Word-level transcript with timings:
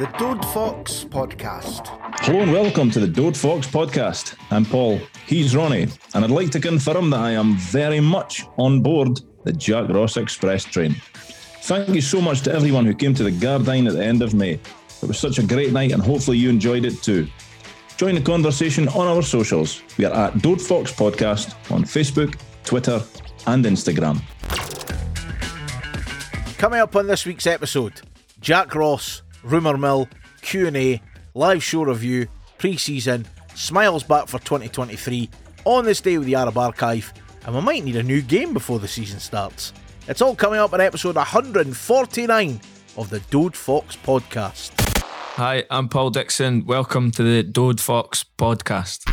the 0.00 0.06
Dode 0.18 0.42
Fox 0.46 1.04
podcast. 1.04 1.88
Hello 2.20 2.40
and 2.40 2.50
welcome 2.50 2.90
to 2.90 3.00
the 3.00 3.06
Dode 3.06 3.36
Fox 3.36 3.66
podcast. 3.66 4.34
I'm 4.50 4.64
Paul, 4.64 4.98
he's 5.26 5.54
Ronnie, 5.54 5.88
and 6.14 6.24
I'd 6.24 6.30
like 6.30 6.48
to 6.52 6.58
confirm 6.58 7.10
that 7.10 7.20
I 7.20 7.32
am 7.32 7.56
very 7.56 8.00
much 8.00 8.46
on 8.56 8.80
board 8.80 9.20
the 9.44 9.52
Jack 9.52 9.90
Ross 9.90 10.16
Express 10.16 10.64
train. 10.64 10.96
Thank 11.64 11.90
you 11.90 12.00
so 12.00 12.22
much 12.22 12.40
to 12.44 12.50
everyone 12.50 12.86
who 12.86 12.94
came 12.94 13.12
to 13.12 13.22
the 13.22 13.30
Gardyne 13.30 13.88
at 13.88 13.92
the 13.92 14.02
end 14.02 14.22
of 14.22 14.32
May. 14.32 14.52
It 14.52 15.06
was 15.06 15.18
such 15.18 15.38
a 15.38 15.42
great 15.42 15.74
night, 15.74 15.92
and 15.92 16.02
hopefully 16.02 16.38
you 16.38 16.48
enjoyed 16.48 16.86
it 16.86 17.02
too. 17.02 17.28
Join 17.98 18.14
the 18.14 18.22
conversation 18.22 18.88
on 18.88 19.06
our 19.06 19.20
socials. 19.20 19.82
We 19.98 20.06
are 20.06 20.14
at 20.14 20.40
Dode 20.40 20.62
Fox 20.62 20.90
Podcast 20.90 21.54
on 21.70 21.84
Facebook, 21.84 22.40
Twitter, 22.64 23.02
and 23.46 23.66
Instagram. 23.66 24.22
Coming 26.56 26.80
up 26.80 26.96
on 26.96 27.06
this 27.06 27.26
week's 27.26 27.46
episode, 27.46 28.00
Jack 28.40 28.74
Ross, 28.74 29.20
Rumour 29.42 29.78
Mill, 29.78 30.08
Q&A, 30.42 31.00
live 31.34 31.62
show 31.62 31.82
review, 31.82 32.26
pre-season, 32.58 33.26
smiles 33.54 34.02
back 34.02 34.28
for 34.28 34.38
2023, 34.38 35.30
on 35.64 35.84
this 35.84 36.00
day 36.00 36.18
with 36.18 36.26
the 36.26 36.34
Arab 36.34 36.58
Archive, 36.58 37.12
and 37.46 37.54
we 37.54 37.60
might 37.62 37.84
need 37.84 37.96
a 37.96 38.02
new 38.02 38.20
game 38.20 38.52
before 38.52 38.78
the 38.78 38.88
season 38.88 39.18
starts. 39.18 39.72
It's 40.08 40.20
all 40.20 40.34
coming 40.34 40.60
up 40.60 40.74
in 40.74 40.80
episode 40.80 41.16
149 41.16 42.60
of 42.96 43.08
the 43.08 43.20
Dode 43.30 43.56
Fox 43.56 43.96
podcast. 43.96 44.72
Hi, 45.36 45.64
I'm 45.70 45.88
Paul 45.88 46.10
Dixon. 46.10 46.66
Welcome 46.66 47.10
to 47.12 47.22
the 47.22 47.42
Dode 47.42 47.80
Fox 47.80 48.24
podcast. 48.36 49.10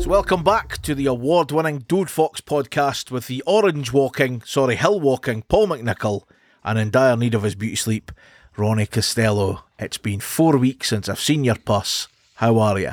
So, 0.00 0.08
welcome 0.08 0.44
back 0.44 0.82
to 0.82 0.94
the 0.94 1.06
award 1.06 1.50
winning 1.50 1.80
Dode 1.80 2.10
Fox 2.10 2.40
podcast 2.40 3.10
with 3.10 3.26
the 3.26 3.42
orange 3.46 3.92
walking, 3.92 4.42
sorry, 4.42 4.76
hill 4.76 5.00
walking 5.00 5.42
Paul 5.42 5.68
McNichol 5.68 6.22
and 6.64 6.78
in 6.78 6.90
dire 6.90 7.16
need 7.16 7.34
of 7.34 7.42
his 7.42 7.54
beauty 7.54 7.76
sleep, 7.76 8.12
Ronnie 8.60 8.84
Costello. 8.84 9.64
It's 9.78 9.96
been 9.96 10.20
four 10.20 10.58
weeks 10.58 10.88
since 10.88 11.08
I've 11.08 11.18
seen 11.18 11.44
your 11.44 11.54
puss. 11.54 12.08
How 12.34 12.58
are 12.58 12.78
you? 12.78 12.92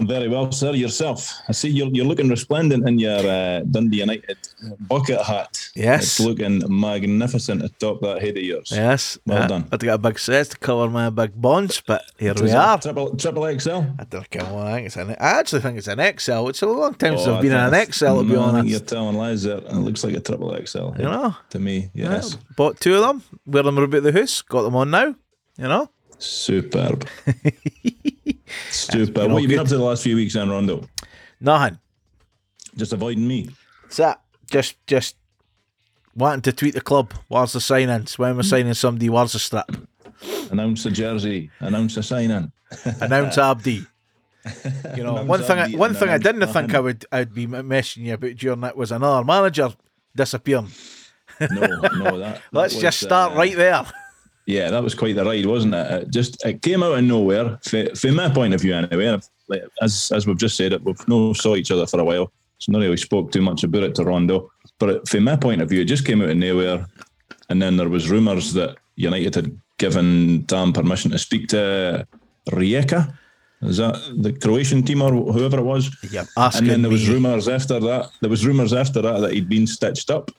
Very 0.00 0.28
well, 0.28 0.50
sir. 0.52 0.72
Yourself. 0.72 1.32
I 1.48 1.52
see 1.52 1.68
you're, 1.68 1.88
you're 1.88 2.04
looking 2.06 2.28
resplendent 2.28 2.88
in 2.88 2.98
your 2.98 3.18
uh, 3.18 3.60
Dundee 3.70 3.98
United 4.00 4.38
bucket 4.80 5.20
hat. 5.20 5.58
Yes. 5.74 6.02
It's 6.02 6.20
looking 6.20 6.62
magnificent 6.68 7.62
atop 7.62 8.00
that 8.00 8.22
head 8.22 8.36
of 8.36 8.42
yours. 8.42 8.70
Yes. 8.72 9.18
Well 9.26 9.42
uh, 9.42 9.46
done. 9.46 9.68
I've 9.70 9.78
got 9.80 9.94
a 9.94 9.98
big 9.98 10.18
set 10.18 10.50
to 10.50 10.58
cover 10.58 10.88
my 10.88 11.10
big 11.10 11.40
bunch, 11.40 11.84
but 11.84 12.02
here 12.18 12.34
we 12.34 12.50
are. 12.52 12.78
Triple, 12.78 13.16
triple 13.16 13.58
XL? 13.58 13.70
I 13.98 14.04
don't 14.08 14.34
know. 14.34 14.58
I 14.58 14.72
think 14.74 14.86
it's 14.86 14.96
an. 14.96 15.10
I 15.10 15.30
actually 15.38 15.60
think 15.62 15.78
it's 15.78 15.88
an 15.88 15.98
XL. 16.18 16.48
It's 16.48 16.62
a 16.62 16.66
long 16.66 16.94
time 16.94 17.16
since 17.16 17.28
Oh, 17.28 17.36
I've 17.36 17.42
been 17.42 17.52
in 17.52 17.58
an 17.74 17.92
XL, 17.92 18.18
to 18.18 18.24
be 18.24 18.36
honest, 18.36 18.68
You're 18.68 18.80
telling 18.80 19.16
lies 19.16 19.42
there. 19.42 19.58
It 19.58 19.74
looks 19.74 20.04
like 20.04 20.14
a 20.14 20.20
triple 20.20 20.56
XL. 20.66 20.92
You 20.98 21.04
know? 21.04 21.36
To 21.50 21.58
me, 21.58 21.90
yes. 21.94 22.32
Yeah, 22.34 22.40
bought 22.56 22.80
two 22.80 22.94
of 22.96 23.02
them. 23.02 23.22
Wear 23.46 23.62
them 23.62 23.78
about 23.78 24.02
the 24.02 24.12
house. 24.12 24.42
Got 24.42 24.62
them 24.62 24.76
on 24.76 24.90
now. 24.90 25.14
You 25.58 25.68
know. 25.68 25.90
Superb. 26.18 27.06
Superb. 28.70 29.14
been 29.14 29.22
all 29.22 29.28
What 29.30 29.42
have 29.42 29.50
you 29.50 29.56
been 29.56 29.58
up 29.60 29.68
to 29.68 29.76
the 29.76 29.82
last 29.82 30.02
few 30.02 30.16
weeks 30.16 30.34
then, 30.34 30.50
Rondo? 30.50 30.88
Nothing. 31.40 31.78
Just 32.76 32.92
avoiding 32.92 33.26
me. 33.26 33.50
That's 33.82 33.96
that. 33.98 34.20
Just, 34.50 34.86
just 34.86 35.16
wanting 36.14 36.42
to 36.42 36.52
tweet 36.52 36.74
the 36.74 36.80
club. 36.80 37.12
Where's 37.28 37.52
the 37.52 37.60
sign-ins? 37.60 38.18
When 38.18 38.36
we're 38.36 38.42
signing 38.42 38.74
somebody, 38.74 39.08
where's 39.08 39.32
the 39.32 39.38
strap? 39.38 39.70
Announce 40.50 40.84
the 40.84 40.90
jersey. 40.90 41.50
Announce 41.60 41.94
the 41.94 42.02
sign-in. 42.02 42.52
Announce 43.00 43.38
Abdi. 43.38 43.86
You 44.96 45.04
know, 45.04 45.24
one 45.24 45.42
thing. 45.42 45.58
I, 45.58 45.64
Abdi 45.64 45.76
one 45.76 45.94
thing 45.94 46.08
I 46.08 46.18
didn't 46.18 46.46
think 46.48 46.74
I 46.74 46.80
would. 46.80 47.04
I'd 47.12 47.32
be 47.32 47.46
messaging 47.46 48.04
you 48.04 48.14
about 48.14 48.34
during 48.36 48.60
that 48.60 48.76
was 48.76 48.90
another 48.90 49.24
manager 49.24 49.72
disappearing. 50.16 50.68
No, 51.40 51.66
no, 51.66 52.18
that. 52.18 52.18
that 52.18 52.42
Let's 52.52 52.74
was, 52.74 52.82
just 52.82 53.00
start 53.00 53.32
uh, 53.32 53.36
right 53.36 53.56
there. 53.56 53.84
Yeah, 54.46 54.70
that 54.70 54.82
was 54.82 54.94
quite 54.94 55.14
the 55.14 55.24
ride, 55.24 55.46
wasn't 55.46 55.74
it? 55.74 56.02
It 56.02 56.10
just 56.10 56.44
it 56.44 56.62
came 56.62 56.82
out 56.82 56.98
of 56.98 57.04
nowhere. 57.04 57.58
From 57.62 58.16
my 58.16 58.28
point 58.28 58.54
of 58.54 58.60
view, 58.60 58.74
anyway. 58.74 59.20
Like, 59.48 59.62
as 59.80 60.10
as 60.14 60.26
we've 60.26 60.36
just 60.36 60.56
said, 60.56 60.84
we've 60.84 61.08
no 61.08 61.32
saw 61.32 61.54
each 61.54 61.70
other 61.70 61.86
for 61.86 62.00
a 62.00 62.04
while, 62.04 62.32
so 62.58 62.72
not 62.72 62.80
really 62.80 62.96
spoke 62.96 63.30
too 63.30 63.42
much 63.42 63.62
about 63.64 63.84
it 63.84 63.94
to 63.96 64.04
Rondo. 64.04 64.50
But 64.78 65.08
from 65.08 65.24
my 65.24 65.36
point 65.36 65.62
of 65.62 65.68
view, 65.68 65.82
it 65.82 65.86
just 65.86 66.04
came 66.04 66.22
out 66.22 66.30
of 66.30 66.36
nowhere, 66.36 66.86
and 67.50 67.62
then 67.62 67.76
there 67.76 67.88
was 67.88 68.10
rumours 68.10 68.52
that 68.54 68.78
United 68.96 69.34
had 69.34 69.60
given 69.78 70.44
Tam 70.46 70.72
permission 70.72 71.10
to 71.12 71.18
speak 71.18 71.48
to 71.48 72.06
Rijeka. 72.50 73.16
Is 73.62 73.76
that 73.76 73.94
the 74.16 74.32
Croatian 74.32 74.82
team 74.82 75.02
or 75.02 75.12
whoever 75.32 75.58
it 75.58 75.64
was? 75.64 75.88
Yeah, 76.10 76.24
and 76.36 76.68
then 76.68 76.82
there 76.82 76.90
was 76.90 77.08
rumours 77.08 77.46
after 77.46 77.78
that. 77.78 78.10
There 78.20 78.30
was 78.30 78.44
rumours 78.44 78.72
after 78.72 79.00
that 79.02 79.20
that 79.20 79.32
he'd 79.32 79.48
been 79.48 79.68
stitched 79.68 80.10
up. 80.10 80.32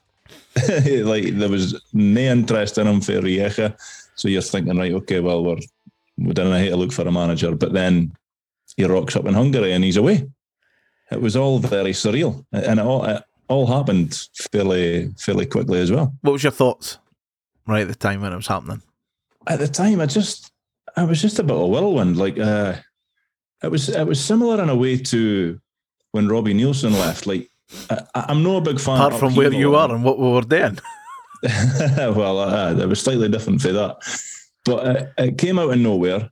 like 1.06 1.26
there 1.36 1.50
was 1.50 1.82
no 1.94 2.22
interest 2.22 2.78
in 2.78 2.88
him 2.88 3.02
for 3.02 3.14
Rijeka. 3.14 3.76
So 4.16 4.28
you're 4.28 4.42
thinking, 4.42 4.78
right, 4.78 4.94
okay, 4.94 5.20
well 5.20 5.44
we're 5.44 5.58
we 6.18 6.34
didn't 6.34 6.54
hate 6.54 6.70
to 6.70 6.76
look 6.76 6.92
for 6.92 7.08
a 7.08 7.12
manager, 7.12 7.56
but 7.56 7.74
then 7.74 8.16
he 8.78 8.86
rocks 8.86 9.16
up 9.16 9.26
in 9.26 9.34
Hungary 9.34 9.74
and 9.74 9.84
he's 9.84 9.98
away. 9.98 10.28
It 11.12 11.22
was 11.22 11.36
all 11.36 11.60
very 11.60 11.92
surreal, 11.92 12.46
and 12.52 12.80
it 12.80 12.86
all 12.86 13.04
it 13.06 13.24
all 13.48 13.68
happened 13.68 14.28
fairly 14.52 15.14
fairly 15.18 15.46
quickly 15.46 15.80
as 15.80 15.92
well. 15.92 16.14
What 16.22 16.34
was 16.34 16.44
your 16.44 16.52
thoughts 16.52 16.98
right 17.68 17.82
at 17.82 17.88
the 17.88 17.96
time 17.96 18.22
when 18.22 18.34
it 18.34 18.38
was 18.38 18.48
happening? 18.48 18.82
At 19.48 19.60
the 19.60 19.68
time, 19.68 20.02
I 20.02 20.06
just 20.06 20.52
I 20.96 21.04
was 21.04 21.22
just 21.22 21.40
a 21.40 21.44
bit 21.44 21.56
of 21.56 21.62
a 21.62 21.68
whirlwind. 21.68 22.18
Like 22.18 22.40
uh, 22.40 22.76
it 23.62 23.70
was 23.70 23.90
it 23.90 24.08
was 24.08 24.24
similar 24.24 24.62
in 24.62 24.70
a 24.70 24.76
way 24.76 24.98
to 24.98 25.60
when 26.12 26.28
Robbie 26.28 26.54
Neilson 26.54 26.92
left. 26.92 27.28
Like 27.28 27.50
I, 27.90 28.26
I'm 28.30 28.44
not 28.44 28.58
a 28.58 28.62
big 28.62 28.80
fan. 28.80 28.96
Apart 28.96 29.16
from 29.16 29.36
where 29.36 29.54
you 29.54 29.76
are 29.76 29.94
and 29.94 30.04
what 30.04 30.20
we 30.20 30.30
were 30.30 30.42
doing. 30.42 30.80
well, 31.98 32.40
uh, 32.40 32.74
it 32.74 32.88
was 32.88 33.02
slightly 33.02 33.28
different 33.28 33.62
for 33.62 33.74
that, 33.74 33.98
but 34.64 34.88
uh, 34.88 35.06
it 35.18 35.38
came 35.38 35.60
out 35.60 35.72
of 35.72 35.78
nowhere. 35.78 36.30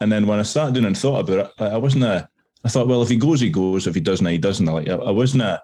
And 0.00 0.10
then 0.10 0.26
when 0.26 0.38
I 0.38 0.42
started 0.42 0.74
doing 0.74 0.86
and 0.86 0.96
thought 0.96 1.28
about 1.28 1.46
it, 1.46 1.62
I 1.62 1.76
wasn't. 1.76 2.04
A, 2.04 2.28
I 2.64 2.68
thought, 2.68 2.88
well, 2.88 3.02
if 3.02 3.10
he 3.10 3.16
goes, 3.16 3.40
he 3.40 3.50
goes. 3.50 3.86
If 3.86 3.94
he 3.94 4.00
doesn't, 4.00 4.26
he 4.26 4.38
doesn't. 4.38 4.64
Like 4.64 4.88
I, 4.88 4.94
I 4.94 5.10
wasn't. 5.10 5.42
A, 5.42 5.62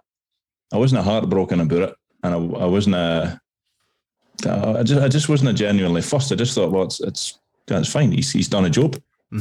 I 0.72 0.76
wasn't 0.76 1.02
heartbroken 1.02 1.60
about 1.60 1.82
it, 1.82 1.94
and 2.22 2.34
I, 2.34 2.38
I 2.58 2.66
wasn't. 2.66 2.96
A, 2.96 3.40
I 4.46 4.82
just, 4.82 5.00
I 5.00 5.08
just 5.08 5.28
wasn't 5.28 5.50
a 5.50 5.54
genuinely 5.54 6.02
fussed. 6.02 6.32
I 6.32 6.34
just 6.34 6.54
thought, 6.54 6.70
well, 6.70 6.84
it's, 6.84 7.00
it's 7.00 7.38
that's 7.66 7.90
fine. 7.90 8.12
He's, 8.12 8.30
he's 8.32 8.48
done 8.48 8.66
a 8.66 8.70
job. 8.70 9.00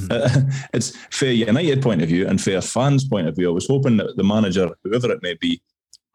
Uh, 0.10 0.30
it's 0.74 0.96
fair 1.12 1.32
United 1.32 1.82
point 1.82 2.02
of 2.02 2.08
view 2.10 2.28
and 2.28 2.42
fair 2.42 2.62
fans 2.62 3.08
point 3.08 3.28
of 3.28 3.36
view. 3.36 3.50
I 3.50 3.54
was 3.54 3.68
hoping 3.68 3.98
that 3.98 4.16
the 4.16 4.24
manager, 4.24 4.70
whoever 4.84 5.12
it 5.12 5.22
may 5.22 5.36
be, 5.36 5.62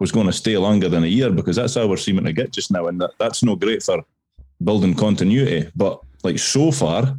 was 0.01 0.13
going 0.13 0.27
to 0.27 0.33
stay 0.33 0.57
longer 0.59 0.89
than 0.89 1.05
a 1.05 1.09
year 1.09 1.31
because 1.31 1.57
that's 1.57 1.75
how 1.75 1.87
we're 1.87 1.97
seeming 1.97 2.25
to 2.25 2.33
get 2.33 2.53
just 2.53 2.71
now, 2.71 2.87
and 2.89 3.01
that, 3.01 3.11
that's 3.19 3.43
no 3.43 3.57
great 3.57 3.83
for 3.83 4.05
building 4.63 4.95
continuity. 4.95 5.71
But 5.77 6.01
like 6.23 6.39
so 6.39 6.71
far, 6.73 7.17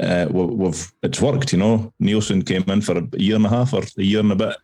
uh, 0.00 0.26
we- 0.30 0.44
we've 0.44 0.92
it's 1.02 1.20
worked. 1.20 1.52
You 1.52 1.58
know, 1.58 1.92
Neilson 2.02 2.46
came 2.46 2.64
in 2.68 2.80
for 2.80 2.98
a 2.98 3.08
year 3.18 3.36
and 3.36 3.46
a 3.46 3.48
half 3.48 3.72
or 3.74 3.82
a 3.82 4.02
year 4.02 4.20
and 4.20 4.32
a 4.32 4.36
bit, 4.36 4.56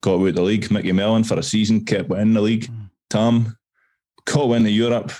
got 0.00 0.20
out 0.20 0.34
the 0.34 0.42
league. 0.42 0.70
Micky 0.70 0.92
Mellon 0.92 1.24
for 1.24 1.38
a 1.38 1.42
season, 1.42 1.84
kept 1.84 2.10
in 2.12 2.34
the 2.34 2.40
league. 2.40 2.70
Tom 3.10 3.56
got 4.24 4.48
win 4.48 4.64
to 4.64 4.70
Europe, 4.70 5.12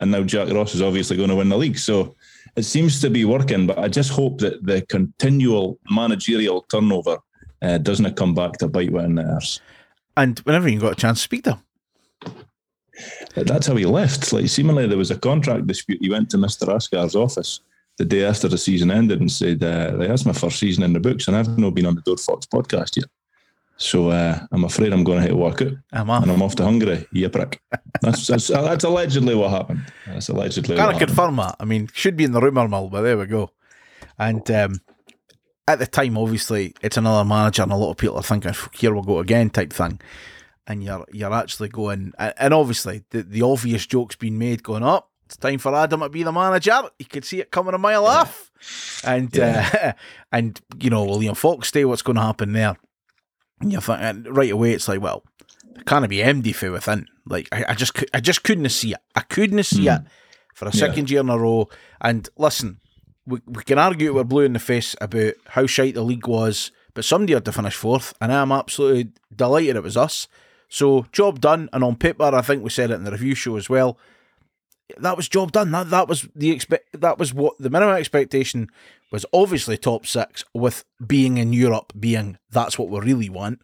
and 0.00 0.10
now 0.10 0.22
Jack 0.22 0.48
Ross 0.52 0.74
is 0.74 0.82
obviously 0.82 1.16
going 1.16 1.30
to 1.30 1.36
win 1.36 1.48
the 1.48 1.56
league. 1.56 1.78
So 1.78 2.14
it 2.56 2.64
seems 2.64 3.00
to 3.00 3.10
be 3.10 3.24
working. 3.24 3.66
But 3.66 3.78
I 3.78 3.88
just 3.88 4.10
hope 4.10 4.38
that 4.38 4.64
the 4.64 4.82
continual 4.82 5.78
managerial 5.90 6.62
turnover 6.62 7.18
uh, 7.62 7.78
doesn't 7.78 8.16
come 8.16 8.34
back 8.34 8.52
to 8.58 8.68
bite 8.68 8.92
one 8.92 9.04
in 9.04 9.14
the 9.16 9.24
arse. 9.24 9.60
And 10.18 10.38
whenever 10.40 10.68
you 10.68 10.80
got 10.80 10.92
a 10.92 11.00
chance 11.00 11.18
to 11.18 11.22
speak 11.22 11.44
to 11.44 11.52
him, 11.52 11.62
That's 13.36 13.66
how 13.68 13.76
he 13.76 13.86
left. 13.86 14.32
Like 14.32 14.48
seemingly 14.48 14.86
there 14.86 14.98
was 14.98 15.10
a 15.12 15.18
contract 15.18 15.66
dispute. 15.66 15.98
He 16.02 16.10
went 16.10 16.28
to 16.30 16.36
Mr. 16.38 16.66
Asghar's 16.74 17.14
office 17.14 17.60
the 17.98 18.04
day 18.04 18.24
after 18.24 18.48
the 18.48 18.58
season 18.58 18.90
ended 18.90 19.20
and 19.20 19.30
said, 19.30 19.62
uh, 19.62 19.96
"That's 19.96 20.26
my 20.26 20.32
first 20.32 20.58
season 20.58 20.82
in 20.84 20.92
the 20.92 21.00
books, 21.00 21.28
and 21.28 21.36
I've 21.36 21.56
not 21.58 21.74
been 21.74 21.86
on 21.86 21.94
the 21.94 22.00
Dode 22.02 22.20
Fox 22.20 22.46
podcast 22.46 22.96
yet. 22.96 23.06
So 23.76 24.10
uh, 24.10 24.40
I'm 24.50 24.64
afraid 24.64 24.92
I'm 24.92 25.04
going 25.04 25.18
to 25.20 25.26
hit 25.28 25.36
walk 25.36 25.62
out, 25.62 25.72
I'm 25.92 26.10
off. 26.10 26.22
and. 26.24 26.32
I'm 26.32 26.42
off 26.42 26.56
to 26.56 26.64
Hungary. 26.64 27.06
You 27.12 27.28
prick. 27.28 27.60
That's 28.02 28.26
that's, 28.26 28.48
that's 28.48 28.84
allegedly 28.84 29.36
what 29.36 29.50
happened. 29.50 29.82
That's 30.06 30.28
allegedly 30.28 30.74
what 30.74 30.80
Can't 30.80 30.92
happened. 30.94 31.08
confirm 31.08 31.36
that. 31.36 31.54
I 31.60 31.64
mean, 31.64 31.88
should 31.92 32.16
be 32.16 32.24
in 32.24 32.32
the 32.32 32.40
rumour 32.40 32.66
mill, 32.68 32.88
but 32.88 33.02
there 33.02 33.16
we 33.16 33.26
go. 33.26 33.50
And 34.18 34.48
um, 34.50 34.80
at 35.68 35.78
the 35.78 35.86
time, 35.86 36.18
obviously, 36.18 36.74
it's 36.82 36.96
another 36.96 37.24
manager, 37.28 37.62
and 37.62 37.70
a 37.72 37.76
lot 37.76 37.90
of 37.90 37.96
people 37.96 38.16
are 38.16 38.22
thinking, 38.22 38.54
"Here 38.72 38.94
we 38.94 39.02
go 39.02 39.18
again," 39.20 39.50
type 39.50 39.72
thing. 39.72 40.00
And 40.66 40.82
you're 40.82 41.06
you're 41.12 41.32
actually 41.32 41.68
going, 41.68 42.12
and 42.18 42.52
obviously, 42.54 43.04
the, 43.10 43.22
the 43.22 43.42
obvious 43.42 43.86
joke's 43.86 44.16
been 44.16 44.38
made, 44.38 44.62
going 44.62 44.82
up. 44.82 45.10
It's 45.26 45.36
time 45.36 45.58
for 45.58 45.74
Adam 45.74 46.00
to 46.00 46.08
be 46.08 46.22
the 46.22 46.32
manager. 46.32 46.82
You 46.98 47.06
could 47.06 47.24
see 47.24 47.40
it 47.40 47.50
coming 47.50 47.74
a 47.74 47.78
mile 47.78 48.06
off. 48.06 48.50
And 49.04 49.38
uh, 49.38 49.92
and 50.32 50.60
you 50.80 50.90
know, 50.90 51.04
William 51.04 51.34
Fox 51.34 51.70
Day, 51.70 51.84
what's 51.84 52.02
going 52.02 52.16
to 52.16 52.22
happen 52.22 52.52
there? 52.52 52.76
And 53.60 53.70
you're 53.72 53.80
thinking 53.80 54.32
right 54.32 54.50
away, 54.50 54.72
it's 54.72 54.88
like, 54.88 55.00
well, 55.00 55.24
it 55.76 55.84
can't 55.86 56.08
be 56.08 56.22
empty 56.22 56.52
for 56.52 56.70
within. 56.70 57.06
Like 57.26 57.48
I, 57.52 57.66
I 57.68 57.74
just 57.74 57.92
I 58.14 58.20
just 58.20 58.42
couldn't 58.44 58.68
see 58.70 58.92
it. 58.92 59.00
I 59.14 59.20
couldn't 59.20 59.62
see 59.64 59.88
it 59.88 60.00
for 60.54 60.66
a 60.66 60.70
Yeah. 60.74 60.80
second 60.80 61.10
year 61.10 61.20
in 61.20 61.28
a 61.30 61.38
row. 61.38 61.68
And 62.00 62.28
listen, 62.36 62.80
we, 63.28 63.40
we 63.46 63.62
can 63.62 63.78
argue 63.78 64.14
we're 64.14 64.24
blue 64.24 64.44
in 64.44 64.54
the 64.54 64.58
face 64.58 64.96
about 65.00 65.34
how 65.48 65.66
shite 65.66 65.94
the 65.94 66.02
league 66.02 66.26
was, 66.26 66.72
but 66.94 67.04
somebody 67.04 67.34
had 67.34 67.44
to 67.44 67.52
finish 67.52 67.76
fourth, 67.76 68.14
and 68.20 68.32
I'm 68.32 68.50
absolutely 68.50 69.12
delighted 69.34 69.76
it 69.76 69.82
was 69.82 69.96
us. 69.96 70.28
So 70.68 71.06
job 71.12 71.40
done. 71.40 71.68
And 71.72 71.84
on 71.84 71.96
paper, 71.96 72.24
I 72.24 72.42
think 72.42 72.62
we 72.62 72.70
said 72.70 72.90
it 72.90 72.94
in 72.94 73.04
the 73.04 73.12
review 73.12 73.34
show 73.34 73.56
as 73.56 73.68
well. 73.68 73.98
that 74.96 75.16
was 75.16 75.28
job 75.28 75.52
done. 75.52 75.70
That 75.70 75.90
that 75.90 76.08
was 76.08 76.26
the 76.34 76.50
expect. 76.50 77.00
That 77.00 77.18
was 77.18 77.34
what 77.34 77.58
the 77.58 77.70
minimum 77.70 77.96
expectation 77.96 78.68
was. 79.12 79.26
Obviously, 79.32 79.76
top 79.76 80.06
six 80.06 80.44
with 80.54 80.84
being 81.06 81.38
in 81.38 81.52
Europe, 81.52 81.92
being 81.98 82.38
that's 82.50 82.78
what 82.78 82.88
we 82.88 82.98
really 83.00 83.28
want, 83.28 83.60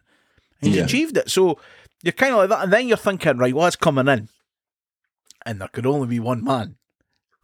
and 0.61 0.73
you 0.73 0.83
achieved 0.83 1.17
it. 1.17 1.29
So 1.29 1.59
you're 2.03 2.13
kind 2.13 2.33
of 2.33 2.39
like 2.39 2.49
that, 2.49 2.63
and 2.63 2.73
then 2.73 2.87
you're 2.87 2.97
thinking, 2.97 3.37
right, 3.37 3.53
what's 3.55 3.75
coming 3.75 4.07
in? 4.07 4.29
And 5.45 5.59
there 5.59 5.67
could 5.67 5.85
only 5.85 6.07
be 6.07 6.19
one 6.19 6.43
man, 6.43 6.77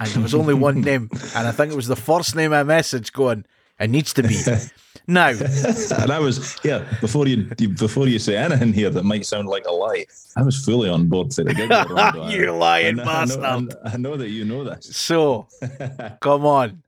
and 0.02 0.10
there 0.12 0.22
was 0.24 0.34
only 0.34 0.54
one 0.54 0.82
name, 0.82 1.10
and 1.36 1.48
I 1.48 1.52
think 1.52 1.72
it 1.72 1.76
was 1.76 1.88
the 1.88 1.96
first 1.96 2.36
name 2.36 2.54
I 2.54 2.64
messaged 2.64 3.14
going, 3.14 3.46
it 3.80 3.90
needs 3.90 4.14
to 4.14 4.24
be 4.24 4.36
now. 5.08 5.30
and 5.30 6.12
I 6.12 6.20
was 6.20 6.58
yeah. 6.64 6.86
Before 7.02 7.28
you, 7.28 7.44
before 7.78 8.08
you 8.08 8.20
say 8.20 8.38
anything 8.38 8.74
here 8.74 8.90
that 8.90 9.04
might 9.04 9.26
sound 9.26 9.48
like 9.48 9.66
a 9.66 9.72
lie, 9.72 10.06
I 10.36 10.44
was 10.44 10.64
fully 10.64 10.90
on 10.90 11.08
board 11.08 11.34
for 11.34 11.44
the 11.44 11.54
gig. 11.54 11.72
You 12.32 12.52
lying 12.52 13.00
I 13.00 13.26
know, 13.26 13.42
I 13.42 13.60
know- 13.60 13.68
I 13.86 13.98
know 13.98 14.18
that 14.18 14.30
you 14.30 14.46
know 14.46 14.64
this. 14.64 14.96
So 14.96 15.48
come 16.20 16.46
on, 16.46 16.84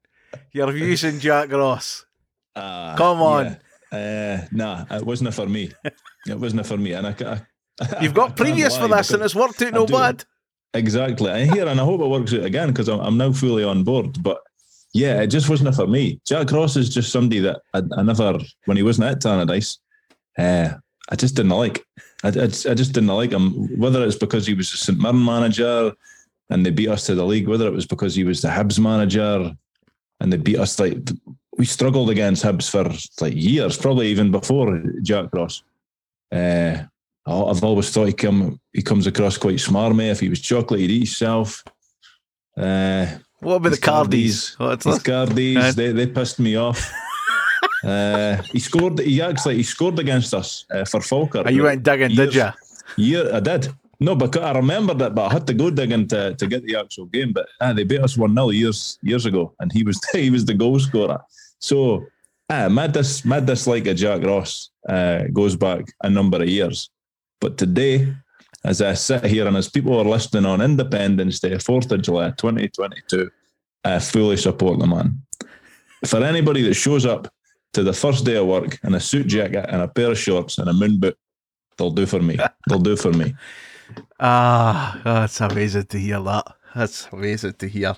you're 0.52 0.76
using 0.76 1.20
Jack 1.20 1.52
Ross. 1.52 2.06
Uh, 2.56 2.96
Come 2.98 3.22
on. 3.22 3.58
yeah. 3.92 4.44
Uh, 4.44 4.48
nah, 4.52 4.86
it 4.92 5.04
wasn't 5.06 5.34
for 5.34 5.48
me. 5.48 5.72
It 6.28 6.40
wasn't 6.40 6.66
for 6.68 6.78
me. 6.78 6.94
And 6.94 7.08
I, 7.08 7.16
I 7.20 7.42
You've 8.02 8.14
got 8.14 8.36
previous 8.36 8.78
for 8.78 8.88
this, 8.88 9.10
and 9.12 9.24
it's 9.24 9.34
worked 9.36 9.60
out 9.64 9.74
no 9.74 9.86
bad. 9.88 10.26
Exactly. 10.74 11.30
I 11.30 11.46
hear, 11.46 11.68
and 11.68 11.80
I 11.80 11.84
hope 11.84 12.02
it 12.02 12.08
works 12.08 12.34
out 12.34 12.44
again 12.44 12.70
because 12.70 12.88
I'm, 12.88 13.00
I'm 13.00 13.18
now 13.18 13.32
fully 13.32 13.64
on 13.64 13.84
board. 13.84 14.22
But 14.24 14.40
yeah, 14.94 15.22
it 15.22 15.28
just 15.28 15.50
wasn't 15.50 15.76
for 15.76 15.88
me. 15.88 16.20
Jack 16.26 16.52
Ross 16.52 16.76
is 16.76 16.94
just 16.94 17.12
somebody 17.12 17.40
that 17.42 17.62
I, 17.74 17.82
I 17.98 18.02
never, 18.04 18.40
when 18.66 18.78
he 18.78 18.84
wasn't 18.84 19.08
at 19.08 19.22
Tannadice, 19.22 19.78
uh, 20.38 20.74
I 21.10 21.16
just 21.16 21.36
didn't 21.36 21.52
like. 21.52 21.84
I, 22.24 22.30
I, 22.30 22.32
just- 22.32 22.66
I 22.68 22.74
just 22.74 22.94
didn't 22.94 23.10
like 23.10 23.32
him. 23.32 23.78
Whether 23.80 24.04
it's 24.06 24.16
because 24.16 24.48
he 24.48 24.54
was 24.54 24.74
a 24.74 24.78
St 24.78 24.98
Mirren 25.00 25.24
manager 25.24 25.94
and 26.50 26.66
they 26.66 26.72
beat 26.72 26.90
us 26.90 27.06
to 27.06 27.16
the 27.16 27.26
league, 27.26 27.48
whether 27.48 27.68
it 27.68 27.74
was 27.74 27.86
because 27.86 28.16
he 28.16 28.24
was 28.24 28.42
the 28.42 28.48
Hibs 28.48 28.80
manager 28.80 29.56
and 30.20 30.32
they 30.34 30.38
beat 30.38 30.58
us 30.60 30.80
like 30.80 30.98
we 31.58 31.66
struggled 31.66 32.10
against 32.10 32.44
Hibs 32.44 32.70
for 32.70 32.90
like 33.24 33.36
years, 33.36 33.78
probably 33.78 34.08
even 34.08 34.32
before 34.32 34.82
Jack 35.04 35.30
Ross. 35.34 35.62
Uh, 36.32 36.84
I've 37.26 37.64
always 37.64 37.90
thought 37.90 38.08
he 38.08 38.14
come 38.14 38.60
he 38.74 38.82
comes 38.82 39.08
across 39.08 39.38
quite 39.38 39.56
smarmy. 39.56 40.12
If 40.12 40.20
he 40.20 40.30
was 40.30 40.42
chocolate, 40.42 40.82
he'd 40.82 40.92
eat 40.92 41.00
himself. 41.00 41.64
Uh, 42.58 43.06
What 43.40 43.56
about 43.56 43.72
the 43.72 43.78
Cardies? 43.78 44.58
What's 44.60 44.86
his? 44.86 45.00
Cardies, 45.00 45.58
Uh, 45.58 45.72
they, 45.72 45.92
they 45.92 46.08
pissed 46.08 46.40
me 46.40 46.56
off. 46.56 46.92
uh, 47.84 48.42
he 48.52 48.60
scored. 48.60 49.00
He 49.00 49.22
actually 49.22 49.56
he 49.58 49.64
scored 49.64 50.00
against 50.00 50.34
us 50.34 50.66
uh, 50.72 50.86
for 50.86 51.02
Falkirk. 51.02 51.46
Are 51.46 51.52
you 51.52 51.64
went 51.64 51.84
digging, 51.84 52.16
did 52.16 52.34
you? 52.36 52.50
Yeah, 52.98 53.38
I 53.38 53.40
did. 53.40 53.70
No, 54.00 54.16
because 54.16 54.42
I 54.44 54.52
remembered 54.52 55.02
it, 55.02 55.16
but 55.16 55.30
I 55.30 55.34
had 55.34 55.48
to 55.48 55.54
go 55.54 55.70
digging 55.70 56.08
to, 56.10 56.36
to 56.36 56.48
get 56.48 56.64
the 56.66 56.76
actual 56.76 57.06
game. 57.06 57.32
But 57.32 57.48
uh, 57.62 57.72
they 57.72 57.86
beat 57.86 58.02
us 58.02 58.18
one 58.18 58.36
0 58.36 58.50
years 58.50 59.00
years 59.02 59.26
ago, 59.26 59.54
and 59.60 59.72
he 59.72 59.84
was 59.84 60.00
he 60.12 60.30
was 60.30 60.44
the 60.46 60.54
goal 60.54 60.80
scorer. 60.80 61.20
So, 61.60 62.06
uh, 62.50 62.68
my 62.70 62.88
dis 62.88 63.24
my 63.24 63.40
dislike 63.40 63.88
of 63.88 63.96
Jack 63.96 64.24
Ross 64.24 64.72
uh, 64.90 65.24
goes 65.32 65.56
back 65.56 65.86
a 66.04 66.10
number 66.10 66.42
of 66.42 66.50
years. 66.50 66.90
But 67.44 67.58
today, 67.58 68.08
as 68.64 68.82
I 68.82 68.94
sit 68.94 69.26
here 69.26 69.46
and 69.46 69.58
as 69.58 69.68
people 69.68 70.00
are 70.00 70.06
listening 70.06 70.46
on 70.46 70.62
Independence 70.62 71.42
Day, 71.42 71.58
Fourth 71.58 71.92
of 71.92 72.02
July, 72.02 72.32
twenty 72.38 72.70
twenty 72.70 73.02
two, 73.10 73.30
I 73.84 74.00
fully 74.00 74.38
support 74.38 74.80
the 74.80 74.88
man. 74.88 75.22
For 76.06 76.24
anybody 76.24 76.62
that 76.62 76.76
shows 76.76 77.06
up 77.06 77.28
to 77.74 77.84
the 77.84 77.92
first 77.92 78.24
day 78.24 78.38
of 78.38 78.48
work 78.48 78.80
in 78.86 78.96
a 78.96 79.00
suit 79.02 79.28
jacket 79.28 79.66
and 79.68 79.82
a 79.82 79.90
pair 79.90 80.12
of 80.12 80.18
shorts 80.18 80.58
and 80.58 80.70
a 80.70 80.74
moon 80.74 81.02
boot, 81.02 81.18
they'll 81.78 81.92
do 81.92 82.06
for 82.06 82.22
me. 82.22 82.40
They'll 82.70 82.80
do 82.80 82.96
for 82.96 83.12
me. 83.12 83.36
Ah, 84.22 85.02
that's 85.04 85.42
amazing 85.42 85.88
to 85.88 86.00
hear 86.00 86.22
that. 86.22 86.48
That's 86.74 87.10
amazing 87.12 87.56
to 87.56 87.68
hear. 87.68 87.98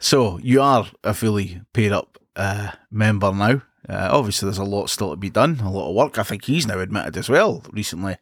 So 0.00 0.40
you 0.42 0.62
are 0.62 0.84
a 1.04 1.14
fully 1.14 1.60
paid 1.72 1.92
up 1.92 2.18
uh, 2.34 2.72
member 2.90 3.32
now. 3.32 3.62
Uh, 3.88 4.08
obviously, 4.12 4.46
there's 4.46 4.58
a 4.58 4.64
lot 4.64 4.90
still 4.90 5.10
to 5.10 5.16
be 5.16 5.30
done, 5.30 5.60
a 5.60 5.70
lot 5.70 5.88
of 5.88 5.94
work. 5.94 6.18
I 6.18 6.22
think 6.22 6.44
he's 6.44 6.66
now 6.66 6.78
admitted 6.78 7.16
as 7.16 7.28
well 7.28 7.62
recently. 7.72 8.16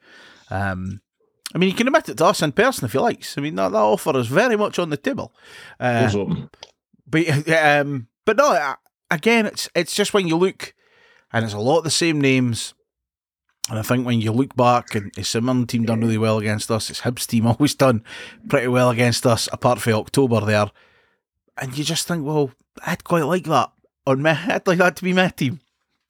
Um, 0.50 1.00
I 1.54 1.58
mean, 1.58 1.70
he 1.70 1.76
can 1.76 1.88
admit 1.88 2.08
it 2.08 2.18
to 2.18 2.26
us 2.26 2.42
in 2.42 2.52
person 2.52 2.84
if 2.84 2.92
he 2.92 2.98
likes. 2.98 3.36
I 3.36 3.40
mean, 3.40 3.56
that, 3.56 3.72
that 3.72 3.78
offer 3.78 4.16
is 4.18 4.28
very 4.28 4.56
much 4.56 4.78
on 4.78 4.90
the 4.90 4.96
table. 4.96 5.32
Uh, 5.80 6.02
but 7.06 7.48
um, 7.50 8.08
but 8.24 8.36
no, 8.36 8.74
again, 9.10 9.46
it's 9.46 9.68
it's 9.74 9.94
just 9.94 10.14
when 10.14 10.28
you 10.28 10.36
look, 10.36 10.74
and 11.32 11.44
it's 11.44 11.54
a 11.54 11.58
lot 11.58 11.78
of 11.78 11.84
the 11.84 11.90
same 11.90 12.20
names. 12.20 12.74
And 13.68 13.80
I 13.80 13.82
think 13.82 14.06
when 14.06 14.20
you 14.20 14.30
look 14.30 14.54
back, 14.54 14.94
and 14.94 15.10
his 15.16 15.28
Simon 15.28 15.66
team 15.66 15.84
done 15.84 16.00
really 16.00 16.18
well 16.18 16.38
against 16.38 16.70
us. 16.70 16.88
It's 16.88 17.00
Hibs 17.00 17.26
team 17.26 17.46
always 17.46 17.74
done 17.74 18.04
pretty 18.48 18.68
well 18.68 18.90
against 18.90 19.26
us, 19.26 19.48
apart 19.52 19.80
from 19.80 19.94
October 19.94 20.40
there. 20.40 20.70
And 21.56 21.76
you 21.76 21.82
just 21.82 22.06
think, 22.06 22.24
well, 22.24 22.52
I'd 22.86 23.02
quite 23.02 23.24
like 23.24 23.44
that 23.44 23.72
on 24.06 24.22
me. 24.22 24.30
I'd 24.30 24.66
like 24.66 24.78
that 24.78 24.96
to 24.96 25.04
be 25.04 25.12
my 25.12 25.28
team 25.28 25.60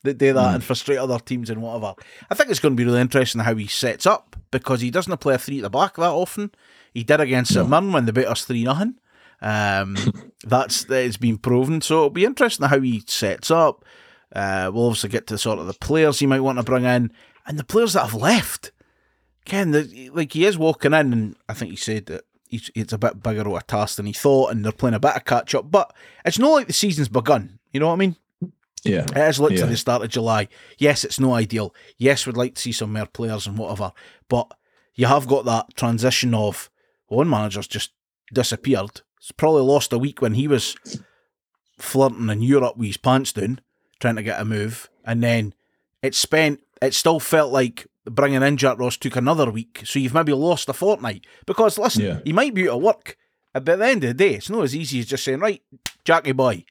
that 0.05 0.19
do 0.19 0.33
that 0.33 0.51
Mm. 0.51 0.55
and 0.57 0.65
frustrate 0.65 0.99
other 0.99 1.19
teams 1.19 1.51
and 1.51 1.61
whatever. 1.63 1.95
I 2.31 2.35
think 2.35 2.51
it's 2.51 2.61
going 2.61 2.77
to 2.77 2.81
be 2.81 2.85
really 2.85 3.01
interesting 3.01 3.41
how 3.41 3.55
he 3.57 3.67
sets 3.67 4.07
up 4.07 4.37
because 4.51 4.81
he 4.81 4.91
doesn't 4.91 5.17
play 5.19 5.35
a 5.35 5.39
three 5.39 5.59
at 5.59 5.63
the 5.63 5.71
back 5.71 5.97
that 5.97 6.03
often. 6.11 6.51
He 6.95 7.03
did 7.03 7.21
against 7.21 7.53
St 7.55 7.69
No. 7.69 7.81
When 7.81 8.05
they 8.07 8.13
beat 8.13 8.27
us 8.27 8.45
three 8.45 8.65
nothing. 8.65 8.95
Um, 9.43 9.97
that's 10.45 10.85
that 10.85 11.03
has 11.05 11.17
been 11.17 11.39
proven. 11.39 11.81
So 11.81 11.97
it'll 11.97 12.11
be 12.11 12.25
interesting 12.25 12.67
how 12.69 12.81
he 12.81 13.03
sets 13.07 13.51
up. 13.51 13.85
Uh, 14.35 14.71
we'll 14.73 14.87
obviously 14.87 15.09
get 15.11 15.27
to 15.29 15.39
sort 15.39 15.59
of 15.59 15.67
the 15.67 15.75
players 15.75 16.19
he 16.19 16.27
might 16.27 16.41
want 16.41 16.59
to 16.59 16.65
bring 16.65 16.85
in 16.85 17.13
and 17.47 17.59
the 17.59 17.65
players 17.65 17.93
that 17.95 18.03
have 18.11 18.15
left. 18.15 18.73
Ken, 19.45 19.71
the, 19.71 20.11
like 20.13 20.33
he 20.33 20.45
is 20.45 20.59
walking 20.59 20.93
in, 20.93 21.13
and 21.13 21.37
I 21.49 21.55
think 21.55 21.71
he 21.71 21.77
said 21.77 22.07
that 22.07 22.25
he's, 22.49 22.69
it's 22.75 22.93
a 22.93 22.99
bit 22.99 23.23
bigger 23.23 23.43
of 23.43 23.55
a 23.55 23.63
task 23.63 23.97
than 23.97 24.07
he 24.07 24.13
thought, 24.13 24.51
and 24.51 24.65
they're 24.65 24.73
playing 24.73 24.95
a 24.95 25.01
bit 25.01 25.15
of 25.15 25.25
catch 25.25 25.55
up. 25.55 25.71
But 25.71 25.95
it's 26.25 26.39
not 26.39 26.51
like 26.51 26.67
the 26.67 26.73
season's 26.73 27.09
begun. 27.09 27.56
You 27.73 27.81
know 27.81 27.89
what 27.89 27.95
I 27.95 27.97
mean? 27.97 28.17
Yeah. 28.85 29.05
It 29.05 29.17
is 29.17 29.41
literally 29.41 29.59
Yeah. 29.59 29.65
At 29.65 29.71
the 29.71 29.77
start 29.77 30.03
of 30.03 30.11
July. 30.11 30.49
Yes, 30.79 31.05
it's 31.05 31.19
no 31.21 31.35
ideal. 31.35 31.75
Yes, 31.99 32.27
we'd 32.27 32.37
like 32.37 32.55
to 32.55 32.61
see 32.63 32.73
some 32.73 32.93
more 32.93 33.07
players 33.07 33.47
and 33.47 33.59
whatever. 33.59 33.93
But 34.29 34.53
you 34.95 35.07
have 35.07 35.27
got 35.27 35.45
that 35.47 35.77
transition 35.77 36.35
of 36.35 36.71
one 37.09 37.29
manager's 37.29 37.67
just 37.69 37.91
disappeared. 38.33 39.01
He's 39.21 39.33
probably 39.33 39.63
lost 39.63 39.93
a 39.93 39.99
week 39.99 40.23
when 40.23 40.35
he 40.35 40.47
was 40.49 40.77
flirting 41.79 42.31
in 42.31 42.43
Europe 42.43 42.77
with 42.77 42.87
his 42.89 42.97
pants 42.97 43.33
down, 43.33 43.61
trying 44.01 44.17
to 44.17 44.23
get 44.23 44.41
a 44.41 44.45
move. 44.45 44.89
And 45.05 45.23
then 45.23 45.55
it 46.03 46.15
spent, 46.15 46.61
it 46.81 46.95
still 46.95 47.21
felt 47.21 47.53
like 47.53 47.87
bringing 48.05 48.43
in 48.43 48.57
Jack 48.57 48.79
Ross 48.79 48.97
took 48.97 49.17
another 49.17 49.51
week. 49.51 49.83
So 49.85 49.99
you've 49.99 50.15
maybe 50.15 50.33
lost 50.33 50.69
a 50.69 50.73
fortnight. 50.73 51.27
Because 51.45 51.79
listen, 51.79 52.03
Yeah. 52.03 52.21
he 52.25 52.33
might 52.33 52.55
be 52.55 52.69
out 52.69 52.77
of 52.77 52.83
work. 52.83 53.17
But 53.53 53.69
at 53.69 53.79
the 53.79 53.87
end 53.87 54.05
of 54.05 54.09
the 54.09 54.15
day, 54.15 54.35
it's 54.35 54.51
not 54.51 54.65
as 54.65 54.77
easy 54.77 55.01
as 55.01 55.07
just 55.07 55.25
saying, 55.25 55.41
right, 55.41 55.63
Jackie 56.05 56.33
boy, 56.33 56.65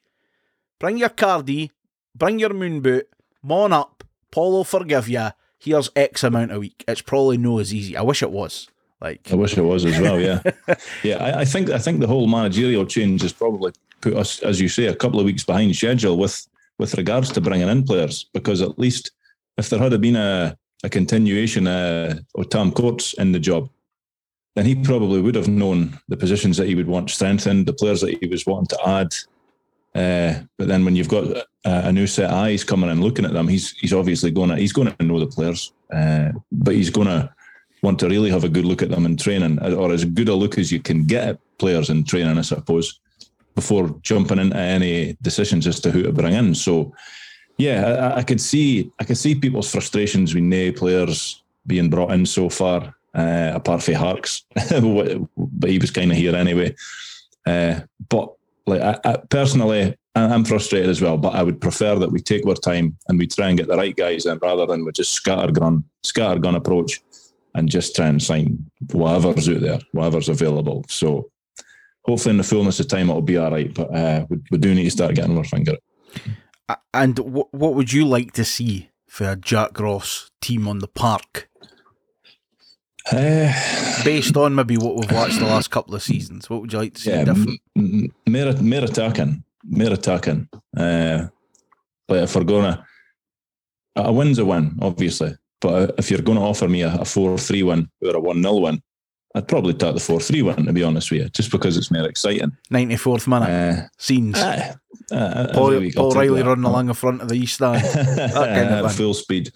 bring 0.78 0.98
your 0.98 1.08
cardie, 1.08 1.70
bring 2.14 2.38
your 2.38 2.52
moon 2.52 2.80
boot, 2.80 3.08
mon 3.42 3.72
up, 3.72 4.04
Paul 4.30 4.52
will 4.52 4.64
forgive 4.64 5.08
you. 5.08 5.28
Here's 5.58 5.90
X 5.96 6.22
amount 6.22 6.52
a 6.52 6.60
week. 6.60 6.84
It's 6.86 7.00
probably 7.00 7.38
no 7.38 7.58
as 7.58 7.72
easy. 7.72 7.96
I 7.96 8.02
wish 8.02 8.22
it 8.22 8.30
was. 8.30 8.68
Like, 9.00 9.30
I 9.30 9.34
wish 9.34 9.56
it 9.56 9.62
was 9.62 9.84
as 9.84 9.98
well. 10.00 10.20
Yeah, 10.20 10.42
yeah. 11.02 11.16
I, 11.16 11.40
I 11.40 11.44
think 11.44 11.70
I 11.70 11.78
think 11.78 12.00
the 12.00 12.06
whole 12.06 12.26
managerial 12.26 12.86
change 12.86 13.22
has 13.22 13.32
probably 13.32 13.72
put 14.00 14.14
us, 14.14 14.40
as 14.40 14.60
you 14.60 14.68
say, 14.68 14.86
a 14.86 14.94
couple 14.94 15.20
of 15.20 15.26
weeks 15.26 15.44
behind 15.44 15.74
schedule 15.76 16.16
with 16.16 16.46
with 16.78 16.94
regards 16.94 17.30
to 17.32 17.40
bringing 17.40 17.68
in 17.68 17.84
players. 17.84 18.24
Because 18.32 18.62
at 18.62 18.78
least 18.78 19.10
if 19.58 19.68
there 19.70 19.78
had 19.78 20.00
been 20.00 20.16
a, 20.16 20.56
a 20.82 20.88
continuation 20.88 21.66
uh, 21.66 22.18
of 22.34 22.48
Tam 22.48 22.72
Courts 22.72 23.14
in 23.14 23.32
the 23.32 23.38
job, 23.38 23.68
then 24.54 24.64
he 24.64 24.74
probably 24.74 25.20
would 25.20 25.34
have 25.34 25.48
known 25.48 25.98
the 26.08 26.16
positions 26.16 26.56
that 26.56 26.66
he 26.66 26.74
would 26.74 26.88
want 26.88 27.10
strengthened, 27.10 27.66
the 27.66 27.74
players 27.74 28.00
that 28.00 28.18
he 28.18 28.26
was 28.26 28.46
wanting 28.46 28.68
to 28.68 28.88
add. 28.88 29.14
Uh, 29.96 30.42
but 30.58 30.68
then 30.68 30.84
when 30.84 30.94
you've 30.94 31.08
got 31.08 31.24
a, 31.24 31.46
a 31.64 31.92
new 31.92 32.06
set 32.06 32.30
of 32.30 32.36
eyes 32.36 32.62
coming 32.62 32.90
and 32.90 33.02
looking 33.02 33.24
at 33.24 33.32
them, 33.32 33.48
he's 33.48 33.70
he's 33.78 33.94
obviously 33.94 34.30
going 34.30 34.50
to 34.50 34.56
he's 34.56 34.72
going 34.72 34.94
to 34.94 35.04
know 35.04 35.18
the 35.18 35.26
players, 35.26 35.72
uh, 35.90 36.32
but 36.52 36.74
he's 36.74 36.90
going 36.90 37.06
to 37.06 37.32
want 37.82 37.98
to 38.00 38.08
really 38.08 38.30
have 38.30 38.44
a 38.44 38.48
good 38.48 38.66
look 38.66 38.82
at 38.82 38.90
them 38.90 39.06
in 39.06 39.16
training, 39.16 39.58
or 39.74 39.92
as 39.92 40.04
good 40.04 40.28
a 40.28 40.34
look 40.34 40.58
as 40.58 40.70
you 40.70 40.80
can 40.80 41.04
get 41.04 41.28
at 41.28 41.38
players 41.58 41.88
in 41.88 42.04
training, 42.04 42.36
I 42.36 42.42
suppose, 42.42 43.00
before 43.54 43.96
jumping 44.02 44.38
into 44.38 44.56
any 44.56 45.16
decisions 45.22 45.66
as 45.66 45.80
to 45.80 45.90
who 45.90 46.02
to 46.02 46.12
bring 46.12 46.34
in. 46.34 46.54
So, 46.54 46.94
yeah, 47.56 48.12
I, 48.14 48.18
I 48.18 48.22
could 48.22 48.40
see 48.40 48.90
I 48.98 49.04
could 49.04 49.18
see 49.18 49.34
people's 49.34 49.70
frustrations 49.70 50.34
with 50.34 50.44
no 50.44 50.72
players 50.72 51.42
being 51.66 51.88
brought 51.88 52.12
in 52.12 52.26
so 52.26 52.50
far, 52.50 52.94
uh, 53.14 53.52
apart 53.54 53.82
from 53.82 53.94
Harks, 53.94 54.44
but 55.36 55.70
he 55.70 55.78
was 55.78 55.90
kind 55.90 56.12
of 56.12 56.18
here 56.18 56.36
anyway. 56.36 56.74
Uh, 57.46 57.80
but 58.10 58.36
like 58.66 58.80
I, 58.80 58.98
I, 59.04 59.16
personally, 59.30 59.96
I'm 60.14 60.44
frustrated 60.44 60.90
as 60.90 61.00
well. 61.00 61.16
But 61.18 61.34
I 61.34 61.42
would 61.42 61.60
prefer 61.60 61.96
that 61.98 62.10
we 62.10 62.20
take 62.20 62.46
our 62.46 62.54
time 62.54 62.96
and 63.08 63.18
we 63.18 63.26
try 63.26 63.48
and 63.48 63.58
get 63.58 63.68
the 63.68 63.76
right 63.76 63.94
guys 63.94 64.26
in 64.26 64.38
rather 64.38 64.66
than 64.66 64.84
we 64.84 64.92
just 64.92 65.22
scattergun, 65.22 65.84
scattergun 66.04 66.56
approach 66.56 67.00
and 67.54 67.68
just 67.68 67.96
try 67.96 68.06
and 68.06 68.22
sign 68.22 68.70
whatever's 68.92 69.48
out 69.48 69.60
there, 69.60 69.78
whatever's 69.92 70.28
available. 70.28 70.84
So 70.88 71.30
hopefully, 72.04 72.32
in 72.32 72.38
the 72.38 72.44
fullness 72.44 72.80
of 72.80 72.88
time, 72.88 73.08
it'll 73.08 73.22
be 73.22 73.36
all 73.36 73.50
right. 73.50 73.72
But 73.72 73.94
uh, 73.94 74.26
we, 74.28 74.38
we 74.50 74.58
do 74.58 74.74
need 74.74 74.84
to 74.84 74.90
start 74.90 75.14
getting 75.14 75.36
our 75.36 75.44
finger. 75.44 75.76
and 76.92 77.16
w- 77.16 77.48
what 77.50 77.74
would 77.74 77.92
you 77.92 78.06
like 78.06 78.32
to 78.32 78.44
see 78.44 78.90
for 79.08 79.30
a 79.30 79.36
Jack 79.36 79.78
Ross 79.78 80.30
team 80.40 80.66
on 80.66 80.78
the 80.78 80.88
park? 80.88 81.48
Uh, 83.12 83.52
Based 84.04 84.36
on 84.36 84.54
maybe 84.54 84.76
what 84.76 84.96
we've 84.96 85.10
watched 85.12 85.38
the 85.38 85.46
last 85.46 85.70
couple 85.70 85.94
of 85.94 86.02
seasons, 86.02 86.50
what 86.50 86.60
would 86.60 86.72
you 86.72 86.78
like 86.78 86.94
to 86.94 87.00
see 87.00 87.10
yeah, 87.10 87.24
different? 87.24 87.60
m- 87.76 88.10
m- 88.26 88.62
more, 88.68 88.78
attacking, 88.84 89.44
more 89.64 89.92
attacking. 89.92 90.48
Uh, 90.76 91.26
but 92.08 92.24
if 92.24 92.34
we're 92.34 92.44
gonna, 92.44 92.84
a 93.96 94.12
win's 94.12 94.38
a 94.38 94.44
win, 94.44 94.76
obviously. 94.82 95.34
But 95.60 95.94
if 95.98 96.10
you're 96.10 96.20
going 96.20 96.38
to 96.38 96.44
offer 96.44 96.68
me 96.68 96.82
a, 96.82 96.94
a 96.96 97.04
four-three 97.04 97.62
win 97.62 97.88
or 98.02 98.14
a 98.16 98.20
one-nil 98.20 98.60
win, 98.60 98.82
I'd 99.34 99.48
probably 99.48 99.74
take 99.74 99.94
the 99.94 100.00
four-three 100.00 100.42
win 100.42 100.66
to 100.66 100.72
be 100.72 100.82
honest 100.82 101.10
with 101.10 101.20
you, 101.22 101.28
just 101.30 101.50
because 101.50 101.76
it's 101.76 101.90
more 101.90 102.06
exciting. 102.08 102.52
94th 102.72 103.26
minute. 103.26 103.48
Uh, 103.48 103.88
Scenes. 103.98 104.36
uh, 104.36 104.74
uh, 105.12 105.48
Paul, 105.54 105.66
every 105.72 105.86
week 105.86 105.96
I'll 105.96 106.10
Paul 106.10 106.20
Riley 106.20 106.42
running 106.42 106.64
along 106.64 106.86
the 106.86 106.94
front 106.94 107.22
of 107.22 107.28
the 107.28 107.36
East 107.36 107.54
Stand. 107.54 107.82
kind 107.82 108.68
of 108.74 108.86
at 108.86 108.92
full 108.96 109.14
speed. 109.14 109.50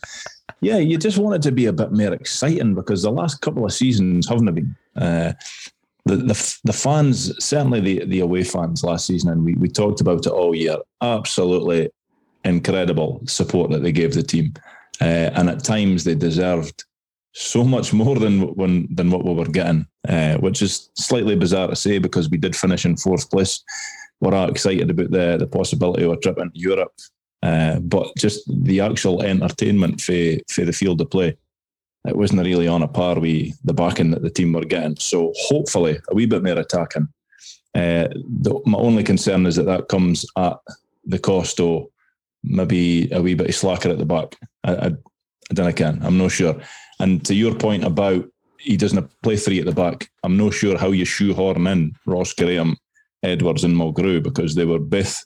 Yeah, 0.61 0.77
you 0.77 0.99
just 0.99 1.19
want 1.19 1.37
it 1.37 1.43
to 1.43 1.53
be 1.53 1.67
a 1.67 1.73
bit 1.73 1.93
more 1.93 2.13
exciting 2.13 2.75
because 2.75 3.03
the 3.03 3.11
last 3.11 3.41
couple 3.41 3.65
of 3.65 3.73
seasons 3.73 4.29
haven't 4.29 4.55
been. 4.55 4.77
Uh, 4.95 5.33
the, 6.07 6.17
the 6.17 6.59
the 6.65 6.73
fans, 6.73 7.33
certainly 7.45 7.81
the 7.81 8.05
the 8.07 8.21
away 8.21 8.45
fans 8.45 8.85
last 8.85 9.07
season, 9.07 9.31
and 9.31 9.45
we, 9.45 9.55
we 9.55 9.69
talked 9.69 10.01
about 10.01 10.27
it 10.27 10.33
all 10.33 10.55
year. 10.55 10.77
Absolutely 11.03 11.91
incredible 12.45 13.23
support 13.27 13.71
that 13.71 13.83
they 13.83 13.93
gave 13.93 14.15
the 14.15 14.23
team, 14.23 14.53
uh, 15.01 15.31
and 15.35 15.49
at 15.49 15.65
times 15.65 16.05
they 16.05 16.15
deserved 16.15 16.85
so 17.33 17.63
much 17.63 17.93
more 17.93 18.19
than 18.19 18.55
when 18.55 18.89
than 18.95 19.11
what 19.11 19.25
we 19.25 19.35
were 19.35 19.45
getting, 19.45 19.87
uh, 20.09 20.37
which 20.39 20.63
is 20.63 20.91
slightly 20.95 21.37
bizarre 21.37 21.69
to 21.69 21.77
say 21.77 21.99
because 21.99 22.29
we 22.29 22.39
did 22.39 22.57
finish 22.57 22.85
in 22.85 22.97
fourth 22.97 23.31
place. 23.31 23.63
We're 24.21 24.35
all 24.35 24.51
excited 24.51 24.91
about 24.91 25.11
the 25.11 25.37
the 25.39 25.47
possibility 25.47 26.05
of 26.05 26.13
a 26.13 26.17
trip 26.17 26.39
into 26.39 26.59
Europe, 26.59 26.93
uh, 27.43 27.79
but 27.81 28.09
just 28.19 28.43
the 28.65 28.81
actual 28.81 29.23
entertainment 29.23 30.01
for 30.01 30.37
for 30.49 30.65
the 30.65 30.73
field 30.73 31.01
of 31.01 31.11
play, 31.11 31.37
it 32.07 32.17
wasn't 32.17 32.41
really 32.41 32.69
on 32.69 32.83
a 32.83 32.89
par 32.89 33.19
with 33.19 33.53
the 33.65 33.75
backing 33.75 34.11
that 34.11 34.23
the 34.23 34.31
team 34.31 34.53
were 34.53 34.65
getting. 34.65 34.97
So 34.97 35.33
hopefully 35.37 35.99
a 36.11 36.15
wee 36.15 36.27
bit 36.27 36.43
more 36.43 36.59
attacking. 36.59 37.09
Uh, 37.75 38.09
the, 38.43 38.61
my 38.67 38.79
only 38.79 39.05
concern 39.05 39.47
is 39.47 39.57
that 39.57 39.67
that 39.67 39.89
comes 39.89 40.27
at 40.37 40.57
the 41.05 41.19
cost 41.19 41.61
of 41.61 41.87
maybe 42.43 43.11
a 43.13 43.23
wee 43.23 43.35
bit 43.35 43.49
of 43.49 43.55
slacker 43.55 43.91
at 43.91 43.99
the 43.99 44.05
back. 44.05 44.37
I, 44.65 44.75
I, 44.75 44.87
I 44.87 45.55
don't 45.55 45.81
know. 45.81 45.99
I'm 46.07 46.19
not 46.19 46.33
sure. 46.33 46.61
And 46.99 47.25
to 47.27 47.35
your 47.35 47.55
point 47.55 47.85
about 47.85 48.27
he 48.59 48.77
doesn't 48.77 49.11
play 49.23 49.37
three 49.37 49.59
at 49.61 49.67
the 49.67 49.73
back, 49.73 50.11
I'm 50.23 50.37
not 50.37 50.53
sure 50.53 50.77
how 50.77 50.91
you 50.91 51.05
shoehorn 51.05 51.67
in 51.67 51.95
Ross 52.05 52.35
Graham, 52.35 52.77
Edwards, 53.23 53.65
and 53.65 53.75
Mulgrew 53.75 54.23
because 54.23 54.55
they 54.55 54.67
were 54.67 54.79
both 54.79 55.25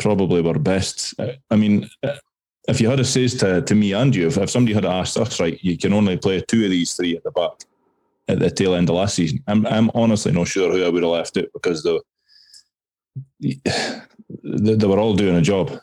probably 0.00 0.42
were 0.42 0.58
best. 0.58 1.14
I 1.50 1.56
mean, 1.56 1.88
if 2.68 2.80
you 2.80 2.88
had 2.88 3.00
a 3.00 3.04
says 3.04 3.34
to, 3.36 3.62
to 3.62 3.74
me 3.74 3.92
and 3.92 4.14
you, 4.14 4.26
if, 4.26 4.38
if 4.38 4.50
somebody 4.50 4.74
had 4.74 4.84
asked 4.84 5.16
us, 5.16 5.40
right, 5.40 5.62
you 5.62 5.78
can 5.78 5.92
only 5.92 6.16
play 6.16 6.40
two 6.40 6.64
of 6.64 6.70
these 6.70 6.94
three 6.94 7.16
at 7.16 7.22
the 7.22 7.30
back 7.30 7.52
at 8.28 8.38
the 8.38 8.50
tail 8.50 8.74
end 8.74 8.88
of 8.88 8.96
last 8.96 9.16
season, 9.16 9.42
I'm, 9.46 9.66
I'm 9.66 9.90
honestly 9.94 10.32
not 10.32 10.48
sure 10.48 10.72
who 10.72 10.84
I 10.84 10.88
would 10.88 11.02
have 11.02 11.12
left 11.12 11.36
out 11.36 11.46
because 11.52 11.82
the, 11.82 12.00
they, 13.40 14.74
they 14.74 14.86
were 14.86 14.98
all 14.98 15.14
doing 15.14 15.36
a 15.36 15.42
job. 15.42 15.80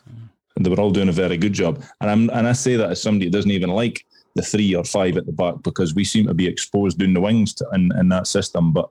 They 0.58 0.70
were 0.70 0.80
all 0.80 0.90
doing 0.90 1.08
a 1.08 1.12
very 1.12 1.36
good 1.36 1.52
job. 1.52 1.84
And 2.00 2.10
I'm 2.10 2.30
and 2.30 2.48
I 2.48 2.52
say 2.52 2.74
that 2.76 2.90
as 2.90 3.00
somebody 3.00 3.26
who 3.26 3.30
doesn't 3.30 3.50
even 3.50 3.70
like 3.70 4.04
the 4.34 4.42
three 4.42 4.74
or 4.74 4.84
five 4.84 5.16
at 5.16 5.26
the 5.26 5.32
back 5.32 5.56
because 5.62 5.94
we 5.94 6.04
seem 6.04 6.26
to 6.26 6.34
be 6.34 6.48
exposed 6.48 6.98
down 6.98 7.14
the 7.14 7.20
wings 7.20 7.54
to, 7.54 7.66
in, 7.74 7.90
in 7.98 8.08
that 8.08 8.26
system. 8.26 8.72
But 8.72 8.88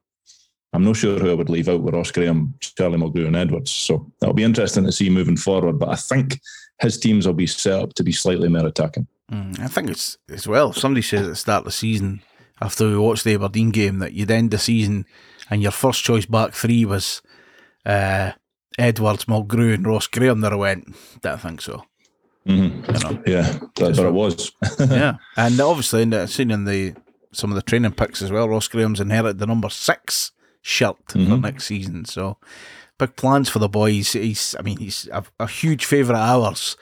I'm 0.73 0.83
not 0.83 0.97
sure 0.97 1.17
who 1.17 1.31
I 1.31 1.33
would 1.33 1.49
leave 1.49 1.69
out 1.69 1.81
with 1.81 1.93
Ross 1.93 2.11
Graham, 2.11 2.53
Charlie 2.59 2.97
Mulgrew, 2.97 3.27
and 3.27 3.35
Edwards. 3.35 3.71
So 3.71 4.11
that'll 4.19 4.33
be 4.33 4.43
interesting 4.43 4.83
to 4.83 4.91
see 4.91 5.09
moving 5.09 5.37
forward. 5.37 5.79
But 5.79 5.89
I 5.89 5.95
think 5.95 6.39
his 6.81 6.99
teams 6.99 7.25
will 7.25 7.33
be 7.33 7.47
set 7.47 7.81
up 7.81 7.93
to 7.93 8.03
be 8.03 8.11
slightly 8.11 8.49
more 8.49 8.67
attacking. 8.67 9.07
Mm, 9.31 9.59
I 9.59 9.67
think 9.67 9.89
it's 9.89 10.17
as 10.29 10.47
well. 10.47 10.73
Somebody 10.73 11.01
says 11.01 11.21
at 11.21 11.29
the 11.29 11.35
start 11.35 11.59
of 11.59 11.65
the 11.65 11.71
season, 11.71 12.21
after 12.61 12.87
we 12.87 12.97
watched 12.97 13.23
the 13.23 13.35
Aberdeen 13.35 13.71
game, 13.71 13.99
that 13.99 14.13
you'd 14.13 14.31
end 14.31 14.51
the 14.51 14.57
season 14.57 15.05
and 15.49 15.61
your 15.61 15.71
first 15.71 16.03
choice 16.03 16.25
back 16.25 16.53
three 16.53 16.85
was 16.85 17.21
uh, 17.85 18.33
Edwards, 18.77 19.25
Mulgrew, 19.25 19.73
and 19.73 19.87
Ross 19.87 20.07
Graham, 20.07 20.41
there 20.41 20.53
I 20.53 20.55
went, 20.55 20.95
don't 21.21 21.41
think 21.41 21.61
so. 21.61 21.83
Mm-hmm. 22.45 22.93
You 22.93 22.99
know, 22.99 23.23
Yeah, 23.25 23.59
that's 23.75 23.97
what 23.97 24.07
it 24.07 24.13
was. 24.13 24.51
yeah, 24.79 25.17
and 25.35 25.59
obviously, 25.59 26.05
the, 26.05 26.27
seen 26.27 26.51
in 26.51 26.65
the 26.65 26.95
some 27.33 27.51
of 27.51 27.55
the 27.55 27.61
training 27.61 27.91
picks 27.91 28.21
as 28.21 28.31
well, 28.31 28.47
Ross 28.47 28.67
Graham's 28.67 28.99
inherited 28.99 29.39
the 29.39 29.45
number 29.45 29.69
six 29.69 30.31
shirt 30.67 30.97
for 31.07 31.17
Mhm. 31.19 31.41
next 31.41 31.65
season. 31.65 32.05
So, 32.05 32.37
big 32.97 33.15
plans 33.15 33.47
for 33.49 33.59
the 33.59 33.69
boys. 33.69 34.11
He's, 34.13 34.55
I 34.59 34.61
mean, 34.63 34.77
he's 34.77 35.07
a, 35.11 35.23
a 35.39 35.47
huge 35.47 35.85
favourite 35.85 36.19
of 36.19 36.43
ours 36.45 36.75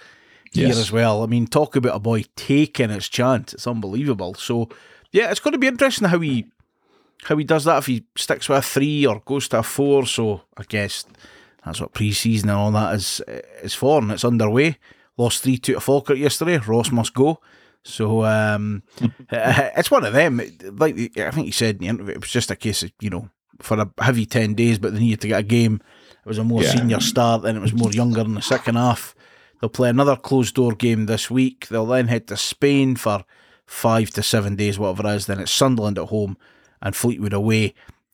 here 0.52 0.68
Yes. 0.70 0.78
as 0.78 0.92
well. 0.92 1.22
I 1.24 1.28
mean, 1.28 1.46
talk 1.48 1.76
about 1.76 1.96
a 1.96 2.00
boy 2.00 2.24
taking 2.36 2.90
his 2.90 3.08
chance. 3.10 3.54
It's 3.54 3.68
unbelievable. 3.68 4.34
So, 4.36 4.70
yeah, 5.12 5.30
it's 5.30 5.40
going 5.40 5.52
to 5.54 5.58
be 5.60 5.68
interesting 5.68 6.08
how 6.10 6.20
he 6.20 6.46
how 7.24 7.38
he 7.38 7.44
does 7.44 7.64
that 7.64 7.78
if 7.80 7.86
he 7.88 8.04
sticks 8.18 8.48
with 8.50 8.60
a 8.60 8.62
three 8.62 9.06
or 9.06 9.20
goes 9.26 9.48
to 9.50 9.60
a 9.60 9.64
four. 9.64 10.06
So, 10.06 10.42
I 10.58 10.64
guess 10.68 11.06
that's 11.64 11.80
what 11.82 11.94
pre-season 11.94 12.50
and 12.50 12.58
all 12.58 12.72
that 12.72 12.96
is 12.96 13.22
is 13.64 13.74
for, 13.74 14.02
and 14.02 14.12
it's 14.12 14.26
underway. 14.26 14.78
Lost 15.18 15.44
three 15.44 15.58
two 15.58 15.74
to 15.76 15.80
Falkirk 15.80 16.18
yesterday. 16.18 16.58
Ross 16.58 16.92
must 16.92 17.14
go. 17.14 17.40
So 17.84 18.26
um, 18.26 18.84
it's 19.32 19.92
one 19.92 20.04
of 20.06 20.14
them. 20.14 20.38
Like 20.78 20.96
I 21.18 21.32
think 21.32 21.46
he 21.46 21.52
said 21.52 21.76
in 21.76 21.80
the 21.82 21.88
interview, 21.88 22.14
it 22.16 22.22
was 22.22 22.32
just 22.32 22.52
a 22.52 22.56
case 22.56 22.84
of 22.84 22.92
you 23.00 23.10
know 23.10 23.30
for 23.62 23.80
a 23.80 24.04
heavy 24.04 24.26
ten 24.26 24.54
days, 24.56 24.78
but 24.80 24.94
they 24.94 25.00
needed 25.00 25.22
to 25.22 25.28
get 25.28 25.40
a 25.40 25.44
game. 25.44 25.82
It 26.26 26.28
was 26.28 26.38
a 26.38 26.44
more 26.44 26.64
Yeah. 26.64 26.76
senior 26.76 27.00
start, 27.00 27.46
and 27.46 27.58
it 27.58 27.62
was 27.62 27.74
more 27.74 27.92
younger 27.92 28.22
in 28.22 28.34
the 28.36 28.42
second 28.42 28.76
half. 28.76 29.14
They'll 29.62 29.70
play 29.70 29.90
another 29.90 30.16
closed 30.16 30.56
door 30.56 30.74
game 30.74 31.06
this 31.06 31.30
week. 31.32 31.68
They'll 31.70 31.86
then 31.86 32.08
head 32.08 32.28
to 32.28 32.38
Spain 32.38 32.96
for 32.96 33.24
five 33.66 34.10
to 34.12 34.24
seven 34.24 34.56
days, 34.56 34.78
whatever 34.78 35.08
it 35.08 35.16
is. 35.16 35.26
Then 35.26 35.40
it's 35.40 35.52
Sunderland 35.52 35.98
at 35.98 36.10
home 36.10 36.38
and 36.82 36.96
Fleetwood 36.96 37.34
away, 37.34 37.74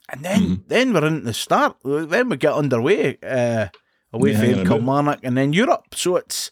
and 0.09 0.23
then 0.23 0.41
Mhm. 0.41 0.61
then 0.67 0.93
we're 0.93 1.05
in 1.05 1.23
the 1.23 1.33
start. 1.33 1.77
Then 1.83 2.29
we 2.29 2.37
get 2.37 2.53
underway 2.53 3.17
uh, 3.23 3.67
away 4.13 4.31
Yeah, 4.33 4.55
from. 4.55 4.67
Kilmarnock, 4.67 5.19
and 5.23 5.35
then 5.37 5.53
Europe. 5.53 5.95
So 5.95 6.15
it's 6.17 6.51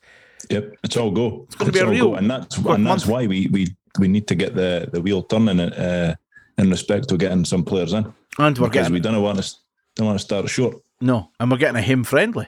Yep, 0.49 0.73
it's 0.83 0.97
all 0.97 1.11
go. 1.11 1.43
It's 1.47 1.55
gonna 1.55 1.71
be 1.71 1.79
a 1.79 1.85
all 1.85 1.91
real 1.91 2.09
go. 2.11 2.15
and 2.15 2.29
that's 2.31 2.57
and 2.57 2.85
that's 2.87 3.05
why 3.05 3.27
we 3.27 3.47
we 3.51 3.67
we 3.99 4.07
need 4.07 4.27
to 4.27 4.35
get 4.35 4.55
the 4.55 4.87
the 4.91 5.01
wheel 5.01 5.21
turning 5.23 5.59
uh, 5.59 6.15
in 6.59 6.69
respect 6.69 7.09
to 7.09 7.17
getting 7.17 7.45
some 7.45 7.63
players 7.63 7.93
in 7.93 8.05
and 8.37 8.57
we're 8.57 8.67
because 8.67 8.87
getting 8.87 8.93
we 8.93 8.99
don't 8.99 9.21
want 9.21 9.41
to 9.41 9.55
don't 9.95 10.07
want 10.07 10.19
to 10.19 10.23
start 10.23 10.49
short. 10.49 10.75
no, 11.01 11.29
and 11.39 11.49
we're 11.49 11.57
getting 11.57 11.75
a 11.77 11.81
him 11.81 12.03
friendly. 12.03 12.47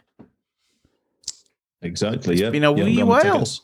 Exactly. 1.82 2.36
Yeah, 2.36 2.52
been 2.52 2.64
a 2.64 2.76
yeah, 2.76 2.84
wee 2.84 2.98
my 2.98 3.04
while. 3.04 3.22
tickets. 3.22 3.62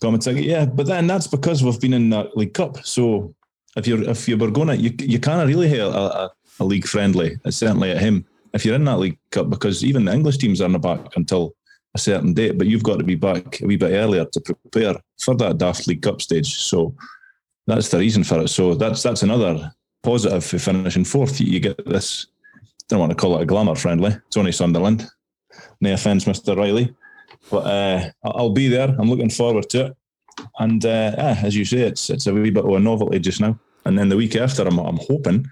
Got 0.00 0.20
ticket. 0.20 0.44
Yeah, 0.44 0.66
but 0.66 0.86
then 0.86 1.06
that's 1.06 1.26
because 1.26 1.62
we've 1.62 1.80
been 1.80 1.94
in 1.94 2.10
that 2.10 2.36
League 2.36 2.54
Cup. 2.54 2.84
So 2.84 3.34
if 3.76 3.86
you're 3.86 4.02
if 4.02 4.28
you 4.28 4.36
were 4.36 4.50
going 4.50 4.68
to, 4.68 4.76
you 4.76 4.92
you 4.98 5.18
can't 5.18 5.46
really 5.46 5.68
have 5.68 5.94
a, 5.94 5.98
a, 5.98 6.30
a 6.60 6.64
league 6.64 6.86
friendly. 6.86 7.36
Certainly 7.48 7.92
at 7.92 7.98
him. 7.98 8.24
If 8.52 8.64
you're 8.64 8.74
in 8.74 8.84
that 8.84 8.98
League 8.98 9.18
Cup, 9.30 9.50
because 9.50 9.84
even 9.84 10.04
the 10.04 10.12
English 10.12 10.38
teams 10.38 10.60
aren't 10.60 10.80
back 10.80 11.16
until 11.16 11.54
a 11.94 11.98
certain 11.98 12.32
date, 12.34 12.58
but 12.58 12.66
you've 12.66 12.82
got 12.82 12.98
to 12.98 13.04
be 13.04 13.14
back 13.14 13.60
a 13.60 13.66
wee 13.66 13.76
bit 13.76 13.92
earlier 13.92 14.24
to 14.24 14.40
prepare 14.40 14.94
for 15.18 15.34
that 15.36 15.58
daft 15.58 15.86
League 15.86 16.02
Cup 16.02 16.20
stage. 16.20 16.54
So 16.56 16.94
that's 17.66 17.88
the 17.88 17.98
reason 17.98 18.24
for 18.24 18.40
it. 18.40 18.48
So 18.48 18.74
that's 18.74 19.02
that's 19.02 19.22
another 19.22 19.72
positive 20.02 20.44
for 20.44 20.58
finishing 20.58 21.04
fourth. 21.04 21.40
You 21.40 21.60
get 21.60 21.84
this. 21.86 22.26
Don't 22.88 23.00
want 23.00 23.10
to 23.10 23.16
call 23.16 23.38
it 23.38 23.42
a 23.42 23.46
glamour 23.46 23.74
friendly. 23.74 24.16
It's 24.26 24.36
only 24.36 24.52
Sunderland. 24.52 25.08
No 25.80 25.94
offence, 25.94 26.24
Mr. 26.24 26.56
Riley, 26.56 26.94
but 27.50 27.66
uh, 27.66 28.10
I'll 28.24 28.50
be 28.50 28.68
there. 28.68 28.94
I'm 28.98 29.08
looking 29.08 29.30
forward 29.30 29.68
to 29.70 29.86
it. 29.86 29.96
And 30.58 30.84
uh, 30.84 31.14
ah, 31.16 31.38
as 31.42 31.56
you 31.56 31.64
say, 31.64 31.80
it's 31.80 32.10
it's 32.10 32.26
a 32.26 32.34
wee 32.34 32.50
bit 32.50 32.64
of 32.64 32.70
a 32.72 32.80
novelty 32.80 33.18
just 33.18 33.40
now. 33.40 33.58
And 33.84 33.98
then 33.98 34.08
the 34.08 34.16
week 34.16 34.36
after, 34.36 34.62
I'm 34.66 34.78
I'm 34.78 34.98
hoping 34.98 35.46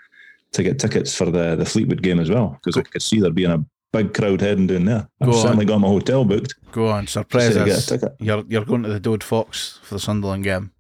to 0.52 0.62
get 0.62 0.78
tickets 0.78 1.14
for 1.14 1.26
the 1.26 1.56
the 1.56 1.64
Fleetwood 1.64 2.02
game 2.02 2.20
as 2.20 2.30
well 2.30 2.58
because 2.62 2.76
I 2.76 2.82
could 2.82 3.02
see 3.02 3.20
there 3.20 3.30
being 3.30 3.50
a 3.50 3.64
big 3.92 4.14
crowd 4.14 4.40
heading 4.40 4.66
down 4.66 4.84
there. 4.84 5.08
I've 5.20 5.28
on. 5.28 5.34
certainly 5.34 5.64
got 5.64 5.78
my 5.78 5.88
hotel 5.88 6.24
booked. 6.24 6.54
Go 6.72 6.88
on, 6.88 7.06
surprise 7.06 7.54
So 7.54 7.62
us. 7.62 7.92
You're 8.18 8.44
you're 8.48 8.64
going 8.64 8.82
to 8.82 8.88
the 8.88 9.00
Dode 9.00 9.24
Fox 9.24 9.78
for 9.82 9.94
the 9.94 10.00
Sunderland 10.00 10.44
game. 10.44 10.72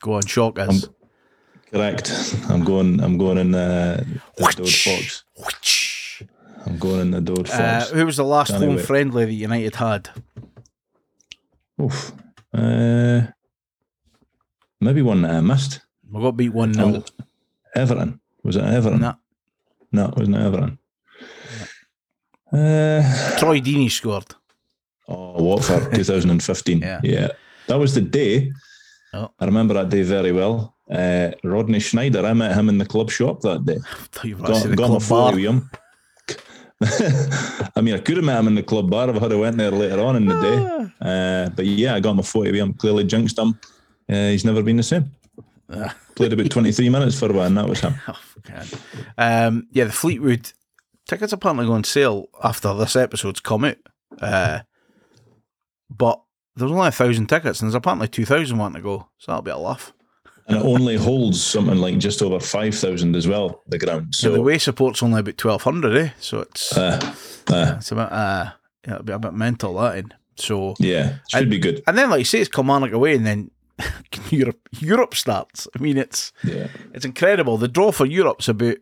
Go 0.00 0.14
on, 0.14 0.22
shock 0.26 0.58
us. 0.58 0.84
I'm- 0.84 0.92
Correct. 1.72 2.10
I'm 2.48 2.64
going. 2.64 3.00
I'm 3.02 3.18
going 3.18 3.38
in 3.38 3.54
uh, 3.54 4.02
the 4.36 4.44
Dode 4.56 4.68
Fox. 4.68 5.24
Which? 5.44 6.22
I'm 6.64 6.78
going 6.78 7.00
in 7.00 7.10
the 7.10 7.20
Dode 7.20 7.50
Uh, 7.50 7.80
Fox. 7.80 7.90
who 7.90 8.06
was 8.06 8.16
the 8.16 8.24
last 8.24 8.50
Can't 8.52 8.62
home 8.64 8.76
wait. 8.76 8.84
friendly 8.86 9.24
that 9.24 9.32
United 9.32 9.74
had? 9.74 10.08
Oof. 11.82 12.12
Uh, 12.54 13.22
maybe 14.80 15.02
one 15.02 15.22
that 15.22 15.32
I 15.32 15.40
missed. 15.40 15.80
We 16.10 16.22
got 16.22 16.36
beat 16.36 16.50
one 16.54 16.72
0 16.72 17.02
Everton. 17.74 18.20
Was 18.44 18.56
it 18.56 18.62
Everton? 18.64 19.00
Nah. 19.00 19.14
No, 19.92 20.06
it 20.08 20.16
wasn't 20.16 20.36
Everton. 20.36 20.78
Uh, 22.52 23.36
Troy 23.38 23.60
Deeney 23.60 23.90
scored. 23.90 24.34
oh, 25.08 25.42
Watford, 25.42 25.92
2015. 25.94 26.80
Yeah. 27.02 27.28
That 27.66 27.78
was 27.78 27.94
the 27.94 28.00
day. 28.00 28.52
Oh. 29.16 29.30
I 29.40 29.46
remember 29.46 29.74
that 29.74 29.88
day 29.88 30.02
very 30.02 30.32
well. 30.32 30.74
Uh, 30.90 31.30
Rodney 31.42 31.78
Sneijder, 31.78 32.24
I 32.24 32.32
met 32.34 32.54
him 32.54 32.68
in 32.68 32.78
the 32.78 32.86
club 32.86 33.10
shop 33.10 33.40
that 33.40 33.64
day. 33.64 33.78
Thought 34.12 34.24
you 34.24 34.36
were 34.36 34.52
actually 34.52 34.76
Got, 34.76 34.88
got 34.88 34.92
my 34.92 34.98
photo 34.98 35.36
with 35.36 35.44
him. 35.44 35.70
I 37.74 37.80
mean, 37.80 37.94
I 37.94 37.98
could 37.98 38.18
have 38.18 38.26
met 38.26 38.38
him 38.38 38.48
in 38.48 38.54
the 38.54 38.62
club 38.62 38.90
bar 38.90 39.08
if 39.08 39.16
I 39.16 39.20
had 39.20 39.32
went 39.32 39.56
there 39.56 39.70
later 39.70 40.00
on 40.00 40.16
in 40.16 40.26
the 40.26 40.40
day. 40.40 40.92
Ah. 41.00 41.06
Uh, 41.06 41.48
but 41.48 41.64
yeah, 41.64 41.94
I 41.94 42.00
got 42.00 42.14
my 42.14 42.22
photo 42.22 42.50
with 42.50 42.60
him. 42.60 42.74
Clearly 42.74 43.04
jinxed 43.04 43.38
him. 43.38 43.58
Uh, 44.08 44.28
he's 44.28 44.44
never 44.44 44.62
been 44.62 44.76
the 44.76 44.82
same. 44.82 45.10
Played 46.14 46.34
about 46.34 46.50
23 46.50 46.88
minutes 46.90 47.18
for 47.18 47.32
one. 47.32 47.54
That 47.54 47.68
was 47.68 47.80
him. 47.80 47.94
Oh, 48.08 48.20
God. 48.42 48.68
Um, 49.18 49.66
yeah, 49.72 49.84
the 49.84 49.92
Fleetwood 49.92 50.52
tickets 51.08 51.32
apparently 51.32 51.66
go 51.66 51.72
on 51.72 51.82
sale 51.82 52.28
after 52.44 52.72
this 52.74 52.94
episode's 52.94 53.40
come 53.40 53.64
out. 53.64 53.78
Uh, 54.20 54.60
but 55.90 56.22
there's 56.56 56.70
only 56.72 56.88
a 56.88 56.92
thousand 56.92 57.26
tickets, 57.28 57.60
and 57.60 57.68
there's 57.68 57.74
apparently 57.76 58.08
two 58.08 58.24
thousand 58.24 58.58
wanting 58.58 58.76
to 58.76 58.82
go, 58.82 59.08
so 59.18 59.32
that'll 59.32 59.42
be 59.42 59.50
a 59.50 59.56
laugh. 59.58 59.92
And 60.48 60.58
it 60.58 60.64
only 60.64 60.96
holds 60.96 61.42
something 61.42 61.76
like 61.78 61.98
just 61.98 62.22
over 62.22 62.38
5,000 62.38 63.16
as 63.16 63.26
well, 63.26 63.64
the 63.66 63.78
ground. 63.80 64.14
So 64.14 64.30
the 64.30 64.40
way 64.40 64.58
support's 64.58 65.02
only 65.02 65.18
about 65.18 65.36
twelve 65.38 65.62
hundred, 65.62 65.96
eh? 65.96 66.10
So 66.20 66.40
it's 66.40 66.76
uh, 66.76 67.00
uh, 67.48 67.74
it's 67.78 67.90
about 67.90 68.12
uh, 68.12 68.52
yeah, 68.86 68.92
it'll 68.94 69.02
be 69.04 69.12
a 69.12 69.18
bit 69.18 69.34
mental 69.34 69.74
that 69.74 69.98
in. 69.98 70.14
So 70.36 70.74
yeah, 70.78 71.16
should 71.28 71.50
be 71.50 71.58
good. 71.58 71.82
and 71.86 71.98
then 71.98 72.10
like 72.10 72.20
you 72.20 72.24
say, 72.24 72.40
it's 72.40 72.48
Kilmarnock 72.50 72.92
away, 72.92 73.16
and 73.16 73.26
then 73.26 73.50
Europe 74.30 74.60
Europe 74.78 75.14
starts. 75.16 75.66
I 75.76 75.82
mean, 75.82 75.96
it's 75.98 76.32
Yeah. 76.44 76.68
it's 76.94 77.04
incredible. 77.04 77.56
The 77.58 77.68
draw 77.68 77.90
for 77.90 78.06
Europe's 78.06 78.48
about 78.48 78.76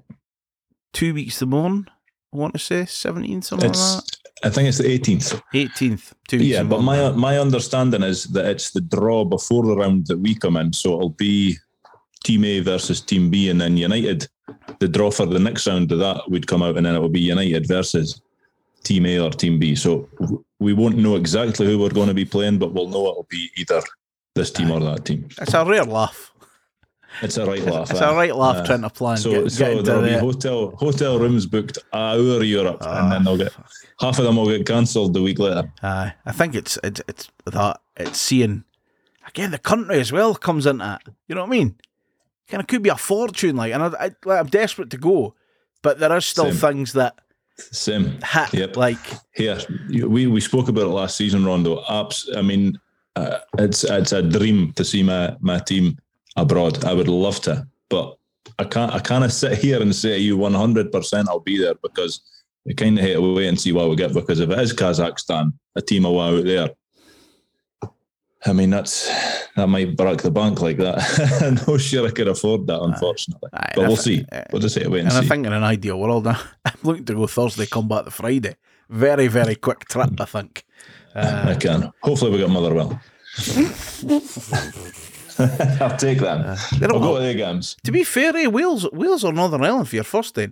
two 0.93 1.15
weeks 1.15 1.39
to 1.39 1.47
morn. 1.47 1.89
I 2.33 2.37
want 2.37 2.53
to 2.55 2.59
say 2.61 2.85
seventeen 2.85 3.41
something 3.43 3.69
like 3.69 3.77
It's, 3.77 3.95
that. 3.97 4.14
I 4.45 4.51
think 4.51 4.69
it's 4.69 4.79
the 4.79 4.99
18th. 4.99 5.41
18th, 5.55 6.13
two. 6.29 6.37
Yeah, 6.39 6.63
but 6.63 6.83
my 6.83 7.11
my 7.13 7.39
understanding 7.39 8.03
is 8.03 8.25
that 8.25 8.45
it's 8.45 8.71
the 8.71 8.83
draw 8.83 9.25
before 9.25 9.65
the 9.65 9.77
round 9.77 10.07
that 10.09 10.19
we 10.19 10.35
come 10.35 10.57
in, 10.57 10.73
so 10.73 10.95
it'll 10.95 11.09
be 11.11 11.57
Team 12.25 12.45
A 12.45 12.61
versus 12.61 13.01
Team 13.01 13.31
B, 13.31 13.49
and 13.49 13.61
then 13.61 13.77
United. 13.77 14.29
The 14.79 14.89
draw 14.89 15.11
for 15.11 15.27
the 15.27 15.39
next 15.39 15.67
round 15.67 15.91
of 15.93 15.99
that 16.01 16.31
would 16.31 16.47
come 16.47 16.63
out, 16.63 16.77
and 16.77 16.85
then 16.85 16.95
it 16.95 17.01
will 17.01 17.09
be 17.09 17.21
United 17.21 17.67
versus 17.67 18.21
Team 18.83 19.07
A 19.07 19.19
or 19.19 19.31
Team 19.31 19.59
B. 19.59 19.75
So 19.75 20.09
we 20.59 20.75
won't 20.75 20.99
know 20.99 21.17
exactly 21.17 21.67
who 21.67 21.79
we're 21.79 21.89
going 21.89 22.09
to 22.09 22.15
be 22.15 22.27
playing, 22.27 22.59
but 22.59 22.73
we'll 22.75 22.89
know 22.89 23.07
it'll 23.07 23.27
be 23.31 23.51
either 23.57 23.81
this 24.35 24.51
team 24.51 24.71
or 24.71 24.81
that 24.81 25.05
team. 25.05 25.29
it's 25.41 25.55
a 25.55 25.65
rare 25.65 25.85
laugh. 25.85 26.33
It's 27.23 27.37
a 27.37 27.47
right 27.47 27.63
laugh. 27.63 27.91
It's 27.91 28.01
eh? 28.01 28.11
a 28.11 28.15
right 28.15 28.35
laugh 28.35 28.57
Uh, 28.57 28.67
trying 28.67 28.83
to 28.83 28.91
plan. 28.91 29.17
So, 29.17 29.31
get, 29.31 29.53
so 29.53 29.75
get 29.75 29.85
there'll 29.85 30.03
be 30.03 30.13
hotel 30.13 30.75
hotel 30.77 31.19
rooms 31.19 31.47
booked 31.47 31.79
our 31.93 32.43
Europe, 32.43 32.79
and 32.81 33.13
then 33.13 33.25
they'll 33.25 33.37
get 33.37 33.53
half 34.01 34.19
of 34.19 34.25
them 34.25 34.37
will 34.37 34.49
get 34.49 34.67
cancelled 34.67 35.15
the 35.15 35.23
week 35.23 35.39
later. 35.39 35.71
Aye, 35.83 36.15
I 36.27 36.33
think 36.33 36.55
it's 36.55 36.79
it's 36.83 37.01
it's 37.09 37.29
that 37.45 37.81
it's 37.97 38.21
seeing 38.21 38.65
again 39.27 39.51
the 39.51 39.59
country 39.59 40.01
as 40.01 40.13
well 40.13 40.35
comes 40.35 40.67
into 40.67 40.99
it. 41.05 41.13
You 41.29 41.35
know 41.35 41.43
what 41.43 41.49
I 41.49 41.59
mean? 41.59 41.77
Kind 42.49 42.61
of 42.61 42.67
could 42.67 42.83
be 42.83 42.91
a 42.91 42.97
fortune, 42.97 43.57
like, 43.57 43.73
and 43.73 43.83
I, 43.83 43.87
I, 43.87 44.11
like, 44.27 44.41
I'm 44.41 44.47
desperate 44.49 44.91
to 44.91 44.99
go, 44.99 45.35
but 45.81 45.99
there 45.99 46.13
are 46.13 46.21
still 46.21 46.53
Same. 46.53 46.55
things 46.55 46.93
that 46.93 47.19
Same. 47.57 48.19
hit. 48.23 48.53
Yep. 48.53 48.77
Like, 48.77 48.99
Here, 49.33 49.59
we 49.89 50.27
we 50.27 50.41
spoke 50.41 50.69
about 50.69 50.85
it 50.85 50.89
last 50.89 51.17
season, 51.17 51.47
Rondo. 51.47 51.83
Apps. 51.85 52.29
I 52.37 52.43
mean, 52.43 52.79
uh, 53.17 53.39
it's 53.59 53.85
it's 53.85 54.13
a 54.13 54.21
dream 54.21 54.73
to 54.75 54.85
see 54.85 55.03
my 55.03 55.35
my 55.41 55.59
team 55.59 55.97
abroad. 56.37 56.85
I 56.85 56.93
would 56.95 57.09
love 57.09 57.41
to, 57.43 57.67
but 57.89 58.17
I 58.59 58.65
can't. 58.65 58.93
I 58.93 58.99
can't 59.01 59.31
sit 59.43 59.59
here 59.59 59.81
and 59.83 59.95
say 59.95 60.17
to 60.17 60.21
you 60.23 60.37
one 60.37 60.55
hundred 60.55 60.91
percent 60.93 61.29
I'll 61.29 61.41
be 61.41 61.59
there 61.59 61.75
because 61.83 62.21
we 62.65 62.75
kind 62.75 62.99
of 62.99 63.05
hate 63.05 63.15
to 63.15 63.35
wait 63.35 63.47
and 63.49 63.61
see 63.61 63.73
what 63.73 63.89
we 63.91 63.97
get. 63.97 64.13
Because 64.15 64.41
if 64.41 64.51
it 64.51 64.59
is 64.59 64.73
Kazakhstan, 64.73 65.53
a 65.77 65.83
team 65.83 66.05
away 66.05 66.39
out 66.39 66.45
there, 66.45 66.71
I 68.47 68.53
mean 68.53 68.71
that's 68.71 69.09
that 69.57 69.69
might 69.69 69.97
break 69.97 70.23
the 70.23 70.31
bank 70.31 70.61
like 70.61 70.79
that. 70.79 70.99
I'm 71.43 71.55
not 71.67 71.81
sure 71.81 72.07
I 72.07 72.11
could 72.11 72.29
afford 72.29 72.67
that, 72.67 72.81
unfortunately. 72.81 73.49
Aye, 73.53 73.73
but 73.77 73.83
we'll 73.83 73.93
I 73.93 73.97
see. 73.97 74.27
uh, 74.33 74.43
We'll 74.51 74.61
just 74.63 74.77
to 74.77 74.89
wait 74.89 75.01
and, 75.01 75.09
and 75.11 75.19
I 75.19 75.29
think 75.29 75.47
in 75.47 75.53
an 75.53 75.63
ideal 75.63 75.99
world, 76.01 76.27
I'm 76.27 76.39
looking 76.83 77.05
to 77.07 77.15
go 77.15 77.27
Thursday, 77.27 77.67
come 77.67 77.87
back 77.89 78.05
the 78.05 78.11
Friday. 78.11 78.57
Very, 78.91 79.29
very 79.29 79.55
quick 79.55 79.87
trip, 79.89 80.21
I 80.21 80.25
think. 80.27 80.67
Uh, 81.15 81.45
I 81.49 81.55
can. 81.55 81.91
Hopefully, 82.03 82.33
we 82.33 82.39
got 82.39 82.51
Motherwell. 82.51 83.01
I'll 85.81 85.97
take 85.97 86.19
that. 86.19 86.59
they 86.79 86.87
I'll 86.87 87.01
go 87.01 87.19
to 87.19 87.25
the 87.25 87.35
games. 87.35 87.77
To 87.85 87.93
be 87.93 88.05
fair, 88.05 88.37
eh, 88.37 88.47
Wales, 88.47 88.91
Wales 88.93 89.25
or 89.25 89.33
Northern 89.33 89.65
Ireland 89.65 89.89
for 89.89 89.97
your 89.97 90.05
first 90.05 90.35
day. 90.35 90.49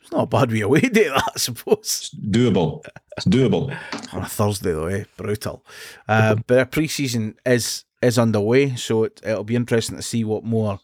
It's 0.00 0.12
not 0.12 0.24
a 0.24 0.26
bad 0.26 0.50
way 0.50 0.60
away 0.60 0.80
day, 0.80 1.08
that 1.08 1.32
I 1.34 1.38
suppose. 1.38 2.14
Doable. 2.18 2.84
It's 3.16 3.26
doable. 3.26 3.76
on 4.12 4.22
a 4.22 4.26
Thursday 4.26 4.72
though, 4.72 4.86
eh? 4.86 5.04
Brutal. 5.16 5.64
Uh, 6.08 6.36
but 6.46 6.58
our 6.58 6.66
pre-season 6.66 7.36
is 7.44 7.84
is 8.00 8.18
underway, 8.18 8.76
so 8.76 9.04
it, 9.04 9.20
it'll 9.24 9.44
be 9.44 9.56
interesting 9.56 9.96
to 9.96 10.02
see 10.02 10.22
what 10.22 10.44
more 10.44 10.78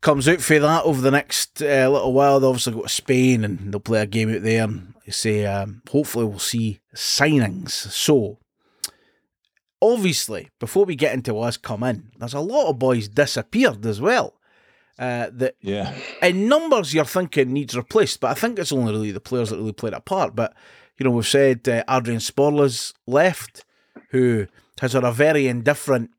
comes 0.00 0.28
out 0.28 0.40
for 0.40 0.58
that 0.58 0.84
over 0.84 1.00
the 1.00 1.10
next 1.10 1.60
uh, 1.62 1.88
little 1.90 2.12
while. 2.12 2.40
They 2.40 2.46
obviously 2.46 2.72
go 2.74 2.82
to 2.82 2.88
Spain 2.88 3.44
and 3.44 3.72
they'll 3.72 3.80
play 3.80 4.02
a 4.02 4.06
game 4.06 4.34
out 4.34 4.42
there. 4.42 4.64
And 4.64 4.94
you 5.04 5.12
say, 5.12 5.44
um, 5.46 5.82
hopefully, 5.90 6.24
we'll 6.24 6.38
see 6.38 6.80
signings. 6.94 7.70
So, 7.70 8.38
obviously, 9.80 10.50
before 10.58 10.84
we 10.84 10.94
get 10.96 11.14
into 11.14 11.38
us 11.40 11.56
come 11.56 11.82
in, 11.82 12.10
there's 12.18 12.34
a 12.34 12.40
lot 12.40 12.68
of 12.70 12.78
boys 12.78 13.08
disappeared 13.08 13.84
as 13.86 14.00
well. 14.00 14.34
Uh, 14.98 15.30
that 15.32 15.54
Yeah. 15.60 15.94
in 16.22 16.48
numbers 16.48 16.92
you're 16.92 17.04
thinking 17.04 17.52
needs 17.52 17.76
replaced, 17.76 18.18
but 18.20 18.30
I 18.32 18.34
think 18.34 18.58
it's 18.58 18.72
only 18.72 18.92
really 18.92 19.12
the 19.12 19.20
players 19.20 19.50
that 19.50 19.56
really 19.56 19.72
played 19.72 19.92
a 19.92 20.00
part. 20.00 20.34
But 20.34 20.54
you 20.98 21.04
know, 21.04 21.10
we've 21.10 21.26
said 21.26 21.68
uh, 21.68 21.84
Adrian 21.88 22.18
Sporle's 22.20 22.92
left, 23.06 23.64
who 24.10 24.46
has 24.80 24.94
had 24.94 25.04
a 25.04 25.12
very 25.12 25.46
indifferent 25.46 26.10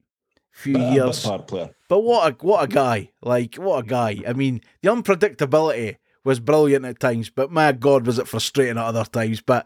few 0.51 0.73
But, 0.77 0.93
years. 0.93 1.23
but 1.23 1.29
part 1.29 1.47
player. 1.47 1.69
But 1.89 1.99
what 2.01 2.31
a 2.31 2.45
what 2.45 2.63
a 2.63 2.67
guy! 2.67 3.09
Like 3.21 3.55
what 3.55 3.83
a 3.83 3.87
guy! 3.87 4.21
I 4.25 4.31
mean, 4.31 4.61
the 4.81 4.89
unpredictability 4.89 5.97
was 6.23 6.39
brilliant 6.39 6.85
at 6.85 6.99
times, 7.01 7.29
but 7.29 7.51
my 7.51 7.71
God, 7.73 8.05
was 8.07 8.17
it 8.19 8.27
frustrating 8.29 8.77
at 8.77 8.85
other 8.85 9.03
times. 9.05 9.41
But 9.41 9.65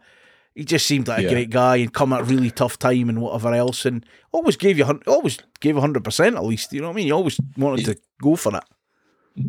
he 0.54 0.64
just 0.64 0.86
seemed 0.86 1.08
like 1.08 1.18
a 1.20 1.22
Yeah. 1.22 1.30
great 1.30 1.50
guy 1.50 1.76
and 1.76 1.92
come 1.92 2.12
at 2.12 2.20
a 2.20 2.24
really 2.24 2.50
tough 2.50 2.78
time 2.78 3.08
and 3.08 3.20
whatever 3.20 3.52
else, 3.54 3.84
and 3.84 4.04
always 4.32 4.56
gave 4.56 4.78
you 4.78 4.84
always 5.06 5.38
gave 5.60 5.76
hundred 5.76 6.04
percent 6.04 6.36
at 6.36 6.44
least. 6.44 6.72
You 6.72 6.80
know 6.80 6.88
what 6.88 6.94
I 6.94 6.96
mean? 6.96 7.06
You 7.08 7.14
always 7.14 7.38
wanted 7.56 7.84
to 7.86 7.96
go 8.22 8.36
for 8.36 8.56
it. 8.56 8.64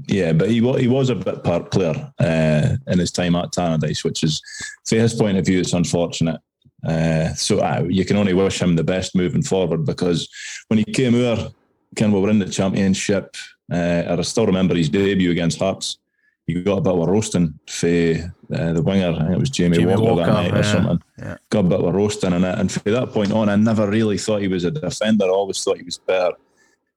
Yeah, 0.07 0.33
but 0.33 0.49
he 0.49 0.61
was 0.61 0.81
he 0.81 0.87
was 0.87 1.09
a 1.09 1.15
bit 1.15 1.43
part 1.43 1.71
player 1.71 2.11
uh, 2.19 2.77
in 2.91 2.99
his 2.99 3.11
time 3.11 3.35
at 3.35 3.51
Tannadice, 3.51 4.03
which 4.03 4.23
is, 4.23 4.41
from 4.85 4.97
his 4.99 5.13
point 5.13 5.37
of 5.37 5.45
view, 5.45 5.59
it's 5.59 5.73
unfortunate. 5.73 6.41
Uh, 6.87 7.33
so 7.33 7.59
uh, 7.59 7.83
you 7.87 8.05
can 8.05 8.17
only 8.17 8.33
wish 8.33 8.61
him 8.61 8.75
the 8.75 8.83
best 8.83 9.15
moving 9.15 9.41
forward 9.43 9.85
because 9.85 10.27
when 10.67 10.77
he 10.79 10.85
came 10.85 11.15
over, 11.15 11.51
Ken, 11.95 12.11
we 12.11 12.19
were 12.19 12.29
in 12.29 12.39
the 12.39 12.49
championship. 12.49 13.35
Uh, 13.71 14.03
I 14.07 14.21
still 14.21 14.45
remember 14.45 14.75
his 14.75 14.89
debut 14.89 15.31
against 15.31 15.59
Hearts. 15.59 15.97
He 16.47 16.62
got 16.62 16.77
a 16.77 16.81
bit 16.81 16.93
of 16.93 17.08
a 17.08 17.12
roasting 17.12 17.60
for 17.67 17.88
uh, 17.88 18.73
the 18.73 18.81
winger. 18.84 19.12
I 19.12 19.19
think 19.19 19.31
it 19.31 19.39
was 19.39 19.49
Jamie, 19.49 19.77
Jamie 19.77 19.95
Walker, 19.95 20.03
Walker, 20.03 20.25
that 20.25 20.34
night 20.34 20.58
or 20.58 20.63
something. 20.63 21.01
yeah. 21.17 21.38
Got 21.49 21.65
a 21.65 21.69
bit 21.69 21.79
of 21.79 21.86
a 21.86 21.91
roasting 21.91 22.34
in 22.34 22.43
it. 22.43 22.60
And 22.60 22.71
from 22.71 22.91
that 22.91 23.10
point 23.10 23.31
on, 23.31 23.49
I 23.49 23.55
never 23.55 23.89
really 23.89 24.19
thought 24.19 24.41
he 24.41 24.47
was 24.47 24.63
a 24.63 24.71
defender. 24.71 25.25
I 25.25 25.29
always 25.29 25.63
thought 25.63 25.77
he 25.77 25.84
was 25.84 25.97
better 25.97 26.34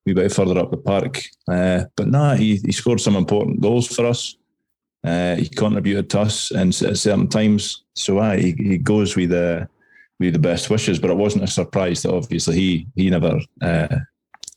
wee 0.09 0.15
bit 0.15 0.33
further 0.33 0.59
up 0.59 0.71
the 0.71 0.77
park. 0.77 1.23
Uh, 1.47 1.85
but 1.97 2.09
nah, 2.09 2.35
he, 2.35 2.57
he 2.57 2.73
scored 2.73 3.01
some 3.01 3.17
important 3.17 3.61
goals 3.61 3.87
for 3.87 4.07
us. 4.07 4.37
Uh, 5.05 5.37
he 5.37 5.49
contributed 5.49 6.11
to 6.11 6.21
us 6.21 6.51
in, 6.51 6.69
at 6.69 6.99
certain 6.99 7.29
times. 7.29 7.85
So 7.95 8.19
uh, 8.19 8.37
he, 8.37 8.53
he 8.59 8.79
goes 8.79 9.17
with 9.17 9.31
the 9.31 9.69
with 10.19 10.33
the 10.33 10.39
best 10.39 10.71
wishes. 10.71 10.99
But 10.99 11.11
it 11.11 11.17
wasn't 11.17 11.45
a 11.45 11.49
surprise 11.49 12.03
that 12.03 12.13
obviously 12.13 12.57
he 12.57 12.87
he 12.97 13.11
never 13.11 13.39
uh, 13.63 13.97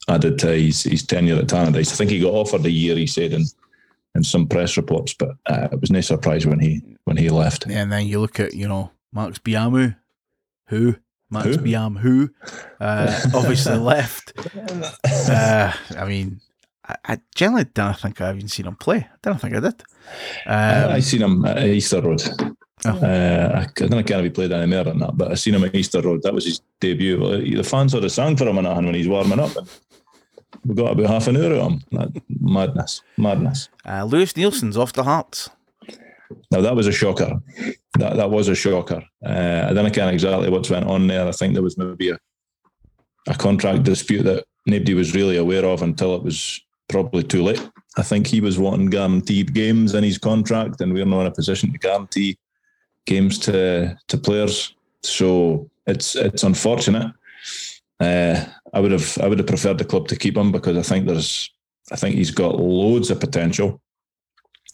added 0.08 0.39
to 0.39 0.51
his, 0.51 0.84
his 0.84 1.04
tenure 1.06 1.38
at 1.38 1.47
Tannadice. 1.47 1.91
I 1.91 1.95
think 1.95 2.10
he 2.10 2.19
got 2.19 2.34
offered 2.34 2.65
a 2.65 2.71
year. 2.71 2.95
He 2.95 3.08
said 3.08 3.34
in 3.34 3.43
in 4.15 4.24
some 4.24 4.47
press 4.47 4.78
reports, 4.78 5.13
but 5.13 5.36
uh, 5.45 5.69
it 5.71 5.80
was 5.80 5.91
no 5.91 6.02
surprise 6.02 6.45
when 6.45 6.60
he 6.60 6.82
when 7.06 7.17
he 7.17 7.30
left. 7.30 7.65
And 7.67 7.91
then 7.91 8.08
you 8.08 8.19
look 8.19 8.39
at, 8.39 8.54
you 8.54 8.67
know, 8.67 8.91
Max 9.13 9.39
Biamou, 9.39 9.95
who? 10.67 10.95
Max 11.32 11.47
Who? 11.47 11.58
Biam, 11.58 11.97
who? 11.97 12.30
Uh, 12.80 13.19
obviously 13.34 13.78
left. 13.78 14.34
Uh, 15.30 15.71
I 15.97 16.06
mean, 16.06 16.41
I, 16.86 16.95
I 17.06 17.19
generally 17.36 17.65
don't 17.74 17.97
think 17.97 18.19
I've 18.19 18.36
even 18.36 18.50
seen 18.50 18.65
him 18.65 18.76
play. 18.76 18.97
I 18.97 19.17
don't 19.21 19.39
think 19.39 19.56
I 19.56 19.60
did. 19.60 19.82
Um, 20.45 20.91
I 20.91 21.00
seen 21.00 21.21
him 21.21 21.45
at 21.45 21.63
Easter 21.63 22.02
Road. 22.02 22.21
Oh. 22.86 22.89
Uh, 22.89 23.65
I 23.65 23.67
don't 23.76 23.91
know 23.91 24.00
if 24.00 24.24
he 24.24 24.30
played 24.30 24.52
any 24.52 24.65
more 24.67 24.84
than 24.84 25.00
that, 25.00 25.15
but 25.15 25.32
I 25.32 25.36
seen 25.36 25.56
him 25.56 25.63
at 25.63 25.76
Easter 25.76 26.02
Road. 26.02 26.24
That 26.24 26.34
was 26.34 26.45
his 26.45 26.62
debut. 26.80 27.56
The 27.56 27.63
fans 27.63 27.93
had 27.93 28.04
a 28.04 28.10
song 28.10 28.36
for 28.36 28.47
him 28.47 28.58
and 28.58 28.67
when 28.67 28.95
he's 28.95 29.08
warming 29.08 29.39
up. 29.39 29.52
We 30.65 30.75
got 30.75 30.91
about 30.91 31.07
half 31.07 31.27
an 31.27 31.37
hour 31.37 31.53
of 31.53 31.71
him. 31.71 31.81
That- 31.91 32.21
madness, 32.39 33.01
madness. 33.17 33.69
uh, 33.85 34.03
Lewis 34.03 34.33
Neilson's 34.33 34.77
off 34.77 34.93
the 34.93 35.03
Hearts. 35.03 35.49
Now 36.51 36.61
that 36.61 36.75
was 36.75 36.87
a 36.87 36.91
shocker. 36.91 37.41
That 37.99 38.15
that 38.15 38.31
was 38.31 38.47
a 38.47 38.55
shocker. 38.55 39.03
Uh, 39.25 39.67
I 39.69 39.73
don't 39.73 39.95
know 39.97 40.07
exactly 40.07 40.49
what's 40.49 40.69
went 40.69 40.87
on 40.87 41.07
there. 41.07 41.27
I 41.27 41.31
think 41.31 41.53
there 41.53 41.63
was 41.63 41.77
maybe 41.77 42.09
a 42.09 42.17
a 43.27 43.35
contract 43.35 43.83
dispute 43.83 44.23
that 44.23 44.45
nobody 44.65 44.93
was 44.93 45.13
really 45.13 45.37
aware 45.37 45.65
of 45.65 45.81
until 45.81 46.15
it 46.15 46.23
was 46.23 46.59
probably 46.89 47.23
too 47.23 47.43
late. 47.43 47.69
I 47.97 48.03
think 48.03 48.27
he 48.27 48.41
was 48.41 48.57
wanting 48.57 48.89
guaranteed 48.89 49.53
games 49.53 49.93
in 49.93 50.03
his 50.03 50.17
contract, 50.17 50.81
and 50.81 50.93
we're 50.93 51.05
not 51.05 51.21
in 51.21 51.27
a 51.27 51.31
position 51.31 51.71
to 51.71 51.77
guarantee 51.77 52.37
games 53.05 53.37
to 53.39 53.97
to 54.07 54.17
players. 54.17 54.73
So 55.03 55.69
it's 55.87 56.15
it's 56.15 56.43
unfortunate. 56.43 57.11
Uh, 58.01 58.45
I 58.73 58.79
would 58.79 58.91
have 58.91 59.17
I 59.21 59.27
would 59.27 59.37
have 59.37 59.47
preferred 59.47 59.77
the 59.77 59.85
club 59.85 60.07
to 60.07 60.15
keep 60.15 60.35
him 60.35 60.51
because 60.51 60.75
I 60.75 60.81
think 60.81 61.05
there's 61.05 61.49
I 61.91 61.95
think 61.95 62.15
he's 62.15 62.31
got 62.31 62.59
loads 62.59 63.11
of 63.11 63.19
potential. 63.19 63.79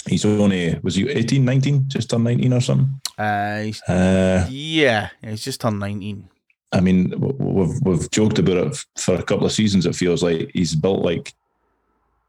He's 0.08 0.24
only 0.24 0.80
was 0.82 0.96
he 0.96 1.10
18, 1.10 1.44
19, 1.44 1.90
just 1.90 2.10
turned 2.10 2.24
19 2.24 2.54
or 2.54 2.62
something. 2.62 3.02
Uh, 3.18 3.62
he's, 3.64 3.82
Uh, 3.84 4.48
yeah, 4.50 5.10
he's 5.22 5.44
just 5.44 5.60
turned 5.60 5.80
19. 5.80 6.30
I 6.72 6.80
mean, 6.80 7.14
we've 7.18 7.82
we've 7.82 8.10
joked 8.12 8.40
about 8.40 8.68
it 8.68 8.86
for 8.98 9.16
a 9.16 9.24
couple 9.24 9.46
of 9.46 9.52
seasons. 9.52 9.86
It 9.86 9.96
feels 9.96 10.24
like 10.24 10.52
he's 10.54 10.76
built 10.76 11.04
like 11.04 11.34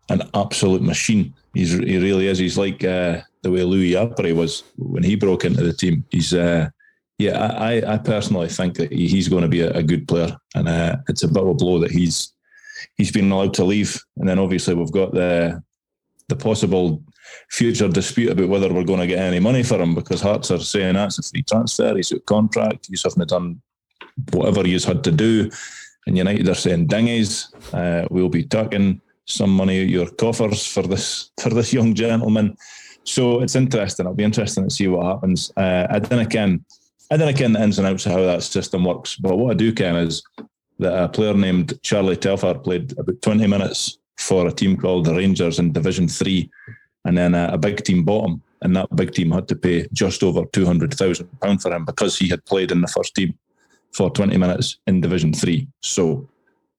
an 0.09 0.23
absolute 0.35 0.83
machine. 0.83 1.35
He's 1.55 1.73
he 1.73 1.99
really 1.99 2.27
is. 2.27 2.39
He's 2.39 2.59
like 2.59 2.83
uh, 2.83 3.21
the 3.43 3.51
way 3.51 3.63
Louis 3.63 3.95
Appere 3.95 4.35
was 4.35 4.65
when 4.77 5.03
he 5.03 5.15
broke 5.17 5.45
into 5.45 5.63
the 5.63 5.73
team. 5.73 6.05
He's 6.11 6.35
uh, 6.35 6.71
yeah, 7.19 7.53
I, 7.59 7.95
I 7.95 7.99
personally 7.99 8.49
think 8.49 8.77
that 8.77 8.93
he's 8.93 9.29
going 9.29 9.43
to 9.43 9.49
be 9.49 9.61
a, 9.61 9.73
a 9.73 9.83
good 9.83 10.07
player, 10.07 10.37
and 10.55 10.69
uh, 10.69 10.97
it's 11.09 11.25
a 11.25 11.29
bit 11.29 11.43
of 11.43 11.49
a 11.49 11.55
blow 11.55 11.81
that 11.81 11.91
he's 11.91 12.33
he's 12.97 13.11
been 13.11 13.31
allowed 13.31 13.55
to 13.55 13.65
leave. 13.65 14.01
And 14.17 14.29
then 14.29 14.39
obviously 14.39 14.75
we've 14.75 14.93
got 14.93 15.13
the 15.13 15.63
the 16.29 16.37
possible 16.37 17.03
future 17.51 17.89
dispute 17.89 18.31
about 18.31 18.49
whether 18.49 18.73
we're 18.73 18.85
going 18.85 19.01
to 19.01 19.07
get 19.07 19.19
any 19.19 19.41
money 19.41 19.63
for 19.63 19.81
him 19.81 19.95
because 19.95 20.21
Hearts 20.21 20.51
are 20.51 20.59
saying 20.59 20.95
that's 20.95 21.19
a 21.19 21.23
free 21.23 21.43
transfer. 21.43 21.97
He's 21.97 22.13
got 22.13 22.27
contract. 22.27 22.89
You 22.89 22.99
haven't 23.03 23.29
done 23.29 23.61
whatever 24.33 24.67
you've 24.67 24.85
had 24.85 25.03
to 25.05 25.11
do. 25.11 25.51
And 26.07 26.17
United 26.17 26.49
are 26.49 26.55
saying 26.55 26.89
dingies. 26.89 27.53
Uh, 27.75 28.07
we'll 28.11 28.29
be 28.29 28.45
tucking 28.45 29.01
some 29.25 29.51
money 29.51 29.83
out 29.83 29.89
your 29.89 30.11
coffers 30.11 30.67
for 30.67 30.83
this 30.83 31.31
for 31.41 31.51
this 31.51 31.73
young 31.73 31.95
gentleman. 31.95 32.57
So 33.05 33.41
it's 33.41 33.57
interesting. 33.57 34.05
It'll 34.05 34.15
be 34.15 34.25
interesting 34.25 34.65
to 34.65 34.75
see 34.75 34.89
what 34.89 35.07
happens. 35.07 35.51
Uh, 35.57 35.99
don't 35.99 36.31
ken, 36.31 36.65
I 37.11 37.17
don't 37.17 37.37
ken 37.37 37.53
the 37.53 37.63
ins 37.63 37.79
and 37.79 37.89
outs 37.89 38.07
of 38.07 38.13
how 38.13 38.21
that 38.23 38.43
system 38.43 38.85
works. 38.85 39.17
But 39.17 39.37
what 39.37 39.53
I 39.53 39.55
do 39.55 39.73
ken 39.73 39.97
is 39.97 40.23
that 40.79 41.05
a 41.05 41.09
player 41.09 41.35
named 41.35 41.81
Charlie 41.83 42.17
Telfer 42.17 42.55
played 42.55 42.93
about 42.99 43.23
20 43.23 43.47
minutes 43.47 43.99
for 44.17 44.47
a 44.47 44.53
team 44.53 44.77
called 44.77 45.07
the 45.07 45.15
Rangers 45.15 45.59
in 45.59 45.73
Division 45.73 46.09
Three, 46.09 46.51
and 47.05 47.17
then 47.17 47.35
a, 47.35 47.51
a 47.53 47.59
big 47.59 47.83
team 47.85 48.05
bought 48.05 48.29
him, 48.29 48.43
and 48.63 48.77
that 48.77 48.95
big 48.95 49.13
team 49.13 49.31
had 49.31 49.49
to 49.49 49.57
pay 49.57 49.87
just 49.93 50.23
over 50.23 50.45
two 50.47 50.67
hundred 50.67 50.93
thousand 50.95 51.29
pound 51.41 51.63
for 51.63 51.73
him 51.73 51.85
because 51.85 52.19
he 52.19 52.29
had 52.29 52.45
played 52.45 52.73
in 52.73 52.81
the 52.81 52.89
first 52.89 53.15
team 53.15 53.37
for 53.93 54.11
20 54.11 54.37
minutes 54.37 54.79
in 54.87 55.01
Division 55.01 55.33
Three. 55.33 55.69
So 55.81 56.29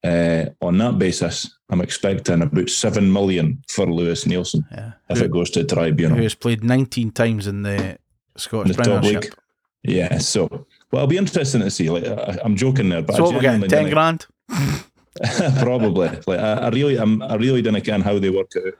uh, 0.03 0.45
on 0.61 0.77
that 0.77 0.99
basis, 0.99 1.57
I'm 1.69 1.81
expecting 1.81 2.41
about 2.41 2.69
seven 2.69 3.11
million 3.11 3.63
for 3.69 3.85
Lewis 3.85 4.25
Neilson 4.25 4.63
yeah. 4.71 4.91
if 5.09 5.19
Who, 5.19 5.25
it 5.25 5.31
goes 5.31 5.49
to 5.51 5.63
tribunal. 5.63 6.17
Who 6.17 6.23
has 6.23 6.35
played 6.35 6.63
19 6.63 7.11
times 7.11 7.47
in 7.47 7.63
the 7.63 7.97
Scottish 8.37 8.71
in 8.71 8.77
the 8.77 8.83
Premiership. 8.83 9.35
Yeah, 9.83 10.17
so 10.17 10.47
well, 10.91 11.03
it'll 11.03 11.07
be 11.07 11.17
interesting 11.17 11.61
to 11.61 11.71
see. 11.71 11.89
Like 11.89 12.05
I, 12.05 12.37
am 12.43 12.55
joking 12.55 12.89
there, 12.89 13.01
but 13.01 13.15
so 13.15 13.23
what 13.23 13.35
we're 13.35 13.41
getting 13.41 13.67
ten 13.69 13.89
grand. 13.89 14.25
probably. 15.59 16.09
Like 16.27 16.39
I, 16.39 16.53
I, 16.53 16.69
really, 16.69 16.97
I'm, 16.97 17.21
I 17.21 17.35
really 17.35 17.61
don't 17.61 17.87
know 17.87 18.03
how 18.03 18.19
they 18.19 18.29
work 18.29 18.51
out, 18.57 18.73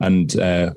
and 0.00 0.38
uh, 0.38 0.72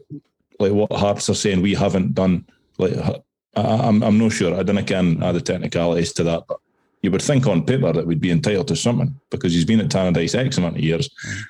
like 0.60 0.72
what 0.72 0.92
Hearts 0.92 1.30
are 1.30 1.36
saying 1.36 1.62
we 1.62 1.76
haven't 1.76 2.16
done. 2.16 2.46
Like 2.78 2.94
I, 2.98 3.22
I'm, 3.56 4.04
I'm 4.04 4.18
not 4.18 4.32
sure. 4.32 4.58
I 4.58 4.64
don't 4.64 4.76
know 4.76 5.28
add 5.28 5.36
the 5.36 5.42
technicalities 5.42 6.14
to 6.14 6.24
that, 6.24 6.46
but 6.48 6.60
you 7.02 7.12
would 7.12 7.22
think 7.22 7.48
on 7.48 7.66
paper 7.66 7.94
that 7.94 8.06
we'd 8.06 8.22
be 8.22 8.32
entitled 8.32 8.68
to 8.70 8.76
something 8.76 9.20
because 9.30 9.54
he's 9.54 9.66
been 9.66 9.80
at 9.80 9.90
Tannadice 9.90 10.36
X 10.36 10.58
amount 10.58 10.78
of 10.78 10.84
years. 10.84 11.10
Mm. 11.10 11.42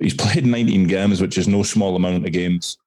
He's 0.00 0.14
played 0.14 0.44
19 0.44 0.86
games, 0.86 1.20
which 1.20 1.38
is 1.38 1.46
no 1.46 1.62
small 1.62 1.94
amount 1.94 2.26
of 2.26 2.32
games. 2.32 2.78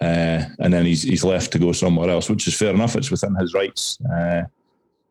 Uh, 0.00 0.44
and 0.60 0.72
then 0.72 0.86
he's 0.86 1.02
he's 1.02 1.24
left 1.24 1.52
to 1.52 1.58
go 1.58 1.72
somewhere 1.72 2.08
else, 2.08 2.30
which 2.30 2.46
is 2.46 2.56
fair 2.56 2.72
enough. 2.74 2.96
It's 2.96 3.10
within 3.10 3.34
his 3.34 3.52
rights. 3.52 3.98
Uh, 4.00 4.42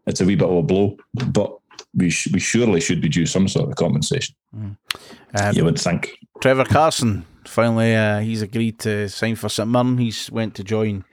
it's 0.08 0.21
a 0.21 0.25
wee 0.25 0.36
bit 0.36 0.49
of 0.49 0.56
a 0.56 0.63
blow, 0.63 0.97
but 1.13 1.56
we 1.95 2.10
sh- 2.10 2.30
we 2.34 2.39
surely 2.39 2.82
should 2.82 3.02
be 3.02 3.10
due 3.10 3.25
some 3.25 3.47
sort 3.47 3.69
of 3.69 3.75
compensation. 3.75 4.36
Mm. 4.56 4.78
Um, 5.36 5.56
you 5.56 5.63
would 5.63 5.80
think. 5.80 6.17
Trevor 6.41 6.65
Carson 6.65 7.25
finally 7.45 7.95
uh, 7.95 8.19
he's 8.19 8.41
agreed 8.41 8.80
to 8.80 9.10
sign 9.10 9.36
for 9.36 9.49
St 9.49 9.69
Mirren. 9.69 9.97
He's 9.97 10.32
went 10.32 10.56
to 10.56 10.63
join 10.63 11.06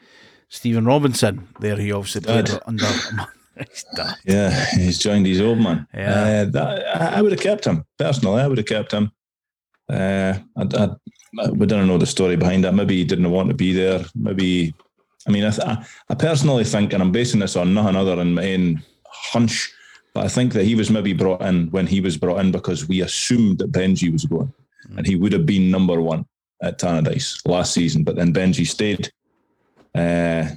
Stephen 0.48 0.84
Robinson. 0.84 1.48
There 1.60 1.76
he 1.76 1.92
obviously 1.92 2.22
played 2.22 2.48
under. 2.66 2.86
he's 3.58 3.84
yeah, 4.24 4.66
he's 4.74 4.98
joined 4.98 5.26
his 5.26 5.40
old 5.40 5.58
man. 5.58 5.86
Yeah, 5.94 6.44
uh, 6.46 6.50
that, 6.50 6.96
I, 7.00 7.18
I 7.18 7.22
would 7.22 7.32
have 7.32 7.40
kept 7.40 7.66
him 7.66 7.84
personally. 7.98 8.42
I 8.42 8.46
would 8.46 8.58
have 8.58 8.66
kept 8.66 8.92
him. 8.92 9.10
Uh, 9.88 10.38
I, 10.56 10.62
I, 10.62 10.88
we 11.52 11.66
don't 11.66 11.86
know 11.86 11.98
the 11.98 12.06
story 12.06 12.36
behind 12.36 12.64
that. 12.64 12.74
Maybe 12.74 12.96
he 12.96 13.04
didn't 13.04 13.30
want 13.30 13.48
to 13.48 13.54
be 13.54 13.72
there. 13.72 14.04
Maybe 14.14 14.74
I 15.26 15.30
mean, 15.30 15.44
I, 15.44 15.84
I 16.08 16.14
personally 16.14 16.64
think, 16.64 16.92
and 16.92 17.02
I'm 17.02 17.12
basing 17.12 17.40
this 17.40 17.56
on 17.56 17.74
nothing 17.74 17.96
other 17.96 18.16
than 18.16 18.34
my 18.34 18.54
own 18.54 18.82
hunch, 19.06 19.72
but 20.14 20.24
I 20.24 20.28
think 20.28 20.52
that 20.52 20.64
he 20.64 20.74
was 20.74 20.90
maybe 20.90 21.12
brought 21.12 21.42
in 21.42 21.70
when 21.70 21.86
he 21.86 22.00
was 22.00 22.16
brought 22.16 22.40
in 22.40 22.52
because 22.52 22.88
we 22.88 23.02
assumed 23.02 23.58
that 23.58 23.72
Benji 23.72 24.12
was 24.12 24.24
going, 24.24 24.52
mm. 24.88 24.98
and 24.98 25.06
he 25.06 25.16
would 25.16 25.32
have 25.32 25.44
been 25.44 25.70
number 25.70 26.00
one 26.00 26.26
at 26.62 26.78
Tannadice 26.78 27.46
last 27.46 27.74
season. 27.74 28.04
But 28.04 28.16
then 28.16 28.32
Benji 28.32 28.66
stayed, 28.66 29.10
uh, 29.94 30.48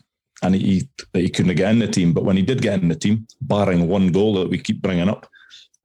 and 0.44 0.56
he 0.56 0.88
he 1.14 1.30
couldn't 1.30 1.56
get 1.56 1.72
in 1.72 1.80
the 1.80 1.88
team. 1.88 2.14
But 2.14 2.26
when 2.26 2.38
he 2.38 2.44
did 2.44 2.62
get 2.62 2.82
in 2.82 2.90
the 2.90 2.96
team, 2.96 3.28
barring 3.42 3.88
one 3.88 4.12
goal 4.12 4.36
that 4.36 4.50
we 4.50 4.60
keep 4.60 4.82
bringing 4.82 5.10
up, 5.10 5.28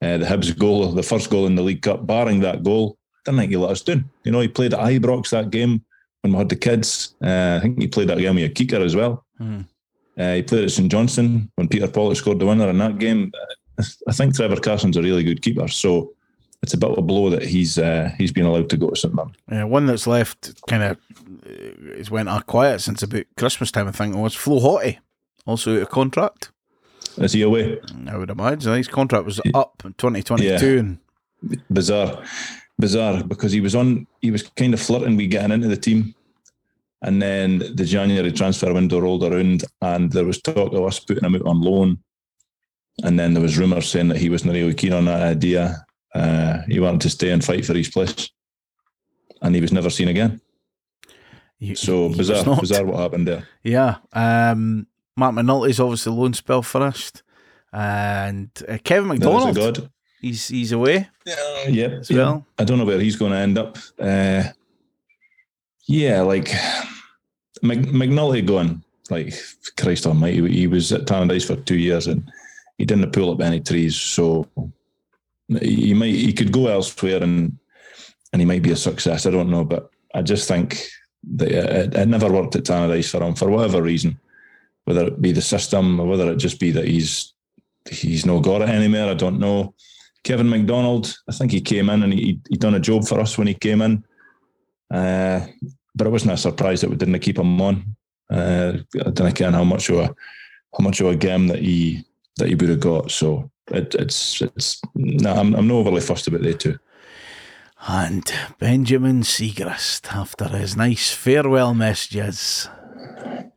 uh, 0.02 0.18
the 0.18 0.26
Hibs 0.26 0.56
goal, 0.56 0.92
the 0.92 1.02
first 1.02 1.30
goal 1.30 1.46
in 1.46 1.54
the 1.54 1.62
League 1.62 1.82
Cup, 1.82 2.06
barring 2.06 2.40
that 2.40 2.62
goal, 2.62 2.98
didn't 3.24 3.40
think 3.40 3.50
he 3.50 3.56
let 3.56 3.70
us 3.70 3.82
down. 3.82 4.08
You 4.24 4.32
know, 4.32 4.40
he 4.40 4.48
played 4.48 4.74
at 4.74 4.80
Ibrox 4.80 5.30
that 5.30 5.50
game 5.50 5.84
when 6.22 6.32
we 6.32 6.38
had 6.38 6.48
the 6.48 6.56
kids. 6.56 7.14
Uh, 7.22 7.56
I 7.56 7.60
think 7.60 7.80
he 7.80 7.88
played 7.88 8.08
that 8.08 8.18
game 8.18 8.34
with 8.34 8.44
a 8.44 8.48
kicker 8.48 8.82
as 8.82 8.94
well. 8.94 9.24
Mm. 9.40 9.66
Uh, 10.18 10.34
he 10.34 10.42
played 10.42 10.64
at 10.64 10.70
St 10.70 10.90
Johnstone 10.90 11.50
when 11.56 11.68
Peter 11.68 11.88
Pawlett 11.88 12.16
scored 12.16 12.38
the 12.38 12.46
winner 12.46 12.68
in 12.68 12.78
that 12.78 12.98
game. 12.98 13.32
I 14.08 14.12
think 14.12 14.34
Trevor 14.34 14.56
Carson's 14.56 14.96
a 14.96 15.02
really 15.02 15.24
good 15.24 15.42
keeper, 15.42 15.66
so 15.66 16.12
it's 16.62 16.74
a 16.74 16.78
bit 16.78 16.90
of 16.90 16.98
a 16.98 17.02
blow 17.02 17.28
that 17.30 17.42
he's 17.42 17.76
uh, 17.76 18.12
he's 18.16 18.30
been 18.30 18.46
allowed 18.46 18.70
to 18.70 18.76
go 18.76 18.90
to 18.90 18.96
St 18.96 19.12
Mirren. 19.12 19.34
Yeah, 19.50 19.64
one 19.64 19.86
that's 19.86 20.06
left 20.06 20.62
kind 20.68 20.82
of 20.84 20.98
is 21.44 22.10
went 22.10 22.28
uh, 22.28 22.40
quiet 22.42 22.80
since 22.80 23.02
about 23.02 23.24
Christmas 23.36 23.72
time. 23.72 23.88
I 23.88 23.92
think 23.92 24.14
was 24.14 24.34
Flo 24.34 24.60
Hoti, 24.60 25.00
also 25.46 25.74
out 25.76 25.82
of 25.82 25.90
contract. 25.90 26.52
Is 27.18 27.32
he 27.32 27.42
away? 27.42 27.80
I 28.06 28.16
would 28.16 28.30
imagine 28.30 28.74
his 28.74 28.88
contract 28.88 29.26
was 29.26 29.40
up 29.52 29.82
in 29.84 29.94
2022. 29.94 30.46
Yeah. 30.46 30.78
And 30.78 30.98
bizarre 31.68 32.22
bizarre 32.78 33.22
because 33.22 33.52
he 33.52 33.60
was 33.60 33.74
on 33.74 34.06
he 34.20 34.30
was 34.30 34.42
kind 34.42 34.74
of 34.74 34.80
flirting 34.80 35.16
with 35.16 35.30
getting 35.30 35.52
into 35.52 35.68
the 35.68 35.76
team. 35.76 36.14
And 37.02 37.20
then 37.20 37.58
the 37.58 37.84
January 37.84 38.32
transfer 38.32 38.72
window 38.72 38.98
rolled 38.98 39.24
around 39.24 39.64
and 39.82 40.10
there 40.10 40.24
was 40.24 40.40
talk 40.40 40.72
of 40.72 40.84
us 40.84 41.00
putting 41.00 41.24
him 41.24 41.34
out 41.34 41.46
on 41.46 41.60
loan. 41.60 41.98
And 43.02 43.18
then 43.18 43.34
there 43.34 43.42
was 43.42 43.58
rumours 43.58 43.90
saying 43.90 44.08
that 44.08 44.16
he 44.16 44.30
wasn't 44.30 44.54
really 44.54 44.72
keen 44.72 44.94
on 44.94 45.04
that 45.04 45.20
idea. 45.20 45.84
Uh, 46.14 46.62
he 46.66 46.80
wanted 46.80 47.02
to 47.02 47.10
stay 47.10 47.30
and 47.30 47.44
fight 47.44 47.66
for 47.66 47.74
his 47.74 47.90
place. 47.90 48.30
And 49.42 49.54
he 49.54 49.60
was 49.60 49.72
never 49.72 49.90
seen 49.90 50.08
again. 50.08 50.40
He, 51.58 51.74
so 51.74 52.08
he 52.08 52.16
bizarre 52.16 52.56
bizarre 52.58 52.86
what 52.86 53.00
happened 53.00 53.28
there. 53.28 53.46
Yeah 53.62 53.96
um, 54.12 54.86
Marc 55.16 55.34
McNulty's 55.34 55.80
obviously 55.80 56.12
loan 56.12 56.32
spell 56.32 56.62
finished. 56.62 57.22
And 57.72 58.50
uh, 58.66 58.78
Kevin 58.82 59.08
McDonald 59.08 59.90
He's 60.24 60.48
he's 60.48 60.72
away. 60.72 61.06
Yeah, 61.26 61.68
yep. 61.68 61.92
As 62.00 62.10
yeah. 62.10 62.16
well. 62.16 62.46
I 62.58 62.64
don't 62.64 62.78
know 62.78 62.86
where 62.86 62.98
he's 62.98 63.16
going 63.16 63.32
to 63.32 63.38
end 63.38 63.58
up. 63.58 63.76
Uh, 64.00 64.44
yeah, 65.86 66.22
like 66.22 66.48
Mc, 67.60 67.80
McNulty 67.80 68.46
going. 68.46 68.82
Like 69.10 69.34
Christ 69.78 70.06
Almighty, 70.06 70.50
he 70.50 70.66
was 70.66 70.90
at 70.92 71.02
Tannadice 71.02 71.46
for 71.46 71.56
two 71.56 71.76
years 71.76 72.06
and 72.06 72.26
he 72.78 72.86
didn't 72.86 73.12
pull 73.12 73.32
up 73.32 73.42
any 73.42 73.60
trees. 73.60 73.96
So 73.96 74.48
he 75.60 75.92
might 75.92 76.14
he 76.14 76.32
could 76.32 76.52
go 76.52 76.68
elsewhere 76.68 77.22
and 77.22 77.58
and 78.32 78.40
he 78.40 78.46
might 78.46 78.62
be 78.62 78.70
a 78.70 78.76
success. 78.76 79.26
I 79.26 79.30
don't 79.30 79.50
know, 79.50 79.62
but 79.62 79.90
I 80.14 80.22
just 80.22 80.48
think 80.48 80.86
that 81.34 81.52
it, 81.52 81.94
it 81.94 82.08
never 82.08 82.32
worked 82.32 82.56
at 82.56 82.64
Tannadice 82.64 83.10
for 83.10 83.22
him 83.22 83.34
for 83.34 83.50
whatever 83.50 83.82
reason, 83.82 84.18
whether 84.86 85.04
it 85.04 85.20
be 85.20 85.32
the 85.32 85.42
system 85.42 86.00
or 86.00 86.06
whether 86.06 86.32
it 86.32 86.36
just 86.36 86.58
be 86.58 86.70
that 86.70 86.88
he's 86.88 87.34
he's 87.90 88.24
no 88.24 88.40
got 88.40 88.62
it 88.62 88.70
anymore. 88.70 89.10
I 89.10 89.14
don't 89.14 89.38
know. 89.38 89.74
Kevin 90.24 90.48
McDonald, 90.48 91.16
I 91.28 91.32
think 91.32 91.52
he 91.52 91.60
came 91.60 91.90
in 91.90 92.02
and 92.02 92.12
he 92.12 92.40
he 92.48 92.56
done 92.56 92.74
a 92.74 92.80
job 92.80 93.06
for 93.06 93.20
us 93.20 93.38
when 93.38 93.46
he 93.46 93.54
came 93.54 93.82
in. 93.82 94.04
Uh, 94.90 95.46
but 95.94 96.06
it 96.06 96.10
wasn't 96.10 96.32
a 96.32 96.36
surprise 96.36 96.80
that 96.80 96.90
we 96.90 96.96
didn't 96.96 97.18
keep 97.20 97.38
him 97.38 97.60
on. 97.60 97.96
Uh, 98.30 98.78
I 99.06 99.10
don't 99.10 99.40
know 99.40 99.52
how 99.52 99.64
much 99.64 99.90
of 99.90 99.98
a 99.98 100.14
how 100.76 100.82
much 100.82 101.00
of 101.00 101.08
a 101.08 101.16
game 101.16 101.46
that 101.48 101.60
he 101.60 102.04
that 102.38 102.48
he 102.48 102.54
would 102.54 102.70
have 102.70 102.80
got. 102.80 103.10
So 103.10 103.50
it, 103.70 103.94
it's 103.94 104.40
it's 104.40 104.80
no, 104.94 105.30
I'm 105.30 105.54
I'm 105.54 105.68
not 105.68 105.74
overly 105.74 106.00
fussed 106.00 106.26
about 106.26 106.42
the 106.42 106.54
two. 106.54 106.78
And 107.86 108.24
Benjamin 108.58 109.24
Siegrist, 109.24 110.10
after 110.14 110.48
his 110.48 110.74
nice 110.74 111.12
farewell 111.12 111.74
messages, 111.74 112.66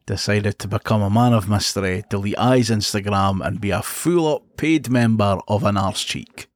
decided 0.06 0.60
to 0.60 0.68
become 0.68 1.02
a 1.02 1.10
man 1.10 1.32
of 1.32 1.48
mystery, 1.48 2.04
delete 2.10 2.38
I's 2.38 2.70
Instagram, 2.70 3.46
and 3.46 3.62
be 3.62 3.70
a 3.70 3.82
full 3.82 4.36
up 4.36 4.58
paid 4.58 4.90
member 4.90 5.40
of 5.48 5.64
an 5.64 5.78
arse 5.78 6.04
cheek 6.04 6.50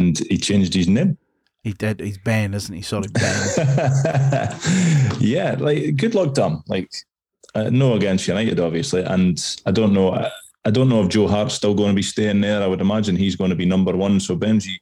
and 0.00 0.18
he 0.18 0.36
changed 0.38 0.74
his 0.74 0.88
name. 0.88 1.16
He 1.62 1.72
did. 1.72 2.00
He's 2.00 2.18
Ben, 2.18 2.54
isn't 2.54 2.74
he? 2.74 2.82
Sorry, 2.82 3.08
Ben. 3.12 3.58
yeah, 5.20 5.56
like 5.58 5.96
good 5.96 6.14
luck 6.14 6.34
to 6.34 6.44
him. 6.44 6.62
Like 6.66 6.90
uh, 7.54 7.68
no 7.70 7.94
against 7.94 8.26
United, 8.26 8.58
obviously, 8.58 9.02
and 9.02 9.38
I 9.66 9.70
don't 9.70 9.92
know. 9.92 10.14
I, 10.14 10.30
I 10.64 10.70
don't 10.70 10.88
know 10.88 11.02
if 11.02 11.08
Joe 11.08 11.28
Hart's 11.28 11.54
still 11.54 11.74
going 11.74 11.90
to 11.90 11.94
be 11.94 12.02
staying 12.02 12.40
there. 12.40 12.62
I 12.62 12.66
would 12.66 12.80
imagine 12.80 13.16
he's 13.16 13.36
going 13.36 13.50
to 13.50 13.56
be 13.56 13.66
number 13.66 13.96
one. 13.96 14.20
So 14.20 14.36
Benji 14.36 14.76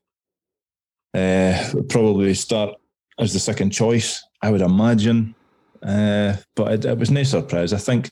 uh, 1.15 1.83
probably 1.89 2.35
start 2.35 2.75
as 3.19 3.33
the 3.33 3.41
second 3.41 3.71
choice. 3.71 4.25
I 4.43 4.51
would 4.51 4.61
imagine, 4.61 5.35
uh, 5.83 6.37
but 6.55 6.73
it, 6.73 6.85
it, 6.85 6.99
was 6.99 7.11
no 7.11 7.25
surprise. 7.25 7.73
I 7.73 7.79
think 7.79 8.11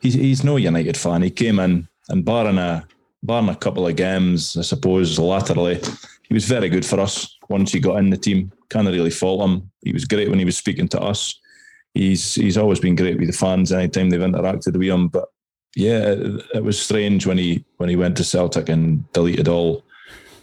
he's 0.00 0.14
he's 0.14 0.44
no 0.44 0.56
United 0.56 0.96
fan. 0.96 1.22
He 1.22 1.30
came 1.30 1.58
in 1.58 1.88
and 2.08 2.24
barring 2.24 2.58
a 2.58 2.86
barring 3.22 3.48
a 3.48 3.56
couple 3.56 3.86
of 3.86 3.96
games, 3.96 4.56
I 4.56 4.62
suppose, 4.62 5.18
laterally, 5.18 5.80
he 6.30 6.34
was 6.34 6.46
very 6.46 6.68
good 6.68 6.86
for 6.86 7.00
us 7.00 7.36
once 7.48 7.72
he 7.72 7.80
got 7.80 7.98
in 7.98 8.08
the 8.08 8.16
team. 8.16 8.52
Can't 8.70 8.86
really 8.86 9.10
fault 9.10 9.42
him. 9.42 9.70
He 9.82 9.92
was 9.92 10.04
great 10.04 10.30
when 10.30 10.38
he 10.38 10.44
was 10.44 10.56
speaking 10.56 10.86
to 10.88 11.00
us. 11.00 11.38
He's 11.92 12.36
he's 12.36 12.56
always 12.56 12.78
been 12.78 12.94
great 12.94 13.18
with 13.18 13.26
the 13.26 13.36
fans 13.36 13.72
anytime 13.72 14.10
they've 14.10 14.20
interacted 14.20 14.78
with 14.78 14.88
him. 14.88 15.08
But 15.08 15.28
yeah, 15.74 16.12
it, 16.12 16.44
it 16.54 16.64
was 16.64 16.80
strange 16.80 17.26
when 17.26 17.36
he 17.36 17.64
when 17.78 17.88
he 17.88 17.96
went 17.96 18.16
to 18.18 18.24
Celtic 18.24 18.68
and 18.68 19.10
deleted 19.12 19.48
all 19.48 19.84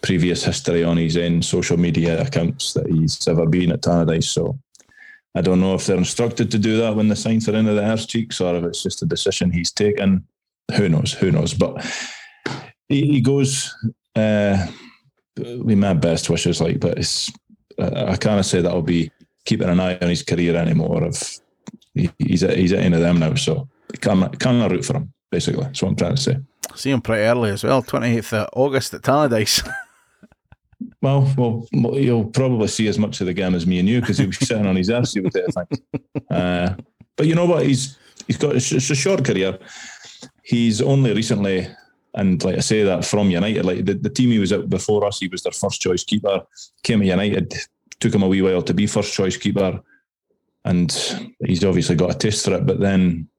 previous 0.01 0.43
history 0.43 0.83
on 0.83 0.97
his 0.97 1.15
own 1.15 1.41
social 1.41 1.77
media 1.77 2.21
accounts 2.21 2.73
that 2.73 2.87
he's 2.87 3.25
ever 3.25 3.45
been 3.45 3.71
at 3.71 3.81
Tannadice. 3.81 4.25
So 4.25 4.59
I 5.35 5.41
don't 5.41 5.61
know 5.61 5.73
if 5.73 5.85
they're 5.85 5.95
instructed 5.95 6.51
to 6.51 6.59
do 6.59 6.77
that 6.79 6.97
when 6.97 7.07
the 7.07 7.15
signs 7.15 7.47
are 7.47 7.55
into 7.55 7.73
the 7.73 7.89
arse 7.89 8.05
cheeks 8.05 8.41
or 8.41 8.55
if 8.57 8.65
it's 8.65 8.83
just 8.83 9.03
a 9.03 9.05
decision 9.05 9.51
he's 9.51 9.71
taken. 9.71 10.27
Who 10.75 10.89
knows? 10.89 11.13
Who 11.13 11.31
knows? 11.31 11.53
But 11.53 11.81
he, 12.89 13.07
he 13.07 13.21
goes 13.21 13.73
uh, 14.17 14.67
with 15.37 15.77
my 15.77 15.93
best 15.93 16.29
wishes, 16.29 16.61
like, 16.61 16.79
but 16.79 16.97
it's 16.97 17.31
I 17.79 18.15
can't 18.17 18.45
say 18.45 18.61
that 18.61 18.69
I'll 18.69 18.81
be 18.81 19.11
keeping 19.45 19.69
an 19.69 19.79
eye 19.79 19.97
on 20.01 20.09
his 20.09 20.23
career 20.23 20.55
anymore. 20.55 21.03
If 21.03 21.39
he, 21.93 22.09
he's 22.17 22.43
at, 22.43 22.57
he's 22.57 22.73
at 22.73 22.79
any 22.79 22.95
of 22.95 23.01
them 23.01 23.19
now, 23.19 23.35
so 23.35 23.67
can't 24.01 24.39
can't 24.39 24.71
root 24.71 24.85
for 24.85 24.97
him. 24.97 25.13
Basically, 25.29 25.63
that's 25.63 25.81
what 25.81 25.89
I'm 25.89 25.95
trying 25.95 26.15
to 26.15 26.21
say. 26.21 26.37
See 26.75 26.91
him 26.91 27.01
pretty 27.01 27.23
early 27.23 27.51
as 27.51 27.63
well, 27.63 27.81
28th 27.81 28.33
of 28.33 28.49
August 28.53 28.93
at 28.93 29.01
Tannadice. 29.01 29.67
Well, 31.01 31.33
well, 31.37 31.67
you'll 31.71 32.25
probably 32.25 32.67
see 32.67 32.87
as 32.87 32.99
much 32.99 33.19
of 33.19 33.27
the 33.27 33.33
game 33.33 33.55
as 33.55 33.65
me 33.65 33.79
and 33.79 33.89
you 33.89 33.99
because 33.99 34.17
he'll 34.17 34.27
be 34.27 34.33
sitting 34.33 34.65
on 34.65 34.75
his 34.75 34.89
ass. 34.89 35.15
You 35.15 35.23
would 35.23 35.33
think. 35.33 35.55
Uh, 36.29 36.75
but 37.15 37.25
you 37.25 37.35
know 37.35 37.45
what? 37.45 37.65
He's 37.65 37.97
he's 38.27 38.37
got 38.37 38.55
it's 38.55 38.71
a 38.71 38.95
short 38.95 39.25
career. 39.25 39.57
He's 40.43 40.81
only 40.81 41.13
recently, 41.13 41.67
and 42.17 42.43
like 42.43 42.57
I 42.57 42.61
say 42.61 42.83
that 42.83 43.05
from 43.05 43.29
United, 43.29 43.63
like 43.63 43.85
the, 43.85 43.93
the 43.93 44.09
team 44.09 44.31
he 44.31 44.39
was 44.39 44.51
at 44.51 44.69
before 44.69 45.05
us, 45.05 45.19
he 45.19 45.27
was 45.27 45.43
their 45.43 45.51
first 45.51 45.79
choice 45.79 46.03
keeper. 46.03 46.41
Came 46.83 46.99
to 46.99 47.05
United, 47.05 47.53
took 47.99 48.13
him 48.13 48.23
a 48.23 48.27
wee 48.27 48.41
while 48.41 48.63
to 48.63 48.73
be 48.73 48.87
first 48.87 49.13
choice 49.13 49.37
keeper, 49.37 49.79
and 50.65 50.91
he's 51.45 51.63
obviously 51.63 51.95
got 51.95 52.15
a 52.15 52.17
taste 52.17 52.45
for 52.45 52.55
it. 52.55 52.65
But 52.65 52.79
then, 52.79 53.29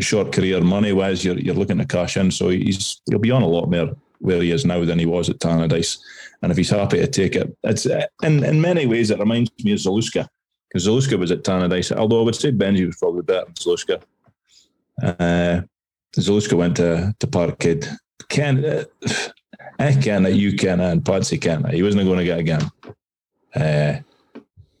short 0.00 0.32
career 0.32 0.62
money 0.62 0.92
wise, 0.92 1.26
you're 1.26 1.38
you're 1.38 1.54
looking 1.54 1.76
to 1.76 1.84
cash 1.84 2.16
in, 2.16 2.30
so 2.30 2.48
he's 2.48 3.02
he'll 3.04 3.18
be 3.18 3.30
on 3.30 3.42
a 3.42 3.46
lot 3.46 3.70
more 3.70 3.94
where 4.20 4.40
he 4.40 4.50
is 4.50 4.64
now 4.64 4.82
than 4.82 4.98
he 4.98 5.04
was 5.04 5.28
at 5.28 5.38
Tannadice. 5.38 5.98
And 6.40 6.50
if 6.50 6.56
he's 6.56 6.70
happy 6.70 6.96
to 6.96 7.06
take 7.06 7.36
it, 7.36 7.54
it's 7.64 7.84
in, 8.22 8.44
in 8.44 8.62
many 8.62 8.86
ways 8.86 9.10
it 9.10 9.18
reminds 9.18 9.50
me 9.62 9.72
of 9.72 9.78
Zaluska 9.78 10.26
because 10.68 10.86
Zaluska 10.86 11.18
was 11.18 11.30
at 11.30 11.44
Tannadice. 11.44 11.94
Although 11.94 12.20
I 12.22 12.24
would 12.24 12.34
say 12.34 12.50
Benji 12.50 12.86
was 12.86 12.96
probably 12.96 13.22
better 13.22 13.44
than 13.44 13.54
Zaluska. 13.54 14.02
Uh, 15.02 15.60
Zaluska 16.16 16.54
went 16.54 16.76
to 16.76 17.14
to 17.18 17.26
Parkhead. 17.26 17.94
Ken, 18.28 18.64
uh, 18.64 18.84
I 19.78 19.92
can 19.92 20.34
you 20.34 20.56
can 20.56 20.80
and 20.80 21.04
Patsy 21.04 21.38
can 21.38 21.64
He 21.70 21.82
wasn't 21.82 22.04
going 22.04 22.18
to 22.18 22.24
get 22.24 22.38
a 22.38 22.42
game. 22.42 22.70
Uh, 23.54 24.00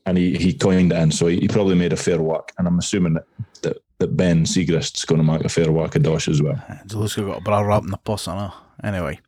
and 0.06 0.16
he, 0.16 0.36
he 0.36 0.52
coined 0.52 0.92
it 0.92 0.98
in, 0.98 1.10
so 1.10 1.26
he, 1.26 1.40
he, 1.40 1.48
probably 1.48 1.74
made 1.74 1.92
a 1.92 1.96
fair 1.96 2.22
whack. 2.22 2.52
And 2.58 2.68
I'm 2.68 2.78
assuming 2.78 3.14
that, 3.14 3.26
that, 3.62 3.78
that 3.98 4.16
Ben 4.16 4.44
Siegrist's 4.44 5.04
going 5.04 5.20
to 5.20 5.24
make 5.24 5.44
a 5.44 5.48
fair 5.48 5.72
whack 5.72 5.96
of 5.96 6.02
Dosh 6.04 6.28
as 6.28 6.40
well. 6.40 6.62
Zaluska 6.86 7.26
got 7.26 7.38
a 7.38 7.40
bra 7.40 7.60
wrap 7.60 7.82
in 7.82 7.90
the 7.90 7.96
puss, 7.96 8.28
I 8.28 8.36
know. 8.36 8.54
Anyway, 8.84 9.20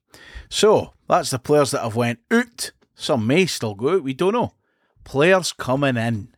so 0.49 0.94
that's 1.09 1.31
the 1.31 1.38
players 1.38 1.73
that 1.73 1.83
have 1.83 1.97
went 1.97 2.21
out. 2.31 2.71
Some 2.94 3.27
may 3.27 3.47
still 3.47 3.75
go 3.75 3.97
out. 3.97 4.05
We 4.05 4.14
don't 4.14 4.35
know. 4.35 4.55
Players 5.05 5.53
coming 5.53 5.97
in. 5.97 6.29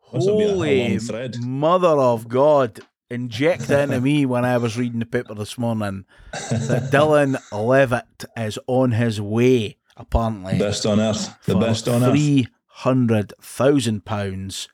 Holy 0.00 0.98
mother 1.40 1.88
of 1.88 2.28
God! 2.28 2.80
Inject 3.14 3.70
into 3.70 4.00
me 4.00 4.26
when 4.26 4.44
I 4.44 4.58
was 4.58 4.76
reading 4.76 4.98
the 4.98 5.06
paper 5.06 5.34
this 5.34 5.56
morning 5.56 6.04
that 6.32 6.90
Dylan 6.92 7.40
Levitt 7.52 8.24
is 8.36 8.58
on 8.66 8.92
his 8.92 9.20
way. 9.20 9.76
Apparently, 9.96 10.58
best 10.58 10.84
on 10.86 10.98
earth. 10.98 11.32
The 11.46 11.56
best 11.56 11.88
on 11.88 12.02
earth. 12.02 12.10
Three 12.10 12.48
hundred 12.66 13.32
thousand 13.40 14.04
pounds 14.04 14.68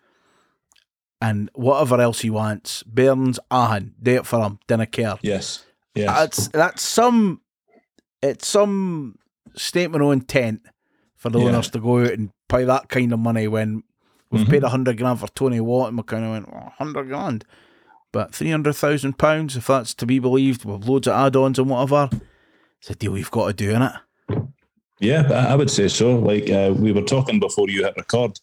and 1.20 1.50
whatever 1.54 2.00
else 2.00 2.20
he 2.20 2.30
wants. 2.30 2.82
Burns, 2.84 3.38
Ahan, 3.50 3.94
do 4.02 4.16
it 4.16 4.26
for 4.26 4.42
him. 4.42 4.58
Didn't 4.66 4.92
care. 4.92 5.18
Yes. 5.22 5.64
Yes. 5.94 6.08
That's 6.08 6.48
that's 6.48 6.82
some 6.82 7.42
it's 8.22 8.46
some 8.46 9.18
statement 9.56 10.02
of 10.02 10.12
intent 10.12 10.62
for 11.16 11.28
the 11.28 11.38
yeah. 11.38 11.46
owners 11.46 11.70
to 11.70 11.78
go 11.78 11.98
out 11.98 12.12
and 12.12 12.30
pay 12.48 12.64
that 12.64 12.88
kind 12.88 13.12
of 13.12 13.18
money 13.18 13.48
when 13.48 13.82
we've 14.30 14.42
mm-hmm. 14.42 14.50
paid 14.50 14.64
a 14.64 14.68
hundred 14.68 14.96
grand 14.96 15.20
for 15.20 15.28
Tony 15.28 15.60
Watt 15.60 15.88
and 15.88 15.98
we 15.98 16.04
kind 16.04 16.24
of 16.24 16.30
went 16.30 16.48
oh, 16.50 16.72
hundred 16.78 17.08
grand, 17.08 17.44
but 18.12 18.34
three 18.34 18.50
hundred 18.50 18.74
thousand 18.74 19.18
pounds 19.18 19.56
if 19.56 19.66
that's 19.66 19.94
to 19.94 20.06
be 20.06 20.18
believed 20.18 20.64
with 20.64 20.84
loads 20.86 21.06
of 21.06 21.14
add-ons 21.14 21.58
and 21.58 21.68
whatever, 21.68 22.10
it's 22.80 22.90
a 22.90 22.94
deal 22.94 23.12
we've 23.12 23.30
got 23.30 23.48
to 23.48 23.52
do 23.52 23.70
in 23.70 23.82
it. 23.82 23.92
Yeah, 25.00 25.22
I 25.48 25.54
would 25.54 25.70
say 25.70 25.88
so. 25.88 26.18
Like 26.18 26.50
uh, 26.50 26.74
we 26.76 26.92
were 26.92 27.02
talking 27.02 27.40
before 27.40 27.68
you 27.68 27.84
hit 27.84 27.96
record, 27.96 28.38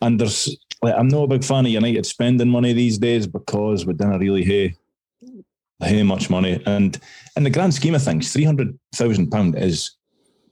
and 0.00 0.18
there's 0.18 0.56
like 0.82 0.94
I'm 0.96 1.08
not 1.08 1.24
a 1.24 1.28
big 1.28 1.44
fan 1.44 1.66
of 1.66 1.72
United 1.72 2.06
spending 2.06 2.48
money 2.48 2.72
these 2.72 2.98
days 2.98 3.26
because 3.26 3.84
we 3.84 3.92
didn't 3.92 4.18
really 4.18 4.44
hey 4.44 4.76
hey 5.80 6.02
much 6.02 6.30
money. 6.30 6.62
And 6.66 6.98
in 7.36 7.42
the 7.42 7.50
grand 7.50 7.74
scheme 7.74 7.94
of 7.94 8.02
things, 8.02 8.32
three 8.32 8.44
hundred 8.44 8.78
thousand 8.94 9.30
pound 9.30 9.58
is 9.58 9.92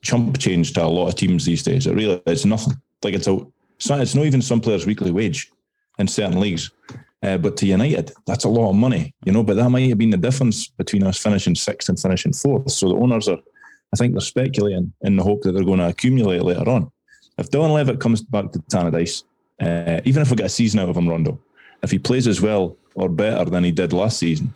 chump 0.02 0.38
change 0.38 0.72
to 0.74 0.84
a 0.84 0.86
lot 0.86 1.08
of 1.08 1.14
teams 1.14 1.44
these 1.44 1.62
days. 1.62 1.86
It 1.86 1.94
really 1.94 2.20
it's 2.26 2.44
nothing. 2.44 2.74
Like 3.02 3.14
it's 3.14 3.28
a 3.28 3.38
it's 3.78 4.14
not 4.14 4.26
even 4.26 4.42
some 4.42 4.60
players' 4.60 4.86
weekly 4.86 5.10
wage 5.10 5.50
in 5.98 6.08
certain 6.08 6.40
leagues. 6.40 6.70
Uh, 7.22 7.38
but 7.38 7.56
to 7.56 7.66
United, 7.66 8.12
that's 8.26 8.44
a 8.44 8.48
lot 8.48 8.70
of 8.70 8.76
money, 8.76 9.14
you 9.24 9.32
know. 9.32 9.44
But 9.44 9.56
that 9.56 9.70
might 9.70 9.88
have 9.88 9.98
been 9.98 10.10
the 10.10 10.16
difference 10.16 10.68
between 10.68 11.04
us 11.04 11.18
finishing 11.18 11.54
sixth 11.54 11.88
and 11.88 11.98
finishing 11.98 12.32
fourth. 12.32 12.70
So 12.72 12.88
the 12.88 12.96
owners 12.96 13.28
are, 13.28 13.38
I 13.92 13.96
think, 13.96 14.12
they're 14.12 14.20
speculating 14.20 14.92
in 15.02 15.16
the 15.16 15.22
hope 15.22 15.42
that 15.42 15.52
they're 15.52 15.64
going 15.64 15.78
to 15.78 15.88
accumulate 15.88 16.42
later 16.42 16.68
on. 16.68 16.90
If 17.38 17.50
Dylan 17.50 17.72
Levitt 17.74 18.00
comes 18.00 18.22
back 18.22 18.50
to 18.52 18.58
Tannadice, 18.58 19.22
uh, 19.60 20.00
even 20.04 20.22
if 20.22 20.30
we 20.30 20.36
get 20.36 20.46
a 20.46 20.48
season 20.48 20.80
out 20.80 20.88
of 20.88 20.96
him, 20.96 21.08
Rondo, 21.08 21.38
if 21.82 21.92
he 21.92 21.98
plays 21.98 22.26
as 22.26 22.40
well 22.40 22.76
or 22.94 23.08
better 23.08 23.44
than 23.48 23.62
he 23.62 23.70
did 23.70 23.92
last 23.92 24.18
season, 24.18 24.52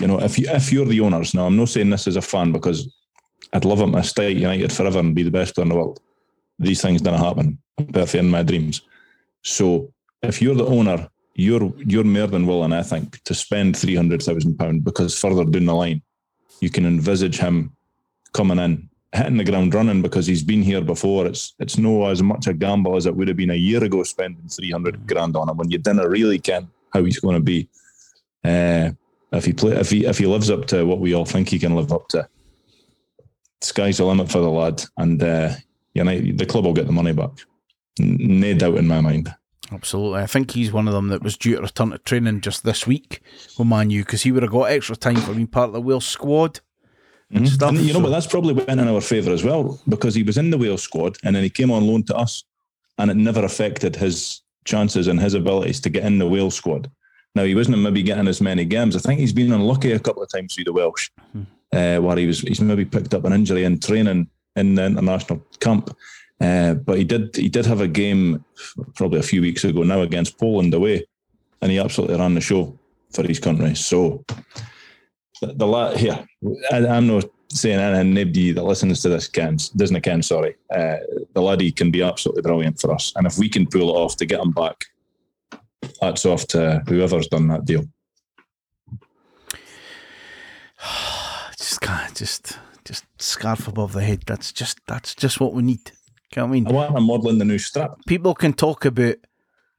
you 0.00 0.06
know, 0.06 0.20
if 0.20 0.38
you 0.38 0.46
if 0.48 0.72
you're 0.72 0.86
the 0.86 1.00
owners 1.00 1.34
now, 1.34 1.46
I'm 1.46 1.56
not 1.56 1.68
saying 1.68 1.90
this 1.90 2.06
as 2.06 2.16
a 2.16 2.22
fan 2.22 2.52
because 2.52 2.92
I'd 3.52 3.64
love 3.64 3.80
him 3.80 3.92
to 3.92 4.02
stay 4.02 4.26
at 4.26 4.36
United 4.36 4.72
forever 4.72 4.98
and 4.98 5.14
be 5.14 5.22
the 5.22 5.30
best 5.30 5.54
player 5.54 5.64
in 5.64 5.68
the 5.70 5.76
world. 5.76 6.00
These 6.58 6.82
things 6.82 7.00
don't 7.00 7.18
happen. 7.18 7.58
Perfect 7.92 8.24
in 8.24 8.30
my 8.30 8.42
dreams. 8.42 8.82
So 9.42 9.92
if 10.22 10.42
you're 10.42 10.54
the 10.54 10.66
owner, 10.66 11.08
you're 11.34 11.72
you're 11.78 12.04
more 12.04 12.26
than 12.26 12.46
willing, 12.46 12.72
I 12.72 12.82
think, 12.82 13.22
to 13.24 13.34
spend 13.34 13.76
three 13.76 13.96
hundred 13.96 14.22
thousand 14.22 14.56
pounds 14.56 14.82
because 14.82 15.18
further 15.18 15.44
down 15.44 15.66
the 15.66 15.74
line, 15.74 16.02
you 16.60 16.70
can 16.70 16.86
envisage 16.86 17.38
him 17.38 17.76
coming 18.32 18.58
in, 18.58 18.88
hitting 19.12 19.36
the 19.36 19.44
ground 19.44 19.74
running 19.74 20.02
because 20.02 20.26
he's 20.26 20.44
been 20.44 20.62
here 20.62 20.80
before. 20.80 21.26
It's 21.26 21.54
it's 21.58 21.76
no 21.76 22.06
as 22.06 22.22
much 22.22 22.46
a 22.46 22.54
gamble 22.54 22.96
as 22.96 23.06
it 23.06 23.16
would 23.16 23.28
have 23.28 23.36
been 23.36 23.50
a 23.50 23.54
year 23.54 23.82
ago 23.82 24.02
spending 24.04 24.48
three 24.48 24.70
hundred 24.70 25.06
grand 25.06 25.36
on 25.36 25.48
him 25.48 25.56
when 25.56 25.70
you 25.70 25.78
didn't 25.78 26.08
really 26.08 26.38
ken 26.38 26.68
how 26.92 27.02
he's 27.02 27.20
going 27.20 27.36
to 27.36 27.42
be. 27.42 27.68
Uh, 28.44 28.90
if 29.32 29.44
he 29.44 29.52
play, 29.52 29.72
if 29.72 29.90
he 29.90 30.06
if 30.06 30.18
he 30.18 30.26
lives 30.26 30.50
up 30.50 30.66
to 30.66 30.84
what 30.84 31.00
we 31.00 31.14
all 31.14 31.24
think 31.24 31.48
he 31.48 31.58
can 31.58 31.74
live 31.74 31.92
up 31.92 32.06
to, 32.08 32.28
sky's 33.60 33.96
the 33.96 34.04
limit 34.04 34.30
for 34.30 34.38
the 34.38 34.50
lad, 34.50 34.84
and 34.98 35.20
uh, 35.22 35.52
United, 35.94 36.38
the 36.38 36.46
club 36.46 36.64
will 36.64 36.72
get 36.72 36.86
the 36.86 36.92
money 36.92 37.12
back. 37.12 37.30
No 37.98 38.54
doubt 38.54 38.76
in 38.76 38.86
my 38.86 39.00
mind. 39.00 39.34
Absolutely, 39.72 40.20
I 40.20 40.26
think 40.26 40.50
he's 40.50 40.72
one 40.72 40.86
of 40.86 40.94
them 40.94 41.08
that 41.08 41.22
was 41.22 41.36
due 41.36 41.56
to 41.56 41.62
return 41.62 41.90
to 41.90 41.98
training 41.98 42.42
just 42.42 42.64
this 42.64 42.86
week 42.86 43.20
with 43.58 43.66
Man 43.66 43.90
U 43.90 44.02
because 44.02 44.22
he 44.22 44.30
would 44.30 44.42
have 44.42 44.52
got 44.52 44.64
extra 44.64 44.94
time 44.94 45.16
for 45.16 45.34
being 45.34 45.46
part 45.46 45.68
of 45.68 45.72
the 45.72 45.80
Wales 45.80 46.06
squad. 46.06 46.60
And, 47.30 47.46
mm-hmm. 47.46 47.54
stuff, 47.54 47.70
and 47.70 47.78
you 47.80 47.92
know, 47.92 48.02
but 48.02 48.10
that's 48.10 48.26
probably 48.26 48.52
went 48.52 48.68
in 48.68 48.86
our 48.86 49.00
favour 49.00 49.32
as 49.32 49.42
well 49.42 49.80
because 49.88 50.14
he 50.14 50.22
was 50.22 50.36
in 50.36 50.50
the 50.50 50.58
Wales 50.58 50.82
squad 50.82 51.16
and 51.24 51.34
then 51.34 51.42
he 51.42 51.50
came 51.50 51.70
on 51.70 51.86
loan 51.86 52.02
to 52.04 52.16
us, 52.16 52.44
and 52.98 53.10
it 53.10 53.16
never 53.16 53.42
affected 53.44 53.96
his 53.96 54.42
chances 54.64 55.08
and 55.08 55.18
his 55.18 55.34
abilities 55.34 55.80
to 55.80 55.90
get 55.90 56.04
in 56.04 56.18
the 56.18 56.28
Wales 56.28 56.54
squad. 56.54 56.90
Now 57.34 57.44
he 57.44 57.54
wasn't 57.54 57.78
maybe 57.78 58.02
getting 58.02 58.28
as 58.28 58.40
many 58.40 58.64
games. 58.64 58.94
I 58.94 59.00
think 59.00 59.18
he's 59.18 59.32
been 59.32 59.52
unlucky 59.52 59.92
a 59.92 59.98
couple 59.98 60.22
of 60.22 60.30
times 60.30 60.54
through 60.54 60.64
the 60.64 60.72
Welsh, 60.72 61.10
hmm. 61.32 61.42
uh, 61.72 61.98
where 61.98 62.16
he 62.16 62.26
was 62.26 62.40
he's 62.40 62.60
maybe 62.60 62.84
picked 62.84 63.14
up 63.14 63.24
an 63.24 63.32
injury 63.32 63.64
in 63.64 63.80
training 63.80 64.28
in 64.56 64.74
the 64.74 64.84
international 64.84 65.44
camp. 65.60 65.96
Uh, 66.40 66.74
but 66.74 66.98
he 66.98 67.04
did 67.04 67.34
he 67.36 67.48
did 67.48 67.64
have 67.64 67.80
a 67.80 67.88
game 67.88 68.44
probably 68.94 69.20
a 69.20 69.22
few 69.22 69.40
weeks 69.40 69.64
ago 69.64 69.82
now 69.82 70.02
against 70.02 70.38
Poland 70.38 70.74
away, 70.74 71.06
and 71.62 71.70
he 71.70 71.78
absolutely 71.78 72.16
ran 72.16 72.34
the 72.34 72.40
show 72.40 72.76
for 73.12 73.22
his 73.22 73.38
country. 73.38 73.74
So 73.74 74.24
the, 75.40 75.54
the 75.54 75.66
la- 75.66 75.94
here 75.94 76.26
I, 76.72 76.78
am 76.78 77.06
not 77.06 77.24
saying 77.50 77.78
anything. 77.78 78.14
Nobody 78.14 78.52
that 78.52 78.64
listens 78.64 79.00
to 79.02 79.08
this 79.08 79.28
can 79.28 79.58
doesn't 79.76 80.00
can. 80.02 80.22
Sorry, 80.22 80.56
uh, 80.70 80.96
the 81.34 81.40
laddie 81.40 81.72
can 81.72 81.90
be 81.90 82.02
absolutely 82.02 82.42
brilliant 82.42 82.80
for 82.80 82.92
us, 82.92 83.12
and 83.16 83.26
if 83.26 83.38
we 83.38 83.48
can 83.48 83.66
pull 83.66 83.90
it 83.90 83.92
off 83.92 84.16
to 84.16 84.26
get 84.26 84.40
him 84.40 84.50
back 84.50 84.84
that's 86.00 86.26
off 86.26 86.46
to 86.48 86.82
whoever's 86.88 87.28
done 87.28 87.48
that 87.48 87.64
deal. 87.64 87.84
just 91.58 91.80
can't 91.80 92.14
just 92.14 92.58
just 92.84 93.04
scarf 93.18 93.68
above 93.68 93.92
the 93.92 94.02
head. 94.02 94.22
That's 94.26 94.52
just 94.52 94.78
that's 94.86 95.14
just 95.14 95.40
what 95.40 95.54
we 95.54 95.62
need. 95.62 95.92
You 96.36 96.42
know 96.42 96.46
what 96.46 96.50
I 96.50 96.60
mean? 96.60 96.66
I 96.66 96.72
want 96.72 97.02
modelling 97.02 97.38
the 97.38 97.44
new 97.44 97.58
strap. 97.58 97.98
People 98.06 98.34
can 98.34 98.52
talk 98.52 98.84
about 98.84 99.16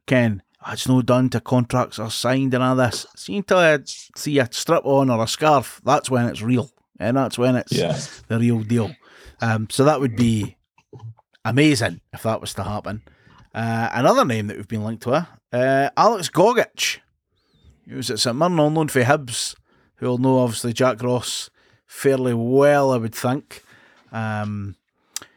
Ken. 0.08 0.42
Oh, 0.66 0.72
it's 0.74 0.88
no 0.88 1.02
done 1.02 1.30
to 1.30 1.40
contracts 1.40 2.00
are 2.00 2.10
signed 2.10 2.54
and 2.54 2.64
all 2.64 2.76
this. 2.76 3.06
See 3.16 3.38
until 3.38 3.58
I 3.60 3.80
see 3.86 4.40
a 4.40 4.48
strip 4.52 4.86
on 4.86 5.10
or 5.10 5.24
a 5.24 5.28
scarf, 5.28 5.82
that's 5.84 6.10
when 6.10 6.26
it's 6.26 6.42
real. 6.42 6.72
And 7.00 7.18
that's 7.18 7.38
when 7.38 7.56
it's 7.56 7.74
yeah. 7.74 8.00
the 8.28 8.40
real 8.40 8.62
deal. 8.64 8.96
Um, 9.42 9.68
so 9.70 9.84
that 9.84 10.00
would 10.00 10.16
be 10.16 10.56
amazing 11.44 12.02
if 12.14 12.24
that 12.24 12.42
was 12.42 12.54
to 12.56 12.64
happen. 12.64 13.04
Uh, 13.54 13.90
another 13.94 14.26
name 14.26 14.48
that 14.48 14.58
we've 14.58 14.68
been 14.68 14.84
linked 14.84 15.04
to, 15.04 15.28
uh, 15.54 15.90
Alex 15.96 16.30
Gogic, 16.30 16.98
He 17.88 17.94
was 17.94 18.10
at 18.10 18.20
St 18.20 18.36
Mirren 18.36 18.60
on 18.60 18.74
loan 18.74 18.88
for 18.88 19.04
Hibs, 19.04 19.56
who 19.98 20.08
will 20.08 20.18
know 20.18 20.40
obviously 20.40 20.74
Jack 20.74 21.02
Ross 21.04 21.50
fairly 21.86 22.34
well, 22.34 22.92
I 22.92 22.98
would 22.98 23.16
think. 23.16 23.64
Um, 24.12 24.76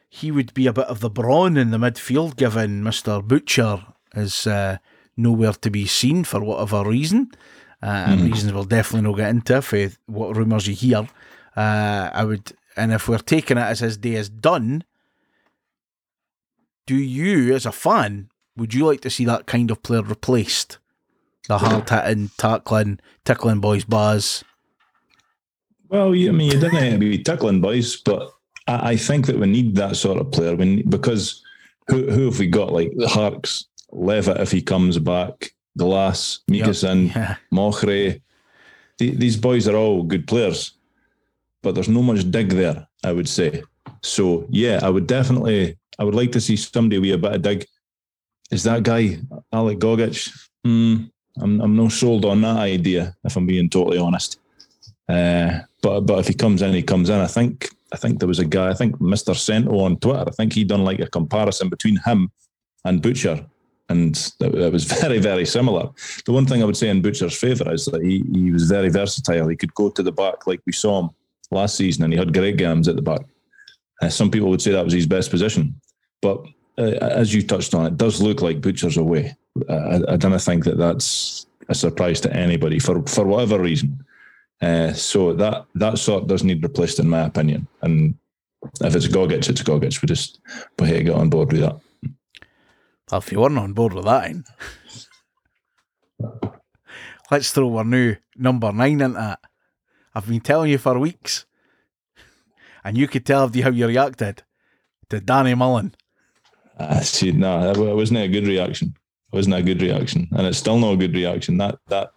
he 0.09 0.31
would 0.31 0.55
be 0.55 0.67
a 0.67 0.73
bit 0.73 0.87
of 0.87 1.01
the 1.01 1.11
brawn 1.11 1.57
in 1.57 1.71
the 1.71 1.79
midfield, 1.79 2.37
given 2.37 2.83
Mister 2.83 3.21
Butcher 3.21 3.85
is 4.15 4.47
uh, 4.47 4.79
nowhere 5.17 5.53
to 5.53 5.71
be 5.71 5.87
seen 5.87 6.25
for 6.25 6.41
whatever 6.41 6.89
reason, 6.89 7.31
uh, 7.83 8.07
and 8.09 8.23
reasons 8.23 8.53
we'll 8.53 8.65
definitely 8.65 9.09
not 9.09 9.17
get 9.17 9.31
into 9.31 9.61
for 9.63 9.91
what 10.07 10.37
rumours 10.37 10.67
you 10.67 10.75
hear. 10.75 11.09
Uh, 11.57 12.11
I 12.13 12.25
would, 12.25 12.53
and 12.77 12.93
if 12.93 13.09
we're 13.09 13.19
taking 13.19 13.59
it 13.59 13.63
as 13.63 13.81
his 13.81 13.97
day 13.97 14.15
is 14.15 14.29
done, 14.29 14.85
do 16.87 16.97
you, 16.97 17.55
as 17.55 17.67
a 17.67 17.73
fan, 17.73 18.31
would 18.57 18.73
you 18.73 18.87
like 18.87 19.03
to 19.03 19.11
see 19.11 19.25
that 19.27 19.47
kind 19.47 19.71
of 19.71 19.83
player 19.83 20.03
replaced? 20.03 20.79
The 21.49 21.59
hard 21.59 21.89
hitting, 21.89 22.31
tackling, 22.37 23.01
tickling 23.25 23.61
boys' 23.61 23.85
bars. 23.85 24.45
Well, 25.89 26.09
I 26.09 26.31
mean, 26.31 26.53
you 26.53 26.61
didn't 26.61 26.75
have 26.75 26.93
to 26.93 26.99
be 26.99 27.23
tickling 27.23 27.61
boys, 27.61 27.97
but 27.97 28.31
I, 28.69 28.91
I 28.91 28.97
think 28.97 29.27
that 29.27 29.39
we 29.39 29.47
need 29.47 29.75
that 29.77 29.97
sort 29.97 30.19
of 30.19 30.31
player. 30.31 30.55
We 30.55 30.65
need, 30.67 30.91
because 30.91 31.43
who 31.89 32.11
who 32.11 32.27
have 32.27 32.39
we 32.39 32.47
got? 32.47 32.73
Like 32.73 32.93
Harkes, 33.07 33.67
Levitt 33.91 34.41
if 34.41 34.53
he 34.53 34.63
comes 34.63 34.99
back, 34.99 35.53
Glass, 35.77 36.41
Meekison, 36.51 37.09
Yeah. 37.17 37.37
Mochrie. 37.53 38.21
The, 38.99 39.11
these 39.15 39.37
boys 39.37 39.69
are 39.69 39.77
all 39.77 40.03
good 40.03 40.27
players, 40.27 40.73
but 41.63 41.75
there's 41.75 41.89
no 41.89 42.03
much 42.03 42.31
dig 42.31 42.51
there. 42.51 42.87
I 43.05 43.13
would 43.13 43.29
say. 43.29 43.63
So 44.03 44.47
yeah, 44.51 44.81
I 44.83 44.91
would 44.91 45.07
definitely. 45.07 45.77
I 46.01 46.05
would 46.05 46.15
like 46.15 46.31
to 46.33 46.41
see 46.41 46.57
somebody 46.57 46.99
with 47.01 47.15
a 47.15 47.19
bit 47.19 47.33
of 47.35 47.43
dig. 47.43 47.67
Is 48.51 48.63
that 48.65 48.83
guy 48.83 49.19
Alec 49.53 49.79
Gogic? 49.79 50.31
Hmm, 50.65 51.05
I'm 51.41 51.61
I'm 51.61 51.77
not 51.77 51.93
sold 51.93 52.25
on 52.25 52.41
that 52.43 52.57
idea. 52.57 53.17
If 53.25 53.37
I'm 53.37 53.47
being 53.47 53.71
totally 53.71 53.99
honest. 53.99 54.39
Uh, 55.09 55.61
but 55.81 56.01
but 56.03 56.19
if 56.19 56.29
he 56.29 56.35
comes 56.35 56.61
in, 56.63 56.75
he 56.75 56.83
comes 56.83 57.09
in. 57.09 57.19
I 57.21 57.27
think 57.27 57.71
I 57.93 57.97
think 57.97 58.19
there 58.19 58.29
was 58.29 58.39
a 58.39 58.45
guy. 58.45 58.69
I 58.69 58.75
think 58.75 59.01
Mister 59.01 59.35
Sento 59.35 59.79
on 59.81 59.97
Twitter. 59.99 60.25
I 60.27 60.31
think 60.31 60.53
he 60.53 60.65
done 60.65 60.85
like 60.85 61.01
a 61.01 61.07
comparison 61.07 61.69
between 61.69 61.97
him 62.05 62.31
and 62.85 63.03
Butcher, 63.03 63.45
and 63.89 64.15
that 64.41 64.73
was 64.73 64.85
very 65.01 65.19
very 65.19 65.47
similar. 65.47 65.89
The 66.25 66.33
one 66.33 66.47
thing 66.47 66.63
I 66.63 66.67
would 66.67 66.77
say 66.77 66.89
in 66.89 67.03
Butcher's 67.03 67.39
favour 67.39 67.73
is 67.73 67.87
that 67.87 68.03
he 68.03 68.23
he 68.33 68.51
was 68.51 68.69
very 68.69 68.91
versatile. 68.91 69.49
He 69.49 69.57
could 69.57 69.75
go 69.75 69.91
to 69.91 70.03
the 70.03 70.13
back 70.13 70.47
like 70.47 70.61
we 70.67 70.73
saw 70.73 71.01
him 71.01 71.11
last 71.51 71.77
season, 71.77 72.05
and 72.05 72.13
he 72.13 72.19
had 72.19 72.35
great 72.35 72.57
games 72.57 72.89
at 72.89 72.97
the 72.97 73.03
back. 73.03 73.23
Uh, 74.03 74.09
some 74.09 74.31
people 74.31 74.51
would 74.51 74.63
say 74.63 74.73
that 74.73 74.85
was 74.85 74.95
his 74.95 75.07
best 75.07 75.31
position, 75.31 75.81
but 76.21 76.45
uh, 76.79 76.97
as 77.01 77.35
you 77.35 77.43
touched 77.43 77.75
on, 77.75 77.87
it 77.87 77.97
does 77.97 78.23
look 78.23 78.41
like 78.41 78.61
Butcher's 78.61 78.97
away. 78.97 79.37
Uh, 79.69 80.01
I, 80.09 80.13
I 80.13 80.17
don't 80.17 80.41
think 80.41 80.65
that 80.65 80.79
that's 80.79 81.47
a 81.69 81.75
surprise 81.75 82.21
to 82.21 82.33
anybody 82.33 82.79
for 82.79 83.03
for 83.07 83.25
whatever 83.25 83.59
reason. 83.59 84.05
Uh, 84.61 84.93
so 84.93 85.33
that 85.35 85.67
that 85.77 85.99
sort 85.99 86.27
does 86.27 86.43
need 86.43 86.63
replaced, 86.63 86.99
in 86.99 87.09
my 87.09 87.21
opinion. 87.21 87.69
And 87.83 88.15
if 88.81 88.95
it's 88.97 89.07
Gogic, 89.07 89.49
it's 89.49 89.63
Gogic. 89.63 90.03
We 90.03 90.07
just 90.07 90.41
we 90.79 90.89
hate 90.89 90.99
to 90.99 91.05
get 91.05 91.15
on 91.15 91.31
board 91.31 91.53
with 91.53 91.61
that. 91.61 91.79
Well, 93.11 93.21
if 93.21 93.33
you 93.33 93.41
weren't 93.41 93.59
on 93.59 93.73
board 93.73 93.95
with 93.95 94.05
that, 94.05 94.25
then. 94.25 94.45
let's 97.31 97.53
throw 97.53 97.77
our 97.77 97.85
new 97.85 98.17
number 98.37 98.73
nine 98.73 99.01
into 99.01 99.19
that. 99.19 99.41
I've 100.15 100.27
been 100.27 100.41
telling 100.41 100.71
you 100.71 100.79
for 100.79 100.99
weeks, 100.99 101.47
and 102.85 102.99
you 102.99 103.07
could 103.07 103.25
tell 103.25 103.49
how 103.49 103.71
you 103.71 103.87
reacted 103.87 104.43
to 105.11 105.21
Danny 105.21 105.55
Mullen. 105.55 105.95
Uh, 106.79 107.01
see, 107.01 107.33
no, 107.33 107.61
that 107.63 107.77
wa- 107.81 107.95
wasn't 107.95 108.19
a 108.21 108.29
good 108.29 108.47
reaction. 108.47 108.95
It 109.33 109.37
wasn't 109.37 109.57
a 109.57 109.63
good 109.63 109.81
reaction, 109.83 110.29
and 110.33 110.47
it's 110.47 110.59
still 110.59 110.79
not 110.79 110.95
a 110.95 110.97
good 110.97 111.15
reaction. 111.15 111.59
That 111.59 111.79
that 111.89 112.13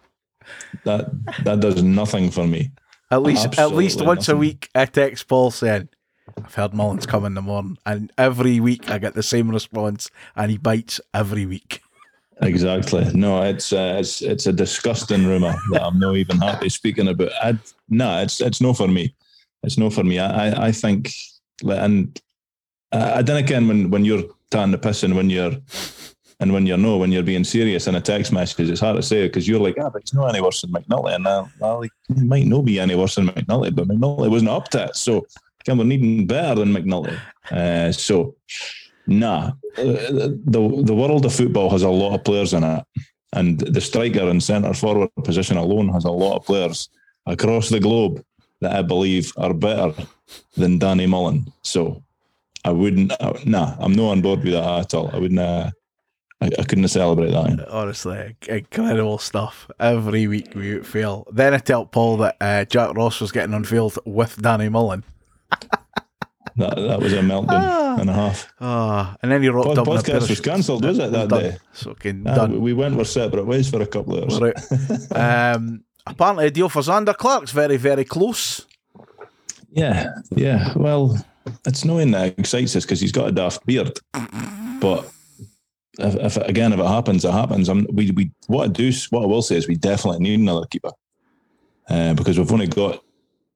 that 0.83 1.09
that 1.43 1.59
does 1.59 1.81
nothing 1.83 2.31
for 2.31 2.47
me. 2.47 2.71
At 3.09 3.23
least, 3.23 3.45
at 3.59 3.73
least 3.73 3.99
Absolutely 3.99 4.07
once 4.07 4.29
a 4.29 4.37
week, 4.37 4.69
I 4.73 4.85
text 4.85 5.27
Paul 5.27 5.51
saying, 5.51 5.89
"I've 6.43 6.55
heard 6.55 6.73
Mullen's 6.73 7.05
come 7.05 7.25
in 7.25 7.33
the 7.33 7.41
morning," 7.41 7.77
and 7.85 8.11
every 8.17 8.59
week 8.59 8.89
I 8.89 8.99
get 8.99 9.15
the 9.15 9.23
same 9.23 9.49
response, 9.49 10.09
and 10.35 10.49
he 10.49 10.57
bites 10.57 11.01
every 11.13 11.45
week. 11.45 11.81
Exactly. 12.41 13.07
No, 13.13 13.43
it's 13.43 13.71
uh, 13.71 13.97
it's 13.99 14.21
it's 14.21 14.47
a 14.47 14.53
disgusting 14.53 15.27
rumor 15.27 15.53
that 15.71 15.83
I'm 15.83 15.99
not 15.99 16.15
even 16.15 16.39
happy 16.39 16.69
speaking 16.69 17.07
about. 17.07 17.31
I, 17.41 17.57
no, 17.89 18.21
it's 18.21 18.41
it's 18.41 18.61
no 18.61 18.73
for 18.73 18.87
me. 18.87 19.13
It's 19.63 19.77
no 19.77 19.89
for 19.89 20.03
me. 20.03 20.17
I 20.17 20.47
I, 20.47 20.67
I 20.67 20.71
think, 20.71 21.11
and 21.63 22.19
I, 22.91 23.19
I 23.19 23.21
don't 23.21 23.37
again 23.37 23.67
when 23.67 23.91
when 23.91 24.05
you're 24.05 24.23
taking 24.49 24.71
the 24.71 24.77
piss 24.77 25.03
and 25.03 25.15
when 25.15 25.29
you're 25.29 25.55
and 26.41 26.51
when 26.51 26.65
you're 26.65 26.77
no 26.77 26.97
when 26.97 27.11
you're 27.11 27.23
being 27.23 27.43
serious 27.43 27.87
in 27.87 27.95
a 27.95 28.01
text 28.01 28.33
message, 28.33 28.69
it's 28.69 28.81
hard 28.81 28.97
to 28.97 29.03
say 29.03 29.27
because 29.27 29.47
you're 29.47 29.59
like, 29.59 29.77
ah, 29.79 29.89
but 29.89 30.01
it's 30.01 30.13
not 30.13 30.29
any 30.29 30.41
worse 30.41 30.61
than 30.61 30.71
McNulty, 30.71 31.15
and 31.15 31.27
I, 31.27 31.45
well, 31.59 31.79
like, 31.79 31.91
it 32.09 32.17
might 32.17 32.47
not 32.47 32.65
be 32.65 32.79
any 32.79 32.95
worse 32.95 33.15
than 33.15 33.27
McNulty, 33.27 33.73
but 33.73 33.87
McNulty 33.87 34.29
wasn't 34.29 34.49
up 34.49 34.67
to 34.69 34.85
it, 34.85 34.95
so 34.95 35.25
again, 35.61 35.77
we're 35.77 35.85
needing 35.85 36.27
better 36.27 36.55
than 36.55 36.73
McNulty. 36.73 37.17
Uh, 37.49 37.91
so. 37.91 38.35
Nah, 39.07 39.47
uh, 39.77 39.83
the 40.45 40.83
the 40.85 40.93
world 40.93 41.25
of 41.25 41.33
football 41.33 41.71
has 41.71 41.81
a 41.81 41.89
lot 41.89 42.13
of 42.13 42.23
players 42.23 42.53
in 42.53 42.63
it, 42.63 42.85
and 43.33 43.59
the 43.59 43.81
striker 43.81 44.29
and 44.29 44.41
centre 44.41 44.75
forward 44.75 45.09
position 45.23 45.57
alone 45.57 45.89
has 45.89 46.05
a 46.05 46.11
lot 46.11 46.37
of 46.37 46.45
players 46.45 46.87
across 47.25 47.69
the 47.69 47.79
globe 47.79 48.23
that 48.61 48.73
I 48.73 48.83
believe 48.83 49.33
are 49.37 49.55
better 49.55 49.93
than 50.55 50.77
Danny 50.77 51.07
Mullen. 51.07 51.51
So 51.63 52.03
I 52.63 52.71
wouldn't. 52.71 53.11
Uh, 53.19 53.33
nah, 53.43 53.75
I'm 53.79 53.93
not 53.93 54.11
on 54.11 54.21
board 54.21 54.43
with 54.43 54.53
that 54.53 54.79
at 54.79 54.93
all. 54.93 55.09
I 55.11 55.17
wouldn't. 55.17 55.39
Uh, 55.39 55.71
I, 56.41 56.47
I 56.59 56.63
couldn't 56.63 56.87
celebrate 56.87 57.31
that. 57.31 57.67
Honestly, 57.69 58.35
incredible 58.47 59.17
stuff. 59.19 59.69
Every 59.79 60.27
week 60.27 60.53
we 60.55 60.79
fail. 60.83 61.27
Then 61.31 61.53
I 61.53 61.59
tell 61.59 61.85
Paul 61.85 62.17
that 62.17 62.35
uh, 62.41 62.65
Jack 62.65 62.95
Ross 62.95 63.21
was 63.21 63.31
getting 63.31 63.53
unveiled 63.53 63.99
with 64.05 64.41
Danny 64.41 64.69
Mullen. 64.69 65.03
That 66.57 66.75
that 66.75 66.99
was 66.99 67.13
a 67.13 67.19
meltdown 67.19 68.01
and 68.01 68.09
a 68.09 68.13
half. 68.13 68.51
Ah, 68.59 69.15
and 69.21 69.31
then 69.31 69.41
he 69.41 69.47
rocked 69.47 69.69
Pod, 69.69 69.77
up. 69.79 69.87
podcast 69.87 70.29
was 70.29 70.41
cancelled, 70.41 70.83
was 70.83 70.99
it 70.99 71.09
that 71.13 71.29
done. 71.29 71.39
day? 71.43 71.57
So 71.71 71.91
fucking 71.93 72.25
Ah, 72.27 72.35
done. 72.35 72.59
we 72.59 72.73
went 72.73 72.97
our 72.97 73.05
separate 73.05 73.45
ways 73.45 73.69
for 73.69 73.81
a 73.81 73.85
couple 73.87 74.17
of 74.17 74.23
hours. 74.25 74.41
Right. 74.41 75.11
um, 75.55 75.85
apparently, 76.05 76.47
a 76.47 76.51
deal 76.51 76.67
for 76.67 76.81
Zander 76.81 77.15
Clark's 77.15 77.51
very, 77.51 77.77
very 77.77 78.03
close. 78.03 78.65
Yeah, 79.71 80.09
yeah. 80.35 80.73
Well, 80.75 81.25
it's 81.65 81.85
knowing 81.85 82.11
that 82.11 82.37
excites 82.37 82.75
us 82.75 82.83
because 82.83 82.99
he's 82.99 83.13
got 83.13 83.29
a 83.29 83.31
daft 83.31 83.65
beard. 83.65 83.97
But 84.81 85.09
if, 85.99 86.15
if 86.15 86.37
again, 86.37 86.73
if 86.73 86.79
it 86.79 86.85
happens, 86.87 87.25
it 87.25 87.31
happens. 87.31 87.69
I'm, 87.69 87.85
we 87.91 88.11
we 88.11 88.31
what 88.47 88.65
I 88.65 88.67
do, 88.67 88.91
what 89.09 89.23
I 89.23 89.25
will 89.25 89.41
say 89.41 89.57
is 89.57 89.67
we 89.67 89.75
definitely 89.75 90.19
need 90.19 90.39
another 90.39 90.65
keeper 90.67 90.91
uh, 91.89 92.13
because 92.13 92.37
we've 92.37 92.51
only 92.51 92.67
got 92.67 93.03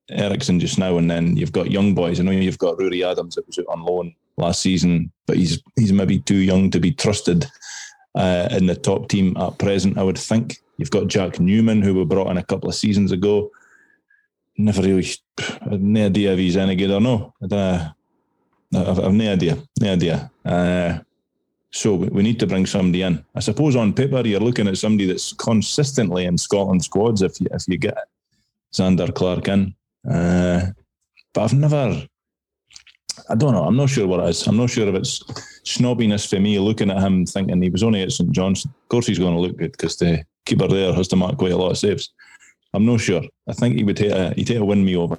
Eriksson 0.10 0.60
just 0.60 0.78
now, 0.78 0.98
and 0.98 1.10
then 1.10 1.36
you've 1.38 1.52
got 1.52 1.72
young 1.72 1.96
boys. 1.96 2.20
I 2.20 2.24
know 2.24 2.32
you've 2.32 2.58
got 2.58 2.80
Rory 2.80 3.04
Adams 3.04 3.36
that 3.36 3.48
was 3.48 3.58
out 3.60 3.66
on 3.70 3.84
loan 3.84 4.16
last 4.38 4.62
season, 4.62 5.12
but 5.26 5.38
he's 5.38 5.62
he's 5.76 5.94
maybe 5.94 6.20
too 6.20 6.38
young 6.38 6.70
to 6.72 6.80
be 6.80 6.92
trusted 6.92 7.46
uh, 8.16 8.50
in 8.52 8.66
the 8.66 8.76
top 8.76 9.08
team 9.08 9.36
at 9.38 9.58
present. 9.58 9.98
I 9.98 10.04
would 10.04 10.18
think 10.18 10.58
you've 10.78 10.92
got 10.92 11.08
Jack 11.08 11.40
Newman, 11.40 11.82
who 11.82 11.94
we 11.94 12.06
brought 12.06 12.30
in 12.32 12.38
a 12.38 12.44
couple 12.44 12.70
of 12.70 12.76
seasons 12.76 13.12
ago. 13.12 13.52
Never 14.58 14.82
really, 14.82 15.08
I've 15.62 15.82
no 15.82 16.06
idea 16.06 16.32
if 16.32 16.40
he's 16.40 16.58
any 16.58 16.76
good 16.76 16.92
or 16.92 17.02
no. 17.02 17.34
I 17.44 17.48
don't 17.48 17.96
know. 18.72 18.92
I've, 18.92 19.00
I've 19.00 19.14
no 19.14 19.32
idea, 19.32 19.58
no 19.82 19.94
idea. 19.94 20.32
Uh, 20.44 21.00
so 21.76 21.94
we 21.94 22.24
need 22.24 22.40
to 22.40 22.48
bring 22.48 22.66
somebody 22.66 23.02
in. 23.02 23.24
I 23.36 23.42
suppose 23.42 23.76
on 23.76 23.94
paper 23.94 24.26
you're 24.26 24.40
looking 24.40 24.68
at 24.68 24.78
somebody 24.78 25.08
that's 25.08 25.34
consistently 25.34 26.24
in 26.24 26.38
Scotland 26.38 26.84
squads. 26.84 27.22
If 27.22 27.42
you 27.42 27.48
if 27.52 27.68
you 27.68 27.78
get 27.78 27.98
Zander 28.74 29.14
Clark 29.14 29.50
in, 29.50 29.76
uh, 30.10 30.68
but 31.34 31.42
I've 31.42 31.54
never. 31.54 32.08
I 33.30 33.36
don't 33.36 33.54
know. 33.54 33.64
I'm 33.64 33.76
not 33.76 33.90
sure 33.90 34.08
what 34.08 34.22
it 34.22 34.30
is. 34.30 34.48
I'm 34.48 34.58
not 34.58 34.70
sure 34.70 34.88
if 34.88 34.96
it's 34.96 35.20
snobbiness 35.64 36.30
for 36.30 36.40
me 36.40 36.60
looking 36.60 36.92
at 36.92 37.02
him 37.02 37.26
thinking 37.26 37.62
he 37.62 37.70
was 37.70 37.84
only 37.84 38.04
at 38.04 38.12
St 38.12 38.32
John's. 38.32 38.66
Of 38.66 38.90
course, 38.90 39.08
he's 39.08 39.20
going 39.20 39.34
to 39.34 39.40
look 39.40 39.58
good 39.58 39.72
because 39.72 39.98
the 39.98 40.24
keeper 40.46 40.68
there 40.68 40.94
has 40.94 41.08
to 41.10 41.16
mark 41.16 41.38
quite 41.38 41.52
a 41.52 41.58
lot 41.58 41.72
of 41.72 41.78
saves. 41.78 42.10
I'm 42.74 42.86
not 42.86 43.02
sure. 43.02 43.24
I 43.50 43.54
think 43.54 43.76
he 43.76 43.84
would 43.84 43.98
take 43.98 44.12
a, 44.12 44.34
he'd 44.36 44.48
take 44.48 44.60
a 44.60 44.66
win 44.66 44.86
me 44.86 44.96
over 44.96 45.18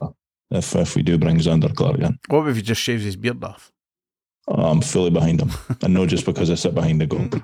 if 0.50 0.74
if 0.74 0.96
we 0.96 1.02
do 1.02 1.18
bring 1.18 1.36
Zander 1.38 1.74
Clark 1.74 1.98
in. 1.98 2.18
What 2.28 2.48
if 2.48 2.56
he 2.56 2.62
just 2.62 2.80
shaves 2.80 3.04
his 3.04 3.16
beard 3.16 3.44
off? 3.44 3.72
Oh, 4.48 4.70
I'm 4.70 4.80
fully 4.80 5.10
behind 5.10 5.40
him, 5.40 5.50
and 5.82 5.94
not 5.94 6.08
just 6.08 6.24
because 6.24 6.50
I 6.50 6.54
sit 6.54 6.74
behind 6.74 7.00
the 7.00 7.06
goal. 7.06 7.28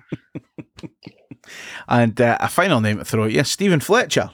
And 1.88 2.18
uh, 2.20 2.38
a 2.40 2.48
final 2.48 2.80
name 2.80 2.98
to 2.98 3.04
throw 3.04 3.24
at 3.24 3.32
you, 3.32 3.44
Steven 3.44 3.80
Fletcher. 3.80 4.30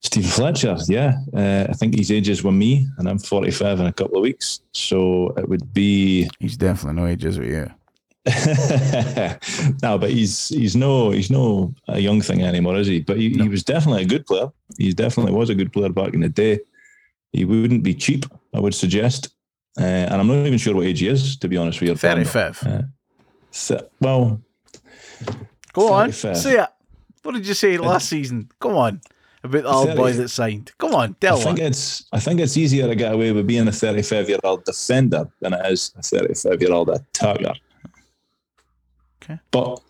Steven 0.00 0.30
Fletcher, 0.30 0.76
yeah, 0.88 1.18
uh, 1.34 1.66
I 1.68 1.72
think 1.74 1.96
his 1.96 2.10
ages 2.10 2.38
is 2.38 2.44
with 2.44 2.54
me, 2.54 2.86
and 2.98 3.08
I'm 3.08 3.18
45 3.18 3.80
in 3.80 3.86
a 3.86 3.92
couple 3.92 4.16
of 4.16 4.22
weeks, 4.22 4.60
so 4.72 5.34
it 5.36 5.48
would 5.48 5.72
be 5.72 6.30
He's 6.38 6.56
definitely 6.56 7.00
no 7.00 7.08
ages 7.08 7.38
with 7.38 7.48
you. 7.48 7.70
no, 9.82 9.98
but 9.98 10.10
he's 10.10 10.48
he's 10.48 10.76
no 10.76 11.10
he's 11.10 11.30
no 11.30 11.74
a 11.88 11.98
young 11.98 12.20
thing 12.20 12.42
anymore, 12.42 12.76
is 12.76 12.86
he? 12.86 13.00
But 13.00 13.16
he, 13.18 13.30
he 13.30 13.48
was 13.48 13.64
definitely 13.64 14.02
a 14.02 14.06
good 14.06 14.26
player. 14.26 14.48
He 14.76 14.92
definitely 14.92 15.32
was 15.32 15.50
a 15.50 15.54
good 15.54 15.72
player 15.72 15.88
back 15.88 16.14
in 16.14 16.20
the 16.20 16.28
day. 16.28 16.60
He 17.32 17.44
wouldn't 17.44 17.82
be 17.82 17.94
cheap, 17.94 18.26
I 18.54 18.60
would 18.60 18.74
suggest. 18.74 19.30
Uh, 19.78 19.82
and 19.82 20.14
I'm 20.14 20.26
not 20.26 20.46
even 20.46 20.58
sure 20.58 20.74
what 20.74 20.86
age 20.86 21.00
he 21.00 21.08
is, 21.08 21.36
to 21.36 21.48
be 21.48 21.56
honest 21.56 21.80
with 21.80 21.90
you. 21.90 21.96
35. 21.96 22.62
Uh, 22.66 22.82
so, 23.50 23.88
well, 24.00 24.40
Go 25.72 25.92
on, 25.92 26.12
35. 26.12 26.36
say 26.36 26.60
it. 26.60 26.68
What 27.22 27.34
did 27.34 27.46
you 27.46 27.54
say 27.54 27.76
last 27.78 28.08
season? 28.08 28.50
Come 28.60 28.76
on. 28.76 29.00
About 29.42 29.62
the 29.62 29.68
old 29.68 29.86
30. 29.88 29.96
boy 29.96 30.12
that 30.14 30.28
signed. 30.28 30.72
Come 30.78 30.94
on, 30.94 31.16
I 31.22 31.30
think 31.36 31.46
one. 31.46 31.58
it's 31.60 32.04
I 32.12 32.18
think 32.18 32.40
it's 32.40 32.56
easier 32.56 32.88
to 32.88 32.96
get 32.96 33.12
away 33.12 33.30
with 33.30 33.46
being 33.46 33.68
a 33.68 33.72
35 33.72 34.28
year 34.28 34.38
old 34.42 34.64
defender 34.64 35.28
than 35.40 35.52
it 35.52 35.64
is 35.66 35.92
a 35.96 36.02
35 36.02 36.60
year 36.60 36.72
old 36.72 36.90
attacker. 36.90 37.52
Okay. 39.22 39.38
But 39.52 39.80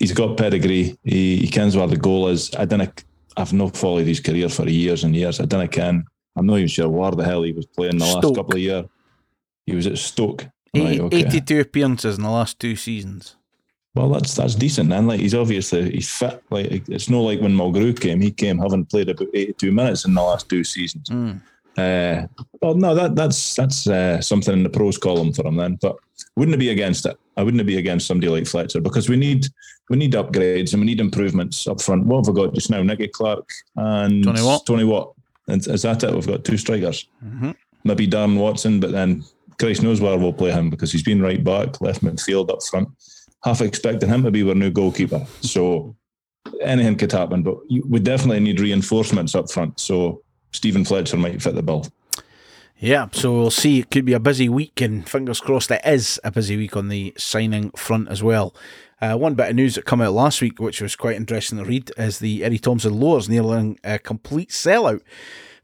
he's 0.00 0.12
got 0.12 0.36
pedigree. 0.36 0.98
He, 1.04 1.36
he 1.36 1.48
kens 1.48 1.76
where 1.76 1.86
the 1.86 1.96
goal 1.96 2.28
is. 2.28 2.52
I 2.56 2.64
didn't. 2.64 3.04
I've 3.36 3.52
not 3.52 3.76
followed 3.76 4.06
his 4.06 4.18
career 4.18 4.48
for 4.48 4.68
years 4.68 5.04
and 5.04 5.14
years. 5.14 5.38
I 5.38 5.44
didn't 5.44 5.68
ken. 5.68 6.04
I'm 6.34 6.46
not 6.46 6.56
even 6.56 6.68
sure 6.68 6.88
where 6.88 7.12
the 7.12 7.24
hell 7.24 7.42
he 7.42 7.52
was 7.52 7.66
playing 7.66 7.98
the 7.98 8.06
last 8.06 8.34
couple 8.34 8.54
of 8.54 8.58
years. 8.58 8.86
He 9.66 9.74
was 9.74 9.86
at 9.86 9.98
Stoke. 9.98 10.46
80 10.74 10.84
Right, 10.86 11.00
okay. 11.00 11.18
82 11.26 11.60
appearances 11.60 12.16
in 12.16 12.22
the 12.22 12.30
last 12.30 12.58
two 12.60 12.76
seasons. 12.76 13.36
Well, 13.94 14.10
that's 14.10 14.34
that's 14.34 14.54
decent. 14.54 14.90
Then, 14.90 15.06
like 15.06 15.20
he's 15.20 15.34
obviously 15.34 15.90
he's 15.90 16.10
fit. 16.10 16.42
Like 16.50 16.86
it's 16.86 17.08
not 17.08 17.20
like 17.20 17.40
when 17.40 17.56
Mulgrew 17.56 17.98
came. 17.98 18.20
He 18.20 18.30
came 18.30 18.58
having 18.58 18.84
played 18.84 19.08
about 19.08 19.28
eighty-two 19.32 19.72
minutes 19.72 20.04
in 20.04 20.12
the 20.12 20.22
last 20.22 20.50
two 20.50 20.64
seasons. 20.64 21.08
Mm. 21.08 21.40
Uh, 21.78 22.26
well, 22.60 22.74
no, 22.74 22.94
that 22.94 23.14
that's 23.16 23.54
that's 23.54 23.86
uh, 23.86 24.20
something 24.20 24.52
in 24.52 24.62
the 24.62 24.68
pros 24.68 24.98
column 24.98 25.32
for 25.32 25.46
him 25.46 25.56
then. 25.56 25.78
But 25.80 25.96
wouldn't 26.36 26.54
it 26.54 26.58
be 26.58 26.68
against 26.70 27.06
it. 27.06 27.18
I 27.38 27.42
wouldn't 27.42 27.66
be 27.66 27.78
against 27.78 28.06
somebody 28.06 28.28
like 28.28 28.46
Fletcher 28.46 28.80
because 28.82 29.08
we 29.08 29.16
need 29.16 29.46
we 29.88 29.96
need 29.96 30.12
upgrades 30.12 30.72
and 30.72 30.82
we 30.82 30.86
need 30.86 31.00
improvements 31.00 31.66
up 31.66 31.80
front. 31.80 32.04
What 32.04 32.26
have 32.26 32.34
we 32.34 32.42
got 32.42 32.54
just 32.54 32.70
now? 32.70 32.82
Nicky 32.82 33.08
Clark 33.08 33.48
and 33.76 34.24
Tony 34.24 34.42
Watt. 34.42 34.66
Tony 34.66 34.84
Watt. 34.84 35.14
And 35.48 35.66
is 35.66 35.82
that 35.82 36.02
it? 36.02 36.12
We've 36.12 36.26
got 36.26 36.44
two 36.44 36.58
strikers. 36.58 37.08
hmm 37.20 37.52
Maybe 37.84 38.08
Darren 38.08 38.36
Watson, 38.36 38.80
but 38.80 38.90
then 38.90 39.24
Christ 39.58 39.82
knows 39.82 40.00
where 40.00 40.18
we'll 40.18 40.32
play 40.32 40.50
him 40.50 40.70
because 40.70 40.92
he's 40.92 41.02
been 41.02 41.22
right 41.22 41.42
back, 41.42 41.80
left 41.80 42.04
midfield 42.04 42.50
up 42.50 42.62
front. 42.62 42.88
Half 43.42 43.60
expecting 43.60 44.08
him 44.08 44.22
to 44.24 44.30
be 44.30 44.46
our 44.46 44.54
new 44.54 44.70
goalkeeper. 44.70 45.26
So 45.40 45.96
anything 46.60 46.96
could 46.96 47.12
happen, 47.12 47.42
but 47.42 47.56
we 47.68 48.00
definitely 48.00 48.40
need 48.40 48.60
reinforcements 48.60 49.34
up 49.34 49.50
front. 49.50 49.80
So 49.80 50.22
Steven 50.52 50.84
Fletcher 50.84 51.16
might 51.16 51.42
fit 51.42 51.54
the 51.54 51.62
bill. 51.62 51.86
Yeah, 52.78 53.08
so 53.12 53.32
we'll 53.32 53.50
see. 53.50 53.78
It 53.78 53.90
could 53.90 54.04
be 54.04 54.12
a 54.12 54.20
busy 54.20 54.50
week, 54.50 54.82
and 54.82 55.08
fingers 55.08 55.40
crossed 55.40 55.70
it 55.70 55.80
is 55.86 56.20
a 56.24 56.30
busy 56.30 56.58
week 56.58 56.76
on 56.76 56.88
the 56.88 57.14
signing 57.16 57.70
front 57.70 58.08
as 58.10 58.22
well. 58.22 58.54
Uh, 59.00 59.16
one 59.16 59.34
bit 59.34 59.48
of 59.48 59.56
news 59.56 59.76
that 59.76 59.86
came 59.86 60.02
out 60.02 60.12
last 60.12 60.42
week, 60.42 60.58
which 60.58 60.82
was 60.82 60.94
quite 60.94 61.16
interesting 61.16 61.56
to 61.58 61.64
read, 61.64 61.90
is 61.96 62.18
the 62.18 62.44
Eddie 62.44 62.58
Thompson 62.58 62.98
Lowers 62.98 63.30
nearly 63.30 63.78
a 63.82 63.98
complete 63.98 64.50
sellout 64.50 65.00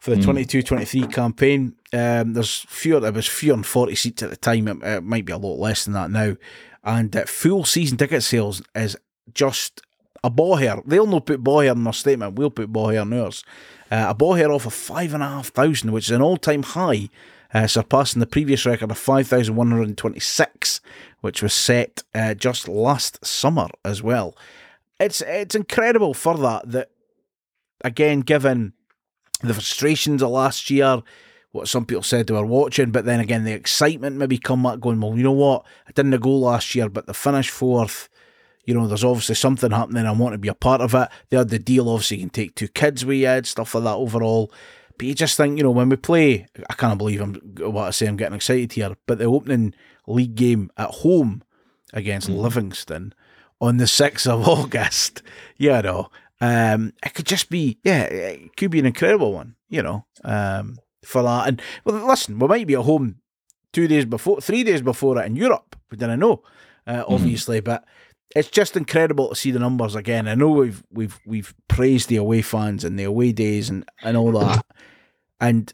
for 0.03 0.11
the 0.11 0.17
22-23 0.17 1.13
campaign. 1.13 1.77
Um, 1.93 2.33
there's 2.33 2.67
fewer, 2.69 2.99
there 2.99 3.13
was 3.13 3.29
fewer 3.29 3.55
than 3.55 3.63
40 3.63 3.95
seats 3.95 4.25
at 4.25 4.31
the 4.31 4.37
time. 4.37 4.67
It, 4.67 4.83
it 4.83 5.05
might 5.05 5.25
be 5.25 5.33
a 5.33 5.39
lot 5.39 5.61
less 5.61 5.85
than 5.85 5.95
that 5.95 6.11
now. 6.11 6.35
And 6.83 7.15
uh, 7.15 7.25
full 7.27 7.63
season 7.65 7.99
ticket 7.99 8.25
sales 8.25 8.63
is 8.75 8.97
just 9.33 9.81
a 10.25 10.29
ball 10.29 10.57
hair. 10.57 10.83
They'll 10.85 11.07
not 11.07 11.27
put 11.27 11.45
ball 11.45 11.61
hair 11.61 11.71
in 11.71 11.85
their 11.85 11.93
statement. 11.93 12.35
We'll 12.35 12.51
put 12.51 12.73
ball 12.73 12.89
hair 12.89 13.03
in 13.03 13.13
ours. 13.13 13.45
Uh, 13.93 14.07
a 14.09 14.15
ball 14.15 14.35
hair 14.35 14.51
off 14.51 14.67
of 14.67 14.75
five 14.75 15.15
and 15.15 15.23
a 15.23 15.29
half 15.29 15.51
thousand, 15.51 15.93
which 15.93 16.07
is 16.07 16.11
an 16.11 16.21
all-time 16.21 16.65
high, 16.65 17.09
uh, 17.55 17.69
surpassing 17.69 18.19
the 18.19 18.27
previous 18.27 18.67
record 18.67 18.91
of 18.91 18.99
five 18.99 19.29
thousand 19.29 19.55
one 19.55 19.71
hundred 19.71 19.97
twenty-six, 19.97 20.81
which 21.21 21.45
was 21.45 21.53
set 21.53 22.03
uh, 22.13 22.35
just 22.35 22.67
last 22.67 23.25
summer 23.25 23.69
as 23.85 24.03
well. 24.03 24.37
It's 24.99 25.21
it's 25.21 25.55
incredible 25.55 26.13
for 26.13 26.37
that. 26.39 26.73
That 26.73 26.91
again, 27.85 28.23
given 28.23 28.73
the 29.43 29.55
frustrations 29.55 30.23
of 30.23 30.31
last 30.31 30.71
year, 30.71 31.03
what 31.53 31.69
some 31.69 31.85
people 31.85 32.03
said 32.03 32.27
they 32.27 32.35
were 32.35 32.47
watching, 32.47 32.91
but 32.91 33.05
then 33.05 33.21
again, 33.21 33.45
the 33.45 33.53
excitement 33.53 34.17
maybe 34.17 34.39
come 34.39 34.63
back 34.63 34.81
going, 34.81 35.01
well, 35.01 35.17
you 35.17 35.23
know 35.23 35.33
what? 35.33 35.65
I 35.87 35.93
didn't 35.93 36.19
go 36.21 36.31
last 36.31 36.75
year, 36.75 36.89
but 36.89 37.07
the 37.07 37.15
finish 37.15 37.51
fourth, 37.51 38.09
you 38.65 38.75
know, 38.75 38.87
there's 38.87 39.05
obviously 39.05 39.35
something 39.35 39.71
happening. 39.71 40.07
I 40.07 40.13
want 40.13 40.33
to 40.33 40.39
be 40.39 40.49
a 40.49 40.55
part 40.55 40.81
of 40.81 40.95
it. 40.95 41.09
They 41.29 41.37
had 41.37 41.51
the 41.51 41.59
deal, 41.59 41.89
obviously, 41.89 42.19
you 42.19 42.23
can 42.25 42.31
take 42.31 42.55
two 42.55 42.69
kids 42.69 43.05
with 43.05 43.19
you, 43.19 43.43
stuff 43.45 43.75
like 43.75 43.85
that 43.85 43.95
overall. 43.95 44.53
But 44.97 45.07
you 45.07 45.15
just 45.15 45.37
think, 45.37 45.59
you 45.59 45.65
know, 45.65 45.71
when 45.71 45.89
we 45.89 45.97
play, 45.97 46.47
I 46.71 46.75
can't 46.75 46.99
believe 46.99 47.21
I'm 47.21 47.35
what 47.59 47.89
I 47.89 47.91
say, 47.91 48.07
I'm 48.07 48.17
getting 48.17 48.37
excited 48.37 48.73
here, 48.73 48.97
but 49.07 49.19
the 49.19 49.25
opening 49.25 49.75
league 50.07 50.35
game 50.35 50.71
at 50.77 50.91
home 50.91 51.43
against 51.93 52.31
mm. 52.31 52.37
Livingston 52.37 53.15
on 53.61 53.77
the 53.77 53.85
6th 53.85 54.27
of 54.27 54.49
August, 54.49 55.23
you 55.57 55.71
know, 55.71 56.09
um, 56.43 56.93
it 57.07 57.15
could 57.15 57.27
just 57.27 57.51
be, 57.51 57.79
yeah, 57.85 58.03
it 58.03 58.57
could 58.57 58.73
be 58.73 58.81
an 58.81 58.87
incredible 58.87 59.33
one, 59.33 59.55
you 59.69 59.81
know, 59.81 60.05
um, 60.25 60.77
for 61.05 61.23
that. 61.23 61.47
And 61.47 61.63
well, 61.85 62.05
listen, 62.05 62.41
we 62.41 62.49
might 62.49 62.67
be 62.67 62.75
at 62.75 62.81
home 62.81 63.21
two 63.73 63.87
days 63.87 64.05
before, 64.05 64.41
three 64.41 64.65
days 64.65 64.83
before 64.83 65.23
it 65.23 65.27
in 65.27 65.37
Europe. 65.37 65.77
We 65.89 65.97
didn't 65.97 66.19
know, 66.19 66.43
uh, 66.85 67.05
obviously, 67.07 67.61
but 67.61 67.85
it's 68.35 68.49
just 68.49 68.77
incredible 68.77 69.29
to 69.29 69.37
see 69.37 69.53
the 69.53 69.61
numbers 69.61 69.95
again. 69.95 70.27
I 70.27 70.35
know 70.35 70.49
we've 70.49 70.83
we've 70.91 71.21
we've 71.25 71.55
praised 71.69 72.09
the 72.09 72.17
away 72.17 72.43
fans 72.43 72.83
and 72.83 72.99
the 72.99 73.05
away 73.05 73.31
days 73.31 73.71
and 73.71 73.89
and 74.03 74.17
all 74.17 74.33
that, 74.33 74.67
and 75.41 75.73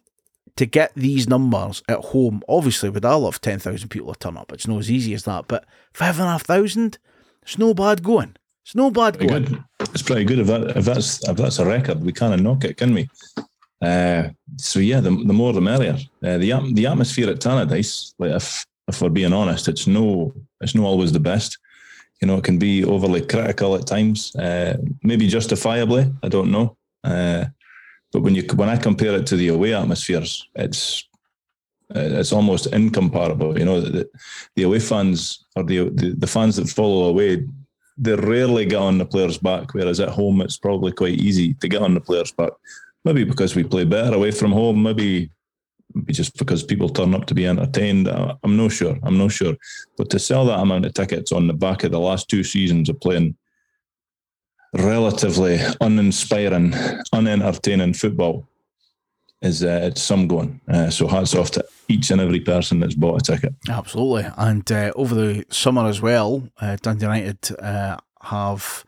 to 0.57 0.67
get 0.67 0.93
these 0.95 1.27
numbers 1.31 1.83
at 1.89 2.07
home, 2.07 2.43
obviously, 2.47 2.91
with 2.91 3.07
a 3.07 3.17
lot 3.17 3.29
of 3.29 3.41
ten 3.41 3.59
thousand 3.59 3.89
people 3.89 4.13
to 4.13 4.19
turn 4.19 4.37
up, 4.37 4.53
it's 4.53 4.67
not 4.67 4.81
as 4.81 4.91
easy 4.91 5.15
as 5.15 5.23
that. 5.23 5.49
But 5.49 5.65
five 5.95 6.19
and 6.19 6.29
a 6.29 6.33
half 6.33 6.43
thousand, 6.43 6.99
it's 7.41 7.57
no 7.57 7.73
bad 7.73 8.03
going. 8.03 8.37
It's 8.69 8.75
no 8.75 8.91
bad 8.91 9.17
Pretty 9.17 9.33
good. 9.33 9.65
It's 9.81 10.03
pretty 10.03 10.25
good. 10.25 10.41
If, 10.41 10.47
that, 10.49 10.77
if 10.77 10.85
that's 10.85 11.27
if 11.27 11.39
that's 11.39 11.59
a 11.59 11.65
record, 11.65 12.05
we 12.05 12.13
can't 12.13 12.43
knock 12.43 12.65
it, 12.65 12.77
can 12.77 12.93
we? 12.93 13.09
Uh, 13.81 14.29
so 14.59 14.79
yeah, 14.79 15.01
the, 15.01 15.09
the 15.09 15.33
more 15.33 15.55
the 15.55 15.63
merrier. 15.63 15.97
Uh, 16.23 16.37
the 16.37 16.53
the 16.75 16.87
atmosphere 16.87 17.31
at 17.31 17.39
Tannadice, 17.41 18.13
like 18.19 18.33
if 18.33 18.67
if 18.87 19.01
we're 19.01 19.09
being 19.09 19.33
honest, 19.33 19.69
it's 19.69 19.87
no 19.87 20.35
it's 20.61 20.75
no 20.75 20.85
always 20.85 21.13
the 21.13 21.21
best. 21.21 21.57
You 22.21 22.29
know, 22.29 22.37
it 22.37 22.45
can 22.45 22.59
be 22.59 22.85
overly 22.85 23.23
critical 23.23 23.75
at 23.75 23.87
times, 23.87 24.37
uh, 24.37 24.77
maybe 25.03 25.29
justifiably. 25.29 26.13
I 26.23 26.29
don't 26.29 26.51
know. 26.51 26.77
Uh, 27.03 27.47
but 28.13 28.21
when 28.21 28.35
you 28.35 28.43
when 28.55 28.69
I 28.69 28.77
compare 28.77 29.15
it 29.17 29.27
to 29.29 29.37
the 29.37 29.49
away 29.49 29.73
atmospheres, 29.73 30.47
it's 30.57 31.09
it's 31.95 32.35
almost 32.35 32.67
incomparable. 32.67 33.59
You 33.59 33.65
know, 33.65 33.81
the, 33.81 34.11
the 34.57 34.65
away 34.65 34.81
fans 34.81 35.47
or 35.57 35.65
the, 35.65 35.89
the 35.89 36.15
the 36.19 36.27
fans 36.27 36.57
that 36.57 36.69
follow 36.69 37.09
away 37.09 37.47
they 37.99 38.15
rarely 38.15 38.65
get 38.65 38.79
on 38.79 38.99
the 38.99 39.05
players' 39.05 39.39
back, 39.39 39.75
whereas 39.75 40.01
at 40.01 40.11
home 40.11 40.41
it's 40.41 40.57
probably 40.57 40.93
quite 40.93 41.19
easy 41.19 41.55
to 41.55 41.69
get 41.69 41.83
on 41.83 41.95
the 41.95 42.01
players' 42.01 42.33
back. 42.33 42.53
Maybe 43.05 43.25
because 43.25 43.57
we 43.57 43.65
play 43.65 43.85
better 43.85 44.15
away 44.15 44.31
from 44.31 44.53
home, 44.53 44.83
maybe, 44.83 45.31
maybe 45.95 46.13
just 46.13 46.37
because 46.39 46.63
people 46.63 46.89
turn 46.89 47.15
up 47.15 47.27
to 47.27 47.35
be 47.35 47.47
entertained. 47.47 48.09
I- 48.09 48.37
I'm 48.45 48.57
not 48.57 48.73
sure. 48.73 48.97
I'm 49.03 49.19
not 49.19 49.33
sure. 49.33 49.57
But 49.97 50.11
to 50.11 50.19
sell 50.19 50.47
that 50.47 50.61
amount 50.61 50.87
of 50.87 50.95
tickets 50.95 51.33
on 51.33 51.49
the 51.49 51.55
back 51.55 51.85
of 51.85 51.91
the 51.91 52.01
last 52.01 52.29
two 52.29 52.45
seasons 52.45 52.89
of 52.89 53.01
playing 53.01 53.37
relatively 54.75 55.59
uninspiring, 55.81 56.75
unentertaining 57.13 57.95
football 57.95 58.47
is 59.43 59.63
uh, 59.63 59.95
some 59.95 60.27
going. 60.27 60.61
Uh, 60.69 60.91
so 60.91 61.07
hats 61.07 61.35
off 61.35 61.51
to 61.53 61.65
each 61.89 62.11
and 62.11 62.21
every 62.21 62.41
person 62.41 62.81
that's 62.81 62.95
bought 62.95 63.21
a 63.23 63.33
ticket. 63.33 63.55
Absolutely. 63.69 64.27
And 64.37 64.71
uh, 64.71 64.93
over 64.97 65.15
the 65.15 65.45
summer 65.51 65.87
as 65.87 66.01
well, 66.03 66.49
uh, 66.61 66.77
Dundee 66.83 67.05
United 67.07 67.49
uh, 67.61 67.97
have, 68.23 68.85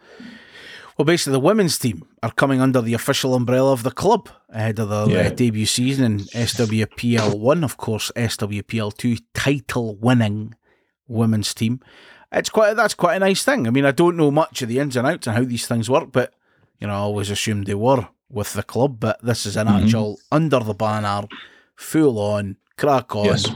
well, 0.99 1.05
basically 1.07 1.33
the 1.35 1.41
women's 1.41 1.79
team 1.79 2.03
are 2.23 2.33
coming 2.33 2.61
under 2.61 2.81
the 2.83 2.95
official 2.95 3.35
umbrella 3.35 3.73
of 3.73 3.83
the 3.85 3.91
club 3.93 4.29
ahead 4.51 4.79
of 4.79 4.89
their 4.89 5.09
Yeah. 5.09 5.29
uh, 5.29 5.31
debut 5.31 5.67
season 5.67 6.05
in 6.05 6.19
SWPL 6.35 7.39
1, 7.39 7.65
of 7.65 7.77
course, 7.77 8.11
SWPL 8.17 8.97
2 8.97 9.17
title 9.35 9.97
winning 9.97 10.55
women's 11.09 11.55
team. 11.55 11.81
It's 12.33 12.51
quite 12.51 12.75
that's 12.75 12.95
quite 12.95 13.17
a 13.17 13.21
nice 13.21 13.43
thing. 13.43 13.67
I 13.67 13.71
mean, 13.71 13.85
I 13.85 13.91
don't 13.91 14.17
know 14.17 14.31
much 14.31 14.63
of 14.63 14.69
the 14.69 14.79
ins 14.79 14.95
and 14.97 15.05
outs 15.07 15.27
and 15.27 15.37
how 15.37 15.43
these 15.43 15.67
things 15.67 15.91
work, 15.91 16.13
but 16.13 16.33
you 16.79 16.87
know, 16.87 16.93
I 16.93 16.99
always 16.99 17.29
assumed 17.31 17.67
they 17.67 17.75
were 17.75 18.07
with 18.31 18.53
the 18.55 18.63
club. 18.63 18.99
But 19.01 19.21
this 19.23 19.47
is 19.47 19.57
an 19.57 19.67
Mhm. 19.67 19.83
actual 19.85 20.19
under 20.31 20.61
the 20.61 20.75
banner, 20.75 21.27
full 21.77 22.19
on, 22.19 22.57
crack 22.77 23.15
on. 23.17 23.27
Yes. 23.27 23.49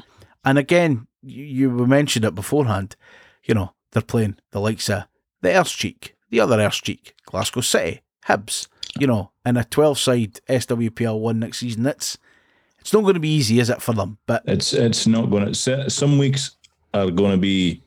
And 0.45 0.59
again, 0.59 1.07
you, 1.22 1.45
you 1.45 1.87
mentioned 1.87 2.25
it 2.25 2.35
beforehand. 2.35 2.97
You 3.45 3.55
know, 3.55 3.72
they're 3.93 4.03
playing 4.03 4.37
the 4.51 4.61
likes 4.61 4.89
of 4.91 5.05
the 5.43 5.49
Erscheek, 5.51 6.11
the 6.31 6.41
other 6.41 6.59
Erscheek, 6.59 7.12
Glasgow 7.27 7.61
City, 7.61 8.03
Hibs. 8.27 8.68
You 8.99 9.07
know, 9.09 9.31
in 9.45 9.57
a 9.57 9.64
twelve-side 9.64 10.41
SWPL 10.49 11.18
one 11.18 11.41
next 11.41 11.59
season. 11.59 11.85
It's 11.87 12.16
it's 12.79 12.93
not 12.93 13.01
going 13.03 13.14
to 13.14 13.20
be 13.20 13.35
easy, 13.35 13.59
is 13.59 13.68
it, 13.70 13.83
for 13.83 13.93
them? 13.95 14.18
But 14.27 14.43
It's 14.47 14.72
it's 14.72 15.07
not 15.07 15.31
going 15.31 15.53
to. 15.53 15.91
Some 15.91 16.16
weeks 16.18 16.53
are 16.93 17.11
going 17.11 17.33
to 17.33 17.39
be 17.39 17.83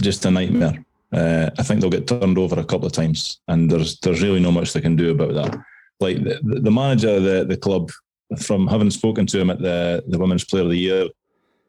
just 0.00 0.24
a 0.24 0.30
nightmare. 0.30 0.82
Uh, 1.12 1.50
I 1.58 1.62
think 1.62 1.80
they'll 1.80 1.90
get 1.90 2.06
turned 2.06 2.38
over 2.38 2.58
a 2.58 2.64
couple 2.64 2.86
of 2.86 2.92
times, 2.92 3.38
and 3.48 3.70
there's 3.70 3.98
there's 4.00 4.22
really 4.22 4.40
not 4.40 4.52
much 4.52 4.72
they 4.72 4.80
can 4.80 4.96
do 4.96 5.10
about 5.10 5.34
that. 5.34 5.58
Like 6.00 6.22
the, 6.22 6.40
the 6.42 6.70
manager 6.70 7.10
of 7.10 7.22
the, 7.22 7.44
the 7.44 7.56
club, 7.56 7.90
from 8.38 8.66
having 8.66 8.90
spoken 8.90 9.26
to 9.26 9.40
him 9.40 9.50
at 9.50 9.60
the 9.60 10.02
the 10.08 10.18
Women's 10.18 10.44
Player 10.44 10.64
of 10.64 10.70
the 10.70 10.78
Year, 10.78 11.08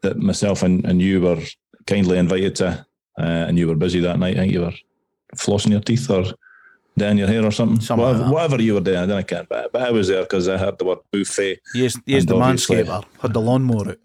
that 0.01 0.17
myself 0.17 0.63
and, 0.63 0.86
and 0.86 1.01
you 1.01 1.21
were 1.21 1.41
kindly 1.86 2.17
invited 2.17 2.55
to, 2.55 2.86
uh, 3.19 3.45
and 3.47 3.57
you 3.57 3.67
were 3.67 3.76
busy 3.76 3.99
that 3.99 4.19
night. 4.19 4.36
I 4.36 4.41
think 4.41 4.53
you 4.53 4.61
were 4.61 4.73
flossing 5.36 5.71
your 5.71 5.82
teeth 5.82 6.09
or 6.09 6.26
down 6.97 7.17
your 7.17 7.28
hair 7.28 7.45
or 7.45 7.51
something. 7.51 7.80
Something 7.82 8.05
whatever, 8.05 8.23
that. 8.23 8.34
whatever 8.34 8.61
you 8.61 8.73
were 8.76 8.82
doing, 8.82 8.97
I 8.97 9.05
don't 9.05 9.28
care. 9.28 9.45
But, 9.47 9.71
but 9.71 9.82
I 9.82 9.91
was 9.91 10.07
there 10.07 10.23
because 10.23 10.47
I 10.47 10.57
heard 10.57 10.78
the 10.78 10.86
word 10.86 10.99
buffet. 11.11 11.59
Yes, 11.73 11.95
is, 11.95 12.01
he 12.05 12.15
is 12.15 12.23
And 12.23 12.30
the 12.30 12.36
manscaper. 12.36 13.03
Had 13.19 13.34
the 13.34 13.41
lawnmower 13.41 13.89
out. 13.89 13.99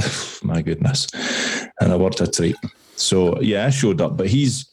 my 0.42 0.62
goodness, 0.62 1.06
and 1.80 1.92
I 1.92 1.96
worked 1.96 2.20
a 2.20 2.26
treat. 2.26 2.56
So 2.96 3.40
yeah, 3.40 3.66
I 3.66 3.70
showed 3.70 4.00
up, 4.00 4.16
but 4.16 4.28
he's 4.28 4.66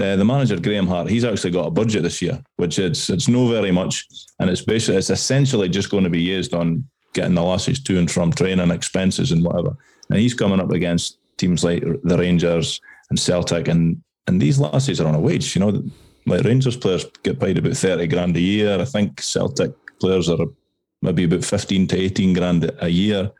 uh, 0.00 0.16
the 0.16 0.24
manager 0.24 0.58
Graham 0.58 0.86
Hart. 0.86 1.08
He's 1.08 1.24
actually 1.24 1.52
got 1.52 1.66
a 1.66 1.70
budget 1.70 2.02
this 2.02 2.20
year, 2.20 2.42
which 2.56 2.78
it's 2.78 3.10
it's 3.10 3.28
no 3.28 3.48
very 3.48 3.70
much, 3.70 4.06
and 4.40 4.50
it's 4.50 4.62
basically 4.62 4.96
it's 4.96 5.10
essentially 5.10 5.68
just 5.68 5.90
going 5.90 6.04
to 6.04 6.10
be 6.10 6.20
used 6.20 6.54
on 6.54 6.84
getting 7.12 7.34
the 7.34 7.42
lassies 7.42 7.82
to 7.84 7.98
and 7.98 8.10
from 8.10 8.32
training 8.32 8.70
expenses 8.70 9.30
and 9.32 9.44
whatever. 9.44 9.76
And 10.10 10.18
he's 10.18 10.34
coming 10.34 10.60
up 10.60 10.70
against 10.72 11.18
teams 11.38 11.64
like 11.64 11.82
the 12.02 12.18
Rangers 12.18 12.80
and 13.10 13.18
Celtic, 13.18 13.68
and 13.68 14.02
and 14.26 14.40
these 14.40 14.58
lassies 14.58 15.00
are 15.00 15.06
on 15.06 15.14
a 15.14 15.20
wage. 15.20 15.54
You 15.54 15.60
know, 15.60 15.82
like 16.26 16.44
Rangers 16.44 16.76
players 16.76 17.06
get 17.22 17.40
paid 17.40 17.58
about 17.58 17.76
thirty 17.76 18.06
grand 18.06 18.36
a 18.36 18.40
year. 18.40 18.80
I 18.80 18.84
think 18.84 19.20
Celtic 19.20 19.72
players 20.00 20.28
are 20.28 20.46
maybe 21.02 21.24
about 21.24 21.44
fifteen 21.44 21.86
to 21.88 21.98
eighteen 21.98 22.32
grand 22.32 22.70
a 22.80 22.88
year. 22.88 23.30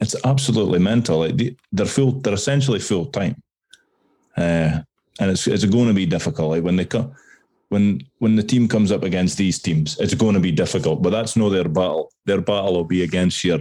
It's 0.00 0.14
absolutely 0.24 0.78
mental. 0.78 1.18
Like 1.18 1.56
they're 1.72 1.86
full. 1.86 2.12
They're 2.12 2.34
essentially 2.34 2.78
full 2.78 3.06
time, 3.06 3.42
uh, 4.36 4.82
and 5.18 5.30
it's 5.30 5.46
it's 5.46 5.64
going 5.64 5.88
to 5.88 5.94
be 5.94 6.06
difficult. 6.06 6.50
Like 6.50 6.64
when 6.64 6.76
they 6.76 6.84
come. 6.84 7.12
When 7.70 8.00
when 8.18 8.34
the 8.34 8.42
team 8.42 8.66
comes 8.66 8.90
up 8.90 9.02
against 9.02 9.36
these 9.36 9.58
teams, 9.58 9.98
it's 9.98 10.14
going 10.14 10.32
to 10.32 10.40
be 10.40 10.50
difficult. 10.52 11.02
But 11.02 11.10
that's 11.10 11.36
no 11.36 11.50
their 11.50 11.68
battle. 11.68 12.10
Their 12.24 12.40
battle 12.40 12.72
will 12.72 12.84
be 12.84 13.02
against 13.02 13.44
your 13.44 13.60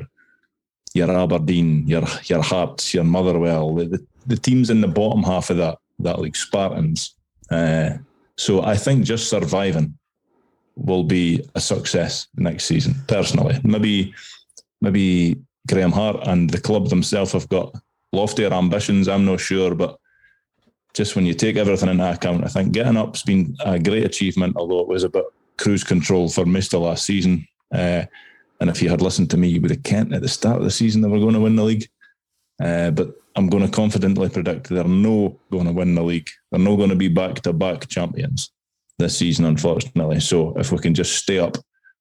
your 0.94 1.12
Aberdeen, 1.12 1.86
your 1.88 2.04
your 2.26 2.42
Hearts, 2.42 2.94
your 2.94 3.04
Motherwell, 3.04 3.76
the, 3.76 4.06
the, 4.26 4.38
teams 4.38 4.70
in 4.70 4.80
the 4.80 4.88
bottom 4.88 5.24
half 5.24 5.50
of 5.50 5.58
that 5.58 5.78
that 6.00 6.20
like 6.20 6.38
Spartans. 6.38 7.16
Uh, 7.52 7.90
so 8.38 8.64
I 8.64 8.78
think 8.78 9.04
just 9.04 9.30
surviving 9.30 9.98
will 10.76 11.04
be 11.04 11.44
a 11.56 11.60
success 11.60 12.28
next 12.38 12.66
season. 12.66 12.96
Personally, 13.08 13.60
maybe 13.64 14.14
maybe 14.82 15.38
Graham 15.68 15.92
Hart 15.92 16.28
and 16.28 16.50
the 16.50 16.62
club 16.62 16.90
themselves 16.90 17.34
have 17.34 17.50
got 17.50 17.76
loftier 18.14 18.54
ambitions. 18.54 19.08
I'm 19.08 19.26
not 19.26 19.40
sure, 19.40 19.76
but 19.76 19.98
just 20.94 21.16
when 21.16 21.26
you 21.26 21.34
take 21.34 21.58
everything 21.58 21.90
into 21.90 22.12
account, 22.12 22.44
I 22.44 22.48
think 22.48 22.72
getting 22.72 22.98
up's 22.98 23.24
been 23.24 23.56
a 23.64 23.80
great 23.80 24.06
achievement. 24.06 24.56
Although 24.58 24.80
it 24.80 24.88
was 24.88 25.04
a 25.04 25.10
bit 25.10 25.26
cruise 25.58 25.84
control 25.84 26.30
for 26.30 26.46
most 26.46 26.74
of 26.74 26.82
last 26.82 27.06
season. 27.06 27.48
Uh, 27.74 28.04
and 28.60 28.70
if 28.70 28.82
you 28.82 28.90
had 28.90 29.02
listened 29.02 29.30
to 29.32 29.38
me, 29.38 29.48
you 29.48 29.62
would 29.62 29.72
have 29.72 29.84
kent 29.84 30.14
at 30.14 30.22
the 30.22 30.28
start 30.28 30.58
of 30.58 30.64
the 30.64 30.72
season 30.72 31.02
they 31.02 31.08
were 31.08 31.20
going 31.20 31.34
to 31.34 31.40
win 31.40 31.56
the 31.56 31.64
league. 31.64 31.88
Uh, 32.64 32.92
but 32.92 33.16
I'm 33.36 33.50
going 33.50 33.64
to 33.64 33.72
confidently 33.72 34.30
predict 34.30 34.70
they're 34.70 34.84
no 34.84 35.38
going 35.52 35.66
to 35.66 35.72
win 35.72 35.94
the 35.94 36.04
league. 36.04 36.30
They're 36.52 36.60
not 36.60 36.78
going 36.78 36.90
to 36.90 36.96
be 36.96 37.08
back 37.08 37.42
to 37.42 37.54
back 37.54 37.88
champions 37.88 38.52
this 38.98 39.18
season, 39.18 39.46
unfortunately. 39.46 40.20
So 40.20 40.58
if 40.58 40.72
we 40.72 40.80
can 40.80 40.96
just 40.96 41.16
stay 41.16 41.38
up, 41.38 41.58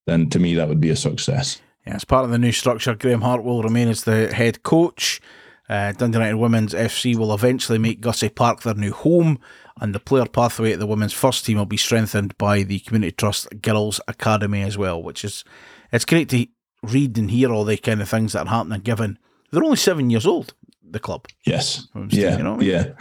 then 0.06 0.30
to 0.30 0.38
me 0.38 0.54
that 0.54 0.68
would 0.68 0.80
be 0.80 0.90
a 0.90 0.96
success. 0.96 1.60
Yeah, 1.86 1.96
as 1.96 2.04
part 2.04 2.24
of 2.24 2.30
the 2.30 2.38
new 2.38 2.52
structure, 2.52 2.94
Graham 2.94 3.20
Hart 3.20 3.44
will 3.44 3.62
remain 3.62 3.88
as 3.88 4.04
the 4.04 4.32
head 4.32 4.62
coach. 4.62 5.20
Uh, 5.68 5.92
Dundee 5.92 6.18
United 6.18 6.36
Women's 6.36 6.74
FC 6.74 7.16
will 7.16 7.34
eventually 7.34 7.78
make 7.78 8.00
Gussie 8.00 8.28
Park 8.28 8.62
their 8.62 8.74
new 8.74 8.92
home, 8.92 9.38
and 9.80 9.94
the 9.94 10.00
player 10.00 10.26
pathway 10.26 10.72
at 10.72 10.78
the 10.78 10.86
women's 10.86 11.12
first 11.12 11.44
team 11.44 11.58
will 11.58 11.66
be 11.66 11.76
strengthened 11.76 12.36
by 12.38 12.62
the 12.62 12.78
Community 12.80 13.12
Trust 13.12 13.48
Girls 13.62 14.00
Academy 14.06 14.62
as 14.62 14.78
well, 14.78 15.02
which 15.02 15.24
is 15.24 15.44
it's 15.92 16.04
great 16.04 16.28
to 16.30 16.46
read 16.82 17.18
and 17.18 17.30
hear 17.30 17.50
all 17.50 17.64
the 17.64 17.76
kind 17.76 18.00
of 18.00 18.08
things 18.08 18.32
that 18.32 18.46
are 18.46 18.50
happening. 18.50 18.80
Given 18.80 19.18
they're 19.50 19.64
only 19.64 19.76
seven 19.76 20.10
years 20.10 20.26
old, 20.26 20.54
the 20.88 21.00
club. 21.00 21.26
Yes. 21.44 21.88
Yeah. 22.10 22.36
You 22.36 22.42
know 22.44 22.54
I 22.54 22.56
mean? 22.58 22.68
Yeah. 22.68 22.92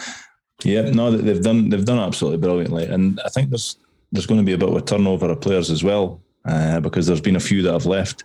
Yeah. 0.63 0.81
No, 0.91 1.11
they've 1.11 1.41
done 1.41 1.69
they've 1.69 1.85
done 1.85 1.99
absolutely 1.99 2.39
brilliantly, 2.39 2.85
and 2.85 3.19
I 3.23 3.29
think 3.29 3.51
there's 3.51 3.77
there's 4.11 4.25
going 4.25 4.39
to 4.39 4.45
be 4.45 4.53
a 4.53 4.57
bit 4.57 4.69
of 4.69 4.75
a 4.75 4.81
turnover 4.81 5.29
of 5.29 5.41
players 5.41 5.69
as 5.69 5.83
well 5.83 6.21
uh, 6.45 6.79
because 6.79 7.05
there's 7.07 7.21
been 7.21 7.35
a 7.35 7.41
few 7.41 7.61
that 7.63 7.73
have 7.73 7.85
left 7.85 8.23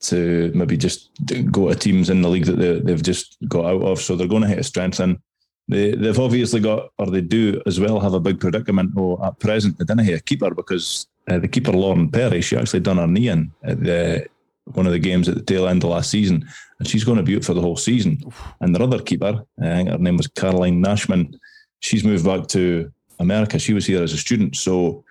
to 0.00 0.50
maybe 0.54 0.76
just 0.76 1.10
go 1.50 1.68
to 1.68 1.74
teams 1.74 2.10
in 2.10 2.22
the 2.22 2.28
league 2.28 2.46
that 2.46 2.58
they, 2.58 2.80
they've 2.80 3.02
just 3.02 3.36
got 3.48 3.66
out 3.66 3.82
of. 3.82 4.00
So 4.00 4.16
they're 4.16 4.26
going 4.26 4.42
to 4.42 4.48
hit 4.48 4.58
a 4.58 4.64
strengthen. 4.64 5.22
They, 5.68 5.92
they've 5.92 6.18
obviously 6.18 6.60
got, 6.60 6.90
or 6.98 7.06
they 7.06 7.20
do 7.20 7.62
as 7.66 7.78
well, 7.78 8.00
have 8.00 8.14
a 8.14 8.20
big 8.20 8.40
predicament. 8.40 8.92
Oh, 8.96 9.22
at 9.24 9.38
present, 9.38 9.78
they 9.78 9.84
didn't 9.84 10.04
have 10.04 10.18
a 10.18 10.20
keeper 10.20 10.54
because 10.54 11.06
uh, 11.28 11.38
the 11.38 11.48
keeper 11.48 11.72
Lauren 11.72 12.10
Perry, 12.10 12.40
she 12.40 12.56
actually 12.56 12.80
done 12.80 12.96
her 12.96 13.06
knee 13.06 13.28
in 13.28 13.52
at 13.62 13.82
the 13.82 14.26
one 14.74 14.86
of 14.86 14.92
the 14.92 14.98
games 14.98 15.28
at 15.28 15.34
the 15.34 15.42
tail 15.42 15.66
end 15.66 15.82
of 15.82 15.90
last 15.90 16.10
season, 16.10 16.46
and 16.78 16.88
she's 16.88 17.04
going 17.04 17.16
to 17.16 17.22
be 17.22 17.36
out 17.36 17.44
for 17.44 17.54
the 17.54 17.60
whole 17.60 17.76
season. 17.76 18.20
And 18.60 18.74
their 18.74 18.82
other 18.82 19.00
keeper, 19.00 19.44
I 19.60 19.76
think 19.76 19.88
her 19.88 19.98
name 19.98 20.16
was 20.16 20.28
Caroline 20.28 20.80
Nashman, 20.80 21.38
she's 21.80 22.04
moved 22.04 22.24
back 22.24 22.46
to 22.48 22.92
America. 23.18 23.58
She 23.58 23.74
was 23.74 23.86
here 23.86 24.02
as 24.02 24.12
a 24.12 24.18
student, 24.18 24.56
so 24.56 25.04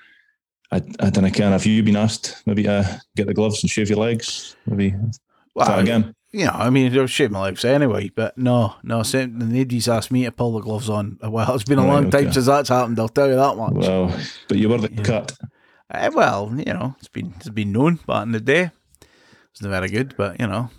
I, 0.71 0.77
I 0.99 1.09
don't 1.09 1.23
know. 1.23 1.31
Can 1.31 1.47
I 1.47 1.51
have 1.51 1.65
you 1.65 1.81
been 1.83 1.95
asked 1.95 2.43
maybe 2.45 2.67
uh, 2.67 2.83
get 3.15 3.27
the 3.27 3.33
gloves 3.33 3.63
and 3.63 3.69
shave 3.69 3.89
your 3.89 3.99
legs? 3.99 4.55
Maybe 4.67 4.95
well, 5.55 5.79
again. 5.79 6.15
Yeah, 6.31 6.51
I 6.51 6.69
mean, 6.69 6.95
I'll 6.97 7.07
shave 7.07 7.31
my 7.31 7.41
legs 7.41 7.65
anyway, 7.65 8.11
but 8.13 8.37
no, 8.37 8.75
no, 8.83 9.01
The 9.01 9.27
nobody's 9.27 9.87
asked 9.87 10.11
me 10.11 10.25
to 10.25 10.31
pull 10.31 10.53
the 10.53 10.59
gloves 10.59 10.87
on. 10.87 11.17
Well, 11.23 11.55
it's 11.55 11.63
been 11.63 11.79
a 11.79 11.81
right, 11.81 11.87
long 11.87 12.07
okay. 12.07 12.25
time 12.25 12.33
since 12.33 12.45
that's 12.45 12.69
happened. 12.69 12.99
I'll 12.99 13.09
tell 13.09 13.27
you 13.27 13.35
that 13.35 13.57
much. 13.57 13.73
Well, 13.73 14.15
but 14.47 14.57
you 14.57 14.69
were 14.69 14.77
the 14.77 14.93
yeah. 14.93 15.03
cut. 15.03 15.35
Uh, 15.89 16.11
well, 16.13 16.53
you 16.55 16.71
know, 16.71 16.95
it's 16.99 17.07
been 17.07 17.33
it's 17.37 17.49
been 17.49 17.71
known 17.71 17.95
back 18.05 18.23
in 18.23 18.31
the 18.31 18.39
day. 18.39 18.69
It's 19.51 19.61
not 19.61 19.69
very 19.69 19.89
good, 19.89 20.15
but 20.17 20.39
you 20.39 20.45
know, 20.45 20.69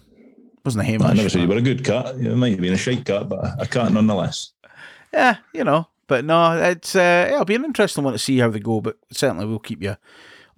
wasn't 0.65 0.85
a 0.85 0.87
him. 0.87 1.03
I 1.03 1.15
never 1.15 1.29
said 1.29 1.43
you 1.43 1.49
were 1.49 1.57
a 1.57 1.63
good 1.63 1.85
cut. 1.85 2.15
It 2.15 2.37
might 2.37 2.53
have 2.53 2.61
been 2.61 2.75
a 2.75 2.79
shite 2.79 3.05
cut, 3.05 3.29
but 3.29 3.61
a 3.61 3.67
cut 3.67 3.93
nonetheless. 3.93 4.53
Yeah, 5.13 5.39
you 5.53 5.65
know, 5.65 5.89
but 6.11 6.25
no, 6.25 6.61
it's 6.61 6.97
uh, 6.97 7.29
it'll 7.31 7.45
be 7.45 7.55
an 7.55 7.65
interesting 7.65 8.03
one 8.03 8.13
to 8.13 8.19
see 8.19 8.37
how 8.39 8.51
they 8.51 8.59
go. 8.59 8.81
But 8.81 8.99
certainly, 9.13 9.47
we'll 9.47 9.61
keep 9.61 9.81
you 9.81 9.97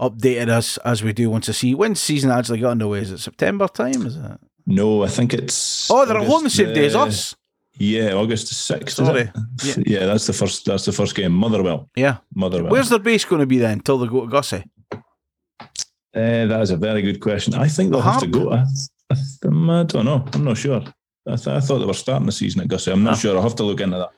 updated 0.00 0.48
as 0.48 0.78
as 0.78 1.02
we 1.02 1.12
do 1.12 1.28
once 1.28 1.44
to 1.44 1.52
see 1.52 1.74
when 1.74 1.94
season 1.94 2.30
actually 2.30 2.60
got 2.60 2.70
underway. 2.70 3.00
Is 3.00 3.10
it 3.10 3.18
September 3.18 3.68
time? 3.68 4.06
Is 4.06 4.16
it? 4.16 4.40
No, 4.66 5.04
I 5.04 5.08
think 5.08 5.34
it's. 5.34 5.90
Oh, 5.90 6.06
they're 6.06 6.16
August, 6.16 6.36
on 6.36 6.44
the 6.44 6.50
same 6.50 6.72
day 6.72 6.86
as 6.86 6.96
us. 6.96 7.36
Yeah, 7.76 8.14
August 8.14 8.48
sixth. 8.48 8.96
Sorry. 8.96 9.30
Yeah. 9.62 9.74
yeah, 9.84 10.06
that's 10.06 10.26
the 10.26 10.32
first. 10.32 10.64
That's 10.64 10.86
the 10.86 10.92
first 10.92 11.14
game. 11.14 11.32
Motherwell. 11.32 11.90
Yeah, 11.96 12.16
Motherwell. 12.34 12.72
Where's 12.72 12.88
their 12.88 12.98
base 12.98 13.26
going 13.26 13.40
to 13.40 13.46
be 13.46 13.58
then? 13.58 13.72
Until 13.72 13.98
they 13.98 14.06
go 14.06 14.22
to 14.22 14.28
Gussie. 14.28 14.64
Uh, 14.90 16.46
that 16.46 16.60
is 16.62 16.70
a 16.70 16.78
very 16.78 17.02
good 17.02 17.20
question. 17.20 17.52
I 17.52 17.68
think 17.68 17.90
they'll 17.90 18.00
have 18.00 18.20
to 18.20 18.26
go. 18.26 18.52
I, 18.52 18.64
I, 19.10 19.14
I, 19.14 19.82
don't 19.84 20.06
know. 20.06 20.24
I'm 20.32 20.44
not 20.44 20.56
sure. 20.56 20.82
I, 21.26 21.36
th- 21.36 21.48
I, 21.48 21.60
thought 21.60 21.78
they 21.78 21.86
were 21.86 21.92
starting 21.92 22.26
the 22.26 22.32
season 22.32 22.62
at 22.62 22.68
Gussie. 22.68 22.90
I'm 22.90 23.04
not 23.04 23.14
ah. 23.14 23.16
sure. 23.16 23.36
I'll 23.36 23.42
have 23.42 23.56
to 23.56 23.64
look 23.64 23.80
into 23.80 23.98
that. 23.98 24.10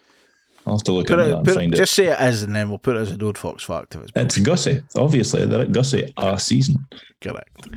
I'll 0.66 0.74
have 0.76 0.84
to 0.84 0.92
look 0.92 1.08
put 1.08 1.18
into 1.18 1.24
it, 1.24 1.44
that 1.44 1.48
and 1.48 1.54
find 1.54 1.74
it. 1.74 1.76
Just 1.76 1.92
say 1.92 2.06
it 2.06 2.20
is, 2.20 2.42
and 2.42 2.56
then 2.56 2.68
we'll 2.68 2.78
put 2.78 2.96
it 2.96 3.00
as 3.00 3.12
a 3.12 3.16
Dode 3.16 3.36
Fox 3.36 3.62
fact. 3.62 3.94
If 3.94 4.02
it's, 4.02 4.12
it's 4.14 4.38
Gussie. 4.38 4.82
Obviously, 4.96 5.44
they're 5.44 5.62
at 5.62 5.72
Gussie 5.72 6.12
a 6.16 6.38
season. 6.40 6.86
Correct. 7.20 7.68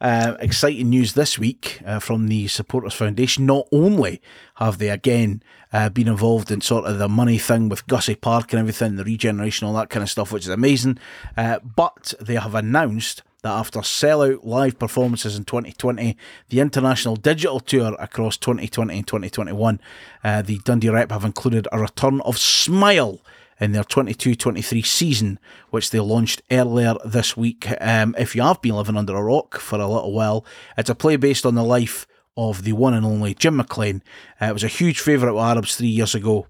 Uh, 0.00 0.36
exciting 0.40 0.90
news 0.90 1.12
this 1.12 1.38
week 1.38 1.80
uh, 1.84 1.98
from 1.98 2.28
the 2.28 2.48
Supporters 2.48 2.94
Foundation. 2.94 3.46
Not 3.46 3.68
only 3.70 4.20
have 4.56 4.78
they 4.78 4.88
again 4.88 5.42
uh, 5.72 5.88
been 5.88 6.08
involved 6.08 6.50
in 6.50 6.60
sort 6.60 6.86
of 6.86 6.98
the 6.98 7.08
money 7.08 7.38
thing 7.38 7.68
with 7.68 7.86
Gussie 7.86 8.14
Park 8.14 8.52
and 8.52 8.60
everything, 8.60 8.96
the 8.96 9.04
regeneration, 9.04 9.66
all 9.66 9.74
that 9.74 9.90
kind 9.90 10.02
of 10.02 10.10
stuff, 10.10 10.32
which 10.32 10.44
is 10.44 10.48
amazing, 10.48 10.98
uh, 11.36 11.58
but 11.60 12.14
they 12.20 12.34
have 12.34 12.54
announced 12.54 13.22
that 13.42 13.50
after 13.50 13.80
sellout 13.80 14.44
live 14.44 14.78
performances 14.78 15.36
in 15.36 15.44
2020, 15.44 16.16
the 16.48 16.60
international 16.60 17.16
digital 17.16 17.60
tour 17.60 17.94
across 17.98 18.36
2020 18.36 18.96
and 18.96 19.06
2021, 19.06 19.80
uh, 20.24 20.42
the 20.42 20.58
Dundee 20.58 20.88
Rep 20.88 21.10
have 21.10 21.24
included 21.24 21.66
a 21.72 21.78
return 21.78 22.20
of 22.22 22.38
Smile 22.38 23.20
in 23.60 23.72
their 23.72 23.84
22 23.84 24.34
23 24.34 24.82
season, 24.82 25.38
which 25.70 25.90
they 25.90 26.00
launched 26.00 26.42
earlier 26.50 26.94
this 27.04 27.36
week. 27.36 27.68
Um, 27.80 28.14
if 28.18 28.34
you 28.34 28.42
have 28.42 28.62
been 28.62 28.76
living 28.76 28.96
under 28.96 29.14
a 29.14 29.22
rock 29.22 29.58
for 29.58 29.78
a 29.78 29.86
little 29.86 30.12
while, 30.12 30.44
it's 30.76 30.90
a 30.90 30.94
play 30.94 31.16
based 31.16 31.44
on 31.44 31.54
the 31.54 31.64
life 31.64 32.06
of 32.36 32.64
the 32.64 32.72
one 32.72 32.94
and 32.94 33.04
only 33.04 33.34
Jim 33.34 33.56
McLean. 33.56 34.02
Uh, 34.40 34.46
it 34.46 34.52
was 34.52 34.64
a 34.64 34.68
huge 34.68 35.00
favourite 35.00 35.32
with 35.32 35.42
Arabs 35.42 35.76
three 35.76 35.88
years 35.88 36.14
ago. 36.14 36.46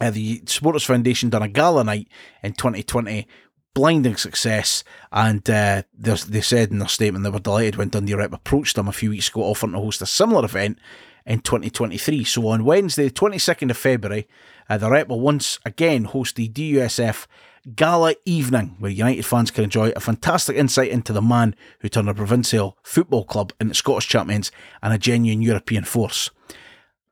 Uh, 0.00 0.10
the 0.10 0.42
Supporters 0.46 0.84
Foundation 0.84 1.28
done 1.28 1.42
a 1.42 1.48
gala 1.48 1.82
night 1.82 2.08
in 2.42 2.52
2020 2.52 3.26
blinding 3.74 4.16
success. 4.16 4.84
And 5.12 5.48
uh, 5.48 5.82
they 5.96 6.40
said 6.40 6.70
in 6.70 6.78
their 6.78 6.88
statement 6.88 7.24
they 7.24 7.30
were 7.30 7.38
delighted 7.38 7.76
when 7.76 7.88
Dundee 7.88 8.14
Rep 8.14 8.32
approached 8.32 8.76
them 8.76 8.88
a 8.88 8.92
few 8.92 9.10
weeks 9.10 9.28
ago, 9.28 9.42
offering 9.42 9.72
to 9.72 9.78
host 9.78 10.02
a 10.02 10.06
similar 10.06 10.44
event 10.44 10.78
in 11.26 11.40
2023. 11.40 12.24
So 12.24 12.48
on 12.48 12.64
Wednesday, 12.64 13.10
22nd 13.10 13.70
of 13.70 13.76
February, 13.76 14.26
uh, 14.68 14.78
the 14.78 14.90
Rep 14.90 15.08
will 15.08 15.20
once 15.20 15.58
again 15.64 16.04
host 16.04 16.36
the 16.36 16.48
DUSF 16.48 17.26
Gala 17.74 18.14
Evening, 18.24 18.76
where 18.78 18.90
United 18.90 19.26
fans 19.26 19.50
can 19.50 19.64
enjoy 19.64 19.90
a 19.90 20.00
fantastic 20.00 20.56
insight 20.56 20.90
into 20.90 21.12
the 21.12 21.22
man 21.22 21.54
who 21.80 21.88
turned 21.88 22.08
a 22.08 22.14
provincial 22.14 22.78
football 22.82 23.24
club 23.24 23.52
into 23.60 23.74
Scottish 23.74 24.08
champions 24.08 24.50
and 24.82 24.92
a 24.92 24.98
genuine 24.98 25.42
European 25.42 25.84
force. 25.84 26.30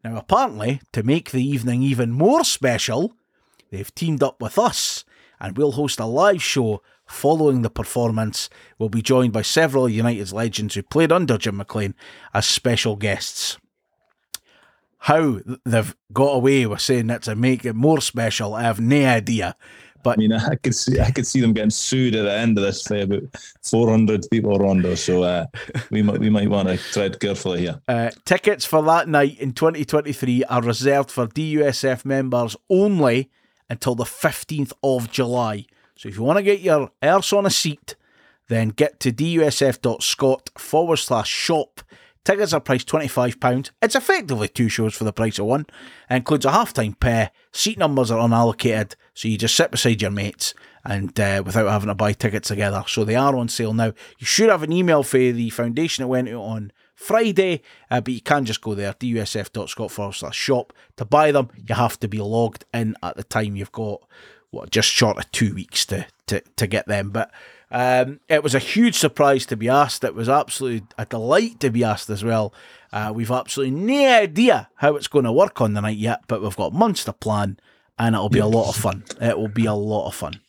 Now, 0.03 0.17
apparently, 0.17 0.81
to 0.93 1.03
make 1.03 1.31
the 1.31 1.45
evening 1.45 1.83
even 1.83 2.13
more 2.13 2.45
special, 2.45 3.15
they've 3.71 3.95
teamed 3.95 4.23
up 4.23 4.41
with 4.41 4.59
us 4.59 5.05
and 5.41 5.57
we'll 5.57 5.72
host 5.72 6.01
a 6.01 6.07
live 6.07 6.43
show 6.43 6.82
following 7.07 7.62
the 7.62 7.70
performance. 7.70 8.51
We'll 8.78 8.89
be 8.89 9.03
joined 9.03 9.32
by 9.32 9.43
several 9.43 9.89
United's 9.89 10.32
legends 10.32 10.74
who 10.74 10.82
played 10.82 11.12
under 11.12 11.39
Jim 11.39 11.57
McLean 11.57 11.95
as 12.34 12.47
special 12.47 12.97
guests. 12.97 13.59
How 14.99 15.41
they've 15.64 15.95
got 16.12 16.32
away 16.32 16.66
with 16.66 16.80
saying 16.80 17.07
that 17.09 17.22
to 17.22 17.37
make 17.37 17.64
it 17.64 17.74
more 17.74 18.01
special, 18.01 18.55
I 18.55 18.62
have 18.62 18.80
no 18.80 19.05
idea. 19.05 19.55
But 20.03 20.18
I 20.18 20.20
mean, 20.20 20.32
I 20.32 20.55
could 20.55 20.74
see 20.74 21.01
I 21.01 21.11
could 21.11 21.26
see 21.26 21.41
them 21.41 21.53
getting 21.53 21.70
sued 21.70 22.14
at 22.14 22.22
the 22.22 22.32
end 22.32 22.57
of 22.59 22.62
this 22.62 22.87
by 22.87 22.99
about 22.99 23.24
400 23.62 24.24
people, 24.30 24.57
Rondo. 24.57 24.95
So 24.95 25.24
uh, 25.24 25.47
we 25.91 26.01
might 26.01 26.20
we 26.20 26.30
might 26.30 26.49
want 26.49 26.68
to 26.68 26.76
tread 26.76 27.18
carefully 27.18 27.62
here. 27.62 27.80
Uh, 27.89 28.11
tickets 28.24 28.64
for 28.64 28.82
that 28.84 29.09
night 29.09 29.37
in 29.41 29.53
2023 29.53 30.45
are 30.45 30.62
reserved 30.62 31.11
for 31.11 31.26
DUSF 31.26 32.05
members 32.05 32.57
only 32.70 33.30
until 33.69 33.95
the 33.95 34.05
15th 34.05 34.73
of 34.83 35.11
July. 35.11 35.67
So 35.97 36.09
if 36.09 36.17
you 36.17 36.23
want 36.23 36.39
to 36.39 36.43
get 36.43 36.61
your 36.61 36.91
arse 37.03 37.33
on 37.33 37.47
a 37.47 37.51
seat, 37.51 37.97
then 38.49 38.69
get 38.69 39.01
to 39.01 39.12
dusf.scot 39.12 40.51
forward 40.57 40.97
slash 40.97 41.29
shop. 41.29 41.81
Tickets 42.25 42.53
are 42.53 42.61
priced 42.61 42.89
£25. 42.89 43.71
It's 43.81 43.95
effectively 43.95 44.49
two 44.49 44.69
shows 44.69 44.95
for 44.95 45.05
the 45.05 45.12
price 45.12 45.39
of 45.39 45.47
one. 45.47 45.67
It 46.11 46.17
includes 46.17 46.45
a 46.45 46.51
half-time 46.51 46.95
pair. 46.95 47.31
Seat 47.53 47.79
numbers 47.79 48.11
are 48.11 48.19
unallocated, 48.19 48.95
so 49.14 49.29
you 49.29 49.39
just 49.39 49.55
sit 49.55 49.71
beside 49.71 50.03
your 50.03 50.11
mates 50.11 50.53
and 50.85 51.19
uh, 51.21 51.43
without 51.45 51.69
having 51.69 51.89
to 51.89 51.95
buy 51.95 52.12
tickets 52.12 52.49
together. 52.49 52.85
So 52.89 53.05
they 53.05 53.14
are 53.14 53.37
on 53.37 53.49
sale 53.49 53.73
now. 53.73 53.93
You 54.19 54.27
should 54.27 54.51
have 54.51 54.62
an 54.62 54.73
email 54.73 55.03
for 55.03 55.19
the 55.19 55.51
foundation 55.51 56.03
that 56.03 56.09
went 56.09 56.29
on 56.29 56.73
Friday, 56.97 57.63
uh, 57.91 58.01
but 58.01 58.15
you 58.15 58.23
can 58.23 58.47
just 58.47 58.63
go 58.63 58.75
there, 58.75 58.93
dusf.scot 58.95 59.91
forward 59.91 60.15
slash 60.15 60.37
shop. 60.37 60.73
To 60.97 61.05
buy 61.05 61.31
them, 61.31 61.51
you 61.69 61.75
have 61.75 62.01
to 62.01 62.09
be 62.09 62.19
logged 62.19 62.65
in 62.73 62.97
at 63.03 63.17
the 63.17 63.23
time. 63.23 63.55
You've 63.55 63.71
got, 63.71 64.03
what, 64.51 64.71
just 64.71 64.89
short 64.89 65.19
of 65.19 65.31
two 65.31 65.55
weeks 65.55 65.85
to, 65.87 66.07
to, 66.27 66.41
to 66.57 66.67
get 66.67 66.89
them. 66.89 67.11
But 67.11 67.31
um, 67.71 68.21
it 68.29 68.43
was 68.43 68.55
a 68.55 68.59
huge 68.59 68.97
surprise 68.97 69.45
to 69.47 69.57
be 69.57 69.69
asked. 69.69 70.05
It 70.05 70.15
was 70.15 70.29
absolutely 70.29 70.89
a 70.97 71.05
delight 71.05 71.61
to 71.61 71.71
be 71.71 71.85
asked 71.85 72.09
as 72.09 72.25
well. 72.25 72.55
Uh, 72.93 73.13
we've 73.15 73.31
absolutely 73.31 73.79
no 73.79 74.23
idea 74.23 74.71
how 74.77 74.97
it's 74.97 75.09
going 75.09 75.27
to 75.27 75.33
work 75.33 75.61
on 75.61 75.75
the 75.75 75.83
night 75.83 75.99
yet, 75.99 76.23
but 76.29 76.41
we've 76.43 76.57
got 76.57 76.73
months 76.73 77.05
to 77.05 77.13
plan 77.13 77.59
and 77.99 78.15
it'll 78.15 78.31
be 78.31 78.39
a 78.39 78.47
lot 78.47 78.71
of 78.71 78.77
fun. 78.77 79.05
It 79.21 79.39
will 79.39 79.49
be 79.49 79.67
a 79.67 79.75
lot 79.75 80.07
of 80.07 80.15
fun. 80.15 80.41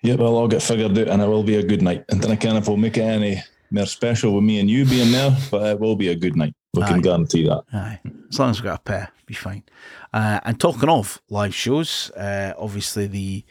Yeah, 0.00 0.14
well, 0.14 0.38
I'll 0.38 0.48
get 0.48 0.62
figured 0.62 0.96
out 0.98 1.08
and 1.08 1.20
it 1.20 1.26
will 1.26 1.42
be 1.42 1.56
a 1.56 1.62
good 1.62 1.82
night. 1.82 2.06
And 2.08 2.22
then 2.22 2.30
I 2.30 2.36
can't 2.36 2.56
if 2.56 2.66
we'll 2.66 2.76
make 2.78 2.96
it 2.96 3.02
any 3.02 3.42
more 3.70 3.86
special 3.86 4.34
with 4.34 4.44
me 4.44 4.60
and 4.60 4.70
you 4.70 4.84
being 4.84 5.12
there, 5.12 5.36
but 5.50 5.62
it 5.66 5.80
will 5.80 5.96
be 5.96 6.08
a 6.08 6.14
good 6.14 6.36
night. 6.36 6.54
We 6.74 6.82
Aye. 6.82 6.88
can 6.88 7.00
guarantee 7.00 7.44
that. 7.44 7.64
Aye. 7.72 8.00
As 8.30 8.38
long 8.38 8.50
as 8.50 8.60
we've 8.60 8.64
got 8.64 8.80
a 8.80 8.82
pair, 8.82 9.10
be 9.26 9.34
fine. 9.34 9.64
Uh, 10.12 10.40
and 10.44 10.60
talking 10.60 10.88
of 10.88 11.20
live 11.30 11.54
shows, 11.54 12.10
uh, 12.12 12.54
obviously 12.58 13.06
the 13.06 13.44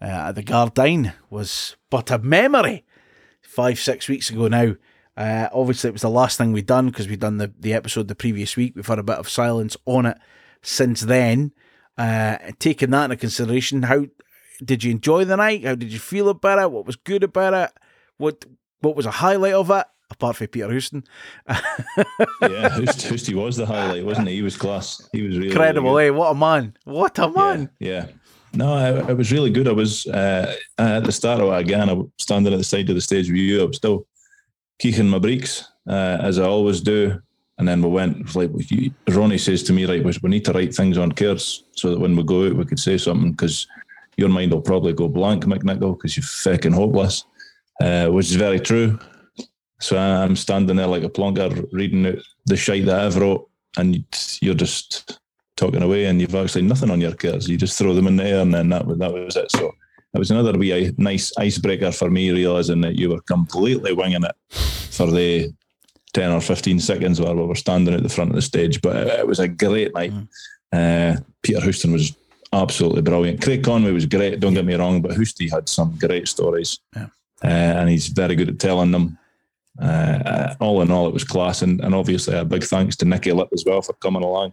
uh, 0.00 0.32
the 0.32 0.42
Gardyne 0.42 1.12
was 1.28 1.76
but 1.90 2.10
a 2.10 2.18
memory 2.18 2.84
five, 3.42 3.78
six 3.78 4.08
weeks 4.08 4.30
ago 4.30 4.48
now. 4.48 4.74
Uh, 5.16 5.48
obviously, 5.52 5.88
it 5.88 5.92
was 5.92 6.02
the 6.02 6.08
last 6.08 6.38
thing 6.38 6.52
we'd 6.52 6.66
done 6.66 6.86
because 6.86 7.08
we'd 7.08 7.20
done 7.20 7.36
the, 7.36 7.52
the 7.58 7.74
episode 7.74 8.08
the 8.08 8.14
previous 8.14 8.56
week. 8.56 8.72
We've 8.74 8.86
had 8.86 8.98
a 8.98 9.02
bit 9.02 9.18
of 9.18 9.28
silence 9.28 9.76
on 9.84 10.06
it 10.06 10.16
since 10.62 11.02
then. 11.02 11.52
Uh, 11.98 12.38
taking 12.58 12.90
that 12.90 13.04
into 13.04 13.16
consideration, 13.16 13.82
how 13.82 14.06
did 14.64 14.84
you 14.84 14.90
enjoy 14.92 15.24
the 15.24 15.36
night? 15.36 15.64
How 15.64 15.74
did 15.74 15.92
you 15.92 15.98
feel 15.98 16.30
about 16.30 16.58
it? 16.58 16.70
What 16.70 16.86
was 16.86 16.96
good 16.96 17.22
about 17.22 17.52
it? 17.52 17.70
What 18.16 18.46
what 18.80 18.96
was 18.96 19.06
a 19.06 19.10
highlight 19.10 19.54
of 19.54 19.70
it? 19.70 19.86
Apart 20.12 20.36
from 20.36 20.48
Peter 20.48 20.68
Houston, 20.68 21.04
Yeah, 21.48 21.54
Houst- 22.70 23.02
Housty 23.02 23.32
was 23.32 23.56
the 23.56 23.64
highlight, 23.64 24.04
wasn't 24.04 24.26
he? 24.26 24.34
He 24.36 24.42
was 24.42 24.56
class. 24.56 25.08
He 25.12 25.22
was 25.22 25.36
really 25.38 25.50
incredible, 25.50 25.94
really 25.94 26.08
eh? 26.08 26.10
What 26.10 26.32
a 26.32 26.34
man! 26.34 26.76
What 26.84 27.18
a 27.20 27.30
man! 27.30 27.70
Yeah, 27.78 27.88
yeah. 27.88 28.06
No, 28.52 29.06
it, 29.08 29.16
was 29.16 29.30
really 29.30 29.50
good. 29.50 29.68
I 29.68 29.72
was 29.72 30.08
uh, 30.08 30.56
at 30.78 31.04
the 31.04 31.12
start 31.12 31.40
of 31.40 31.52
it 31.52 31.60
again. 31.60 31.88
I 31.88 31.92
was 31.92 32.08
standing 32.18 32.52
at 32.52 32.56
the 32.58 32.64
side 32.64 32.88
of 32.88 32.96
the 32.96 33.00
stage 33.00 33.28
with 33.28 33.36
you. 33.36 33.62
I 33.62 33.64
was 33.66 33.76
still 33.76 34.08
keeking 34.80 35.08
my 35.08 35.20
breaks 35.20 35.68
uh, 35.88 36.18
as 36.20 36.40
I 36.40 36.44
always 36.44 36.80
do. 36.80 37.20
And 37.58 37.68
then 37.68 37.82
we 37.82 37.88
went 37.90 38.34
like 38.34 38.50
you, 38.70 38.90
Ronnie 39.08 39.38
says 39.38 39.62
to 39.64 39.72
me, 39.72 39.84
right, 39.84 40.02
we, 40.02 40.12
we 40.22 40.30
need 40.30 40.46
to 40.46 40.52
write 40.52 40.74
things 40.74 40.96
on 40.98 41.12
cards 41.12 41.64
so 41.76 41.90
that 41.90 42.00
when 42.00 42.16
we 42.16 42.22
go 42.22 42.46
out, 42.46 42.54
we 42.56 42.64
could 42.64 42.80
say 42.80 42.96
something 42.96 43.32
because 43.32 43.66
your 44.16 44.30
mind 44.30 44.50
will 44.50 44.62
probably 44.62 44.94
go 44.94 45.08
blank, 45.08 45.44
McNichol, 45.44 45.96
because 45.96 46.16
you're 46.16 46.24
fucking 46.24 46.72
hopeless, 46.72 47.24
uh, 47.80 48.08
which 48.08 48.26
is 48.26 48.36
very 48.36 48.60
true. 48.60 48.98
So 49.80 49.96
I'm 49.98 50.36
standing 50.36 50.76
there 50.76 50.86
like 50.86 51.04
a 51.04 51.08
plonker 51.08 51.66
reading 51.72 52.06
out 52.06 52.18
the 52.46 52.56
shite 52.56 52.86
that 52.86 53.00
I've 53.00 53.16
wrote, 53.16 53.48
and 53.78 54.04
you're 54.40 54.54
just 54.54 55.18
talking 55.56 55.82
away, 55.82 56.06
and 56.06 56.20
you've 56.20 56.34
actually 56.34 56.62
nothing 56.62 56.90
on 56.90 57.00
your 57.00 57.14
cards. 57.14 57.48
You 57.48 57.56
just 57.56 57.78
throw 57.78 57.94
them 57.94 58.06
in 58.06 58.16
the 58.16 58.24
air, 58.24 58.40
and 58.40 58.52
then 58.52 58.68
that 58.70 58.86
was 58.86 58.98
that 58.98 59.12
was 59.12 59.36
it. 59.36 59.50
So 59.50 59.72
it 60.12 60.18
was 60.18 60.30
another 60.30 60.58
wee 60.58 60.92
nice 60.98 61.32
icebreaker 61.38 61.92
for 61.92 62.10
me, 62.10 62.30
realizing 62.30 62.80
that 62.82 62.96
you 62.96 63.10
were 63.10 63.20
completely 63.22 63.92
winging 63.92 64.24
it 64.24 64.36
for 64.90 65.10
the 65.10 65.52
ten 66.12 66.30
or 66.30 66.40
fifteen 66.40 66.80
seconds 66.80 67.20
while 67.20 67.34
we 67.34 67.46
were 67.46 67.54
standing 67.54 67.94
at 67.94 68.02
the 68.02 68.08
front 68.08 68.30
of 68.30 68.36
the 68.36 68.42
stage. 68.42 68.82
But 68.82 68.96
it, 68.96 69.20
it 69.20 69.26
was 69.26 69.38
a 69.38 69.48
great 69.48 69.94
night. 69.94 70.12
Uh, 70.72 71.16
Peter 71.42 71.60
Houston 71.62 71.92
was 71.92 72.14
absolutely 72.52 73.02
brilliant. 73.02 73.42
Craig 73.42 73.64
Conway 73.64 73.92
was 73.92 74.06
great. 74.06 74.40
Don't 74.40 74.54
get 74.54 74.64
me 74.64 74.74
wrong, 74.74 75.00
but 75.00 75.14
Houston 75.14 75.48
had 75.48 75.68
some 75.68 75.96
great 75.98 76.28
stories, 76.28 76.78
Yeah. 76.94 77.06
Uh, 77.44 77.48
and 77.78 77.88
he's 77.88 78.08
very 78.08 78.34
good 78.34 78.48
at 78.48 78.58
telling 78.58 78.90
them. 78.90 79.18
Uh, 79.80 80.54
all 80.60 80.82
in 80.82 80.90
all, 80.90 81.06
it 81.06 81.14
was 81.14 81.24
class, 81.24 81.62
and, 81.62 81.80
and 81.80 81.94
obviously 81.94 82.36
a 82.36 82.44
big 82.44 82.64
thanks 82.64 82.96
to 82.96 83.04
Nicky 83.04 83.32
Lip 83.32 83.48
as 83.52 83.64
well 83.64 83.80
for 83.80 83.94
coming 83.94 84.22
along. 84.22 84.52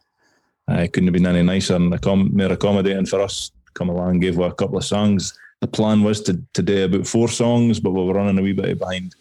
Uh, 0.70 0.76
it 0.76 0.94
couldn't 0.94 1.08
have 1.08 1.14
been 1.14 1.26
any 1.26 1.44
nicer 1.44 1.76
and 1.76 1.92
accom- 1.92 2.32
more 2.32 2.52
accommodating 2.52 3.06
for 3.06 3.22
us. 3.22 3.52
Come 3.74 3.90
along, 3.90 4.20
gave 4.20 4.36
her 4.36 4.44
a 4.44 4.54
couple 4.54 4.78
of 4.78 4.86
songs. 4.86 5.38
The 5.62 5.68
plan 5.68 6.04
was 6.04 6.22
to, 6.22 6.42
today 6.54 6.84
about 6.84 7.08
four 7.08 7.28
songs, 7.28 7.80
but 7.80 7.92
we 7.92 8.04
were 8.04 8.14
running 8.14 8.38
a 8.38 8.42
wee 8.42 8.54
bit 8.54 8.80
behind 8.80 9.16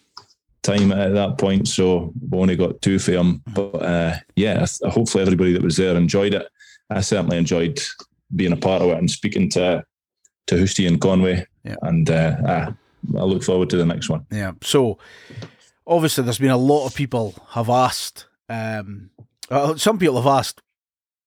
time 0.62 0.92
at 0.92 1.14
that 1.14 1.38
point, 1.38 1.68
so 1.68 2.12
we 2.30 2.38
only 2.38 2.56
got 2.56 2.82
two 2.82 2.98
for 2.98 3.12
him. 3.12 3.42
But 3.54 3.74
uh, 3.76 4.14
yeah, 4.34 4.66
hopefully 4.82 5.22
everybody 5.22 5.52
that 5.52 5.62
was 5.62 5.76
there 5.76 5.96
enjoyed 5.96 6.34
it. 6.34 6.46
I 6.90 7.00
certainly 7.00 7.38
enjoyed 7.38 7.80
being 8.34 8.52
a 8.52 8.56
part 8.56 8.82
of 8.82 8.90
it 8.90 8.98
and 8.98 9.10
speaking 9.10 9.48
to 9.50 9.84
to 10.48 10.56
Housty 10.56 10.86
and 10.86 11.00
Conway. 11.00 11.44
Yeah. 11.64 11.74
And 11.82 12.08
uh, 12.08 12.70
I 13.14 13.22
look 13.22 13.42
forward 13.42 13.70
to 13.70 13.76
the 13.76 13.86
next 13.86 14.08
one. 14.08 14.26
Yeah. 14.30 14.52
So 14.62 14.98
obviously, 15.86 16.24
there's 16.24 16.38
been 16.38 16.50
a 16.50 16.56
lot 16.56 16.86
of 16.86 16.94
people 16.94 17.34
have 17.50 17.68
asked. 17.68 18.26
Um, 18.48 19.10
well, 19.50 19.76
some 19.78 19.98
people 19.98 20.16
have 20.16 20.26
asked, 20.26 20.62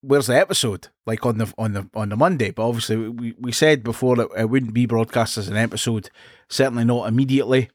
"Where's 0.01 0.27
the 0.27 0.37
episode?" 0.37 0.87
Like 1.05 1.25
on 1.25 1.37
the 1.37 1.53
on 1.57 1.73
the 1.73 1.89
on 1.93 2.09
the 2.09 2.17
Monday. 2.17 2.51
But 2.51 2.67
obviously, 2.67 2.97
we 2.97 3.35
we 3.39 3.51
said 3.51 3.83
before 3.83 4.15
that 4.17 4.29
it 4.37 4.49
wouldn't 4.49 4.73
be 4.73 4.85
broadcast 4.85 5.37
as 5.37 5.47
an 5.47 5.57
episode. 5.57 6.09
Certainly 6.49 6.85
not 6.85 7.07
immediately. 7.07 7.69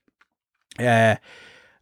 Uh, 0.79 1.17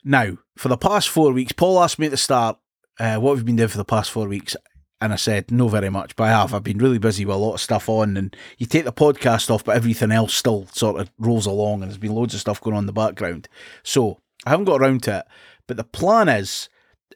now 0.05 0.37
for 0.57 0.69
the 0.69 0.77
past 0.77 1.09
four 1.09 1.33
weeks, 1.33 1.53
Paul 1.53 1.83
asked 1.83 1.99
me 1.99 2.07
at 2.07 2.13
the 2.13 2.17
start, 2.17 2.59
uh, 3.01 3.17
"What 3.17 3.39
you 3.39 3.45
been 3.45 3.57
doing 3.57 3.69
for 3.69 3.79
the 3.79 3.85
past 3.85 4.11
four 4.11 4.29
weeks?" 4.29 4.57
And 5.03 5.13
I 5.13 5.17
said, 5.17 5.51
no, 5.51 5.67
very 5.67 5.91
much, 5.91 6.15
but 6.15 6.25
I 6.25 6.29
have. 6.29 6.55
I've 6.55 6.63
been 6.63 6.79
really 6.79 6.99
busy 6.99 7.25
with 7.25 7.35
a 7.35 7.39
lot 7.39 7.55
of 7.55 7.61
stuff 7.61 7.89
on, 7.89 8.17
and 8.17 8.37
you 8.57 8.67
take 8.67 8.85
the 8.85 8.93
podcast 8.93 9.51
off, 9.51 9.65
but 9.65 9.75
everything 9.75 10.13
else 10.13 10.33
still 10.33 10.69
sort 10.73 11.01
of 11.01 11.11
rolls 11.19 11.45
along, 11.45 11.83
and 11.83 11.91
there's 11.91 11.99
been 11.99 12.15
loads 12.15 12.35
of 12.35 12.41
stuff 12.41 12.61
going 12.61 12.77
on 12.77 12.85
in 12.85 12.87
the 12.87 12.93
background. 12.93 13.49
So 13.83 14.21
I 14.47 14.51
haven't 14.51 14.67
got 14.67 14.81
around 14.81 15.03
to 15.03 15.19
it. 15.19 15.27
But 15.67 15.77
the 15.77 15.83
plan 15.83 16.29
is 16.29 16.69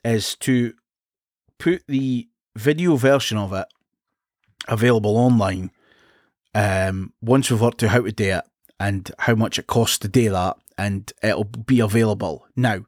is 0.04 0.34
to 0.36 0.74
put 1.60 1.84
the 1.86 2.28
video 2.56 2.96
version 2.96 3.38
of 3.38 3.52
it 3.52 3.66
available 4.66 5.16
online. 5.16 5.70
Um, 6.56 7.12
once 7.20 7.50
we've 7.50 7.60
worked 7.60 7.84
out 7.84 7.90
how 7.90 8.02
to 8.02 8.10
do 8.10 8.38
it 8.38 8.44
and 8.80 9.10
how 9.20 9.36
much 9.36 9.60
it 9.60 9.68
costs 9.68 9.98
to 9.98 10.08
do 10.08 10.30
that, 10.30 10.56
and 10.76 11.12
it'll 11.22 11.44
be 11.44 11.78
available. 11.78 12.46
Now, 12.56 12.84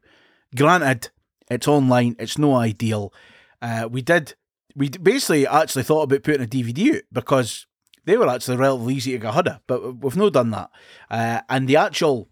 granted, 0.55 1.09
it's 1.49 1.69
online, 1.69 2.17
it's 2.19 2.37
no 2.37 2.55
ideal. 2.55 3.13
Uh, 3.61 3.87
we 3.89 4.01
did, 4.01 4.35
we 4.79 4.87
basically 4.87 5.45
actually 5.45 5.83
thought 5.83 6.03
about 6.03 6.23
putting 6.23 6.41
a 6.41 6.47
DVD 6.47 6.95
out 6.95 7.01
because 7.11 7.67
they 8.05 8.15
were 8.15 8.29
actually 8.29 8.55
relatively 8.55 8.95
easy 8.95 9.11
to 9.11 9.17
get 9.17 9.33
hold 9.33 9.49
of, 9.49 9.59
but 9.67 9.97
we've 9.97 10.15
not 10.15 10.33
done 10.33 10.51
that. 10.51 10.71
Uh, 11.11 11.41
and 11.49 11.67
the 11.67 11.75
actual 11.75 12.29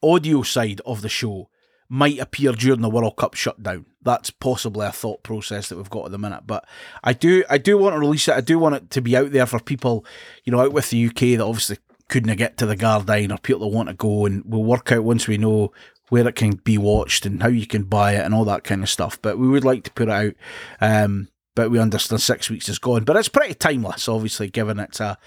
audio 0.00 0.42
side 0.42 0.80
of 0.86 1.02
the 1.02 1.08
show 1.08 1.50
might 1.88 2.20
appear 2.20 2.52
during 2.52 2.82
the 2.82 2.88
World 2.88 3.16
Cup 3.16 3.34
shutdown. 3.34 3.84
That's 4.00 4.30
possibly 4.30 4.86
a 4.86 4.92
thought 4.92 5.24
process 5.24 5.68
that 5.68 5.76
we've 5.76 5.90
got 5.90 6.06
at 6.06 6.12
the 6.12 6.18
minute. 6.18 6.44
But 6.46 6.66
I 7.02 7.12
do 7.12 7.42
I 7.50 7.58
do 7.58 7.76
want 7.76 7.94
to 7.94 7.98
release 7.98 8.28
it. 8.28 8.36
I 8.36 8.40
do 8.40 8.60
want 8.60 8.76
it 8.76 8.90
to 8.90 9.02
be 9.02 9.16
out 9.16 9.32
there 9.32 9.44
for 9.44 9.58
people, 9.58 10.06
you 10.44 10.52
know, 10.52 10.60
out 10.60 10.72
with 10.72 10.90
the 10.90 11.06
UK 11.08 11.36
that 11.36 11.40
obviously 11.40 11.78
couldn't 12.08 12.34
get 12.36 12.56
to 12.58 12.66
the 12.66 12.76
Gardyne 12.76 13.34
or 13.34 13.38
people 13.38 13.68
that 13.68 13.76
want 13.76 13.88
to 13.88 13.94
go 13.96 14.24
and 14.24 14.44
we'll 14.46 14.62
work 14.62 14.92
out 14.92 15.02
once 15.02 15.26
we 15.26 15.36
know 15.36 15.72
where 16.10 16.26
it 16.26 16.36
can 16.36 16.52
be 16.52 16.78
watched 16.78 17.26
and 17.26 17.42
how 17.42 17.48
you 17.48 17.66
can 17.66 17.82
buy 17.82 18.14
it 18.14 18.24
and 18.24 18.34
all 18.34 18.44
that 18.44 18.64
kind 18.64 18.82
of 18.84 18.88
stuff. 18.88 19.20
But 19.20 19.38
we 19.38 19.48
would 19.48 19.64
like 19.64 19.82
to 19.84 19.92
put 19.92 20.08
it 20.08 20.12
out. 20.12 20.34
Um 20.80 21.28
but 21.54 21.70
we 21.70 21.78
understand 21.78 22.20
six 22.20 22.48
weeks 22.48 22.68
is 22.68 22.78
gone. 22.78 23.04
But 23.04 23.16
it's 23.16 23.28
pretty 23.28 23.54
timeless, 23.54 24.08
obviously, 24.08 24.48
given 24.48 24.78
it's 24.78 25.00
a 25.00 25.18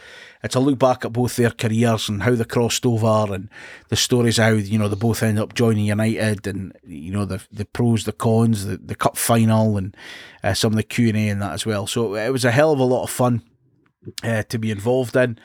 it's 0.44 0.56
a 0.56 0.60
look 0.60 0.80
back 0.80 1.06
at 1.06 1.14
both 1.14 1.36
their 1.36 1.52
careers 1.52 2.10
and 2.10 2.24
how 2.24 2.36
they 2.36 2.44
crossed 2.46 2.86
over 2.86 3.34
and 3.34 3.50
the 3.90 3.96
stories 3.96 4.38
how 4.38 4.52
you 4.52 4.78
know 4.78 4.88
they 4.88 4.96
both 4.96 5.24
end 5.24 5.40
up 5.40 5.54
joining 5.54 5.86
United 5.86 6.48
and 6.48 6.78
you 6.84 7.12
know 7.12 7.26
the 7.26 7.46
the 7.52 7.66
pros, 7.66 8.06
the 8.06 8.14
cons, 8.14 8.66
the, 8.66 8.78
the 8.78 8.96
cup 8.96 9.18
final 9.18 9.78
and 9.78 9.96
uh, 10.44 10.54
some 10.54 10.74
of 10.74 10.78
the 10.78 10.84
Q 10.84 11.10
and 11.10 11.18
A 11.18 11.30
and 11.30 11.42
that 11.42 11.54
as 11.54 11.66
well. 11.66 11.88
So 11.88 12.16
it 12.16 12.30
was 12.30 12.46
a 12.46 12.52
hell 12.52 12.72
of 12.72 12.80
a 12.80 12.84
lot 12.84 13.04
of 13.04 13.10
fun 13.10 13.44
uh, 14.24 14.44
to 14.44 14.58
be 14.58 14.72
involved 14.72 15.16
in. 15.16 15.38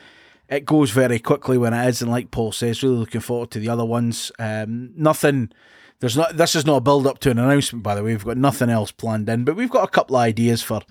It 0.47 0.65
goes 0.65 0.91
very 0.91 1.19
quickly 1.19 1.57
when 1.57 1.73
it 1.73 1.87
is, 1.87 2.01
and 2.01 2.09
like 2.09 2.31
Paul 2.31 2.51
says, 2.51 2.81
really 2.81 2.95
looking 2.95 3.21
forward 3.21 3.51
to 3.51 3.59
the 3.59 3.69
other 3.69 3.85
ones. 3.85 4.31
Um, 4.39 4.91
nothing. 4.95 5.51
There's 5.99 6.17
not. 6.17 6.37
This 6.37 6.55
is 6.55 6.65
not 6.65 6.77
a 6.77 6.81
build 6.81 7.07
up 7.07 7.19
to 7.19 7.31
an 7.31 7.39
announcement, 7.39 7.83
by 7.83 7.95
the 7.95 8.03
way. 8.03 8.11
We've 8.11 8.25
got 8.25 8.37
nothing 8.37 8.69
else 8.69 8.91
planned 8.91 9.27
in, 9.27 9.43
but 9.43 9.55
we've 9.55 9.69
got 9.69 9.83
a 9.83 9.91
couple 9.91 10.15
of 10.15 10.21
ideas 10.21 10.61
for, 10.61 10.81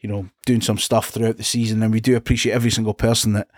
you 0.00 0.08
know, 0.08 0.28
doing 0.44 0.60
some 0.60 0.78
stuff 0.78 1.08
throughout 1.08 1.38
the 1.38 1.44
season, 1.44 1.82
and 1.82 1.92
we 1.92 2.00
do 2.00 2.16
appreciate 2.16 2.52
every 2.52 2.70
single 2.70 2.94
person 2.94 3.32
that, 3.32 3.48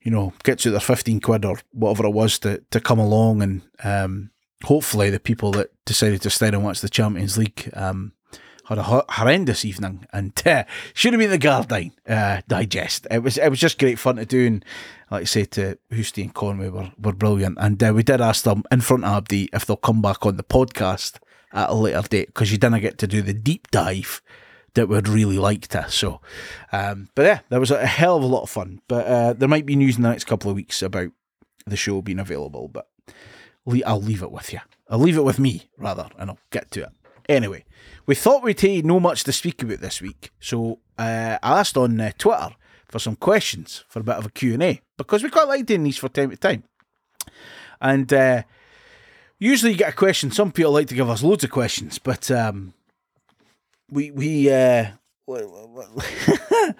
you 0.00 0.10
know, 0.10 0.32
gets 0.42 0.66
out 0.66 0.70
their 0.70 0.80
15 0.80 1.20
quid 1.20 1.44
or 1.44 1.58
whatever 1.72 2.06
it 2.06 2.14
was 2.14 2.38
to, 2.40 2.62
to 2.70 2.80
come 2.80 2.98
along 2.98 3.42
and 3.42 3.62
um, 3.84 4.30
hopefully 4.64 5.10
the 5.10 5.20
people 5.20 5.50
that 5.52 5.70
decided 5.84 6.22
to 6.22 6.30
stay 6.30 6.48
and 6.48 6.64
watch 6.64 6.80
the 6.80 6.88
Champions 6.88 7.36
League 7.36 7.70
um, 7.74 8.12
had 8.68 8.78
a 8.78 8.84
ho- 8.84 9.04
horrendous 9.08 9.64
evening 9.64 10.06
and 10.12 10.32
uh, 10.46 10.64
should 10.94 11.12
have 11.12 11.20
been 11.20 11.30
the 11.30 11.38
Gardyne 11.38 11.92
uh, 12.08 12.42
digest. 12.48 13.06
It 13.10 13.22
was 13.22 13.38
it 13.38 13.48
was 13.48 13.60
just 13.60 13.78
great 13.78 13.98
fun 13.98 14.16
to 14.16 14.26
do 14.26 14.46
and 14.46 14.64
like 15.10 15.22
I 15.22 15.24
say 15.24 15.44
to 15.44 15.78
Houston 15.90 16.24
and 16.24 16.34
Conway 16.34 16.68
were, 16.68 16.92
were 17.00 17.12
brilliant 17.12 17.58
and 17.60 17.82
uh, 17.82 17.92
we 17.94 18.02
did 18.02 18.20
ask 18.20 18.44
them 18.44 18.64
in 18.70 18.80
front 18.80 19.04
of 19.04 19.16
Abdi 19.16 19.50
if 19.52 19.66
they'll 19.66 19.76
come 19.76 20.00
back 20.00 20.24
on 20.24 20.36
the 20.36 20.44
podcast 20.44 21.18
at 21.52 21.70
a 21.70 21.74
later 21.74 22.02
date 22.02 22.26
because 22.28 22.50
you 22.50 22.58
didn't 22.58 22.80
get 22.80 22.98
to 22.98 23.06
do 23.06 23.22
the 23.22 23.34
deep 23.34 23.70
dive 23.70 24.22
that 24.74 24.88
we'd 24.88 25.08
really 25.08 25.38
like 25.38 25.68
to. 25.68 25.86
So, 25.90 26.20
um, 26.72 27.08
but 27.14 27.26
yeah, 27.26 27.40
there 27.50 27.60
was 27.60 27.70
a 27.70 27.86
hell 27.86 28.16
of 28.16 28.22
a 28.22 28.26
lot 28.26 28.42
of 28.42 28.50
fun. 28.50 28.80
But 28.88 29.06
uh, 29.06 29.32
there 29.34 29.48
might 29.48 29.66
be 29.66 29.76
news 29.76 29.96
in 29.96 30.02
the 30.02 30.08
next 30.08 30.24
couple 30.24 30.50
of 30.50 30.56
weeks 30.56 30.82
about 30.82 31.10
the 31.66 31.76
show 31.76 32.00
being 32.02 32.18
available. 32.18 32.68
But 32.68 32.88
I'll 33.84 34.00
leave 34.00 34.22
it 34.22 34.32
with 34.32 34.52
you. 34.52 34.60
I'll 34.88 34.98
leave 34.98 35.16
it 35.16 35.24
with 35.24 35.38
me 35.38 35.70
rather, 35.76 36.08
and 36.18 36.30
I'll 36.30 36.38
get 36.50 36.70
to 36.72 36.84
it. 36.84 36.90
Anyway, 37.28 37.64
we 38.06 38.14
thought 38.14 38.42
we'd 38.42 38.58
take 38.58 38.84
no 38.84 39.00
much 39.00 39.24
to 39.24 39.32
speak 39.32 39.62
about 39.62 39.80
this 39.80 40.00
week, 40.00 40.30
so 40.40 40.80
uh, 40.98 41.38
I 41.42 41.60
asked 41.60 41.76
on 41.76 42.00
uh, 42.00 42.12
Twitter 42.18 42.50
for 42.88 42.98
some 42.98 43.16
questions 43.16 43.84
for 43.88 44.00
a 44.00 44.04
bit 44.04 44.16
of 44.16 44.26
a 44.26 44.30
Q&A 44.30 44.80
because 44.98 45.22
we 45.22 45.30
quite 45.30 45.48
like 45.48 45.66
doing 45.66 45.84
these 45.84 45.96
from 45.96 46.10
time 46.10 46.30
to 46.30 46.36
time. 46.36 46.64
And 47.80 48.12
uh, 48.12 48.42
usually 49.38 49.72
you 49.72 49.78
get 49.78 49.92
a 49.94 49.96
question. 49.96 50.30
Some 50.30 50.52
people 50.52 50.72
like 50.72 50.88
to 50.88 50.94
give 50.94 51.08
us 51.10 51.22
loads 51.22 51.42
of 51.42 51.50
questions, 51.50 51.98
but 51.98 52.30
um, 52.30 52.74
we 53.90 54.10
we 54.10 54.52
uh, 54.52 54.90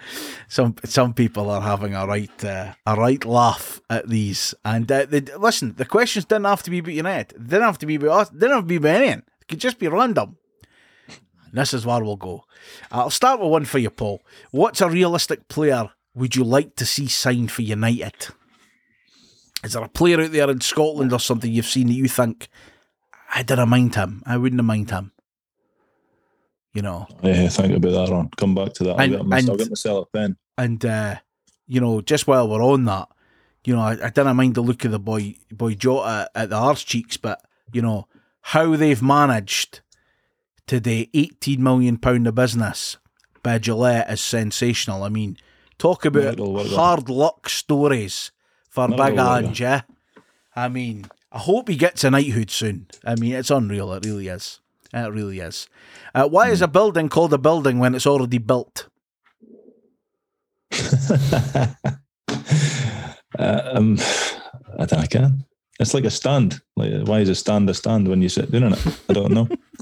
some 0.47 0.75
some 0.83 1.13
people 1.13 1.49
are 1.49 1.61
having 1.61 1.95
a 1.95 2.05
right 2.05 2.43
uh, 2.45 2.73
a 2.85 2.95
right 2.95 3.25
laugh 3.25 3.81
at 3.89 4.07
these. 4.07 4.53
And 4.63 4.91
uh, 4.91 5.05
they, 5.05 5.21
listen, 5.21 5.75
the 5.75 5.85
questions 5.85 6.25
didn't 6.25 6.45
have 6.45 6.63
to 6.63 6.69
be 6.69 6.79
about 6.79 6.93
United. 6.93 7.35
They 7.37 7.55
didn't 7.55 7.63
have 7.63 7.79
to 7.79 7.85
be 7.85 7.95
about 7.95 8.09
us. 8.09 8.29
They 8.29 8.39
didn't 8.39 8.55
have 8.55 8.63
to 8.63 8.67
be 8.67 8.75
about 8.75 8.95
anything. 8.95 9.23
It 9.41 9.47
could 9.47 9.59
just 9.59 9.79
be 9.79 9.87
random. 9.87 10.37
And 11.53 11.61
this 11.61 11.71
is 11.75 11.85
where 11.85 12.03
we'll 12.03 12.15
go. 12.15 12.45
I'll 12.91 13.11
start 13.11 13.39
with 13.39 13.51
one 13.51 13.65
for 13.65 13.77
you, 13.77 13.91
Paul. 13.91 14.23
What's 14.49 14.81
a 14.81 14.89
realistic 14.89 15.47
player 15.49 15.91
would 16.15 16.35
you 16.35 16.43
like 16.43 16.75
to 16.77 16.85
see 16.85 17.07
signed 17.07 17.51
for 17.51 17.61
United? 17.61 18.27
Is 19.63 19.73
there 19.73 19.83
a 19.83 19.87
player 19.87 20.19
out 20.19 20.31
there 20.31 20.49
in 20.49 20.61
Scotland 20.61 21.13
or 21.13 21.19
something 21.19 21.51
you've 21.51 21.67
seen 21.67 21.87
that 21.87 21.93
you 21.93 22.07
think 22.07 22.47
I 23.35 23.43
didn't 23.43 23.69
mind 23.69 23.93
him? 23.93 24.23
I 24.25 24.37
wouldn't 24.37 24.59
have 24.59 24.65
mind 24.65 24.89
him. 24.89 25.11
You 26.73 26.81
know. 26.81 27.05
Yeah, 27.21 27.47
think 27.49 27.73
about 27.75 27.91
that 28.07 28.11
on. 28.13 28.29
Come 28.35 28.55
back 28.55 28.73
to 28.73 28.83
that. 28.85 28.93
I'll, 28.95 28.99
And- 29.01 29.11
get, 29.11 29.25
my- 29.25 29.37
I'll 29.37 29.49
and- 29.51 29.57
get 29.59 29.69
myself. 29.69 30.07
And 30.57 30.83
uh, 30.85 31.15
you 31.67 31.79
know, 31.79 32.01
just 32.01 32.25
while 32.25 32.49
we're 32.49 32.63
on 32.63 32.85
that, 32.85 33.09
you 33.63 33.75
know, 33.75 33.81
I, 33.83 33.91
I 33.91 34.09
didn't 34.09 34.35
mind 34.35 34.55
the 34.55 34.61
look 34.61 34.83
of 34.85 34.91
the 34.91 34.99
boy 34.99 35.35
boy 35.51 35.75
Jota 35.75 36.29
at 36.33 36.49
the 36.49 36.55
arse 36.55 36.83
cheeks, 36.83 37.15
but 37.17 37.41
you 37.71 37.81
know 37.83 38.07
how 38.41 38.75
they've 38.75 39.01
managed 39.01 39.81
to 40.67 40.79
the 40.79 41.09
eighteen 41.13 41.63
million 41.63 41.97
pound 41.97 42.27
of 42.27 42.35
business 42.35 42.97
by 43.43 43.59
Gillette 43.59 44.09
is 44.09 44.21
sensational. 44.21 45.03
I 45.03 45.09
mean, 45.09 45.37
talk 45.77 46.05
about 46.05 46.39
hard 46.39 47.09
luck 47.09 47.49
stories 47.49 48.31
for 48.69 48.87
Miracle 48.87 49.15
Big. 49.15 49.19
Ange. 49.19 49.61
Yeah? 49.61 49.81
I 50.55 50.69
mean, 50.69 51.05
I 51.31 51.39
hope 51.39 51.67
he 51.67 51.75
gets 51.75 52.03
a 52.03 52.11
knighthood 52.11 52.49
soon. 52.49 52.87
I 53.03 53.15
mean, 53.15 53.33
it's 53.33 53.51
unreal. 53.51 53.93
It 53.93 54.05
really 54.05 54.27
is. 54.27 54.59
It 54.93 55.11
really 55.11 55.39
is. 55.39 55.67
Uh, 56.13 56.27
why 56.27 56.49
is 56.49 56.61
a 56.61 56.67
building 56.67 57.09
called 57.09 57.33
a 57.33 57.37
building 57.37 57.79
when 57.79 57.95
it's 57.95 58.07
already 58.07 58.37
built? 58.37 58.87
Uh, 63.39 63.61
um, 63.73 63.97
I 64.77 64.85
don't 64.85 64.99
I 64.99 65.07
can. 65.07 65.43
It's 65.79 65.95
like 65.95 66.05
a 66.05 66.11
stand. 66.11 66.61
Like, 66.75 67.07
why 67.07 67.19
is 67.21 67.29
a 67.29 67.35
stand 67.35 67.67
a 67.69 67.73
stand 67.73 68.07
when 68.07 68.21
you 68.21 68.29
sit 68.29 68.51
down 68.51 68.65
on 68.65 68.73
it? 68.73 68.99
I 69.09 69.13
don't 69.13 69.31
know. 69.31 69.49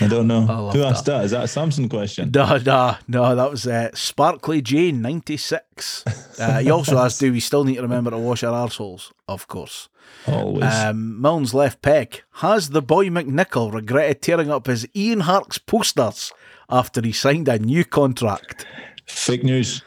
I 0.00 0.08
don't 0.08 0.26
know. 0.26 0.42
I 0.48 0.72
Who 0.76 0.82
asked 0.82 1.06
that? 1.06 1.24
Is 1.24 1.30
that 1.32 1.44
a 1.44 1.48
Samson 1.48 1.88
question? 1.88 2.30
No, 2.34 2.56
no, 2.58 2.96
no. 3.06 3.34
That 3.36 3.50
was 3.50 3.66
uh, 3.66 3.90
Sparkly 3.94 4.60
Jane, 4.62 5.00
96. 5.02 6.04
Uh, 6.38 6.58
he 6.60 6.70
also 6.70 6.98
asked, 6.98 7.20
do 7.20 7.30
we 7.32 7.40
still 7.40 7.64
need 7.64 7.76
to 7.76 7.82
remember 7.82 8.10
to 8.10 8.18
wash 8.18 8.42
our 8.42 8.52
arseholes? 8.68 9.12
Of 9.28 9.46
course. 9.48 9.88
Always. 10.26 10.64
Um, 10.64 11.20
Milne's 11.20 11.54
left 11.54 11.80
peg. 11.82 12.22
Has 12.34 12.70
the 12.70 12.82
boy 12.82 13.08
McNichol 13.08 13.72
regretted 13.72 14.20
tearing 14.22 14.50
up 14.50 14.66
his 14.66 14.86
Ian 14.96 15.20
Harkes' 15.20 15.58
posters 15.58 16.32
after 16.68 17.00
he 17.00 17.12
signed 17.12 17.48
a 17.48 17.58
new 17.58 17.84
contract? 17.84 18.66
Fake 19.06 19.44
news. 19.44 19.82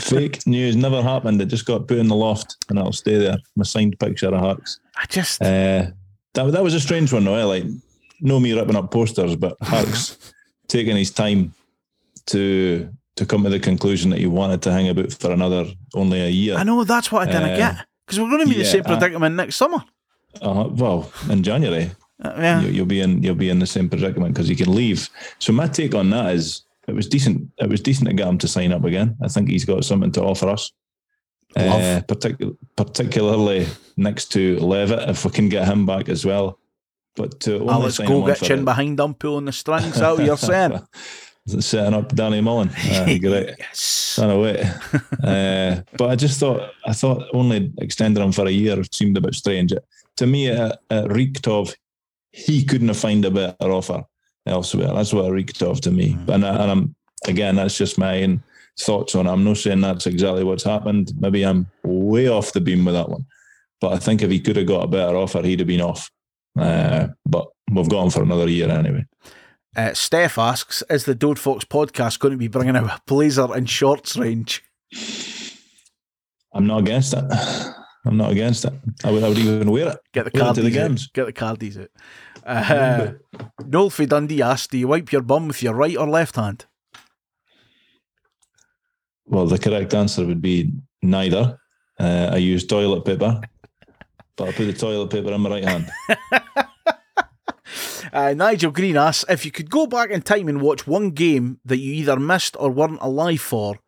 Fake 0.00 0.46
news. 0.46 0.74
Never 0.76 1.02
happened. 1.02 1.40
It 1.42 1.46
just 1.46 1.66
got 1.66 1.86
put 1.86 1.98
in 1.98 2.08
the 2.08 2.14
loft 2.16 2.56
and 2.68 2.78
it'll 2.78 2.92
stay 2.92 3.18
there. 3.18 3.36
My 3.56 3.64
signed 3.64 3.98
picture 3.98 4.28
of 4.28 4.40
Harkes. 4.40 4.80
I 4.96 5.06
just, 5.06 5.42
Uh, 5.42 5.86
that, 6.34 6.50
that 6.52 6.62
was 6.62 6.74
a 6.74 6.80
strange 6.80 7.12
one, 7.12 7.24
though. 7.24 7.34
eh? 7.34 7.44
Like, 7.44 7.64
no 8.20 8.38
me 8.40 8.52
ripping 8.52 8.76
up 8.76 8.90
posters, 8.90 9.36
but 9.36 9.56
Harkes 9.62 10.16
taking 10.68 10.96
his 10.96 11.10
time 11.10 11.52
to 12.26 12.88
to 13.16 13.26
come 13.26 13.42
to 13.44 13.50
the 13.50 13.58
conclusion 13.60 14.10
that 14.10 14.18
he 14.18 14.26
wanted 14.26 14.62
to 14.62 14.72
hang 14.72 14.88
about 14.88 15.12
for 15.12 15.30
another 15.32 15.66
only 15.94 16.20
a 16.20 16.28
year. 16.28 16.56
I 16.56 16.62
know 16.62 16.84
that's 16.84 17.10
what 17.12 17.28
I 17.28 17.32
didn't 17.32 17.50
Uh, 17.50 17.56
get. 17.56 17.86
Because 18.06 18.18
we're 18.20 18.28
going 18.30 18.40
to 18.40 18.46
be 18.46 18.52
in 18.52 18.58
the 18.60 18.64
yeah, 18.64 18.70
same 18.72 18.82
I- 18.86 18.96
predicament 18.98 19.36
next 19.36 19.56
summer. 19.56 19.84
Uh, 20.40 20.68
well, 20.70 21.10
in 21.28 21.42
January, 21.42 21.90
Uh, 22.22 22.32
yeah. 22.38 22.60
you, 22.62 22.68
you'll 22.68 22.86
be 22.86 23.00
in 23.00 23.22
you'll 23.22 23.34
be 23.34 23.50
in 23.50 23.58
the 23.58 23.66
same 23.66 23.88
predicament 23.88 24.32
because 24.34 24.48
you 24.48 24.56
can 24.56 24.72
leave. 24.74 25.08
So 25.38 25.52
my 25.52 25.66
take 25.66 25.94
on 25.94 26.10
that 26.10 26.34
is 26.34 26.62
it 26.86 26.94
was 26.94 27.08
decent. 27.08 27.50
It 27.58 27.68
was 27.68 27.80
decent 27.80 28.08
to 28.08 28.14
get 28.14 28.28
him 28.28 28.38
to 28.38 28.48
sign 28.48 28.72
up 28.72 28.84
again. 28.84 29.16
I 29.22 29.28
think 29.28 29.48
he's 29.48 29.64
got 29.64 29.84
something 29.84 30.12
to 30.12 30.22
offer 30.22 30.48
us. 30.48 30.72
Love. 31.56 31.80
Uh, 31.82 32.00
particu- 32.02 32.56
particularly 32.76 33.66
next 33.96 34.26
to 34.32 34.58
Levitt, 34.60 35.08
if 35.10 35.24
we 35.24 35.30
can 35.32 35.48
get 35.48 35.66
him 35.66 35.84
back 35.84 36.08
as 36.08 36.24
well. 36.24 36.59
But 37.16 37.40
to 37.40 37.60
only 37.60 37.72
Alex 37.72 37.96
sign 37.96 38.06
him 38.06 38.22
on 38.22 38.30
Gogic 38.30 38.50
in 38.50 38.64
behind 38.64 39.00
him 39.00 39.14
pulling 39.14 39.44
the 39.44 39.52
strings. 39.52 39.96
Is 39.96 40.00
what 40.00 40.24
you're 40.24 40.36
saying? 40.36 40.80
setting 41.58 41.94
up 41.94 42.14
Danny 42.14 42.40
Mullen. 42.40 42.70
Uh, 42.90 43.04
great. 43.18 43.54
yes. 43.58 44.14
Can't 44.16 44.40
wait. 44.40 44.64
uh, 45.24 45.82
but 45.96 46.10
I 46.10 46.16
just 46.16 46.38
thought 46.38 46.70
I 46.86 46.92
thought 46.92 47.26
only 47.32 47.72
extending 47.78 48.22
him 48.22 48.32
for 48.32 48.46
a 48.46 48.50
year 48.50 48.82
seemed 48.92 49.16
a 49.16 49.20
bit 49.20 49.34
strange. 49.34 49.72
It, 49.72 49.84
to 50.16 50.26
me, 50.26 50.48
it, 50.48 50.76
it 50.90 51.10
reeked 51.10 51.48
of 51.48 51.74
he 52.32 52.64
couldn't 52.64 52.88
have 52.88 52.98
found 52.98 53.24
a 53.24 53.30
better 53.30 53.70
offer 53.72 54.04
elsewhere. 54.46 54.92
That's 54.94 55.12
what 55.12 55.26
it 55.26 55.32
reeked 55.32 55.62
of 55.62 55.80
to 55.82 55.90
me. 55.90 56.16
And, 56.28 56.44
I, 56.44 56.62
and 56.62 56.70
I'm 56.70 56.94
again, 57.26 57.56
that's 57.56 57.76
just 57.76 57.98
my 57.98 58.22
own 58.22 58.42
thoughts 58.78 59.14
on 59.14 59.26
it. 59.26 59.30
I'm 59.30 59.44
not 59.44 59.58
saying 59.58 59.80
that's 59.80 60.06
exactly 60.06 60.44
what's 60.44 60.64
happened. 60.64 61.12
Maybe 61.18 61.44
I'm 61.44 61.66
way 61.82 62.28
off 62.28 62.52
the 62.52 62.60
beam 62.60 62.84
with 62.84 62.94
that 62.94 63.08
one. 63.08 63.26
But 63.80 63.94
I 63.94 63.98
think 63.98 64.22
if 64.22 64.30
he 64.30 64.40
could 64.40 64.56
have 64.56 64.66
got 64.66 64.84
a 64.84 64.88
better 64.88 65.16
offer, 65.16 65.42
he'd 65.42 65.60
have 65.60 65.68
been 65.68 65.80
off. 65.80 66.10
Uh, 66.60 67.08
but 67.26 67.48
we've 67.70 67.88
got 67.88 68.04
him 68.04 68.10
for 68.10 68.22
another 68.22 68.48
year 68.48 68.70
anyway. 68.70 69.04
Uh, 69.76 69.94
Steph 69.94 70.36
asks, 70.36 70.82
is 70.90 71.04
the 71.04 71.14
Dode 71.14 71.38
Fox 71.38 71.64
podcast 71.64 72.18
going 72.18 72.32
to 72.32 72.38
be 72.38 72.48
bringing 72.48 72.76
out 72.76 72.84
a 72.84 73.00
blazer 73.06 73.48
and 73.54 73.70
shorts 73.70 74.16
range? 74.16 74.64
I'm 76.52 76.66
not 76.66 76.80
against 76.80 77.14
it. 77.14 77.24
I'm 78.04 78.16
not 78.16 78.32
against 78.32 78.64
it. 78.64 78.72
I 79.04 79.10
would, 79.10 79.22
I 79.22 79.28
would 79.28 79.38
even 79.38 79.70
wear 79.70 79.88
it. 79.90 79.98
Get 80.12 80.24
the 80.24 80.30
cardies 80.30 80.54
to 80.56 80.62
the 80.62 80.68
out. 80.68 80.88
games. 80.88 81.08
Get 81.08 81.26
the 81.26 81.32
cardies 81.32 81.80
out. 81.80 81.90
Uh, 82.42 83.12
Dundee 83.68 84.40
asks, 84.42 84.66
do 84.68 84.78
you 84.78 84.88
wipe 84.88 85.12
your 85.12 85.20
bum 85.20 85.48
with 85.48 85.62
your 85.62 85.74
right 85.74 85.96
or 85.96 86.08
left 86.08 86.36
hand? 86.36 86.64
Well, 89.26 89.46
the 89.46 89.58
correct 89.58 89.92
answer 89.92 90.24
would 90.24 90.40
be 90.40 90.72
neither. 91.02 91.58
Uh, 91.98 92.30
I 92.32 92.36
use 92.38 92.66
toilet 92.66 93.04
paper, 93.04 93.42
but 94.40 94.48
I 94.48 94.52
put 94.52 94.64
the 94.64 94.72
toilet 94.72 95.10
paper 95.10 95.32
in 95.32 95.40
my 95.40 95.50
right 95.50 95.64
hand. 95.64 95.90
Uh, 98.12 98.34
Nigel 98.34 98.72
Green 98.72 98.96
asks, 98.96 99.24
if 99.28 99.44
you 99.44 99.52
could 99.52 99.70
go 99.70 99.86
back 99.86 100.10
in 100.10 100.20
time 100.22 100.48
and 100.48 100.60
watch 100.60 100.84
one 100.84 101.10
game 101.10 101.60
that 101.64 101.76
you 101.76 101.92
either 101.92 102.18
missed 102.18 102.56
or 102.58 102.68
weren't 102.68 102.98
alive 103.00 103.40
for, 103.40 103.78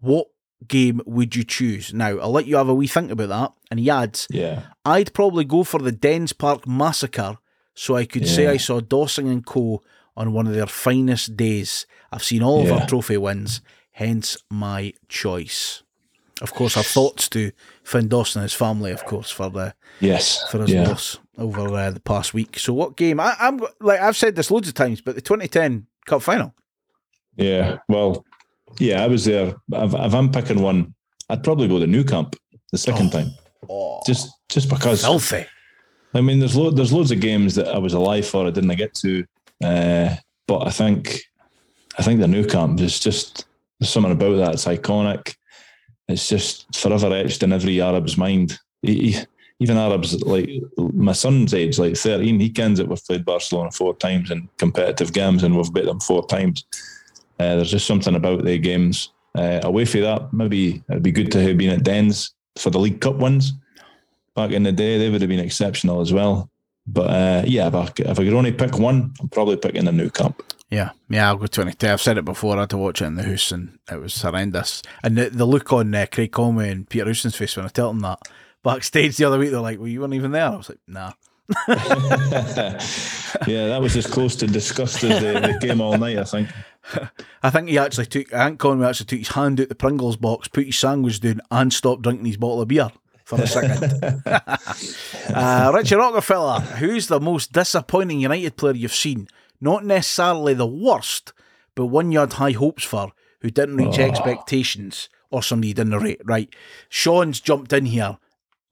what 0.00 0.28
game 0.66 1.02
would 1.04 1.36
you 1.36 1.44
choose? 1.44 1.92
Now, 1.92 2.16
I'll 2.18 2.30
let 2.32 2.46
you 2.46 2.56
have 2.56 2.70
a 2.70 2.74
wee 2.74 2.86
think 2.86 3.10
about 3.10 3.28
that. 3.28 3.52
And 3.70 3.78
he 3.78 3.90
adds, 3.90 4.26
Yeah. 4.30 4.62
I'd 4.86 5.12
probably 5.12 5.44
go 5.44 5.62
for 5.62 5.78
the 5.78 5.92
Dens 5.92 6.32
Park 6.32 6.66
Massacre 6.66 7.36
so 7.74 7.96
I 7.96 8.06
could 8.06 8.26
say 8.26 8.46
I 8.46 8.56
saw 8.56 8.80
Dossing 8.80 9.30
and 9.30 9.44
Co. 9.44 9.82
on 10.16 10.32
one 10.32 10.46
of 10.46 10.54
their 10.54 10.66
finest 10.66 11.36
days. 11.36 11.86
I've 12.10 12.24
seen 12.24 12.42
all 12.42 12.62
of 12.64 12.72
our 12.72 12.86
trophy 12.86 13.18
wins, 13.18 13.60
hence 13.90 14.38
my 14.48 14.94
choice. 15.08 15.82
Of 16.40 16.54
course, 16.54 16.78
our 16.78 16.82
thoughts 16.82 17.28
to 17.30 17.52
Finn 17.86 18.08
Dossing 18.08 18.36
and 18.36 18.42
his 18.42 18.52
family, 18.52 18.90
of 18.90 19.04
course, 19.04 19.30
for 19.30 19.48
the 19.48 19.72
Yes. 20.00 20.44
for 20.50 20.58
his 20.58 20.72
yeah. 20.72 20.88
loss 20.88 21.18
over 21.38 21.60
uh, 21.68 21.90
the 21.92 22.00
past 22.00 22.34
week. 22.34 22.58
So, 22.58 22.72
what 22.72 22.96
game? 22.96 23.20
I, 23.20 23.36
I'm 23.38 23.60
like 23.80 24.00
I've 24.00 24.16
said 24.16 24.34
this 24.34 24.50
loads 24.50 24.66
of 24.66 24.74
times, 24.74 25.00
but 25.00 25.14
the 25.14 25.20
2010 25.20 25.86
Cup 26.04 26.20
final. 26.20 26.52
Yeah. 27.36 27.78
Well, 27.88 28.24
yeah, 28.80 29.04
I 29.04 29.06
was 29.06 29.24
there. 29.24 29.54
If, 29.72 29.94
if 29.94 30.14
I'm 30.14 30.32
picking 30.32 30.62
one, 30.62 30.94
I'd 31.28 31.44
probably 31.44 31.68
go 31.68 31.78
to 31.78 31.86
Nou 31.86 32.02
Camp 32.02 32.34
the 32.72 32.78
second 32.78 33.12
time. 33.12 33.30
Oh, 33.70 34.00
Just 34.04 34.30
just 34.48 34.68
because 34.68 35.02
healthy. 35.02 35.46
I 36.12 36.20
mean, 36.22 36.40
there's 36.40 36.56
lo- 36.56 36.70
there's 36.72 36.92
loads 36.92 37.12
of 37.12 37.20
games 37.20 37.54
that 37.54 37.68
I 37.68 37.78
was 37.78 37.94
alive 37.94 38.26
for, 38.26 38.46
I 38.46 38.50
didn't 38.50 38.74
get 38.76 38.94
to, 38.94 39.24
uh, 39.62 40.16
but 40.48 40.66
I 40.66 40.70
think 40.70 41.20
I 41.98 42.02
think 42.02 42.18
the 42.18 42.26
Nou 42.26 42.44
Camp 42.46 42.80
is 42.80 42.98
just 42.98 43.46
there's 43.78 43.90
something 43.90 44.12
about 44.12 44.36
that. 44.38 44.54
It's 44.54 44.64
iconic. 44.64 45.36
It's 46.08 46.28
just 46.28 46.74
forever 46.74 47.12
etched 47.12 47.42
in 47.42 47.52
every 47.52 47.80
Arab's 47.80 48.16
mind. 48.16 48.58
He, 48.82 49.12
he, 49.12 49.24
even 49.58 49.76
Arabs 49.78 50.20
like 50.22 50.50
my 50.76 51.12
son's 51.12 51.54
age, 51.54 51.78
like 51.78 51.96
13, 51.96 52.38
he 52.38 52.50
kens 52.50 52.78
it. 52.78 52.88
We've 52.88 53.04
played 53.04 53.24
Barcelona 53.24 53.70
four 53.70 53.94
times 53.96 54.30
in 54.30 54.48
competitive 54.58 55.12
games 55.12 55.42
and 55.42 55.56
we've 55.56 55.72
beat 55.72 55.86
them 55.86 56.00
four 56.00 56.26
times. 56.26 56.64
Uh, 57.38 57.56
there's 57.56 57.70
just 57.70 57.86
something 57.86 58.14
about 58.14 58.44
their 58.44 58.58
games. 58.58 59.12
Uh, 59.34 59.60
away 59.62 59.84
from 59.84 60.02
that, 60.02 60.32
maybe 60.32 60.82
it'd 60.88 61.02
be 61.02 61.12
good 61.12 61.32
to 61.32 61.42
have 61.42 61.58
been 61.58 61.70
at 61.70 61.84
Dens 61.84 62.34
for 62.58 62.70
the 62.70 62.78
League 62.78 63.00
Cup 63.00 63.16
ones. 63.16 63.52
Back 64.34 64.50
in 64.50 64.62
the 64.62 64.72
day, 64.72 64.98
they 64.98 65.10
would 65.10 65.22
have 65.22 65.30
been 65.30 65.40
exceptional 65.40 66.00
as 66.00 66.12
well. 66.12 66.50
But 66.86 67.10
uh, 67.10 67.42
yeah, 67.46 67.66
if 67.68 67.74
I, 67.74 67.84
if 67.98 68.18
I 68.20 68.24
could 68.24 68.34
only 68.34 68.52
pick 68.52 68.78
one, 68.78 69.12
I'm 69.20 69.28
probably 69.28 69.56
picking 69.56 69.86
the 69.86 69.92
Nou 69.92 70.10
Camp. 70.10 70.42
Yeah, 70.70 70.90
yeah, 71.08 71.28
I'll 71.28 71.36
go 71.36 71.46
22. 71.46 71.86
I've 71.86 72.00
said 72.00 72.18
it 72.18 72.24
before. 72.24 72.56
I 72.56 72.60
had 72.60 72.70
to 72.70 72.76
watch 72.76 73.00
it 73.00 73.06
in 73.06 73.14
the 73.14 73.22
house 73.22 73.52
and 73.52 73.78
it 73.90 74.00
was 74.00 74.20
horrendous. 74.20 74.82
And 75.02 75.16
the, 75.16 75.30
the 75.30 75.44
look 75.44 75.72
on 75.72 75.94
uh, 75.94 76.06
Craig 76.10 76.32
Conway 76.32 76.70
and 76.70 76.88
Peter 76.88 77.04
Houston's 77.04 77.36
face 77.36 77.56
when 77.56 77.66
I 77.66 77.68
told 77.68 77.94
them 77.94 78.02
that 78.02 78.18
backstage 78.64 79.16
the 79.16 79.26
other 79.26 79.38
week, 79.38 79.52
they're 79.52 79.60
like, 79.60 79.78
Well, 79.78 79.88
you 79.88 80.00
weren't 80.00 80.14
even 80.14 80.32
there. 80.32 80.46
I 80.46 80.56
was 80.56 80.68
like, 80.68 80.80
Nah. 80.88 81.12
yeah, 81.68 81.76
that 83.68 83.78
was 83.80 83.96
as 83.96 84.08
close 84.08 84.34
to 84.34 84.48
disgust 84.48 85.04
as 85.04 85.20
the, 85.20 85.40
the 85.40 85.58
game 85.64 85.80
all 85.80 85.96
night, 85.96 86.18
I 86.18 86.24
think. 86.24 86.48
I 87.44 87.50
think 87.50 87.68
he 87.68 87.78
actually 87.78 88.06
took, 88.06 88.34
I 88.34 88.46
think 88.46 88.58
Conway 88.58 88.88
actually 88.88 89.06
took 89.06 89.20
his 89.20 89.28
hand 89.28 89.60
out 89.60 89.68
the 89.68 89.76
Pringles 89.76 90.16
box, 90.16 90.48
put 90.48 90.66
his 90.66 90.76
sandwich 90.78 91.20
down, 91.20 91.40
and 91.52 91.72
stopped 91.72 92.02
drinking 92.02 92.26
his 92.26 92.36
bottle 92.36 92.62
of 92.62 92.68
beer 92.68 92.90
for 93.24 93.40
a 93.40 93.46
second. 93.46 94.02
uh, 95.34 95.70
Richie 95.72 95.94
Rockefeller, 95.94 96.58
who's 96.60 97.06
the 97.06 97.20
most 97.20 97.52
disappointing 97.52 98.20
United 98.20 98.56
player 98.56 98.74
you've 98.74 98.92
seen? 98.92 99.28
Not 99.60 99.84
necessarily 99.84 100.54
the 100.54 100.66
worst, 100.66 101.32
but 101.74 101.86
one 101.86 102.12
you 102.12 102.20
had 102.20 102.34
high 102.34 102.52
hopes 102.52 102.84
for, 102.84 103.12
who 103.40 103.50
didn't 103.50 103.76
reach 103.76 103.98
oh. 103.98 104.02
expectations, 104.02 105.08
or 105.30 105.42
somebody 105.42 105.72
didn't 105.72 105.98
rate. 105.98 106.20
Right. 106.24 106.54
Sean's 106.88 107.40
jumped 107.40 107.72
in 107.72 107.86
here 107.86 108.18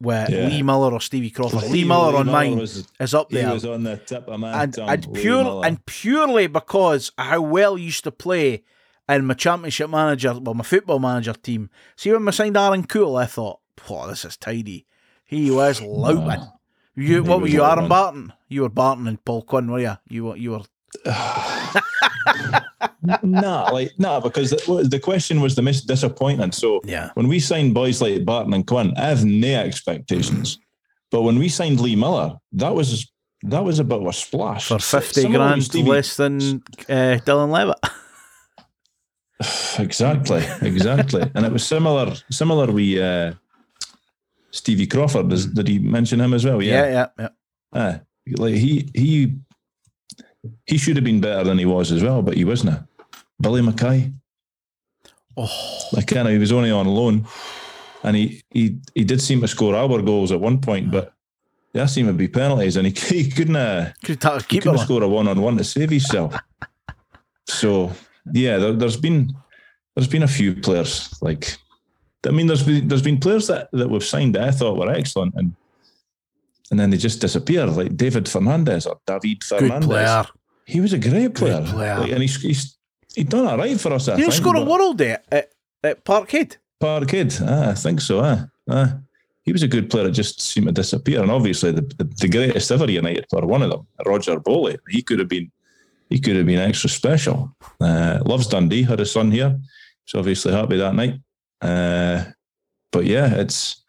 with 0.01 0.31
yeah. 0.31 0.49
Lee 0.49 0.63
Miller 0.63 0.93
or 0.93 1.01
Stevie 1.01 1.31
Crawford. 1.31 1.63
Lee, 1.65 1.69
Lee 1.69 1.85
Miller 1.85 2.13
Lee 2.13 2.17
on 2.19 2.27
Miller 2.27 2.39
mine 2.39 2.59
was, 2.59 2.87
is 3.01 3.15
up 3.15 3.31
there. 3.31 3.47
He 3.47 3.53
was 3.53 3.65
on 3.65 3.85
the 3.85 3.97
tip 3.97 4.29
of 4.29 4.41
my 4.41 4.63
and, 4.63 4.79
and 4.79 5.15
pure 5.15 5.65
and 5.65 5.85
purely 5.87 6.47
because 6.47 7.13
how 7.17 7.41
well 7.41 7.77
he 7.77 7.85
used 7.85 8.05
to 8.05 8.13
play 8.13 8.63
in 9.09 9.27
my 9.27 9.35
championship 9.35 9.91
manager, 9.91 10.39
well, 10.39 10.55
my 10.55 10.65
football 10.65 10.99
manager 10.99 11.35
team. 11.35 11.71
See 11.97 12.13
when 12.13 12.25
we 12.25 12.33
signed 12.33 12.57
Aaron 12.57 12.85
Cool, 12.85 13.17
I 13.17 13.27
thought, 13.27 13.61
oh, 13.89 14.09
this 14.09 14.25
is 14.25 14.37
tidy. 14.37 14.87
He 15.25 15.51
was 15.51 15.81
louting. 15.81 16.47
You, 16.97 17.25
what 17.25 17.41
were 17.41 17.49
you, 17.49 17.65
Aaron 17.65 17.89
Barton? 17.89 18.33
You 18.49 18.63
were 18.63 18.69
Barton 18.69 19.09
and 19.09 19.23
Paul 19.25 19.43
Quinn, 19.43 19.71
were 19.71 19.81
you? 19.81 19.97
You 20.09 20.25
were, 20.27 20.37
you 20.37 20.51
were. 20.53 20.63
Nah, 23.23 23.71
like 23.71 23.93
nah, 23.99 24.21
because 24.21 24.51
the, 24.51 24.87
the 24.89 25.01
question 25.01 25.41
was 25.41 25.55
the 25.55 25.63
most 25.63 25.87
disappointing. 25.87 26.53
So 26.53 26.81
yeah. 26.85 27.11
when 27.15 27.29
we 27.29 27.41
signed 27.41 27.75
boys 27.75 28.01
like 28.01 28.25
Barton 28.25 28.55
and 28.55 28.67
Quinn, 28.67 28.95
I 28.97 29.09
have 29.09 29.25
no 29.25 29.61
expectations. 29.61 30.59
But 31.11 31.23
when 31.23 31.39
we 31.39 31.49
signed 31.49 31.81
Lee 31.81 31.97
Miller, 31.97 32.37
that 32.53 32.75
was 32.75 33.11
that 33.43 33.65
was 33.65 33.79
a 33.79 33.85
bit 33.85 34.01
of 34.01 34.07
a 34.07 34.13
splash 34.13 34.69
for 34.69 34.79
fifty 34.79 35.23
Similar 35.23 35.49
grand 35.49 35.75
less 35.87 36.17
than 36.17 36.63
uh, 36.89 37.21
Dylan 37.25 37.51
Levitt. 37.51 37.79
exactly, 39.79 40.43
exactly, 40.67 41.23
and 41.35 41.45
it 41.45 41.53
was 41.53 41.67
similar. 41.67 42.15
Similar, 42.31 42.73
we 42.73 43.01
uh, 43.01 43.35
Stevie 44.51 44.87
Crawford. 44.87 45.29
Does, 45.29 45.47
did 45.47 45.69
he 45.69 45.79
mention 45.79 46.21
him 46.21 46.33
as 46.33 46.45
well? 46.45 46.63
Yeah, 46.63 46.85
yeah, 46.85 47.07
yeah. 47.19 47.29
yeah. 47.75 47.81
Uh, 47.81 47.99
like 48.39 48.55
he 48.55 48.89
he 48.95 49.37
he 50.67 50.79
should 50.79 50.97
have 50.97 51.05
been 51.05 51.21
better 51.21 51.45
than 51.45 51.59
he 51.59 51.65
was 51.65 51.93
as 51.93 52.03
well, 52.03 52.23
but 52.23 52.37
he 52.37 52.45
wasn't. 52.45 52.81
Billy 53.41 53.63
Mackay. 53.63 54.13
Oh, 55.37 55.89
like 55.93 56.07
kind 56.07 56.29
of 56.29 56.33
he 56.33 56.39
was 56.39 56.53
only 56.53 56.71
on 56.71 56.87
loan, 56.87 57.27
and 58.03 58.17
he 58.17 58.43
he 58.51 58.79
he 58.95 59.05
did 59.05 59.21
seem 59.21 59.41
to 59.41 59.49
score 59.49 59.75
our 59.75 60.01
goals 60.01 60.31
at 60.31 60.41
one 60.41 60.61
point, 60.61 60.93
but 60.93 61.13
there 61.73 61.89
seemed 61.89 62.09
to 62.09 62.13
be 62.13 62.29
penalties, 62.29 62.77
and 62.77 62.87
he, 62.87 62.93
he 63.23 63.31
couldn't 63.31 63.57
uh, 63.57 63.93
could 64.05 64.23
he 64.49 64.61
couldn't 64.61 64.79
score 64.79 65.03
a 65.03 65.09
one 65.09 65.27
on 65.27 65.41
one 65.41 65.57
to 65.57 65.65
save 65.65 65.91
himself. 65.91 66.37
so 67.49 67.93
yeah, 68.33 68.59
there, 68.59 68.75
has 68.75 68.97
been 68.97 69.35
there's 69.97 70.09
been 70.09 70.23
a 70.23 70.29
few 70.29 70.55
players 70.55 71.13
like 71.21 71.59
I 72.27 72.31
mean, 72.31 72.47
there's 72.47 72.63
been 72.63 72.89
there's 72.89 73.03
been 73.03 73.19
players 73.19 73.47
that, 73.49 73.69
that 73.73 73.89
we've 73.89 74.05
signed 74.05 74.35
that 74.35 74.49
I 74.49 74.51
thought 74.51 74.79
were 74.79 74.91
excellent, 74.91 75.35
and 75.37 75.55
and 76.75 76.81
then 76.81 76.91
they 76.91 76.97
just 76.97 77.21
disappear, 77.21 77.67
like 77.67 77.97
David 77.97 78.29
Fernandez 78.29 78.85
or 78.85 78.99
David 79.07 79.45
Fernandez. 79.45 80.27
He 80.67 80.81
was 80.81 80.93
a 80.93 80.99
great 80.99 81.33
player, 81.33 81.63
player. 81.63 82.01
Like, 82.01 82.11
and 82.11 82.21
he's, 82.21 82.43
he's 82.43 82.77
he 83.15 83.23
done 83.23 83.47
it 83.47 83.63
right 83.63 83.81
for 83.81 83.93
us. 83.93 84.09
I 84.09 84.17
he 84.17 84.23
think, 84.23 84.35
scored 84.35 84.57
a 84.57 84.65
world 84.65 84.99
day 84.99 85.19
at, 85.31 85.53
at 85.85 86.05
Parkhead. 86.05 86.57
Parkhead, 86.83 87.41
ah, 87.47 87.71
I 87.71 87.75
think 87.75 88.01
so. 88.01 88.19
Ah, 88.25 88.47
ah. 88.69 88.99
He 89.45 89.53
was 89.53 89.63
a 89.63 89.69
good 89.69 89.89
player. 89.89 90.09
It 90.09 90.13
just 90.13 90.41
seemed 90.41 90.67
to 90.67 90.73
disappear. 90.73 91.23
And 91.23 91.31
obviously, 91.31 91.71
the, 91.71 91.83
the, 91.83 92.05
the 92.05 92.29
greatest 92.29 92.73
ever 92.73 92.91
United 92.91 93.29
player, 93.29 93.47
one 93.47 93.63
of 93.63 93.71
them, 93.71 93.87
Roger 94.05 94.41
Bowley, 94.41 94.77
he 94.89 95.01
could 95.01 95.21
have 95.21 95.29
been 95.29 95.53
he 96.11 96.19
could 96.19 96.35
have 96.35 96.47
been 96.47 96.59
extra 96.59 96.91
special. 96.91 97.55
Uh, 97.81 98.19
loves 98.25 98.49
Dundee, 98.49 98.83
had 98.83 98.99
a 98.99 99.07
son 99.07 99.31
here. 99.31 99.61
So 100.07 100.19
obviously 100.19 100.53
happy 100.53 100.79
that 100.79 100.97
night. 100.97 101.21
Uh, 101.61 102.25
but 102.91 103.05
yeah, 103.05 103.33
it's 103.33 103.85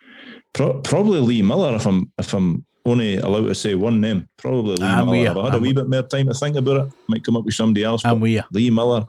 pro- 0.53 0.81
probably 0.81 1.19
Lee 1.19 1.41
Miller 1.41 1.75
if 1.75 1.87
I'm 1.87 2.11
if 2.19 2.31
I'm 2.35 2.63
only 2.85 3.17
allowed 3.17 3.47
to 3.47 3.55
say 3.55 3.75
one 3.75 3.99
name. 3.99 4.27
Probably 4.37 4.75
Lee 4.75 4.85
I'm 4.85 5.05
Miller. 5.07 5.31
If 5.31 5.37
I 5.37 5.43
had 5.45 5.53
I'm 5.55 5.59
a 5.59 5.61
wee 5.61 5.73
bit 5.73 5.89
more 5.89 6.03
time 6.03 6.27
to 6.27 6.33
think 6.33 6.55
about 6.55 6.87
it, 6.87 6.93
might 7.07 7.23
come 7.23 7.37
up 7.37 7.45
with 7.45 7.55
somebody 7.55 7.83
else. 7.83 8.05
I'm 8.05 8.19
with 8.19 8.45
Lee 8.51 8.69
Miller, 8.69 9.05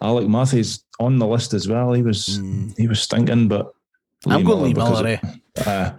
Alec 0.00 0.28
Matthews 0.28 0.84
on 0.98 1.18
the 1.18 1.26
list 1.26 1.54
as 1.54 1.68
well. 1.68 1.92
He 1.92 2.02
was 2.02 2.38
mm. 2.38 2.76
he 2.78 2.88
was 2.88 3.00
stinking, 3.00 3.48
but 3.48 3.74
Lee 4.26 4.34
I'm 4.34 4.44
going 4.44 4.62
Lee 4.62 4.74
Miller. 4.74 5.06
eh? 5.06 5.18
Uh, 5.64 5.92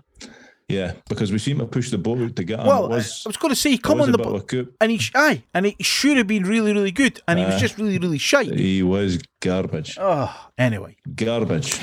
yeah, 0.68 0.94
because 1.08 1.32
we 1.32 1.38
seem 1.38 1.60
to 1.60 1.66
push 1.66 1.92
the 1.92 1.98
boat 2.00 2.36
to 2.36 2.44
get 2.44 2.60
him. 2.60 2.66
Well, 2.66 2.90
was, 2.90 3.24
I 3.24 3.30
was 3.30 3.38
going 3.38 3.54
to 3.54 3.56
say, 3.56 3.78
come 3.78 4.02
on 4.02 4.12
the 4.12 4.18
boat, 4.18 4.52
and 4.82 4.92
he 4.92 5.00
aye, 5.14 5.44
and 5.54 5.68
he 5.68 5.76
should 5.80 6.18
have 6.18 6.26
been 6.26 6.44
really, 6.44 6.74
really 6.74 6.92
good, 6.92 7.22
and 7.28 7.40
uh, 7.40 7.44
he 7.44 7.52
was 7.52 7.62
just 7.62 7.78
really, 7.78 8.00
really 8.00 8.18
shy. 8.18 8.46
He 8.46 8.82
was 8.82 9.20
garbage. 9.42 9.96
Oh, 10.02 10.50
anyway, 10.58 10.98
garbage. 11.16 11.80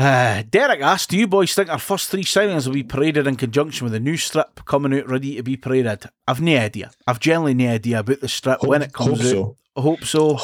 Uh, 0.00 0.42
Derek 0.48 0.80
asked, 0.80 1.10
Do 1.10 1.18
you 1.18 1.26
boys 1.26 1.52
think 1.52 1.68
our 1.68 1.78
first 1.78 2.08
three 2.08 2.24
signings 2.24 2.66
will 2.66 2.72
be 2.72 2.82
paraded 2.82 3.26
in 3.26 3.36
conjunction 3.36 3.84
with 3.84 3.92
a 3.92 4.00
new 4.00 4.16
strip 4.16 4.64
coming 4.64 4.98
out 4.98 5.06
ready 5.06 5.36
to 5.36 5.42
be 5.42 5.58
paraded? 5.58 6.04
I've 6.26 6.40
no 6.40 6.56
idea. 6.56 6.90
I've 7.06 7.20
generally 7.20 7.52
no 7.52 7.68
idea 7.68 7.98
about 8.00 8.20
the 8.20 8.28
strip 8.28 8.60
hope, 8.60 8.70
when 8.70 8.80
it 8.80 8.94
comes 8.94 9.20
hope 9.20 9.26
out. 9.26 9.30
So. 9.30 9.56
I 9.76 9.80
hope 9.82 10.04
so. 10.04 10.38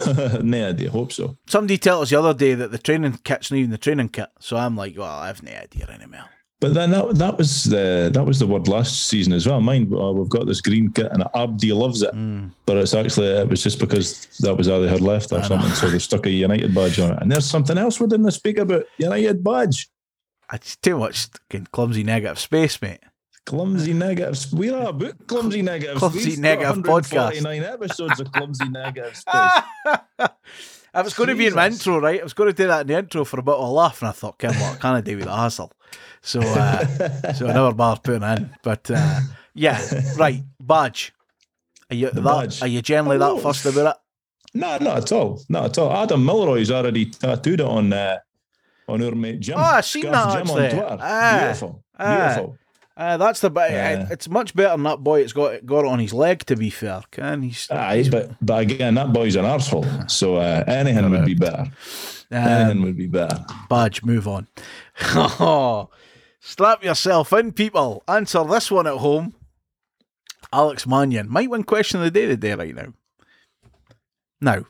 no 0.42 0.68
idea. 0.68 0.90
Hope 0.90 1.12
so. 1.12 1.38
Somebody 1.46 1.78
told 1.78 2.02
us 2.02 2.10
the 2.10 2.18
other 2.18 2.34
day 2.34 2.52
that 2.52 2.70
the 2.70 2.76
training 2.76 3.18
kit's 3.24 3.50
not 3.50 3.56
even 3.56 3.70
the 3.70 3.78
training 3.78 4.10
kit. 4.10 4.28
So 4.40 4.58
I'm 4.58 4.76
like, 4.76 4.98
well, 4.98 5.08
I 5.08 5.28
have 5.28 5.42
no 5.42 5.52
idea 5.52 5.88
anymore. 5.88 6.28
But 6.60 6.74
then 6.74 6.90
that 6.90 7.14
that 7.16 7.38
was 7.38 7.64
the 7.64 8.10
that 8.12 8.24
was 8.24 8.40
the 8.40 8.46
word 8.46 8.66
last 8.66 9.06
season 9.06 9.32
as 9.32 9.46
well. 9.46 9.60
Mind, 9.60 9.92
oh, 9.94 10.12
we've 10.12 10.28
got 10.28 10.46
this 10.46 10.60
green 10.60 10.90
kit 10.90 11.06
and 11.12 11.22
Abdi 11.34 11.72
loves 11.72 12.02
it, 12.02 12.12
mm. 12.12 12.50
but 12.66 12.76
it's 12.76 12.94
actually 12.94 13.28
it 13.28 13.48
was 13.48 13.62
just 13.62 13.78
because 13.78 14.26
that 14.40 14.56
was 14.56 14.66
how 14.66 14.80
they 14.80 14.88
had 14.88 15.00
left 15.00 15.30
or 15.30 15.38
I 15.38 15.42
something. 15.42 15.68
Know. 15.68 15.74
So 15.74 15.88
they 15.88 16.00
stuck 16.00 16.26
a 16.26 16.30
United 16.30 16.74
badge 16.74 16.98
on 16.98 17.12
it. 17.12 17.22
And 17.22 17.30
there's 17.30 17.48
something 17.48 17.78
else 17.78 18.00
we 18.00 18.08
didn't 18.08 18.28
speak 18.32 18.58
about 18.58 18.86
United 18.98 19.44
badge. 19.44 19.88
It's 20.52 20.76
too 20.76 20.98
much 20.98 21.28
clumsy 21.70 22.02
negative 22.02 22.40
space, 22.40 22.82
mate. 22.82 23.00
Clumsy 23.46 23.94
negative. 23.94 24.52
We're 24.52 24.76
about 24.76 25.26
clumsy 25.28 25.62
negative. 25.62 25.98
Clumsy 25.98 26.40
negative 26.40 26.82
podcast. 26.82 27.40
Nine 27.40 27.62
episodes 27.62 28.18
of 28.18 28.32
clumsy 28.32 28.68
negative 28.68 29.16
space. 29.16 29.62
I 30.92 31.02
was 31.02 31.14
going 31.14 31.28
Jesus. 31.28 31.34
to 31.34 31.36
be 31.36 31.46
in 31.46 31.54
my 31.54 31.66
intro, 31.68 32.00
right? 32.00 32.20
I 32.20 32.24
was 32.24 32.32
going 32.32 32.50
to 32.50 32.56
do 32.56 32.66
that 32.66 32.80
in 32.80 32.86
the 32.88 32.98
intro 32.98 33.24
for 33.24 33.38
a 33.38 33.42
bit 33.42 33.54
of 33.54 33.68
a 33.68 33.70
laugh, 33.70 34.02
and 34.02 34.08
I 34.08 34.12
thought, 34.12 34.38
Kim, 34.38 34.52
what 34.54 34.80
can 34.80 34.94
I 34.96 35.00
do 35.00 35.16
with 35.16 35.26
the 35.26 35.36
hassle? 35.36 35.70
So, 36.22 36.40
uh, 36.40 37.32
so 37.32 37.46
another 37.46 37.72
bothered 37.74 38.02
putting 38.04 38.22
in. 38.22 38.50
But 38.62 38.90
uh, 38.90 39.20
yeah, 39.54 39.80
right. 40.16 40.42
Badge. 40.60 41.12
Are 41.90 41.96
you 41.96 42.10
that, 42.10 42.22
badge. 42.22 42.62
Are 42.62 42.66
you 42.68 42.82
generally 42.82 43.18
that 43.18 43.40
fussed 43.40 43.64
about 43.66 43.96
it? 43.96 44.00
No, 44.54 44.78
not 44.78 44.98
at 44.98 45.12
all. 45.12 45.42
Not 45.48 45.64
at 45.66 45.78
all. 45.78 45.92
Adam 45.92 46.24
Milroy's 46.24 46.70
already 46.70 47.06
tattooed 47.06 47.60
it 47.60 47.66
on 47.66 47.92
uh, 47.92 48.18
on 48.88 49.02
our 49.02 49.14
mate 49.14 49.40
Jim. 49.40 49.58
Oh, 49.58 49.62
I 49.62 49.80
seen 49.80 50.02
Scarf 50.02 50.14
that 50.14 50.32
Jim 50.32 50.40
actually. 50.42 50.64
on 50.64 50.70
Twitter. 50.70 50.96
Ah, 51.00 51.38
Beautiful. 51.42 51.84
Ah. 51.98 52.16
Beautiful. 52.34 52.58
Uh, 52.96 53.16
that's 53.16 53.40
the 53.40 53.48
bit. 53.48 53.70
It's 54.10 54.28
much 54.28 54.56
better 54.56 54.70
than 54.70 54.82
that 54.82 54.98
boy. 54.98 55.20
It's 55.20 55.32
got 55.32 55.64
got 55.64 55.84
it 55.84 55.86
on 55.86 56.00
his 56.00 56.12
leg. 56.12 56.44
To 56.46 56.56
be 56.56 56.68
fair, 56.68 57.02
can 57.12 57.42
he's? 57.42 57.70
Aye, 57.70 58.08
but 58.10 58.32
but 58.42 58.60
again, 58.62 58.94
that 58.94 59.12
boy's 59.12 59.36
an 59.36 59.44
arsehole. 59.44 59.86
So 60.10 60.36
uh, 60.36 60.64
anything 60.66 61.08
would 61.10 61.24
be 61.24 61.34
better. 61.34 61.70
Um, 62.30 62.38
anything 62.38 62.82
would 62.82 62.96
be 62.96 63.06
better. 63.06 63.44
Badge, 63.70 64.02
move 64.02 64.26
on. 64.26 64.48
Strap 66.40 66.84
yourself 66.84 67.32
in, 67.32 67.52
people. 67.52 68.02
Answer 68.06 68.44
this 68.44 68.70
one 68.70 68.86
at 68.86 68.94
home. 68.94 69.34
Alex 70.52 70.86
Mannion 70.86 71.28
might 71.28 71.50
win 71.50 71.64
question 71.64 72.00
of 72.00 72.04
the 72.04 72.10
day 72.10 72.26
today, 72.26 72.54
right 72.54 72.74
now. 72.74 72.92
Now, 74.40 74.64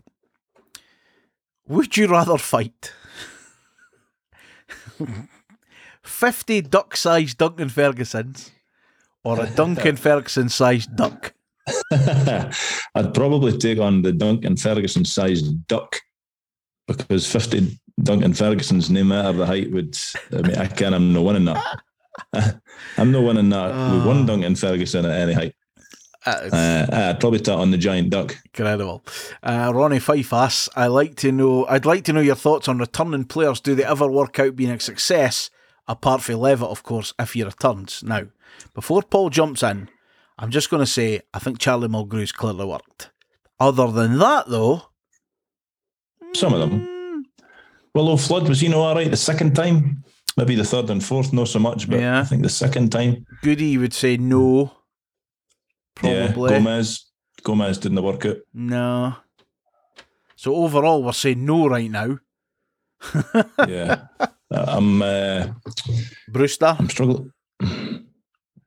would 1.69 1.97
you 1.97 2.09
rather 2.09 2.39
fight 2.39 2.93
50 6.03 6.63
duck 6.63 6.97
sized 6.97 7.39
Duncan 7.39 7.69
Fergusons 7.69 8.51
or 9.23 9.41
a 9.41 9.47
Duncan 9.51 9.97
Ferguson 10.05 10.49
sized 10.49 10.97
duck? 10.97 11.35
I'd 11.93 13.13
probably 13.13 13.57
take 13.59 13.79
on 13.79 14.01
the 14.03 14.13
Duncan 14.13 14.57
Ferguson 14.57 15.05
sized 15.05 15.67
duck 15.67 15.97
because 16.87 17.31
50 17.31 17.79
Duncan 18.03 18.33
Ferguson's 18.35 18.91
no 18.91 19.03
matter 19.05 19.33
the 19.33 19.47
height 19.47 19.71
would. 19.73 19.97
I 20.33 20.37
mean, 20.43 20.57
I 20.57 20.67
can. 20.67 20.95
I'm 20.95 21.13
no 21.13 21.23
winning 21.23 21.47
that. 21.47 21.81
I'm 22.97 23.11
no 23.13 23.23
winning 23.23 23.49
that 23.51 23.93
with 23.93 24.07
one 24.07 24.27
Duncan 24.27 24.55
Ferguson 24.55 25.05
at 25.05 25.21
any 25.21 25.33
height. 25.33 25.55
Uh, 26.27 26.49
Uh, 26.53 26.87
I'd 27.11 27.21
probably 27.21 27.39
tat 27.41 27.59
on 27.59 27.71
the 27.71 27.79
giant 27.79 28.11
duck. 28.11 28.37
incredible. 28.45 29.05
Uh, 29.43 29.73
Ronnie 29.75 29.99
Fife 30.01 30.33
asks, 30.33 30.69
I 30.77 30.87
like 30.89 31.15
to 31.17 31.33
know. 31.33 31.65
I'd 31.67 31.87
like 31.87 32.05
to 32.05 32.13
know 32.13 32.21
your 32.21 32.35
thoughts 32.35 32.69
on 32.69 32.79
returning 32.79 33.25
players. 33.25 33.61
Do 33.61 33.75
they 33.75 33.85
ever 33.85 34.07
work 34.09 34.39
out 34.39 34.57
being 34.57 34.71
a 34.71 34.79
success? 34.81 35.51
Apart 35.87 36.21
from 36.23 36.37
Levitt, 36.41 36.69
of 36.69 36.83
course, 36.83 37.15
if 37.19 37.33
he 37.33 37.43
returns. 37.43 38.03
Now, 38.05 38.25
before 38.75 39.03
Paul 39.03 39.31
jumps 39.31 39.63
in, 39.63 39.89
I'm 40.39 40.51
just 40.51 40.69
going 40.71 40.83
to 40.83 40.87
say 40.91 41.23
I 41.33 41.39
think 41.39 41.59
Charlie 41.59 41.89
Mulgrew's 41.89 42.31
clearly 42.33 42.67
worked. 42.67 43.11
Other 43.59 43.91
than 43.91 44.19
that, 44.19 44.49
though, 44.49 44.83
Some 46.35 46.53
of 46.53 46.61
them. 46.61 46.98
Well, 48.07 48.17
Flood 48.17 48.49
was, 48.49 48.63
you 48.63 48.69
know, 48.69 48.83
all 48.83 48.95
right 48.95 49.11
the 49.11 49.17
second 49.17 49.57
time. 49.57 50.05
Maybe 50.37 50.55
the 50.55 50.65
third 50.65 50.89
and 50.91 51.03
fourth, 51.05 51.33
not 51.33 51.49
so 51.49 51.59
much, 51.59 51.91
but 51.91 51.99
Yeah. 51.99 52.21
I 52.21 52.25
think 52.25 52.43
the 52.43 52.49
second 52.49 52.91
time. 52.93 53.27
Goody 53.43 53.77
would 53.77 53.93
say 53.93 54.17
no. 54.17 54.71
Yeah, 56.03 56.33
Gomez. 56.33 57.07
Gomez 57.43 57.79
didn't 57.79 58.03
work 58.03 58.25
out. 58.25 58.37
no. 58.55 59.15
So 60.37 60.55
overall, 60.55 61.03
we're 61.03 61.13
saying 61.13 61.45
no 61.45 61.69
right 61.69 61.91
now. 61.91 62.19
Yeah. 63.67 64.07
I'm 64.53 65.03
uh, 65.03 65.49
Brewster, 66.29 66.77
I'm 66.79 66.89
struggling. 66.89 67.33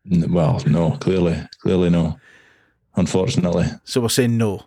Well, 0.03 0.61
no, 0.67 0.91
clearly, 0.99 1.41
clearly 1.61 1.89
no. 1.89 2.17
Unfortunately. 2.97 3.67
so 3.85 4.01
we're 4.01 4.09
saying 4.09 4.37
no. 4.37 4.65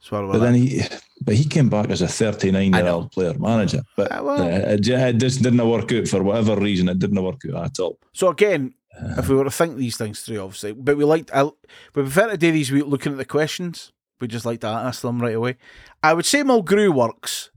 So 0.00 0.26
But 0.30 0.38
then 0.38 0.54
he 0.54 0.82
but 1.20 1.34
he 1.34 1.44
came 1.44 1.68
back 1.68 1.90
as 1.90 2.02
a 2.02 2.08
39 2.08 2.72
year 2.72 2.86
old 2.86 3.10
player 3.10 3.34
manager. 3.38 3.82
But 3.96 4.12
Uh, 4.12 4.22
well- 4.22 4.42
uh, 4.42 4.72
it, 4.74 4.88
it 4.88 5.16
just 5.18 5.42
didn't 5.42 5.68
work 5.68 5.90
out 5.92 6.06
for 6.08 6.22
whatever 6.22 6.56
reason. 6.56 6.88
It 6.88 6.98
didn't 6.98 7.22
work 7.22 7.40
out 7.54 7.64
at 7.66 7.78
all. 7.80 7.98
So 8.12 8.28
again, 8.28 8.74
if 9.18 9.28
we 9.28 9.34
were 9.34 9.44
to 9.44 9.50
think 9.50 9.76
these 9.76 9.96
things 9.96 10.20
through, 10.20 10.40
obviously, 10.40 10.72
but 10.72 10.96
we 10.96 11.04
like 11.04 11.30
I, 11.34 11.44
we 11.44 11.52
prefer 11.94 12.30
to 12.30 12.36
do 12.36 12.52
these 12.52 12.70
looking 12.70 13.12
at 13.12 13.18
the 13.18 13.24
questions. 13.24 13.92
We 14.20 14.26
just 14.28 14.46
like 14.46 14.60
to 14.60 14.66
ask 14.68 15.02
them 15.02 15.20
right 15.20 15.34
away. 15.36 15.56
I 16.02 16.14
would 16.14 16.26
say 16.26 16.42
Mulgrew 16.42 16.92
works, 16.94 17.50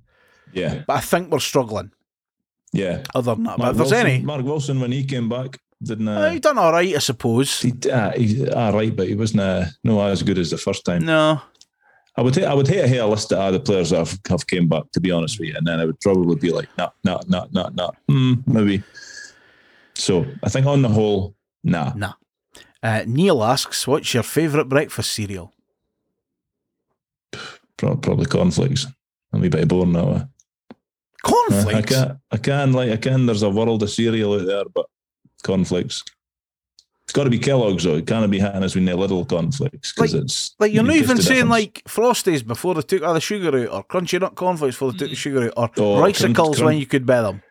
Yeah. 0.53 0.83
but 0.87 0.93
I 0.97 0.99
think 0.99 1.31
we're 1.31 1.39
struggling. 1.39 1.91
Yeah. 2.73 3.03
Other 3.15 3.35
than 3.35 3.43
that, 3.45 3.57
but 3.57 3.63
Mark 3.63 3.71
if 3.71 3.77
there's 3.77 3.91
Wilson, 3.91 4.07
any, 4.07 4.23
Mark 4.23 4.43
Wilson, 4.45 4.79
when 4.79 4.91
he 4.91 5.03
came 5.03 5.27
back, 5.29 5.59
didn't. 5.83 6.07
uh, 6.07 6.11
Uh, 6.21 6.29
he 6.31 6.39
done 6.39 6.57
all 6.59 6.71
right, 6.71 6.95
I 6.95 6.99
suppose. 6.99 7.59
he, 7.61 7.73
uh, 7.91 8.11
he, 8.11 8.47
uh, 8.47 8.71
right, 8.71 8.95
but 8.95 9.07
he 9.07 9.15
wasn't 9.15 9.41
uh, 9.41 9.65
no 9.83 9.99
as 10.05 10.21
good 10.23 10.37
as 10.37 10.51
the 10.51 10.57
first 10.57 10.85
time. 10.85 11.03
No, 11.05 11.41
I 12.17 12.21
would 12.21 12.37
I 12.43 12.53
would 12.53 12.67
hate 12.67 12.81
to 12.81 12.87
hear 12.87 13.03
a 13.03 13.07
list 13.07 13.31
of 13.31 13.39
other 13.39 13.59
players 13.59 13.91
that 13.91 13.99
have, 13.99 14.19
have 14.29 14.45
came 14.47 14.67
back, 14.67 14.83
to 14.93 14.99
be 14.99 15.11
honest 15.11 15.39
with 15.39 15.49
you, 15.49 15.55
and 15.57 15.65
then 15.65 15.79
I 15.79 15.85
would 15.85 15.99
probably 16.01 16.35
be 16.35 16.51
like, 16.51 16.67
nah, 16.77 16.89
nah, 17.03 17.21
nah, 17.27 17.47
nah, 17.51 17.69
nah, 17.73 17.91
hmm, 18.07 18.33
maybe. 18.45 18.83
So 19.95 20.25
I 20.43 20.49
think 20.49 20.65
on 20.65 20.81
the 20.81 20.89
whole, 20.89 21.35
nah. 21.63 21.93
nah. 21.95 22.13
Uh, 22.83 23.03
Neil 23.07 23.43
asks, 23.43 23.87
"What's 23.87 24.13
your 24.13 24.23
favourite 24.23 24.67
breakfast 24.67 25.11
cereal?" 25.13 25.53
Probably 27.77 28.25
cornflakes. 28.25 28.87
I'm 29.33 29.43
a 29.43 29.49
bit 29.49 29.67
boring 29.67 29.93
now. 29.93 30.11
eh? 30.13 30.23
I 30.69 30.75
Cornflakes. 31.23 31.93
can, 31.95 32.19
I 32.31 32.37
can, 32.37 32.73
like, 32.73 32.91
I 32.91 32.97
can. 32.97 33.25
There's 33.25 33.43
a 33.43 33.49
world 33.49 33.83
of 33.83 33.89
cereal 33.89 34.33
out 34.39 34.45
there, 34.45 34.63
but 34.73 34.85
cornflakes. 35.43 36.03
It's 37.11 37.17
got 37.17 37.25
to 37.25 37.29
be 37.29 37.39
Kellogg's 37.39 37.83
though. 37.83 37.95
It 37.97 38.07
can't 38.07 38.31
be 38.31 38.39
hitting 38.39 38.63
us 38.63 38.73
with 38.73 38.85
the 38.85 38.95
little 38.95 39.25
cornflakes 39.25 39.91
because 39.91 40.13
Like- 40.13 40.23
it's 40.23 40.55
Like 40.59 40.71
you're 40.71 40.81
not 40.81 40.95
even 40.95 41.17
the 41.17 41.23
saying 41.23 41.47
difference. 41.49 41.49
like 41.51 41.83
Frosties 41.83 42.47
before 42.47 42.73
they 42.75 42.83
took 42.83 43.03
all 43.03 43.13
the 43.13 43.19
sugar 43.19 43.49
out, 43.49 43.67
or 43.67 43.83
Crunchy 43.83 44.17
Nut 44.21 44.33
Cornflakes 44.33 44.75
before 44.75 44.93
they 44.93 44.99
took 44.99 45.09
the 45.09 45.15
sugar 45.17 45.51
out, 45.57 45.77
or 45.77 45.99
Oh, 45.99 46.05
Ricicles 46.05 46.55
crunch- 46.55 46.61
when 46.61 46.77
you 46.77 46.85
could 46.85 47.05
buy 47.05 47.21
them. 47.21 47.41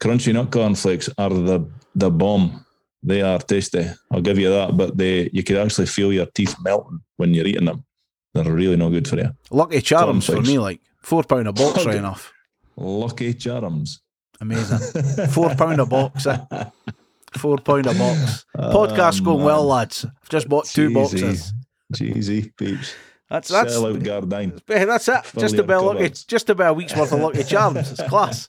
crunchy 0.00 0.32
nut 0.32 0.50
cornflakes 0.50 1.10
are 1.18 1.28
the 1.28 1.66
the 1.94 2.10
bomb. 2.10 2.64
They 3.02 3.20
are 3.20 3.38
tasty. 3.38 3.84
I'll 4.10 4.22
give 4.22 4.38
you 4.38 4.48
that. 4.48 4.78
But 4.78 4.96
they 4.96 5.28
you 5.30 5.42
could 5.42 5.58
actually 5.58 5.88
feel 5.88 6.10
your 6.10 6.24
teeth 6.34 6.56
melting 6.64 7.00
when 7.18 7.34
you're 7.34 7.46
eating 7.46 7.66
them. 7.66 7.84
They're 8.32 8.50
really 8.50 8.76
no 8.76 8.88
good 8.88 9.06
for 9.06 9.16
you. 9.18 9.28
Lucky 9.50 9.82
Charms 9.82 10.24
for 10.24 10.40
me, 10.40 10.58
like 10.58 10.80
four 11.02 11.22
pound 11.22 11.48
a 11.48 11.52
box, 11.52 11.84
right 11.86 11.96
enough. 11.96 12.32
Lucky 12.78 13.34
charms. 13.34 14.00
Amazing. 14.40 14.78
Four 15.28 15.54
pound 15.54 15.80
a 15.80 15.86
box. 15.86 16.26
Eh? 16.26 16.38
Four 17.36 17.58
pound 17.58 17.86
a 17.86 17.94
box. 17.94 18.44
Podcast 18.56 19.20
Oh, 19.20 19.24
going 19.24 19.44
well, 19.44 19.64
lads. 19.64 20.04
I've 20.04 20.28
just 20.28 20.48
bought 20.48 20.66
two 20.66 20.92
boxes. 20.92 21.52
Cheesy 21.94 22.50
peeps. 22.56 22.94
That's 23.28 23.48
that's 23.48 23.72
Sell 23.72 23.86
out 23.86 23.98
Gardyne. 24.00 24.60
That's 24.66 25.08
it. 25.08 25.24
Fill 25.24 25.40
Just 25.40 25.54
about 25.56 25.84
lucky, 25.84 26.10
just 26.10 26.50
about 26.50 26.70
a 26.72 26.74
week's 26.74 26.94
worth 26.94 27.12
of 27.12 27.20
Lucky 27.20 27.44
Charms. 27.44 27.90
It's 27.92 28.02
class. 28.08 28.48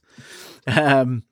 Um, 0.67 1.23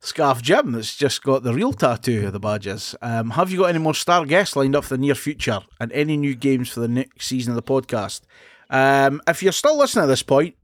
Scarf 0.00 0.40
Jim 0.42 0.72
that's 0.72 0.96
just 0.96 1.22
got 1.22 1.42
the 1.42 1.52
real 1.54 1.72
tattoo 1.72 2.26
of 2.26 2.32
the 2.32 2.40
badges. 2.40 2.96
Um, 3.02 3.30
have 3.30 3.50
you 3.52 3.58
got 3.58 3.66
any 3.66 3.78
more 3.78 3.94
star 3.94 4.24
guests 4.24 4.56
lined 4.56 4.74
up 4.74 4.84
for 4.84 4.96
the 4.96 5.00
near 5.00 5.14
future 5.14 5.60
and 5.78 5.92
any 5.92 6.16
new 6.16 6.34
games 6.34 6.68
for 6.70 6.80
the 6.80 6.88
next 6.88 7.26
season 7.26 7.52
of 7.52 7.56
the 7.56 7.62
podcast? 7.62 8.22
Um, 8.70 9.20
if 9.28 9.42
you're 9.42 9.52
still 9.52 9.76
listening 9.78 10.04
at 10.04 10.08
this 10.08 10.22
point, 10.22 10.56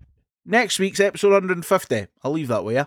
next 0.45 0.79
week's 0.79 1.01
episode 1.01 1.33
150. 1.33 2.07
I'll 2.25 2.33
leave 2.33 2.49
that 2.49 2.65
with 2.65 2.77
you. 2.77 2.87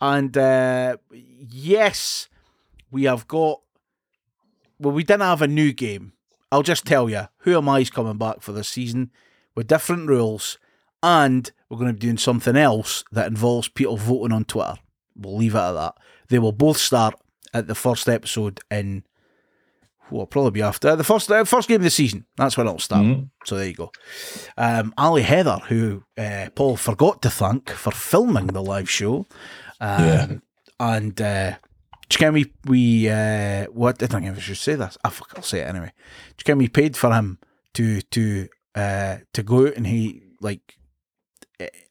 And 0.00 0.36
uh, 0.36 0.98
yes, 1.10 2.28
we 2.90 3.04
have 3.04 3.26
got. 3.28 3.60
Well, 4.78 4.94
we 4.94 5.04
didn't 5.04 5.22
have 5.22 5.42
a 5.42 5.48
new 5.48 5.72
game. 5.72 6.12
I'll 6.52 6.62
just 6.62 6.84
tell 6.84 7.08
you, 7.10 7.28
Who 7.38 7.56
Am 7.56 7.68
I's 7.68 7.90
coming 7.90 8.18
back 8.18 8.40
for 8.42 8.52
this 8.52 8.68
season 8.68 9.10
with 9.54 9.66
different 9.66 10.08
rules, 10.08 10.58
and 11.02 11.50
we're 11.68 11.78
going 11.78 11.88
to 11.88 11.94
be 11.94 12.00
doing 12.00 12.18
something 12.18 12.56
else 12.56 13.02
that 13.12 13.26
involves 13.26 13.68
people 13.68 13.96
voting 13.96 14.32
on 14.32 14.44
Twitter. 14.44 14.76
We'll 15.16 15.36
leave 15.36 15.54
it 15.54 15.58
at 15.58 15.72
that. 15.72 15.94
They 16.28 16.38
will 16.38 16.52
both 16.52 16.76
start 16.76 17.14
at 17.54 17.66
the 17.66 17.74
first 17.74 18.08
episode 18.08 18.60
in. 18.70 19.04
Well, 20.08 20.26
probably 20.26 20.52
be 20.52 20.62
after 20.62 20.94
the 20.94 21.02
first 21.02 21.28
uh, 21.32 21.42
first 21.44 21.66
game 21.68 21.76
of 21.76 21.82
the 21.82 21.90
season. 21.90 22.26
That's 22.36 22.56
when 22.56 22.68
it'll 22.68 22.78
start. 22.78 23.04
Mhm. 23.04 23.30
So 23.44 23.56
there 23.56 23.66
you 23.66 23.74
go. 23.74 23.90
Um, 24.56 24.94
Ali 24.96 25.22
Heather, 25.22 25.58
who 25.66 26.04
uh, 26.16 26.46
Paul 26.54 26.76
forgot 26.76 27.22
to 27.22 27.30
thank 27.30 27.70
for 27.70 27.90
filming 27.90 28.46
the 28.48 28.62
live 28.62 28.88
show, 28.88 29.26
um, 29.80 30.04
Yeah. 30.04 30.26
and 30.78 31.20
uh, 31.20 31.56
can 32.08 32.32
we 32.34 32.52
we 32.66 33.08
uh, 33.08 33.66
what 33.66 34.02
I 34.02 34.06
don't 34.06 34.22
know 34.24 34.30
if 34.32 34.38
I 34.38 34.40
should 34.40 34.56
say 34.56 34.74
this. 34.74 34.96
I 35.04 35.10
fuck, 35.10 35.32
I'll 35.36 35.42
say 35.42 35.60
it 35.60 35.68
anyway. 35.68 35.92
Can 36.44 36.58
we 36.58 36.68
paid 36.68 36.96
for 36.96 37.12
him 37.12 37.38
to 37.74 38.00
to 38.02 38.48
uh, 38.74 39.16
to 39.32 39.42
go 39.42 39.66
out 39.66 39.74
and 39.76 39.86
he 39.86 40.22
like 40.40 40.76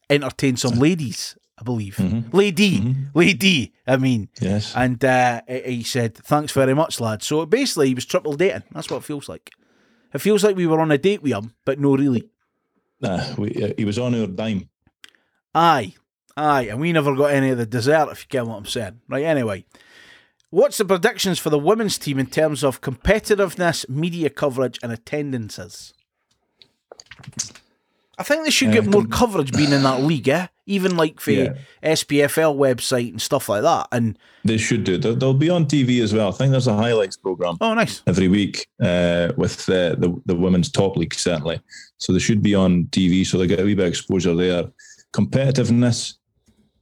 entertain 0.08 0.56
some 0.56 0.78
ladies, 0.78 1.36
I 1.58 1.62
believe. 1.64 1.96
Mhm. 1.96 2.32
Lady, 2.32 2.78
Mhm. 2.80 2.94
lady. 3.14 3.72
I 3.86 3.96
mean, 3.96 4.28
Yes. 4.40 4.72
and 4.76 5.04
uh, 5.04 5.40
he 5.48 5.60
he 5.78 5.82
said, 5.82 6.14
"Thanks 6.16 6.52
very 6.52 6.74
much, 6.74 7.00
lad." 7.00 7.22
So 7.22 7.44
basically, 7.46 7.88
he 7.88 7.94
was 7.94 8.06
triple 8.06 8.34
dating. 8.36 8.62
That's 8.72 8.88
what 8.90 8.98
it 8.98 9.04
feels 9.04 9.28
like. 9.28 9.50
It 10.14 10.20
feels 10.20 10.42
like 10.44 10.56
we 10.56 10.66
were 10.66 10.80
on 10.80 10.92
a 10.92 10.98
date 10.98 11.22
with 11.22 11.32
him, 11.32 11.54
but 11.64 11.78
no, 11.78 11.96
really. 11.96 12.28
Nah, 13.00 13.34
we, 13.36 13.50
uh, 13.62 13.72
he 13.76 13.84
was 13.84 13.98
on 13.98 14.14
our 14.14 14.26
dime. 14.26 14.68
Aye, 15.54 15.94
aye, 16.36 16.68
and 16.70 16.80
we 16.80 16.92
never 16.92 17.14
got 17.14 17.32
any 17.32 17.50
of 17.50 17.58
the 17.58 17.66
dessert. 17.66 18.08
If 18.12 18.20
you 18.22 18.26
get 18.28 18.46
what 18.46 18.56
I'm 18.56 18.66
saying, 18.66 19.00
right? 19.08 19.24
Anyway, 19.24 19.64
what's 20.56 20.78
the 20.78 20.84
predictions 20.86 21.38
for 21.38 21.50
the 21.50 21.58
women's 21.58 21.98
team 21.98 22.18
in 22.18 22.26
terms 22.26 22.64
of 22.64 22.80
competitiveness, 22.80 23.88
media 23.90 24.30
coverage, 24.30 24.78
and 24.82 24.90
attendances? 24.90 25.92
I 28.18 28.22
think 28.22 28.44
they 28.44 28.50
should 28.50 28.72
get 28.72 28.86
more 28.86 29.04
coverage 29.04 29.52
being 29.52 29.72
in 29.72 29.82
that 29.82 30.00
league, 30.02 30.26
eh? 30.28 30.46
Even 30.64 30.96
like 30.96 31.22
the 31.22 31.34
Yeah. 31.34 31.54
SPFL 31.82 32.56
website 32.56 33.10
and 33.10 33.20
stuff 33.20 33.50
like 33.50 33.62
that. 33.62 33.88
And 33.92 34.18
They 34.44 34.56
should 34.56 34.84
do. 34.84 34.96
They'll, 34.96 35.14
they'll 35.14 35.34
be 35.34 35.50
on 35.50 35.66
TV 35.66 36.02
as 36.02 36.14
well. 36.14 36.30
I 36.30 36.32
think 36.32 36.52
there's 36.52 36.66
a 36.66 36.74
highlights 36.74 37.18
program 37.18 37.58
oh, 37.60 37.74
nice. 37.74 38.02
every 38.06 38.28
week 38.28 38.66
uh, 38.82 39.32
with 39.36 39.68
uh, 39.68 39.96
the 39.96 40.18
the 40.24 40.34
women's 40.34 40.70
top 40.70 40.96
league 40.96 41.12
certainly. 41.12 41.60
So 41.98 42.14
they 42.14 42.18
should 42.18 42.42
be 42.42 42.54
on 42.54 42.84
TV. 42.86 43.26
So 43.26 43.36
they 43.36 43.46
get 43.46 43.60
a 43.60 43.64
wee 43.64 43.74
bit 43.74 43.84
of 43.84 43.88
exposure 43.90 44.34
there. 44.34 44.64
Competitiveness. 45.12 46.14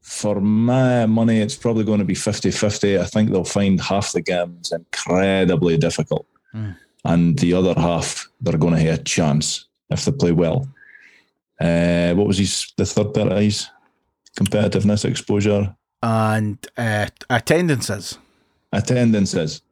For 0.05 0.39
my 0.39 1.07
money, 1.07 1.41
it's 1.41 1.57
probably 1.57 1.83
going 1.83 1.99
to 1.99 2.05
be 2.05 2.15
50-50. 2.15 3.01
I 3.01 3.07
think 3.07 3.31
they'll 3.31 3.43
find 3.43 3.81
half 3.81 4.13
the 4.13 4.21
games 4.21 4.71
incredibly 4.71 5.79
difficult. 5.79 6.27
Mm. 6.55 6.77
And 7.07 7.39
the 7.39 7.55
other 7.55 7.73
half, 7.75 8.29
they're 8.43 8.59
going 8.59 8.75
to 8.75 8.81
have 8.81 9.01
a 9.01 9.03
chance 9.03 9.67
if 9.89 10.05
they 10.05 10.13
play 10.13 10.33
well. 10.33 10.69
Uh, 11.59 12.13
what 12.13 12.27
was 12.27 12.37
his 12.37 12.71
the 12.77 12.85
third 12.85 13.15
bit 13.15 13.33
of 13.33 13.39
his 13.39 13.71
competitiveness 14.39 15.07
exposure? 15.07 15.75
And 16.03 16.59
uh, 16.77 17.07
attendances. 17.31 18.19
attendances. 18.75 19.63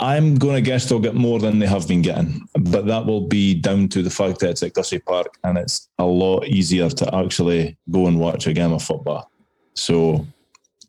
I'm 0.00 0.36
going 0.36 0.54
to 0.54 0.62
guess 0.62 0.88
they'll 0.88 0.98
get 0.98 1.14
more 1.14 1.38
than 1.38 1.58
they 1.58 1.66
have 1.66 1.86
been 1.86 2.00
getting, 2.00 2.48
but 2.58 2.86
that 2.86 3.04
will 3.04 3.28
be 3.28 3.54
down 3.54 3.88
to 3.90 4.02
the 4.02 4.08
fact 4.10 4.40
that 4.40 4.50
it's 4.50 4.62
at 4.62 4.72
Gussie 4.72 4.98
Park 4.98 5.38
and 5.44 5.58
it's 5.58 5.88
a 5.98 6.04
lot 6.04 6.46
easier 6.46 6.88
to 6.88 7.14
actually 7.14 7.76
go 7.90 8.06
and 8.06 8.18
watch 8.18 8.46
a 8.46 8.54
game 8.54 8.72
of 8.72 8.82
football. 8.82 9.30
So 9.74 10.26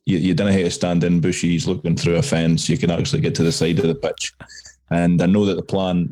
you, 0.06 0.18
you 0.18 0.34
didn't 0.34 0.54
have 0.54 0.64
to 0.64 0.72
stand 0.72 1.04
in 1.04 1.20
bushes 1.20 1.68
looking 1.68 1.98
through 1.98 2.16
a 2.16 2.22
fence. 2.22 2.70
You 2.70 2.78
can 2.78 2.90
actually 2.90 3.22
get 3.22 3.36
to 3.36 3.44
the 3.44 3.52
side 3.52 3.80
of 3.80 3.88
the 3.88 3.96
pitch. 3.96 4.34
And 4.92 5.22
I 5.22 5.26
know 5.26 5.46
that 5.46 5.56
the 5.56 5.62
plan, 5.64 6.10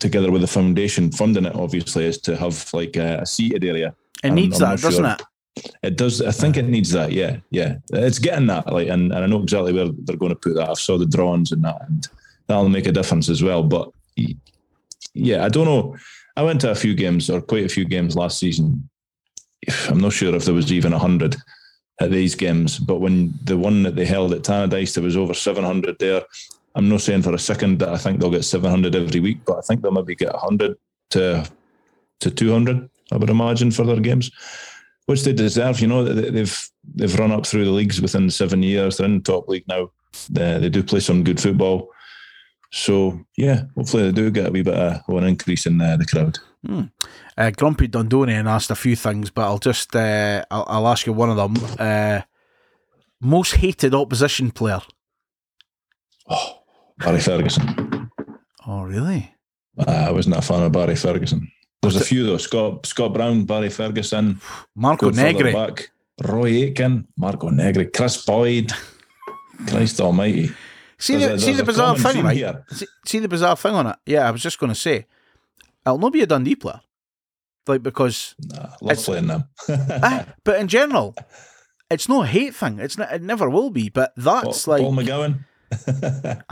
together 0.00 0.32
with 0.32 0.40
the 0.40 0.48
foundation 0.48 1.12
funding 1.12 1.44
it, 1.44 1.54
obviously, 1.54 2.04
is 2.04 2.18
to 2.22 2.36
have 2.36 2.68
like 2.72 2.96
a, 2.96 3.20
a 3.20 3.26
seated 3.26 3.64
area. 3.64 3.94
It 4.24 4.28
I'm- 4.28 4.34
needs 4.34 4.60
I'm 4.60 4.70
that, 4.70 4.82
not 4.82 4.90
doesn't 4.90 5.04
it? 5.04 5.22
It 5.84 5.96
does. 5.96 6.20
I 6.20 6.32
think 6.32 6.56
it 6.56 6.64
needs 6.66 6.90
that. 6.90 7.12
Yeah, 7.12 7.36
yeah. 7.50 7.76
It's 7.92 8.18
getting 8.18 8.48
that. 8.48 8.72
Like, 8.72 8.88
and, 8.88 9.12
and 9.12 9.22
I 9.22 9.26
know 9.26 9.40
exactly 9.40 9.72
where 9.72 9.86
they're 9.98 10.16
going 10.16 10.32
to 10.32 10.36
put 10.36 10.56
that. 10.56 10.68
I 10.68 10.74
saw 10.74 10.98
the 10.98 11.06
drawings 11.06 11.52
and 11.52 11.62
that, 11.62 11.76
and 11.88 12.08
that'll 12.46 12.68
make 12.68 12.86
a 12.86 12.92
difference 12.92 13.28
as 13.28 13.42
well. 13.42 13.62
But 13.62 13.90
yeah, 15.14 15.44
I 15.44 15.48
don't 15.48 15.66
know. 15.66 15.96
I 16.36 16.42
went 16.42 16.60
to 16.62 16.70
a 16.70 16.74
few 16.74 16.94
games 16.94 17.30
or 17.30 17.40
quite 17.40 17.64
a 17.64 17.68
few 17.68 17.84
games 17.84 18.16
last 18.16 18.38
season. 18.38 18.88
I'm 19.88 20.00
not 20.00 20.12
sure 20.12 20.34
if 20.34 20.44
there 20.44 20.54
was 20.54 20.72
even 20.72 20.92
hundred 20.92 21.36
at 22.00 22.10
these 22.10 22.34
games, 22.34 22.78
but 22.78 23.00
when 23.00 23.32
the 23.44 23.56
one 23.56 23.84
that 23.84 23.94
they 23.94 24.04
held 24.04 24.32
at 24.32 24.42
Tannadice, 24.42 24.94
there 24.94 25.04
was 25.04 25.16
over 25.16 25.32
700 25.32 25.96
there. 26.00 26.22
I'm 26.74 26.88
not 26.88 27.02
saying 27.02 27.22
for 27.22 27.34
a 27.34 27.38
second 27.38 27.78
that 27.78 27.90
I 27.90 27.96
think 27.96 28.18
they'll 28.18 28.30
get 28.30 28.44
700 28.44 28.96
every 28.96 29.20
week, 29.20 29.38
but 29.46 29.58
I 29.58 29.60
think 29.60 29.80
they'll 29.80 29.92
maybe 29.92 30.16
get 30.16 30.32
100 30.32 30.76
to 31.10 31.48
to 32.20 32.30
200. 32.30 32.88
I 33.12 33.16
would 33.16 33.30
imagine 33.30 33.70
for 33.70 33.84
their 33.84 34.00
games, 34.00 34.30
which 35.06 35.22
they 35.22 35.32
deserve. 35.32 35.80
You 35.80 35.86
know, 35.86 36.02
they've 36.04 36.70
they've 36.94 37.18
run 37.18 37.30
up 37.32 37.46
through 37.46 37.64
the 37.64 37.70
leagues 37.70 38.00
within 38.00 38.28
seven 38.30 38.62
years. 38.62 38.96
They're 38.96 39.06
in 39.06 39.18
the 39.18 39.32
top 39.32 39.48
league 39.48 39.68
now. 39.68 39.90
They, 40.30 40.58
they 40.58 40.68
do 40.68 40.82
play 40.82 41.00
some 41.00 41.22
good 41.22 41.40
football. 41.40 41.90
So 42.74 43.20
yeah, 43.36 43.62
hopefully 43.76 44.02
they 44.02 44.12
do 44.12 44.32
get 44.32 44.48
a 44.48 44.50
wee 44.50 44.62
bit 44.62 44.74
of 44.74 45.08
an 45.08 45.22
increase 45.22 45.64
in 45.64 45.80
uh, 45.80 45.96
the 45.96 46.04
crowd. 46.04 46.40
Hmm. 46.66 46.82
Uh, 47.38 47.50
Grumpy 47.50 47.86
Dundonian 47.86 48.50
asked 48.50 48.72
a 48.72 48.74
few 48.74 48.96
things, 48.96 49.30
but 49.30 49.42
I'll 49.42 49.58
just 49.58 49.94
uh, 49.94 50.44
I'll, 50.50 50.64
I'll, 50.66 50.88
ask 50.88 51.06
you 51.06 51.12
one 51.12 51.30
of 51.30 51.36
them. 51.36 51.54
Uh, 51.78 52.22
most 53.20 53.54
hated 53.54 53.94
opposition 53.94 54.50
player. 54.50 54.80
Oh, 56.28 56.62
Barry 56.98 57.20
Ferguson. 57.20 58.10
Oh, 58.66 58.82
really? 58.82 59.32
I 59.86 60.10
wasn't 60.10 60.36
a 60.36 60.42
fan 60.42 60.64
of 60.64 60.72
Barry 60.72 60.96
Ferguson. 60.96 61.48
There's 61.80 61.94
a 61.94 62.04
few 62.04 62.26
though. 62.26 62.38
Scott 62.38 62.86
Scott 62.86 63.14
Brown, 63.14 63.44
Barry 63.44 63.70
Ferguson, 63.70 64.40
Marco 64.74 65.10
Negri, 65.10 65.52
back, 65.52 65.90
Roy 66.24 66.64
Aitken, 66.64 67.06
Marco 67.16 67.50
Negri, 67.50 67.86
Kris 67.86 68.24
Boyd. 68.24 68.72
Christ 69.68 70.00
Almighty! 70.00 70.50
See 70.98 71.16
the, 71.16 71.38
see 71.38 71.52
the 71.52 71.64
bizarre 71.64 71.96
thing, 71.96 72.24
right? 72.24 72.56
See, 72.70 72.86
see, 73.06 73.18
the 73.18 73.28
bizarre 73.28 73.56
thing 73.56 73.74
on 73.74 73.86
it. 73.88 73.96
Yeah, 74.06 74.28
I 74.28 74.30
was 74.30 74.42
just 74.42 74.58
going 74.58 74.72
to 74.72 74.78
say, 74.78 75.06
it'll 75.84 75.98
not 75.98 76.12
be 76.12 76.22
a 76.22 76.26
Dundee 76.26 76.54
player, 76.54 76.80
like 77.66 77.82
because 77.82 78.34
nah, 78.38 78.70
love 78.80 78.98
playing 78.98 79.26
them. 79.26 79.44
ah, 79.68 80.26
but 80.44 80.60
in 80.60 80.68
general, 80.68 81.14
it's 81.90 82.08
no 82.08 82.22
hate 82.22 82.54
thing. 82.54 82.78
It's 82.78 82.96
not, 82.96 83.12
it 83.12 83.22
never 83.22 83.50
will 83.50 83.70
be. 83.70 83.88
But 83.88 84.12
that's 84.16 84.64
Paul, 84.64 84.72
like 84.72 84.82
Paul 84.82 84.94
McGowan. 84.94 85.44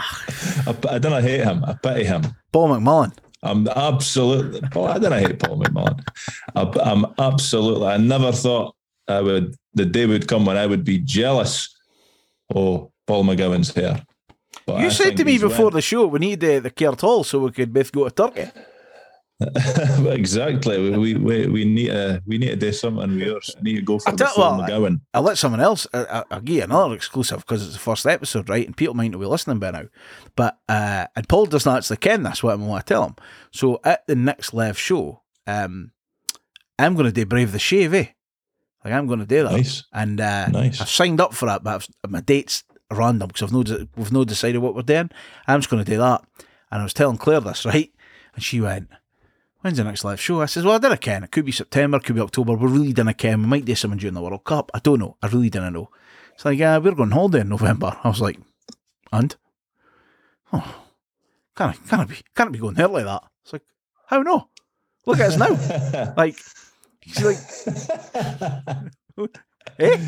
I, 0.67 0.95
I 0.95 0.99
don't 0.99 1.23
hate 1.23 1.45
him. 1.45 1.65
I 1.65 1.75
pity 1.75 2.05
him. 2.05 2.23
Paul 2.53 2.71
McMullen. 2.71 3.17
I'm 3.43 3.67
absolutely. 3.69 4.61
Oh, 4.75 4.85
I 4.85 4.99
don't 4.99 5.13
hate 5.13 5.39
Paul 5.39 5.59
McMullen. 5.59 6.01
I, 6.55 6.91
I'm 6.91 7.07
absolutely. 7.19 7.87
I 7.87 7.97
never 7.97 8.33
thought 8.33 8.75
I 9.09 9.21
would. 9.21 9.57
The 9.75 9.87
day 9.87 10.07
would 10.07 10.29
come 10.29 10.47
when 10.47 10.57
I 10.57 10.67
would 10.67 10.85
be 10.85 10.99
jealous. 10.99 11.75
Oh, 12.55 12.93
Paul 13.07 13.25
McGowan's 13.25 13.73
hair. 13.75 14.05
But 14.73 14.81
you 14.81 14.87
I 14.87 14.91
said 14.91 15.17
to 15.17 15.25
me 15.25 15.39
before 15.39 15.71
the 15.71 15.83
show 15.83 16.07
we 16.07 16.19
need 16.19 16.43
uh, 16.45 16.61
the 16.61 16.71
Caird 16.71 17.01
Hall 17.01 17.25
so 17.25 17.41
we 17.41 17.51
could 17.51 17.73
both 17.73 17.93
go 17.93 18.09
to 18.09 18.11
Turkey. 18.11 18.51
exactly. 20.07 20.91
We, 20.97 21.15
we 21.15 21.47
we 21.47 21.65
need 21.65 21.89
to 21.89 22.23
we 22.27 22.39
need 22.39 22.51
to 22.51 22.57
do 22.57 22.73
something. 22.73 23.17
We 23.17 23.41
need 23.63 23.77
to 23.77 23.83
go 23.83 23.99
for 23.99 24.11
I 24.11 24.13
the 24.15 24.31
well, 24.37 24.61
McGowan. 24.61 25.01
I, 25.13 25.19
will 25.19 25.27
let 25.27 25.39
someone 25.39 25.61
else. 25.61 25.87
I, 25.93 26.25
will 26.31 26.41
give 26.41 26.57
you 26.57 26.63
another 26.63 26.95
exclusive 26.95 27.41
because 27.41 27.65
it's 27.65 27.75
the 27.75 27.81
first 27.81 28.07
episode, 28.07 28.49
right? 28.49 28.67
And 28.67 28.77
people 28.77 28.95
might 28.95 29.11
not 29.11 29.21
be 29.21 29.27
listening 29.27 29.59
by 29.59 29.71
now. 29.71 29.85
But 30.37 30.59
uh, 30.69 31.07
and 31.17 31.29
Paul 31.29 31.47
doesn't 31.47 31.77
actually 31.77 31.97
ken 31.99 32.23
that's 32.23 32.43
What 32.43 32.53
I 32.53 32.57
want 32.57 32.87
to 32.87 32.95
tell 32.95 33.05
him. 33.05 33.17
So 33.51 33.81
at 33.85 34.07
the 34.07 34.15
next 34.15 34.55
live 34.55 34.79
show, 34.79 35.23
um, 35.47 35.93
I'm 36.79 36.95
going 36.95 37.07
to 37.07 37.13
do 37.13 37.27
Brave 37.27 37.53
the 37.53 37.59
Shave. 37.59 37.95
Eh? 37.95 38.07
Like 38.85 38.95
I'm 38.95 39.07
going 39.07 39.21
to 39.21 39.27
do 39.27 39.43
that. 39.45 39.53
Nice. 39.53 39.85
And 39.93 40.21
uh, 40.21 40.49
nice. 40.49 40.81
I've 40.81 40.89
signed 40.89 41.21
up 41.21 41.35
for 41.35 41.47
that, 41.47 41.63
but 41.63 41.75
I've, 41.75 42.11
my 42.11 42.21
dates 42.21 42.65
random 42.97 43.29
because 43.29 43.43
I've 43.43 43.53
no 43.53 43.87
we've 43.97 44.13
no 44.13 44.25
decided 44.25 44.59
what 44.59 44.75
we're 44.75 44.83
doing. 44.83 45.11
I'm 45.47 45.61
just 45.61 45.71
going 45.71 45.85
to 45.85 45.91
do 45.91 45.99
that. 45.99 46.23
And 46.71 46.81
I 46.81 46.85
was 46.85 46.95
telling 46.95 47.19
Claire 47.19 47.41
this, 47.41 47.65
right? 47.65 47.93
And 48.35 48.43
she 48.43 48.61
went, 48.61 48.89
When's 49.61 49.77
the 49.77 49.85
next 49.85 50.05
live 50.05 50.21
show? 50.21 50.41
I 50.41 50.47
says, 50.47 50.65
Well, 50.65 50.75
I 50.75 50.79
don't 50.79 51.01
ken. 51.01 51.23
It 51.23 51.31
could 51.31 51.45
be 51.45 51.53
September, 51.53 52.01
could 52.01 52.17
be 52.17 52.21
October. 52.21 52.55
We 52.55 52.67
really 52.67 52.93
didn't 52.93 53.15
ken. 53.19 53.43
We 53.43 53.47
might 53.49 53.65
do 53.65 53.75
something 53.75 53.99
during 53.99 54.15
the 54.15 54.23
World 54.23 54.45
Cup. 54.45 54.71
I 54.75 54.81
don't 54.81 54.99
know. 54.99 55.17
I 55.23 55.29
really 55.29 55.51
didn't 55.51 55.75
know. 55.75 55.91
It's 56.35 56.45
like, 56.45 56.59
Yeah, 56.59 56.79
we're 56.79 56.95
going 56.95 57.11
holiday 57.11 57.41
in 57.41 57.49
November. 57.49 57.97
I 58.05 58.09
was 58.09 58.21
like, 58.21 58.39
And? 59.13 59.37
Oh, 60.53 60.83
can't, 61.57 61.89
can't, 61.89 62.09
be, 62.09 62.17
can't 62.35 62.53
be 62.53 62.59
going 62.59 62.75
there 62.75 62.89
like 62.89 63.05
that. 63.05 63.23
It's 63.45 63.53
like, 63.53 63.63
How 64.07 64.23
no? 64.23 64.49
Look 65.07 65.21
at 65.21 65.33
us 65.33 65.37
now. 65.37 66.15
like, 66.17 66.37
she's 67.03 67.23
like, 67.23 67.39
Eh? 69.79 70.07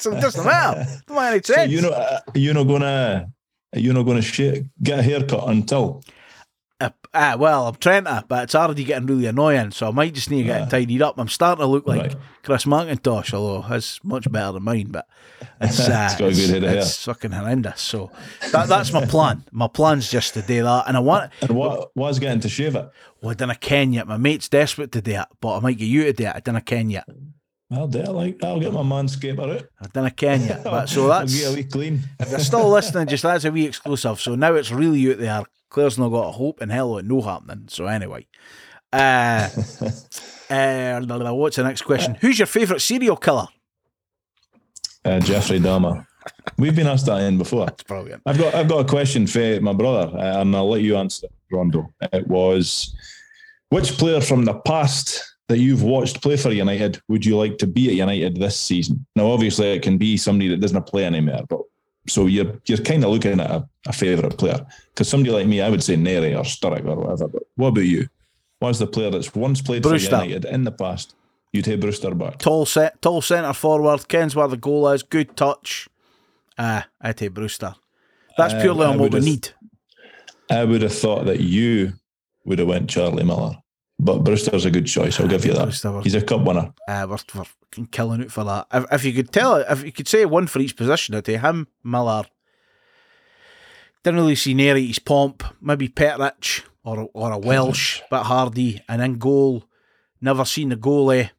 So 0.00 0.12
it 0.16 0.20
doesn't 0.20 0.44
matter. 0.44 0.86
Don't 1.06 1.16
make 1.16 1.32
any 1.32 1.42
sense. 1.42 1.56
So 1.56 1.62
you 1.64 1.80
know, 1.82 1.90
uh, 1.90 2.20
you're 2.34 2.54
not 2.54 2.64
gonna, 2.64 3.30
you're 3.74 3.94
not 3.94 4.02
gonna 4.04 4.22
sh- 4.22 4.62
get 4.82 4.98
a 4.98 5.02
haircut 5.02 5.48
until. 5.48 6.02
Uh, 6.80 6.88
uh, 7.12 7.36
well, 7.38 7.66
I'm 7.66 7.74
trying 7.74 8.04
to, 8.04 8.24
but 8.26 8.44
it's 8.44 8.54
already 8.54 8.84
getting 8.84 9.04
really 9.06 9.26
annoying, 9.26 9.70
so 9.70 9.88
I 9.88 9.90
might 9.90 10.14
just 10.14 10.30
need 10.30 10.44
to 10.44 10.48
get 10.48 10.62
it 10.62 10.70
tidied 10.70 11.02
up. 11.02 11.18
I'm 11.18 11.28
starting 11.28 11.62
to 11.62 11.66
look 11.66 11.86
like 11.86 12.00
right. 12.00 12.16
Chris 12.42 12.64
McIntosh, 12.64 13.34
although 13.34 13.60
he's 13.60 14.00
much 14.02 14.32
better 14.32 14.52
than 14.52 14.62
mine, 14.62 14.86
but 14.90 15.06
it's, 15.60 15.78
uh, 15.78 16.08
it's, 16.18 16.38
it's, 16.38 16.50
it's 16.50 17.04
fucking 17.04 17.32
horrendous. 17.32 17.82
So 17.82 18.10
that, 18.52 18.68
that's 18.68 18.94
my 18.94 19.04
plan. 19.04 19.44
My 19.52 19.68
plan's 19.68 20.10
just 20.10 20.32
to 20.32 20.40
do 20.42 20.62
that, 20.62 20.84
and 20.86 20.96
I 20.96 21.00
want. 21.00 21.30
And 21.42 21.50
what 21.50 21.94
was 21.94 22.18
getting 22.18 22.40
to 22.40 22.48
shave 22.48 22.74
it? 22.76 22.88
Well, 23.20 23.32
I 23.32 23.34
don't 23.34 23.60
ken 23.60 23.92
yet. 23.92 24.08
My 24.08 24.16
mate's 24.16 24.48
desperate 24.48 24.92
to 24.92 25.02
do 25.02 25.12
it, 25.12 25.26
but 25.42 25.58
I 25.58 25.60
might 25.60 25.76
get 25.76 25.84
you 25.84 26.04
to 26.04 26.14
do 26.14 26.24
it. 26.24 26.32
I 26.34 26.40
don't 26.40 26.64
ken 26.64 26.88
yet. 26.88 27.04
I'll 27.72 27.86
do 27.86 28.00
it. 28.00 28.08
Like 28.08 28.42
I'll 28.42 28.58
get 28.58 28.72
my 28.72 28.82
manscaper 28.82 29.56
out. 29.56 29.66
I've 29.80 29.92
done 29.92 30.06
a 30.06 30.10
Kenya, 30.10 30.60
but 30.64 30.88
so 30.88 31.08
that's 31.08 31.32
I'll 31.32 31.40
get 31.40 31.52
a 31.52 31.56
wee 31.56 31.68
clean. 31.68 32.00
if 32.20 32.30
you're 32.30 32.40
still 32.40 32.68
listening, 32.68 33.06
just 33.06 33.22
that's 33.22 33.44
a 33.44 33.52
wee 33.52 33.66
exclusive. 33.66 34.20
So 34.20 34.34
now 34.34 34.54
it's 34.54 34.72
really 34.72 35.10
out 35.10 35.18
there. 35.18 35.42
Claire's 35.68 35.98
not 35.98 36.08
got 36.08 36.28
a 36.28 36.32
hope 36.32 36.60
in 36.60 36.68
hell 36.68 36.98
of 36.98 37.06
no 37.06 37.20
happening. 37.20 37.66
So 37.68 37.86
anyway, 37.86 38.26
uh, 38.92 39.48
uh, 40.50 41.00
what's 41.32 41.56
the 41.56 41.62
next 41.62 41.82
question? 41.82 42.16
Who's 42.16 42.40
your 42.40 42.46
favourite 42.46 42.80
serial 42.80 43.16
killer? 43.16 43.46
Uh, 45.04 45.20
Jeffrey 45.20 45.60
Dahmer. 45.60 46.06
We've 46.58 46.74
been 46.74 46.88
asked 46.88 47.06
that 47.06 47.22
in 47.22 47.38
before. 47.38 47.66
That's 47.66 47.84
brilliant. 47.84 48.22
I've 48.26 48.36
got 48.36 48.54
I've 48.54 48.68
got 48.68 48.84
a 48.84 48.88
question 48.88 49.26
for 49.26 49.60
my 49.60 49.72
brother, 49.72 50.16
uh, 50.18 50.40
and 50.40 50.54
I'll 50.54 50.68
let 50.68 50.82
you 50.82 50.96
answer, 50.96 51.28
Rondo. 51.52 51.94
It 52.12 52.26
was 52.26 52.94
which 53.70 53.96
player 53.96 54.20
from 54.20 54.44
the 54.44 54.54
past 54.54 55.29
that 55.50 55.58
you've 55.58 55.82
watched 55.82 56.22
play 56.22 56.36
for 56.36 56.52
United 56.52 57.02
would 57.08 57.26
you 57.26 57.36
like 57.36 57.58
to 57.58 57.66
be 57.66 57.88
at 57.88 57.94
United 57.94 58.36
this 58.36 58.58
season? 58.58 59.04
Now, 59.16 59.26
obviously, 59.26 59.72
it 59.72 59.82
can 59.82 59.98
be 59.98 60.16
somebody 60.16 60.48
that 60.48 60.60
doesn't 60.60 60.86
play 60.86 61.04
anymore, 61.04 61.42
but 61.48 61.60
so 62.06 62.26
you're 62.26 62.60
you're 62.66 62.78
kind 62.78 63.02
of 63.04 63.10
looking 63.10 63.40
at 63.40 63.50
a, 63.50 63.68
a 63.88 63.92
favourite 63.92 64.38
player 64.38 64.64
because 64.94 65.08
somebody 65.08 65.32
like 65.32 65.48
me, 65.48 65.60
I 65.60 65.68
would 65.68 65.82
say 65.82 65.96
Narey 65.96 66.38
or 66.38 66.44
Sturrock 66.44 66.86
or 66.86 66.96
whatever. 66.96 67.28
But 67.28 67.42
what 67.56 67.68
about 67.68 67.80
you? 67.80 68.08
What's 68.60 68.78
the 68.78 68.86
player 68.86 69.10
that's 69.10 69.34
once 69.34 69.60
played 69.60 69.82
Brewster. 69.82 70.10
for 70.10 70.24
United 70.24 70.44
in 70.44 70.62
the 70.62 70.72
past? 70.72 71.14
You'd 71.52 71.64
take 71.64 71.80
Brewster 71.80 72.14
back. 72.14 72.38
Tall 72.38 72.64
set, 72.64 73.02
tall 73.02 73.20
centre 73.20 73.52
forward. 73.52 74.06
Kens 74.06 74.36
where 74.36 74.46
the 74.46 74.56
goal 74.56 74.88
is. 74.90 75.02
Good 75.02 75.36
touch. 75.36 75.88
Ah, 76.56 76.78
uh, 76.78 76.82
I'd 77.00 77.16
take 77.16 77.34
Brewster. 77.34 77.74
That's 78.38 78.54
uh, 78.54 78.60
purely 78.60 78.84
uh, 78.84 78.90
on 78.90 78.98
what 79.00 79.12
we 79.12 79.20
need. 79.20 79.48
I 80.48 80.64
would 80.64 80.82
have 80.82 80.94
thought 80.94 81.26
that 81.26 81.40
you 81.40 81.94
would 82.44 82.60
have 82.60 82.68
went 82.68 82.88
Charlie 82.88 83.24
Miller. 83.24 83.56
But 84.02 84.24
Brewster's 84.24 84.64
a 84.64 84.70
good 84.70 84.86
choice. 84.86 85.20
I'll 85.20 85.28
give 85.28 85.44
you 85.44 85.52
that. 85.52 86.00
He's 86.02 86.14
a 86.14 86.22
cup 86.22 86.40
winner. 86.40 86.72
Uh, 86.88 87.06
we're, 87.10 87.44
we're 87.76 87.86
killing 87.90 88.22
it 88.22 88.32
for 88.32 88.44
that. 88.44 88.66
If, 88.72 88.86
if 88.92 89.04
you 89.04 89.12
could 89.12 89.30
tell, 89.30 89.56
if 89.56 89.84
you 89.84 89.92
could 89.92 90.08
say 90.08 90.24
one 90.24 90.46
for 90.46 90.58
each 90.58 90.74
position, 90.74 91.14
I'd 91.14 91.26
say 91.26 91.36
him, 91.36 91.68
Miller. 91.84 92.24
Didn't 94.02 94.20
really 94.20 94.36
see 94.36 94.54
near 94.54 94.76
his 94.76 94.98
pomp. 94.98 95.44
Maybe 95.60 95.88
Petrich 95.88 96.64
or 96.82 97.10
or 97.12 97.32
a 97.32 97.38
Welsh, 97.38 98.00
but 98.10 98.24
Hardy, 98.24 98.82
and 98.88 99.02
then 99.02 99.18
goal. 99.18 99.64
Never 100.22 100.46
seen 100.46 100.70
the 100.70 100.76
goalie. 100.76 101.30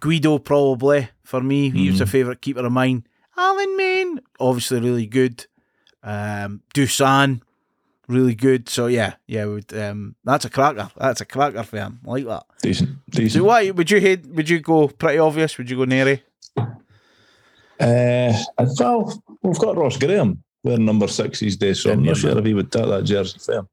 Guido 0.00 0.38
probably 0.38 1.10
for 1.22 1.40
me. 1.40 1.70
He 1.70 1.86
mm. 1.86 1.92
was 1.92 2.00
a 2.00 2.04
mm-hmm. 2.04 2.10
favourite 2.10 2.40
keeper 2.40 2.66
of 2.66 2.72
mine. 2.72 3.06
Alan 3.36 3.76
Main, 3.76 4.20
obviously 4.40 4.80
really 4.80 5.06
good. 5.06 5.46
Um, 6.02 6.62
Dusan, 6.74 7.42
really 8.08 8.34
good. 8.34 8.68
So 8.68 8.86
yeah, 8.86 9.14
yeah, 9.26 9.44
would, 9.46 9.76
um, 9.76 10.16
that's 10.24 10.44
a 10.44 10.50
cracker. 10.50 10.90
That's 10.96 11.20
a 11.20 11.24
cracker 11.24 11.62
for 11.62 11.78
him. 11.78 12.00
I 12.06 12.10
like 12.10 12.26
that. 12.26 12.44
Decent, 12.62 12.90
decent. 13.10 13.32
So 13.32 13.44
why 13.44 13.70
would 13.70 13.90
you 13.90 14.00
head? 14.00 14.34
Would 14.34 14.48
you 14.48 14.60
go 14.60 14.88
pretty 14.88 15.18
obvious? 15.18 15.56
Would 15.58 15.70
you 15.70 15.76
go 15.76 15.84
Narey? 15.84 16.20
Uh, 17.80 18.32
well, 18.78 19.22
we've 19.42 19.58
got 19.58 19.76
Ross 19.76 19.98
Graham 19.98 20.42
wearing 20.62 20.84
number 20.84 21.08
six 21.08 21.40
these 21.40 21.56
days, 21.56 21.80
so 21.82 21.92
I'm 21.92 22.04
not 22.04 22.16
sure 22.16 22.38
if 22.38 22.44
he 22.44 22.54
would 22.54 22.70
take 22.70 22.86
that 22.86 23.02
jersey 23.04 23.38
for 23.38 23.54
him. 23.54 23.68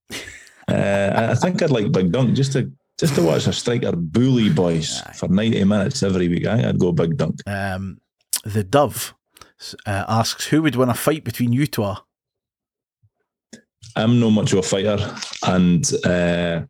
uh, 0.68 1.28
I 1.32 1.36
think 1.36 1.62
I'd 1.62 1.70
like 1.70 1.92
Big 1.92 2.12
Dunk 2.12 2.34
just 2.34 2.54
to 2.54 2.72
just 3.00 3.16
to 3.16 3.24
watch 3.24 3.48
a 3.48 3.54
striker 3.54 3.94
bully 3.96 4.50
boys 4.50 5.02
Aye. 5.06 5.14
for 5.14 5.28
90 5.28 5.64
minutes 5.64 6.04
every 6.04 6.28
week. 6.28 6.46
I, 6.46 6.70
I'd 6.70 6.80
go 6.80 6.92
Big 6.92 7.18
Dunk. 7.18 7.40
Um, 7.48 8.00
the 8.44 8.64
Dove 8.64 9.14
uh, 9.86 10.06
asks, 10.08 10.48
who 10.48 10.62
would 10.62 10.76
win 10.76 10.90
a 10.90 10.94
fight 10.94 11.24
between 11.24 11.54
you 11.54 11.68
two? 11.68 11.96
I'm 13.96 14.20
not 14.20 14.30
much 14.30 14.54
of 14.54 14.60
a 14.60 14.64
fighter, 14.64 14.98
and 15.46 15.92
uh, 16.06 16.62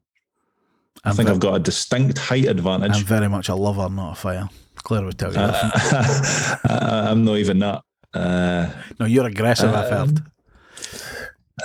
I 1.03 1.13
think 1.13 1.27
very, 1.27 1.35
I've 1.35 1.39
got 1.39 1.55
a 1.55 1.59
distinct 1.59 2.17
height 2.17 2.45
advantage. 2.45 2.95
I'm 2.95 3.03
very 3.03 3.27
much 3.27 3.49
a 3.49 3.55
lover, 3.55 3.89
not 3.89 4.13
a 4.13 4.15
fighter. 4.15 4.49
Claire 4.77 5.05
would 5.05 5.19
tell 5.19 5.31
you. 5.31 5.39
Uh. 5.39 5.71
I, 6.69 7.09
I'm 7.09 7.23
not 7.23 7.37
even 7.37 7.59
that. 7.59 7.83
Uh, 8.13 8.69
no, 8.99 9.05
you're 9.05 9.27
aggressive. 9.27 9.73
I've 9.73 9.91
um, 9.91 10.07
heard. 10.07 10.23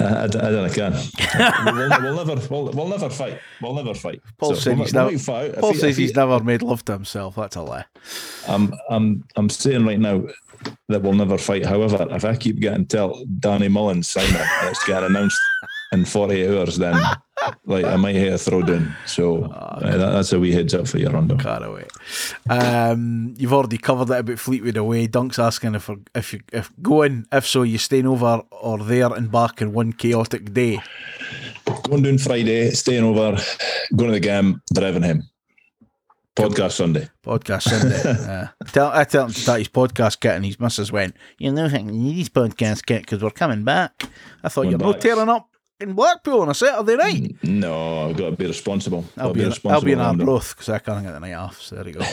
I, 0.01 0.05
I, 0.05 0.25
I 0.25 0.27
don't 0.27 0.67
know, 0.67 0.69
can. 0.71 0.93
we'll, 1.65 1.75
we'll 2.15 2.25
never, 2.25 2.49
we'll, 2.49 2.65
we'll 2.73 2.89
never 2.89 3.09
fight. 3.11 3.39
We'll 3.63 3.75
never 3.75 3.95
fight. 3.95 4.21
Paul 4.39 4.55
So 4.55 4.71
we'll- 4.73 4.85
he's 4.85 4.95
never-. 4.95 5.19
Paul 5.61 5.73
he- 5.73 5.79
says 5.79 5.97
he- 5.97 6.05
he's 6.05 6.15
never 6.17 6.41
made 6.43 6.63
love 6.63 6.85
to 6.87 6.93
himself. 6.93 7.37
That's 7.37 7.57
a 7.57 7.63
lie. 7.63 7.85
I'm, 8.49 8.75
I'm, 8.91 9.25
I'm 9.37 9.49
saying 9.49 9.85
right 9.87 9.99
now 9.99 10.25
that 10.89 11.03
we'll 11.03 11.13
never 11.15 11.39
fight. 11.39 11.65
However, 11.67 12.07
if 12.11 12.25
I 12.25 12.37
keep 12.37 12.61
getting 12.61 12.87
tell 12.87 13.25
Danny 13.41 13.69
Mullen 13.69 14.03
signing 14.03 14.35
and 14.37 14.69
it's 14.71 14.85
getting 14.87 15.07
announced 15.11 15.39
in 15.93 16.05
48 16.05 16.49
hours, 16.59 16.77
then 16.79 17.01
like 17.65 17.85
I 17.85 17.97
might 17.97 18.15
hit 18.15 18.33
a 18.33 18.37
throwdown. 18.37 18.95
So 19.07 19.45
uh, 19.45 19.81
that, 19.81 19.97
that's 19.97 20.33
a 20.33 20.41
wee 20.41 20.53
heads 20.53 20.75
up 20.75 20.87
for 20.89 20.99
you, 20.99 21.09
Rondo. 21.09 21.37
Caraway. 21.37 21.87
Um, 22.49 23.35
you've 23.37 23.53
already 23.53 23.79
covered 23.79 24.11
it 24.11 24.21
about 24.21 24.39
Fleetwood 24.39 24.77
away. 24.77 25.07
Dunk's 25.07 25.39
asking 25.39 25.75
if 25.75 25.91
if 26.15 26.33
you 26.33 26.41
if 26.53 26.71
going 26.83 27.27
if 27.33 27.47
so, 27.47 27.63
you 27.63 27.79
staying 27.79 28.07
over 28.07 28.43
or 28.51 28.79
there 28.79 29.13
and 29.13 29.31
back 29.31 29.61
in 29.61 29.73
one 29.73 29.93
chaotic 29.93 30.53
day. 30.53 30.81
Going 31.85 32.03
down 32.03 32.19
Friday, 32.19 32.71
staying 32.71 33.05
over, 33.05 33.37
going 33.95 34.09
to 34.09 34.15
the 34.15 34.21
game, 34.21 34.63
driving 34.73 35.03
him. 35.03 35.29
Podcast 36.37 36.73
Sunday. 36.73 37.09
Podcast 37.25 37.63
Sunday. 37.63 38.31
uh, 38.31 38.49
tell, 38.67 38.91
I 38.93 39.05
tell 39.05 39.25
him 39.25 39.33
to 39.33 39.41
start 39.41 39.59
his 39.59 39.69
podcast 39.69 40.21
kit, 40.21 40.33
and 40.33 40.45
his 40.45 40.61
missus 40.61 40.93
went, 40.93 41.17
"You 41.39 41.51
know, 41.51 41.65
I 41.65 41.79
need 41.83 42.13
his 42.13 42.29
podcast 42.29 42.85
kit 42.85 43.03
because 43.03 43.23
we're 43.23 43.31
coming 43.31 43.65
back." 43.65 44.05
I 44.45 44.51
thought 44.51 44.69
you're 44.69 44.79
not 44.79 45.01
tearing 45.01 45.31
up 45.31 45.49
in 45.81 45.93
Blackpool 45.93 46.41
on 46.41 46.49
a 46.49 46.55
Saturday 46.55 46.97
night. 46.97 47.37
No, 47.43 48.09
I've 48.09 48.17
got 48.17 48.31
to 48.31 48.37
be 48.37 48.47
responsible. 48.47 49.05
I'll 49.17 49.33
Gotta 49.35 49.35
be, 49.35 49.45
in, 49.45 49.73
I'll 49.73 49.81
be 49.83 49.93
in. 49.93 50.01
Arbroath 50.01 50.55
because 50.55 50.69
I 50.71 50.79
can't 50.79 51.05
get 51.05 51.13
the 51.13 51.21
night 51.21 51.35
off. 51.35 51.61
So 51.61 51.77
there 51.77 51.89
you 51.89 51.95
go. 51.95 52.05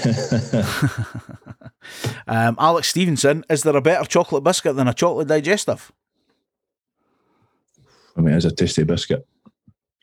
um, 2.27 2.55
Alex 2.59 2.89
Stevenson, 2.89 3.43
is 3.49 3.63
there 3.63 3.75
a 3.75 3.81
better 3.81 4.05
chocolate 4.05 4.43
biscuit 4.43 4.75
than 4.75 4.87
a 4.87 4.93
chocolate 4.93 5.27
digestive? 5.27 5.91
I 8.17 8.21
mean, 8.21 8.35
it's 8.35 8.45
a 8.45 8.51
tasty 8.51 8.83
biscuit. 8.83 9.25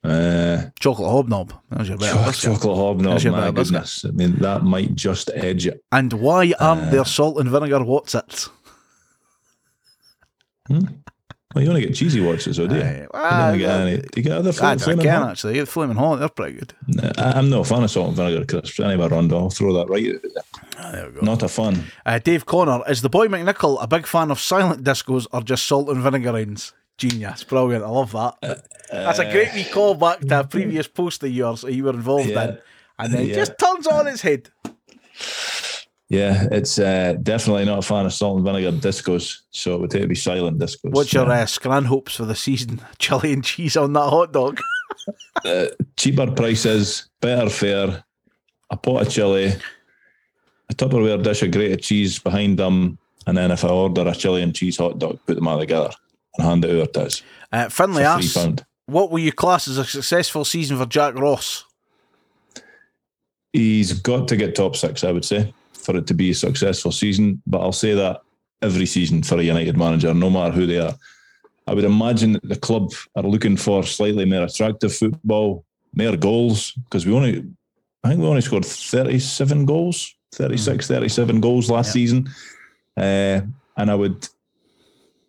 Uh, 0.02 0.62
Chocolate 0.80 1.10
hobnob. 1.10 1.52
There's 1.70 1.88
your 1.90 1.98
better 1.98 2.12
chocolate, 2.14 2.26
biscuit. 2.32 2.54
chocolate 2.54 2.76
hobnob, 2.78 3.22
your 3.22 3.32
my 3.32 3.40
better 3.40 3.52
biscuit. 3.52 3.72
goodness. 3.74 4.04
I 4.06 4.10
mean, 4.12 4.36
that 4.38 4.62
might 4.64 4.94
just 4.94 5.30
edge 5.34 5.66
it. 5.66 5.84
And 5.92 6.12
why 6.14 6.54
aren't 6.58 6.84
Uh, 6.84 6.90
there 6.90 7.04
salt 7.04 7.38
and 7.38 7.50
vinegar 7.50 7.84
what's 7.84 8.14
it? 8.14 8.48
Well, 11.54 11.64
you 11.64 11.70
only 11.70 11.80
get 11.82 11.94
cheesy 11.96 12.20
Wotsits, 12.20 12.56
though, 12.58 12.68
do 12.68 12.76
you? 12.76 12.82
Aye, 12.82 12.94
You 13.00 13.08
well, 13.12 13.50
don't 13.50 13.58
get 13.58 13.70
any- 13.80 13.96
do 13.96 14.08
you 14.16 14.22
get 14.22 14.32
other 14.32 14.52
I. 14.62 14.72
I 14.72 14.76
can 14.76 14.98
hot? 15.08 15.30
actually. 15.32 15.58
The 15.58 15.66
Flaming 15.66 15.96
Hot, 15.96 16.20
they're 16.20 16.28
pretty 16.28 16.58
good. 16.60 16.74
I- 17.18 17.32
I'm 17.32 17.50
not 17.50 17.60
a 17.62 17.64
fan 17.64 17.82
of 17.82 17.90
salt 17.90 18.08
and 18.08 18.16
vinegar 18.16 18.44
crisps. 18.44 18.78
Anyway, 18.78 19.08
Rondo, 19.08 19.36
I'll 19.36 19.50
throw 19.50 19.72
that 19.74 19.88
right. 19.88 20.04
there. 20.22 20.42
Ah, 20.78 20.92
there 20.92 21.06
we 21.08 21.12
go. 21.14 21.20
Not 21.22 21.42
a 21.42 21.48
fan. 21.48 21.86
Uh, 22.06 22.20
Dave 22.20 22.46
Connor, 22.46 22.82
is 22.88 23.02
the 23.02 23.08
boy 23.08 23.26
McNichol 23.26 23.82
a 23.82 23.88
big 23.88 24.06
fan 24.06 24.30
of 24.30 24.38
silent 24.38 24.84
discos 24.84 25.26
or 25.32 25.42
just 25.42 25.66
salt 25.66 25.88
and 25.88 25.98
vinegarines? 26.04 26.72
Genius. 26.98 27.42
Brilliant. 27.42 27.82
I 27.84 27.88
love 27.88 28.12
that. 28.12 28.62
That's 28.92 29.18
a 29.18 29.30
great 29.32 29.52
wee 29.52 29.64
call 29.64 29.94
back 29.94 30.20
to 30.20 30.40
a 30.40 30.44
previous 30.44 30.86
post 30.86 31.22
of 31.24 31.30
yours 31.32 31.62
that 31.62 31.72
you 31.72 31.82
were 31.84 31.90
involved 31.94 32.28
Yeah. 32.28 32.44
in. 32.44 32.58
And 32.98 33.12
then 33.14 33.26
Yeah. 33.26 33.34
just 33.34 33.58
turns 33.58 33.86
on 33.88 34.06
its 34.06 34.20
head. 34.22 34.50
Yeah, 36.10 36.48
it's 36.50 36.78
uh, 36.80 37.14
definitely 37.22 37.64
not 37.66 37.78
a 37.78 37.82
fan 37.82 38.04
of 38.04 38.12
salt 38.12 38.36
and 38.36 38.44
vinegar 38.44 38.72
discos. 38.72 39.42
So 39.52 39.76
it 39.76 39.80
would 39.80 39.90
take 39.90 40.02
to 40.02 40.08
be 40.08 40.16
silent 40.16 40.58
discos. 40.58 40.90
What's 40.90 41.12
your 41.12 41.26
Yeah. 41.28 41.42
uh, 41.42 41.46
scran 41.46 41.84
hopes 41.84 42.16
for 42.16 42.24
the 42.24 42.34
season? 42.34 42.80
Chili 42.98 43.32
and 43.32 43.44
cheese 43.44 43.76
on 43.76 43.92
that 43.92 44.10
hot 44.10 44.32
dog. 44.32 44.60
cheaper 45.96 46.30
prices, 46.32 47.08
better 47.20 47.48
fare, 47.48 48.02
a 48.70 48.76
pot 48.76 49.02
of 49.06 49.10
chili, 49.12 49.52
a 50.68 50.74
Tupperware 50.74 51.22
dish 51.22 51.42
of 51.42 51.52
grated 51.52 51.82
cheese 51.82 52.18
behind 52.18 52.58
them, 52.58 52.98
and 53.26 53.36
then 53.38 53.50
if 53.52 53.64
I 53.64 53.68
order 53.68 54.06
a 54.06 54.14
chili 54.14 54.42
and 54.42 54.54
cheese 54.54 54.78
hot 54.78 54.98
dog, 54.98 55.18
put 55.26 55.36
them 55.36 55.46
all 55.48 55.58
together 55.60 55.90
and 56.36 56.46
hand 56.46 56.64
it 56.64 56.70
over 56.70 56.86
to 56.86 57.02
us 57.02 57.22
Uh, 57.52 57.68
Finlay 57.68 58.02
asks, 58.04 58.34
pound. 58.34 58.64
what 58.86 59.10
will 59.10 59.18
you 59.20 59.32
class 59.32 59.68
as 59.68 59.78
a 59.78 59.84
successful 59.84 60.44
season 60.44 60.76
for 60.76 60.86
Jack 60.86 61.14
Ross? 61.14 61.64
He's 63.52 63.92
got 63.92 64.28
to 64.28 64.36
get 64.36 64.54
top 64.54 64.76
six, 64.76 65.02
I 65.04 65.10
would 65.12 65.24
say, 65.24 65.52
for 65.80 65.96
it 65.96 66.06
to 66.06 66.14
be 66.14 66.30
a 66.30 66.34
successful 66.34 66.92
season. 66.92 67.42
But 67.46 67.60
I'll 67.60 67.72
say 67.72 67.94
that 67.94 68.22
every 68.62 68.86
season 68.86 69.22
for 69.22 69.38
a 69.38 69.42
United 69.42 69.76
manager, 69.76 70.12
no 70.14 70.30
matter 70.30 70.52
who 70.52 70.66
they 70.66 70.78
are. 70.78 70.94
I 71.66 71.74
would 71.74 71.84
imagine 71.84 72.32
that 72.32 72.48
the 72.48 72.56
club 72.56 72.92
are 73.16 73.22
looking 73.22 73.56
for 73.56 73.84
slightly 73.84 74.24
more 74.24 74.42
attractive 74.44 74.94
football, 74.94 75.64
more 75.94 76.16
goals, 76.16 76.72
because 76.72 77.06
we 77.06 77.12
only, 77.12 77.44
I 78.02 78.08
think 78.08 78.20
we 78.20 78.26
only 78.26 78.40
scored 78.40 78.66
37 78.66 79.66
goals, 79.66 80.14
36, 80.32 80.86
37 80.86 81.40
goals 81.40 81.70
last 81.70 81.88
Yeah. 81.88 81.92
season. 81.92 82.28
Uh, 82.96 83.40
and 83.76 83.90
I 83.90 83.94
would, 83.94 84.28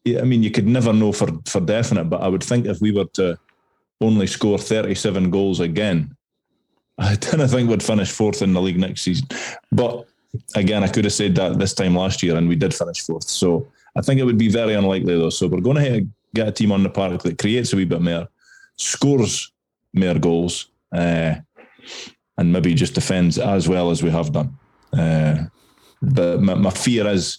yeah, 0.04 0.22
I 0.22 0.24
mean, 0.24 0.42
you 0.42 0.52
could 0.52 0.68
never 0.68 0.92
know 0.94 1.12
for, 1.12 1.28
for 1.46 1.62
definite, 1.62 2.06
but 2.06 2.22
I 2.22 2.28
would 2.28 2.44
think 2.44 2.66
if 2.66 2.82
we 2.82 2.92
were 2.92 3.06
to 3.14 3.38
only 4.02 4.26
score 4.26 4.58
37 4.58 5.30
goals 5.30 5.60
again, 5.60 6.16
I 6.98 7.16
don't 7.16 7.48
think 7.48 7.70
we'd 7.70 7.84
finish 7.84 8.12
fourth 8.12 8.42
in 8.42 8.54
the 8.54 8.62
league 8.62 8.80
next 8.80 9.02
season. 9.04 9.28
But 9.72 10.08
again, 10.56 10.84
I 10.84 10.88
could 10.88 11.06
have 11.06 11.14
said 11.14 11.36
that 11.36 11.60
this 11.60 11.74
time 11.74 11.96
last 11.96 12.24
year, 12.24 12.36
and 12.36 12.48
we 12.48 12.56
did 12.56 12.74
finish 12.74 13.02
fourth. 13.02 13.28
So 13.28 13.68
I 13.96 14.02
think 14.02 14.20
it 14.20 14.24
would 14.24 14.38
be 14.38 14.50
very 14.50 14.74
unlikely, 14.74 15.18
though. 15.18 15.30
So 15.30 15.48
we're 15.48 15.62
going 15.62 15.84
to 15.84 16.08
get 16.34 16.48
a 16.48 16.52
team 16.52 16.72
on 16.72 16.84
the 16.84 16.90
park 16.90 17.24
that 17.24 17.38
creates 17.38 17.74
a 17.74 17.76
wee 17.76 17.86
bit 17.86 18.02
more, 18.02 18.28
scores 18.78 19.52
more 19.94 20.18
goals, 20.20 20.68
uh, 20.94 21.36
and 22.38 22.54
maybe 22.54 22.74
just 22.74 22.96
defends 22.96 23.38
as 23.38 23.68
well 23.68 23.92
as 23.92 24.02
we 24.02 24.10
have 24.10 24.32
done. 24.32 24.58
Uh, 24.94 25.44
but 26.02 26.42
my, 26.42 26.56
my 26.56 26.70
fear 26.70 27.08
is 27.08 27.38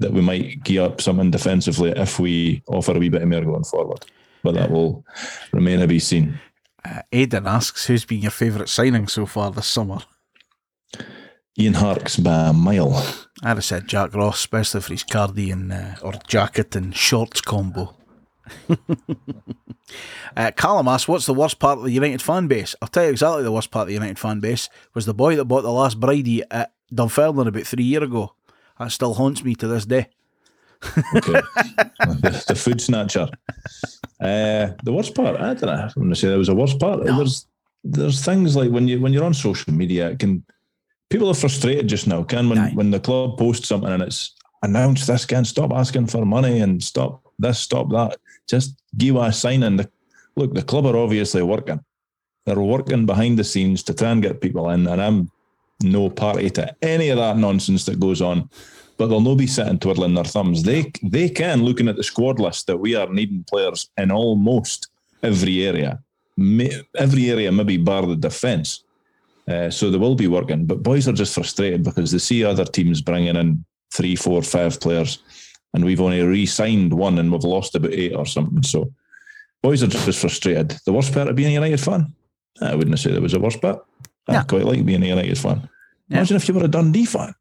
that 0.00 0.12
we 0.12 0.20
might 0.20 0.62
gear 0.64 0.82
up 0.82 1.00
something 1.00 1.30
defensively 1.30 1.90
if 1.90 2.18
we 2.18 2.62
offer 2.66 2.96
a 2.96 2.98
wee 2.98 3.08
bit 3.08 3.26
more 3.26 3.42
going 3.42 3.64
forward. 3.64 4.04
But 4.42 4.54
that 4.54 4.70
will 4.70 5.04
remain 5.52 5.78
to 5.78 5.86
be 5.86 6.00
seen. 6.00 6.38
Uh, 6.84 7.02
Aidan 7.12 7.46
asks, 7.46 7.86
who's 7.86 8.04
been 8.04 8.22
your 8.22 8.32
favourite 8.32 8.68
signing 8.68 9.06
so 9.06 9.24
far 9.24 9.52
this 9.52 9.68
summer? 9.68 9.98
Ian 11.58 11.74
Harkes 11.74 12.16
by 12.16 12.48
a 12.48 12.52
mile. 12.52 12.94
I'd 13.42 13.56
have 13.56 13.64
said 13.64 13.86
Jack 13.86 14.14
Ross, 14.14 14.36
especially 14.36 14.80
for 14.80 14.92
his 14.92 15.02
cardigan 15.02 15.70
uh, 15.70 15.96
or 16.02 16.14
jacket 16.26 16.74
and 16.74 16.96
shorts 16.96 17.42
combo. 17.42 17.94
uh, 20.36 20.50
Callum 20.56 20.88
asks, 20.88 21.08
what's 21.08 21.26
the 21.26 21.34
worst 21.34 21.58
part 21.58 21.78
of 21.78 21.84
the 21.84 21.92
United 21.92 22.22
fan 22.22 22.46
base? 22.46 22.74
I'll 22.80 22.88
tell 22.88 23.04
you 23.04 23.10
exactly 23.10 23.42
the 23.42 23.52
worst 23.52 23.70
part 23.70 23.82
of 23.82 23.88
the 23.88 23.94
United 23.94 24.18
fan 24.18 24.40
base 24.40 24.70
was 24.94 25.04
the 25.04 25.12
boy 25.12 25.36
that 25.36 25.44
bought 25.44 25.62
the 25.62 25.70
last 25.70 26.00
bridie 26.00 26.42
at 26.50 26.72
Dunfermline 26.92 27.48
about 27.48 27.66
three 27.66 27.84
years 27.84 28.04
ago. 28.04 28.34
That 28.78 28.90
still 28.90 29.14
haunts 29.14 29.44
me 29.44 29.54
to 29.56 29.68
this 29.68 29.84
day. 29.84 30.08
Okay. 31.14 31.32
the, 31.32 32.44
the 32.48 32.54
food 32.54 32.80
snatcher. 32.80 33.28
Uh, 34.20 34.72
the 34.82 34.92
worst 34.92 35.14
part, 35.14 35.38
I 35.38 35.54
don't 35.54 35.62
know. 35.62 35.72
I'm 35.72 35.92
going 35.94 36.10
to 36.10 36.16
say 36.16 36.28
there 36.28 36.38
was 36.38 36.48
a 36.48 36.54
worst 36.54 36.80
part. 36.80 37.04
There's 37.04 37.46
there's 37.84 38.24
things 38.24 38.54
like 38.54 38.70
when 38.70 38.88
you 38.88 39.00
when 39.00 39.12
you're 39.12 39.24
on 39.24 39.34
social 39.34 39.72
media, 39.72 40.10
it 40.10 40.18
can 40.18 40.44
people 41.12 41.28
are 41.28 41.34
frustrated 41.34 41.88
just 41.88 42.06
now. 42.06 42.22
Can 42.22 42.48
when 42.48 42.58
Aye. 42.58 42.72
when 42.72 42.90
the 42.90 42.98
club 42.98 43.38
posts 43.38 43.68
something 43.68 43.92
and 43.92 44.02
it's 44.02 44.34
announced 44.62 45.06
this, 45.06 45.26
can 45.26 45.44
stop 45.44 45.72
asking 45.72 46.06
for 46.06 46.24
money 46.24 46.60
and 46.60 46.82
stop 46.82 47.22
this, 47.38 47.58
stop 47.58 47.90
that. 47.90 48.18
Just 48.48 48.82
give 48.96 49.16
a 49.16 49.32
sign 49.32 49.62
and 49.62 49.78
the, 49.78 49.90
look. 50.36 50.54
The 50.54 50.62
club 50.62 50.86
are 50.86 50.96
obviously 50.96 51.42
working. 51.42 51.80
They're 52.46 52.58
working 52.58 53.06
behind 53.06 53.38
the 53.38 53.44
scenes 53.44 53.82
to 53.84 53.94
try 53.94 54.10
and 54.10 54.22
get 54.22 54.40
people 54.40 54.70
in, 54.70 54.86
and 54.86 55.00
I'm 55.00 55.30
no 55.82 56.08
party 56.08 56.48
to 56.48 56.74
any 56.80 57.10
of 57.10 57.18
that 57.18 57.36
nonsense 57.36 57.84
that 57.86 58.00
goes 58.00 58.22
on 58.22 58.48
but 58.98 59.08
they'll 59.08 59.20
no 59.20 59.34
be 59.34 59.48
sitting 59.48 59.78
twiddling 59.78 60.14
their 60.14 60.24
thumbs. 60.24 60.62
They 60.62 60.92
they 61.02 61.28
can, 61.28 61.64
looking 61.64 61.88
at 61.88 61.96
the 61.96 62.04
squad 62.04 62.38
list, 62.38 62.68
that 62.68 62.76
we 62.76 62.94
are 62.94 63.08
needing 63.08 63.42
players 63.44 63.90
in 63.96 64.12
almost 64.12 64.88
every 65.22 65.66
area. 65.66 66.00
Every 66.96 67.30
area, 67.30 67.50
maybe 67.50 67.78
bar 67.78 68.06
the 68.06 68.16
defence. 68.16 68.84
Uh, 69.48 69.70
so 69.70 69.90
they 69.90 69.98
will 69.98 70.14
be 70.14 70.28
working. 70.28 70.66
But 70.66 70.82
boys 70.82 71.08
are 71.08 71.12
just 71.12 71.34
frustrated 71.34 71.82
because 71.84 72.12
they 72.12 72.18
see 72.18 72.44
other 72.44 72.64
teams 72.64 73.00
bringing 73.02 73.36
in 73.36 73.64
three, 73.92 74.14
four, 74.16 74.42
five 74.42 74.78
players, 74.80 75.18
and 75.74 75.84
we've 75.84 76.00
only 76.00 76.22
re-signed 76.22 76.92
one, 76.92 77.18
and 77.18 77.30
we've 77.32 77.42
lost 77.44 77.74
about 77.74 77.92
eight 77.92 78.14
or 78.14 78.24
something. 78.26 78.62
So 78.62 78.92
boys 79.62 79.82
are 79.82 79.88
just 79.88 80.20
frustrated. 80.20 80.76
The 80.86 80.92
worst 80.92 81.12
part 81.12 81.28
of 81.28 81.36
being 81.36 81.50
a 81.50 81.54
United 81.54 81.80
fan, 81.80 82.14
I 82.60 82.74
wouldn't 82.74 82.98
say 82.98 83.10
that 83.12 83.20
was 83.22 83.32
the 83.32 83.40
worst 83.40 83.60
part. 83.60 83.84
I 84.28 84.34
Yeah. 84.34 84.42
quite 84.44 84.64
like 84.64 84.84
being 84.86 85.02
a 85.02 85.06
United 85.06 85.38
fan. 85.38 85.68
Yeah. 86.08 86.18
Imagine 86.18 86.36
if 86.36 86.48
you 86.48 86.54
were 86.54 86.64
a 86.64 86.68
Dundee 86.68 87.04
fan. 87.06 87.34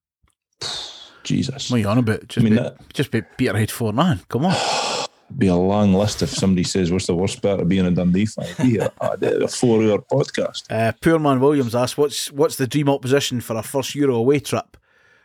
Jesus. 1.23 1.69
What 1.69 1.77
are 1.77 1.79
you 1.79 1.87
on 1.87 1.97
about? 1.99 2.27
Just, 2.27 2.39
I 2.39 2.49
mean, 2.49 2.53
be, 2.57 2.63
that- 2.63 2.93
just 2.93 3.11
be 3.11 3.21
Peterhead 3.21 3.69
4 3.69 3.93
9. 3.93 4.21
Come 4.27 4.45
on. 4.45 4.55
be 5.37 5.47
a 5.47 5.55
long 5.55 5.93
list 5.93 6.21
if 6.21 6.29
somebody 6.29 6.63
says 6.63 6.91
what's 6.91 7.07
the 7.07 7.15
worst 7.15 7.41
part 7.41 7.59
of 7.59 7.67
being 7.69 7.85
a 7.85 7.91
Dundee 7.91 8.25
fan. 8.25 8.47
Be 8.61 8.77
a, 8.77 8.91
a 9.01 9.47
four 9.47 9.81
hour 9.83 9.99
podcast. 10.11 10.63
Uh, 10.69 10.91
Poor 11.01 11.19
Man 11.19 11.39
Williams 11.39 11.75
asked, 11.75 11.97
what's, 11.97 12.31
what's 12.31 12.55
the 12.57 12.67
dream 12.67 12.89
opposition 12.89 13.41
for 13.41 13.55
our 13.55 13.63
first 13.63 13.95
Euro 13.95 14.15
away 14.15 14.39
trip? 14.39 14.77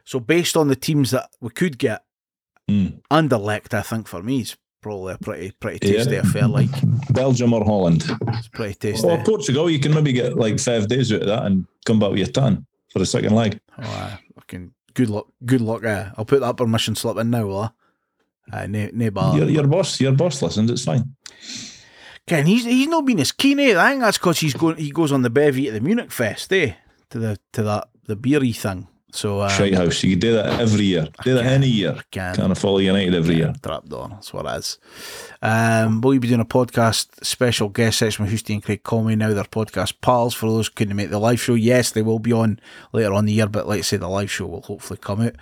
So, 0.05 0.20
based 0.20 0.57
on 0.57 0.69
the 0.69 0.77
teams 0.77 1.11
that 1.11 1.31
we 1.41 1.51
could 1.51 1.78
get, 1.78 2.03
Mm. 2.69 3.01
Anderlecht, 3.12 3.74
I 3.74 3.83
think, 3.83 4.09
for 4.09 4.24
me, 4.24 4.41
is 4.41 4.57
probably 4.83 5.15
a 5.15 5.19
pretty 5.19 5.53
pretty 5.53 5.87
Yeah. 5.87 5.99
tasty 5.99 6.16
affair. 6.16 6.49
Like, 6.49 6.69
Belgium 7.12 7.53
or 7.53 7.65
Holland. 7.65 8.05
it's 8.28 8.49
pretty 8.49 8.74
tasty. 8.74 9.07
Or 9.07 9.23
Portugal, 9.23 9.70
you 9.70 9.78
can 9.78 9.95
maybe 9.95 10.12
get 10.12 10.37
like 10.37 10.59
five 10.59 10.89
days 10.89 11.12
out 11.12 11.20
of 11.20 11.28
that 11.28 11.45
and 11.45 11.65
come 11.85 12.01
back 12.01 12.11
with 12.11 12.19
your 12.19 12.27
tan 12.27 12.66
for 12.93 12.99
the 12.99 13.07
second 13.07 13.37
leg. 13.37 13.61
Oh. 13.78 13.83
I 13.85 14.43
can 14.49 14.74
good 14.95 15.11
luck. 15.11 15.28
Good 15.45 15.61
luck. 15.61 15.85
Uh, 15.85 16.11
I'll 16.16 16.24
put 16.24 16.41
that 16.41 16.57
permission 16.57 16.97
slip 16.97 17.16
in 17.19 17.31
now, 17.31 17.47
will 17.47 17.61
I? 17.61 17.70
Uh, 18.52 18.66
nae 18.66 19.10
bother. 19.10 19.39
Your, 19.39 19.51
your 19.51 19.66
boss, 19.66 20.01
your 20.01 20.12
boss 20.12 20.40
listens. 20.43 20.70
It's 20.70 20.85
fine. 20.85 21.16
Ken, 22.27 22.47
he's 22.47 22.64
he's 22.64 22.89
not 22.89 23.05
been 23.05 23.20
as 23.20 23.32
keen. 23.32 23.60
Eh? 23.60 23.78
I 23.78 23.90
think 23.90 24.02
that's 24.02 24.18
because 24.18 24.39
he's 24.40 24.55
going. 24.55 24.77
He 24.77 24.90
goes 24.90 25.12
on 25.12 25.23
the 25.23 25.31
bevy 25.31 25.68
at 25.68 25.74
the 25.74 25.81
Munich 25.81 26.10
Fest, 26.10 26.52
eh? 26.52 26.74
To 27.10 27.18
the 27.18 27.39
to 27.52 27.62
that 27.62 27.89
the 28.06 28.16
beery 28.16 28.52
thing. 28.52 28.89
So 29.16 29.40
um, 29.40 29.51
Shite 29.51 29.74
house. 29.74 30.02
You 30.02 30.16
do 30.16 30.34
that 30.34 30.60
every 30.60 30.84
year. 30.84 31.09
Do 31.24 31.34
that 31.34 31.47
any 31.47 31.68
year. 31.68 31.98
can 32.10 32.34
Kind 32.36 32.52
of 32.52 32.59
follow 32.59 32.78
United 32.78 33.14
every 33.14 33.36
year. 33.36 33.55
Trapdoor. 33.62 34.09
That's 34.10 34.32
what 34.32 34.47
it 34.47 34.59
is. 34.59 34.78
Um, 35.40 36.01
we'll 36.01 36.18
be 36.18 36.28
doing 36.28 36.40
a 36.40 36.44
podcast 36.44 37.24
special 37.24 37.68
guest 37.68 37.98
section 37.98 38.24
with 38.24 38.30
Houston 38.30 38.56
and 38.56 38.62
Craig 38.62 38.82
Comey 38.82 39.16
now. 39.16 39.32
Their 39.32 39.44
podcast 39.44 39.94
pals 40.02 40.34
for 40.34 40.51
those 40.51 40.68
who 40.68 40.74
couldn't 40.74 40.97
make 40.97 41.10
the 41.10 41.18
live 41.18 41.40
show. 41.40 41.55
Yes, 41.55 41.93
they 41.93 42.02
will 42.02 42.18
be 42.18 42.32
on 42.32 42.60
later 42.93 43.14
on 43.14 43.24
the 43.24 43.32
year, 43.32 43.47
but 43.47 43.66
let's 43.66 43.88
say, 43.88 43.97
the 43.97 44.09
live 44.09 44.30
show 44.30 44.47
will 44.47 44.62
hopefully 44.62 44.98
come 45.01 45.22
out. 45.22 45.34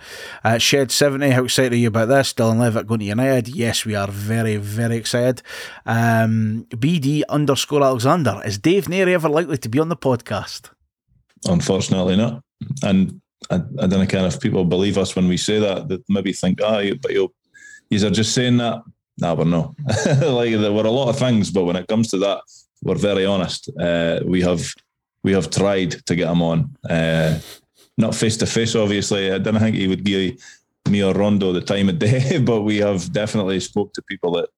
Uh, 0.43 0.57
Shed 0.57 0.91
70, 0.91 1.29
how 1.31 1.43
excited 1.43 1.73
are 1.73 1.77
you 1.77 1.89
about 1.89 2.07
this? 2.07 2.33
Dylan 2.33 2.59
Levitt 2.59 2.87
going 2.87 2.99
to 2.99 3.05
United? 3.05 3.49
Yes, 3.49 3.85
we 3.85 3.95
are 3.95 4.07
very, 4.07 4.57
very 4.57 4.95
excited. 4.95 5.41
Um, 5.85 6.65
BD 6.69 7.23
underscore 7.27 7.83
Alexander. 7.83 8.41
Is 8.45 8.57
Dave 8.57 8.85
Narey 8.85 9.13
ever 9.13 9.29
likely 9.29 9.57
to 9.57 9.69
be 9.69 9.79
on 9.79 9.89
the 9.89 9.97
podcast? 9.97 10.69
Unfortunately, 11.45 12.15
not. 12.15 12.41
And 12.83 13.21
I, 13.49 13.55
I 13.55 13.87
don't 13.87 14.11
know 14.11 14.25
if 14.25 14.39
people 14.39 14.65
believe 14.65 14.97
us 14.97 15.15
when 15.15 15.27
we 15.27 15.37
say 15.37 15.59
that, 15.59 15.87
that 15.89 16.03
maybe 16.09 16.33
think, 16.33 16.59
ah, 16.63 16.79
you 16.79 16.95
but 16.95 17.11
you'll, 17.11 17.33
you 17.89 18.05
are 18.05 18.11
just 18.11 18.33
saying 18.33 18.57
that. 18.57 18.81
Nah, 19.17 19.33
we're 19.33 19.45
no. 19.45 19.75
like 20.21 20.51
there 20.51 20.73
were 20.73 20.85
a 20.85 20.91
lot 20.91 21.09
of 21.09 21.17
things, 21.17 21.51
but 21.51 21.63
when 21.63 21.75
it 21.75 21.87
comes 21.87 22.09
to 22.09 22.17
that, 22.17 22.41
we're 22.83 22.95
very 22.95 23.25
honest. 23.25 23.69
Uh, 23.79 24.19
we 24.25 24.41
have 24.41 24.73
we 25.23 25.31
have 25.31 25.49
tried 25.49 25.91
to 26.05 26.15
get 26.15 26.31
him 26.31 26.41
on. 26.41 26.75
Uh, 26.89 27.39
not 27.97 28.13
face 28.13 28.37
to 28.37 28.45
face, 28.45 28.75
obviously. 28.75 29.31
I 29.31 29.37
don't 29.37 29.57
think 29.57 29.75
he 29.75 29.87
would 29.87 30.03
give 30.03 30.37
me 30.89 31.03
or 31.03 31.13
Rondo 31.13 31.53
the 31.53 31.61
time 31.61 31.89
of 31.89 31.99
day, 32.09 32.37
but 32.39 32.61
we 32.61 32.77
have 32.77 33.11
definitely 33.11 33.59
spoke 33.59 33.93
to 33.93 34.01
people 34.03 34.31
that 34.33 34.49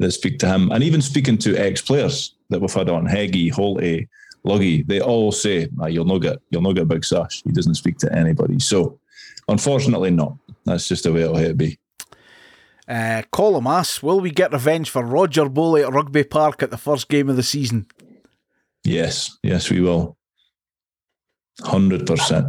that 0.00 0.10
speak 0.12 0.38
to 0.40 0.48
him, 0.48 0.70
and 0.72 0.82
even 0.82 1.00
speaking 1.00 1.38
to 1.38 1.56
ex 1.56 1.80
players 1.80 2.34
that 2.50 2.60
we've 2.60 2.72
had 2.72 2.88
on 2.88 3.06
Heggie, 3.06 3.50
Holte, 3.50 4.08
Luggy, 4.46 4.86
they 4.86 5.00
all 5.00 5.32
say, 5.32 5.68
ah, 5.80 5.86
"You'll 5.86 6.04
not 6.04 6.18
get, 6.18 6.38
you'll 6.50 6.62
not 6.62 6.74
get 6.74 6.88
Big 6.88 7.04
Sash. 7.04 7.42
He 7.44 7.52
doesn't 7.52 7.74
speak 7.76 7.98
to 7.98 8.12
anybody." 8.14 8.58
So, 8.58 8.98
unfortunately, 9.48 10.10
not. 10.10 10.36
That's 10.64 10.88
just 10.88 11.04
the 11.04 11.12
way 11.12 11.22
it'll 11.22 11.36
have 11.36 11.56
be. 11.56 11.78
Uh, 12.86 13.22
Colum 13.32 13.66
asks, 13.66 14.02
will 14.02 14.20
we 14.20 14.30
get 14.30 14.52
revenge 14.52 14.90
for 14.90 15.02
Roger 15.02 15.48
Bowley 15.48 15.82
at 15.82 15.92
Rugby 15.92 16.24
Park 16.24 16.62
at 16.62 16.70
the 16.70 16.76
first 16.76 17.08
game 17.08 17.30
of 17.30 17.36
the 17.36 17.42
season? 17.42 17.86
Yes, 18.84 19.38
yes, 19.42 19.70
we 19.70 19.80
will. 19.80 20.18
Hundred 21.62 22.06
percent. 22.06 22.46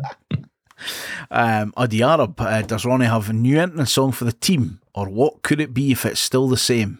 Um, 1.31 1.73
Adi 1.77 2.03
Arab, 2.03 2.39
uh, 2.41 2.61
does 2.63 2.85
Ronnie 2.85 3.05
have 3.05 3.30
a 3.30 3.34
new 3.34 3.59
entrance 3.59 3.93
song 3.93 4.11
for 4.11 4.26
the 4.26 4.34
team, 4.34 4.81
or 4.93 5.07
what 5.07 5.41
could 5.41 5.61
it 5.61 5.73
be 5.73 5.91
if 5.91 6.05
it's 6.05 6.19
still 6.19 6.49
the 6.49 6.57
same? 6.57 6.99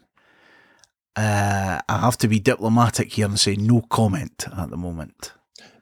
Uh, 1.16 1.80
I 1.88 1.98
have 2.00 2.18
to 2.20 2.28
be 2.28 2.40
diplomatic 2.40 3.14
here 3.14 3.26
and 3.26 3.40
say 3.40 3.56
no 3.56 3.82
comment 3.82 4.46
at 4.58 4.70
the 4.70 4.78
moment. 4.78 5.32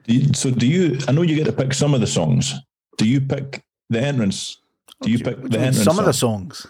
Do 0.08 0.14
you, 0.16 0.34
so, 0.34 0.52
do 0.52 0.68
you? 0.68 1.00
I 1.08 1.12
know 1.12 1.22
you 1.24 1.36
get 1.36 1.46
to 1.46 1.54
pick 1.54 1.74
some 1.74 1.94
of 1.94 2.02
the 2.02 2.08
songs. 2.08 2.54
Do 2.98 3.08
you 3.08 3.20
pick 3.22 3.64
the 3.90 4.00
entrance? 4.02 4.58
Do 5.02 5.10
you 5.10 5.20
pick 5.20 5.42
the 5.42 5.58
entrance? 5.60 5.84
Some 5.84 5.98
of 6.00 6.06
the 6.06 6.14
songs. 6.14 6.68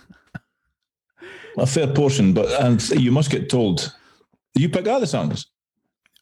a 1.57 1.65
fair 1.65 1.87
portion, 1.87 2.33
but 2.33 2.47
and 2.61 2.81
you 2.91 3.11
must 3.11 3.29
get 3.31 3.49
told. 3.49 3.93
Do 4.55 4.61
you 4.61 4.69
pick 4.69 4.87
other 4.87 5.07
songs? 5.07 5.47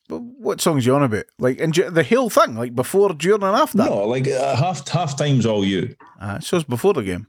But 0.08 0.20
what 0.22 0.62
songs 0.62 0.86
you 0.86 0.96
on 0.96 1.04
about? 1.04 1.26
Like 1.38 1.60
in 1.60 1.72
the 1.72 2.04
whole 2.04 2.30
thing, 2.30 2.56
like 2.56 2.76
before, 2.76 3.14
during, 3.14 3.44
and 3.44 3.56
after. 3.56 3.78
No, 3.78 4.06
like 4.08 4.28
uh, 4.28 4.56
half 4.56 4.88
half 4.88 5.16
time's 5.18 5.46
all 5.46 5.64
you. 5.64 5.96
Uh, 6.20 6.40
so 6.40 6.58
it's 6.58 6.66
before 6.66 6.94
the 6.94 7.04
game. 7.04 7.28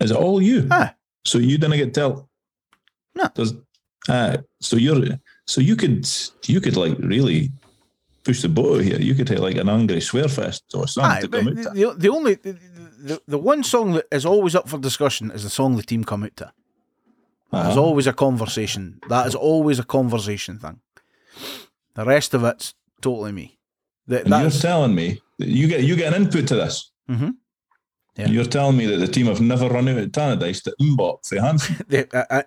Is 0.00 0.10
it 0.10 0.16
all 0.16 0.42
you? 0.42 0.66
Ah, 0.70 0.94
So 1.24 1.38
you 1.38 1.58
didn't 1.58 1.76
get 1.78 1.94
tell. 1.94 2.28
No. 3.14 3.28
Does 3.34 3.54
uh, 4.08 4.36
so 4.60 4.76
you're 4.76 5.02
so 5.46 5.60
you 5.60 5.76
could 5.76 6.08
you 6.46 6.60
could 6.60 6.76
like 6.76 6.96
really 6.98 7.50
push 8.24 8.42
the 8.42 8.48
boat 8.48 8.82
here. 8.82 8.98
You 9.00 9.14
could 9.14 9.26
take 9.26 9.38
like 9.38 9.56
an 9.56 9.68
angry 9.68 10.00
swear 10.00 10.28
fest 10.28 10.64
or 10.74 10.88
something 10.88 11.12
aye, 11.12 11.20
to 11.20 11.28
come 11.28 11.48
out. 11.48 11.54
the, 11.56 11.62
to. 11.62 11.70
the, 11.70 11.94
the 11.98 12.08
only 12.08 12.34
the, 12.34 12.56
the, 12.98 13.22
the 13.28 13.38
one 13.38 13.62
song 13.62 13.92
that 13.92 14.06
is 14.10 14.26
always 14.26 14.54
up 14.54 14.68
for 14.68 14.78
discussion 14.78 15.30
is 15.30 15.42
the 15.42 15.50
song 15.50 15.76
the 15.76 15.82
team 15.82 16.04
come 16.04 16.24
out 16.24 16.36
to. 16.36 16.52
There's 17.52 17.66
Uh-huh. 17.76 17.82
always 17.82 18.06
a 18.08 18.12
conversation. 18.12 18.98
That 19.08 19.26
is 19.28 19.34
always 19.34 19.78
a 19.78 19.84
conversation 19.84 20.58
thing. 20.58 20.80
The 21.94 22.04
rest 22.04 22.34
of 22.34 22.42
it's 22.44 22.74
totally 23.00 23.32
me. 23.32 23.58
That, 24.08 24.26
you're 24.28 24.50
telling 24.50 24.94
me 24.94 25.20
that 25.38 25.48
you 25.48 25.68
get 25.68 25.82
you 25.84 25.96
get 25.96 26.12
an 26.12 26.22
input 26.22 26.46
to 26.48 26.54
this. 26.56 26.90
Mhm. 27.08 27.34
Yeah. 28.16 28.28
You're 28.28 28.44
telling 28.50 28.76
me 28.76 28.86
that 28.86 28.96
the 28.98 29.06
team 29.08 29.26
have 29.26 29.40
never 29.40 29.68
run 29.68 29.88
out 29.88 29.98
at 29.98 30.10
Tannadice 30.12 30.62
to 30.64 30.74
MMMBop 30.80 31.26
for 31.28 31.40
Hanson. 31.40 31.76
the, 31.88 32.08
I, 32.30 32.44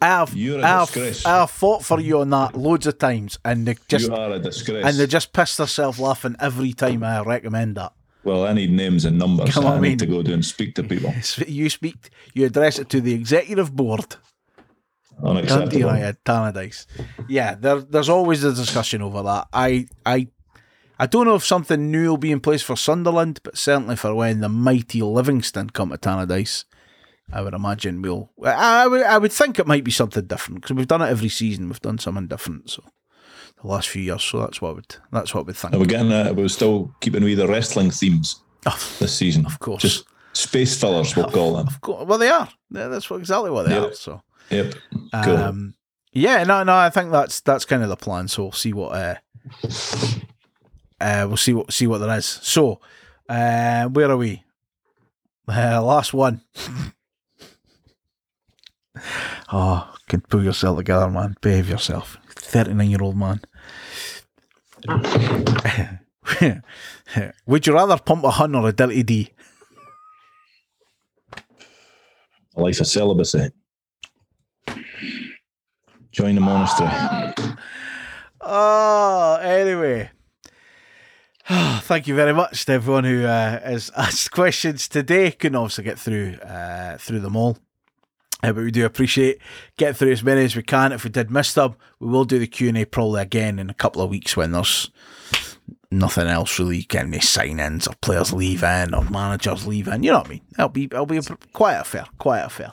I, 0.00 0.06
I 0.06 0.08
have, 0.18 0.34
You're 0.34 0.60
a 0.60 0.62
I 0.62 0.66
have, 0.68 0.86
disgrace. 0.88 1.24
I 1.26 1.38
have 1.40 1.50
fought 1.50 1.84
for 1.84 2.00
you 2.00 2.20
on 2.20 2.30
that 2.30 2.56
loads 2.56 2.86
of 2.86 2.98
times, 2.98 3.38
and 3.44 3.66
they 3.66 3.76
just 3.88 4.06
you 4.08 4.14
are 4.14 4.32
a 4.32 4.38
disgrace. 4.38 4.84
and 4.84 4.96
they 4.96 5.06
just 5.06 5.32
piss 5.32 5.56
themselves 5.56 5.98
laughing 5.98 6.36
every 6.40 6.72
time 6.72 7.02
I 7.02 7.22
recommend 7.22 7.76
that. 7.76 7.92
well, 8.24 8.44
I 8.46 8.52
need 8.52 8.72
names 8.72 9.04
and 9.04 9.18
numbers. 9.18 9.54
Come 9.54 9.66
I 9.66 9.70
I 9.70 9.74
need 9.76 9.80
mean- 9.80 9.98
to 9.98 10.06
go 10.06 10.22
do 10.22 10.32
and 10.34 10.44
speak 10.44 10.74
to 10.76 10.82
people. 10.82 11.14
You 11.46 11.70
speak, 11.70 12.10
you 12.34 12.44
address 12.46 12.78
it 12.78 12.88
to 12.90 13.00
the 13.00 13.14
executive 13.14 13.74
board. 13.74 14.16
Unacceptable. 15.22 15.90
Tannadice. 16.24 16.86
Yeah, 17.28 17.54
there, 17.54 17.80
there's 17.80 18.08
always 18.10 18.44
a 18.44 18.52
discussion 18.52 19.00
over 19.02 19.22
that. 19.22 19.48
I, 19.52 19.86
I, 20.04 20.28
I 20.98 21.06
don't 21.06 21.24
know 21.26 21.36
if 21.36 21.44
something 21.44 21.90
new 21.90 22.10
will 22.10 22.16
be 22.18 22.32
in 22.32 22.40
place 22.40 22.62
for 22.62 22.76
Sunderland, 22.76 23.40
but 23.42 23.56
certainly 23.56 23.96
for 23.96 24.14
when 24.14 24.40
the 24.40 24.48
mighty 24.50 25.00
Livingston 25.00 25.70
come 25.70 25.88
to 25.90 25.96
Tannadice, 25.96 26.64
I 27.32 27.40
would 27.42 27.54
imagine 27.54 28.02
we'll. 28.02 28.30
I, 28.44 28.84
I 28.84 28.86
would, 28.86 29.02
I 29.02 29.18
would 29.18 29.32
think 29.32 29.58
it 29.58 29.66
might 29.66 29.84
be 29.84 29.90
something 29.90 30.24
different 30.26 30.60
because 30.62 30.76
we've 30.76 30.86
done 30.88 31.02
it 31.02 31.08
every 31.08 31.28
season. 31.28 31.68
We've 31.68 31.80
done 31.80 31.98
something 31.98 32.26
different. 32.28 32.70
So 32.70 32.84
the 33.60 33.66
last 33.68 33.88
few 33.88 34.02
years, 34.02 34.22
so 34.22 34.40
that's 34.40 34.60
what 34.62 34.70
I 34.70 34.72
would. 34.72 34.96
That's 35.12 35.34
what 35.34 35.40
I 35.40 35.44
would 35.44 35.56
think. 35.56 35.74
Are 35.74 35.78
we're 35.78 35.86
getting? 35.86 36.36
We're 36.36 36.48
still 36.48 36.94
keeping 37.00 37.24
with 37.24 37.38
the 37.38 37.48
wrestling 37.48 37.90
themes 37.90 38.42
Oh, 38.66 38.78
this 38.98 39.16
season. 39.16 39.46
Of 39.46 39.58
course. 39.60 39.82
Just 39.82 40.04
space 40.32 40.78
fillers, 40.78 41.16
we'll 41.16 41.30
call 41.30 41.56
them. 41.56 41.66
of 41.68 41.80
course, 41.80 42.06
well, 42.06 42.18
they 42.18 42.28
are. 42.28 42.48
Yeah, 42.70 42.88
That's 42.88 43.08
what, 43.08 43.18
exactly 43.20 43.50
what 43.50 43.68
they 43.68 43.74
Yeah. 43.74 43.86
are. 43.86 43.94
So. 43.94 44.22
Yep. 44.50 44.74
Cool. 45.24 45.36
Um, 45.36 45.74
yeah, 46.12 46.44
no, 46.44 46.62
no, 46.62 46.74
I 46.76 46.90
think 46.90 47.10
that's 47.10 47.40
that's 47.40 47.64
kind 47.64 47.82
of 47.82 47.88
the 47.88 47.96
plan. 47.96 48.28
So 48.28 48.44
we'll 48.44 48.52
see 48.52 48.72
what 48.72 48.92
uh, 48.92 49.14
uh 51.00 51.24
we'll 51.28 51.36
see 51.36 51.52
what 51.52 51.72
see 51.72 51.86
what 51.86 51.98
there 51.98 52.16
is. 52.16 52.26
So, 52.26 52.80
uh, 53.28 53.86
where 53.88 54.10
are 54.10 54.16
we? 54.16 54.42
Uh, 55.48 55.80
last 55.80 56.12
one. 56.12 56.40
oh, 59.52 59.94
can 60.08 60.20
pull 60.22 60.44
yourself 60.44 60.78
together, 60.78 61.10
man. 61.10 61.36
Behave 61.40 61.68
yourself. 61.68 62.18
Thirty-nine 62.30 62.90
year 62.90 63.02
old 63.02 63.16
man. 63.16 63.40
Would 67.46 67.66
you 67.66 67.74
rather 67.74 67.98
pump 67.98 68.24
a 68.24 68.30
hun 68.30 68.54
or 68.54 68.68
a 68.68 68.72
dirty 68.72 69.02
D? 69.02 69.30
A 72.56 72.60
life 72.60 72.80
of 72.80 72.86
celibacy. 72.86 73.50
Join 76.10 76.34
the 76.34 76.40
monastery. 76.40 76.88
Oh, 78.40 79.38
anyway. 79.42 80.10
Thank 81.48 82.08
you 82.08 82.14
very 82.14 82.32
much 82.32 82.64
to 82.64 82.72
everyone 82.72 83.04
who 83.04 83.24
uh, 83.24 83.60
has 83.60 83.90
asked 83.96 84.30
questions 84.30 84.88
today. 84.88 85.30
Couldn't 85.30 85.56
obviously 85.56 85.84
get 85.84 85.98
through 85.98 86.34
uh, 86.36 86.96
through 86.98 87.20
them 87.20 87.36
all. 87.36 87.58
Uh, 88.46 88.52
but 88.52 88.62
we 88.62 88.70
do 88.70 88.86
appreciate 88.86 89.40
get 89.76 89.96
through 89.96 90.12
as 90.12 90.22
many 90.22 90.44
as 90.44 90.54
we 90.54 90.62
can. 90.62 90.92
If 90.92 91.02
we 91.02 91.10
did 91.10 91.32
miss 91.32 91.52
them, 91.52 91.74
we 91.98 92.08
will 92.08 92.24
do 92.24 92.38
the 92.38 92.46
Q 92.46 92.68
and 92.68 92.78
A 92.78 92.84
probably 92.84 93.22
again 93.22 93.58
in 93.58 93.68
a 93.68 93.74
couple 93.74 94.02
of 94.02 94.10
weeks 94.10 94.36
when 94.36 94.52
there's 94.52 94.88
nothing 95.90 96.28
else 96.28 96.56
really 96.58 96.82
getting 96.82 97.12
any 97.12 97.20
sign-ins 97.20 97.88
or 97.88 97.94
players 98.00 98.32
leaving 98.32 98.94
or 98.94 99.02
managers 99.10 99.66
leaving. 99.66 100.04
You 100.04 100.12
know 100.12 100.18
what 100.18 100.26
I 100.26 100.30
mean? 100.30 100.42
It'll 100.52 100.68
be 100.68 100.84
it'll 100.84 101.06
be 101.06 101.16
a, 101.16 101.22
quite 101.52 101.74
a 101.74 101.82
fair, 101.82 102.06
quite 102.18 102.42
a 102.42 102.48
fair. 102.48 102.72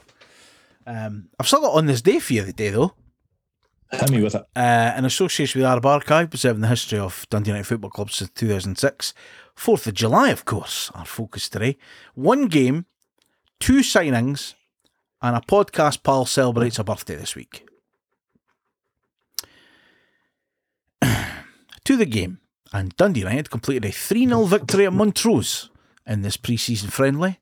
Um, 0.85 1.29
I've 1.39 1.47
still 1.47 1.61
got 1.61 1.73
on 1.73 1.87
this 1.87 2.03
day 2.03 2.19
for 2.19 2.33
you 2.33 2.43
the 2.43 2.53
day 2.53 2.69
though. 2.69 2.93
Hit 3.91 4.11
me 4.11 4.21
with 4.21 4.35
it. 4.35 4.43
Uh, 4.55 4.93
in 4.95 5.05
association 5.05 5.59
with 5.59 5.67
Arab 5.67 5.87
Archive, 5.87 6.29
preserving 6.29 6.61
the 6.61 6.67
history 6.67 6.99
of 6.99 7.25
Dundee 7.31 7.49
United 7.49 7.65
Football 7.67 7.91
Club 7.91 8.11
since 8.11 8.29
2006. 8.31 9.13
4th 9.55 9.87
of 9.87 9.93
July, 9.93 10.29
of 10.29 10.45
course, 10.45 10.91
our 10.95 11.05
focus 11.05 11.47
today. 11.47 11.77
One 12.15 12.47
game, 12.47 12.85
two 13.59 13.81
signings, 13.81 14.55
and 15.23 15.37
a 15.37 15.39
podcast 15.39 16.03
pal 16.03 16.25
celebrates 16.25 16.77
a 16.77 16.83
birthday 16.83 17.15
this 17.15 17.33
week. 17.33 17.65
to 21.85 21.95
the 21.95 22.05
game, 22.05 22.41
and 22.73 22.95
Dundee 22.97 23.21
United 23.21 23.49
completed 23.49 23.85
a 23.85 23.91
3 23.91 24.27
0 24.27 24.43
victory 24.43 24.85
at 24.85 24.91
Montrose 24.91 25.69
in 26.05 26.21
this 26.21 26.35
pre 26.35 26.57
season 26.57 26.89
friendly. 26.89 27.39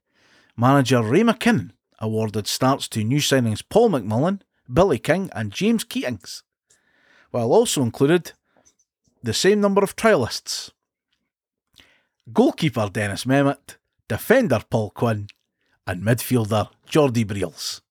Manager 0.56 1.02
Ray 1.02 1.22
McKinnon 1.22 1.72
awarded 2.00 2.46
starts 2.46 2.88
to 2.90 3.04
new 3.04 3.20
signings 3.20 3.64
Paul 3.68 3.90
McMullen, 3.90 4.42
Billy 4.72 5.00
King, 5.00 5.32
and 5.34 5.52
James 5.52 5.84
Keatings, 5.84 6.44
while 7.32 7.52
also 7.52 7.82
included 7.82 8.34
the 9.24 9.34
same 9.34 9.60
number 9.60 9.84
of 9.84 9.96
trialists. 9.96 10.70
Goalkeeper 12.32 12.90
Deniz 12.90 13.26
Mehmet, 13.26 13.78
defender 14.08 14.62
Paul 14.70 14.92
Quinn, 14.92 15.28
and 15.92 16.04
midfielder 16.04 16.70
Geordie 16.88 17.26
Briels. 17.26 17.82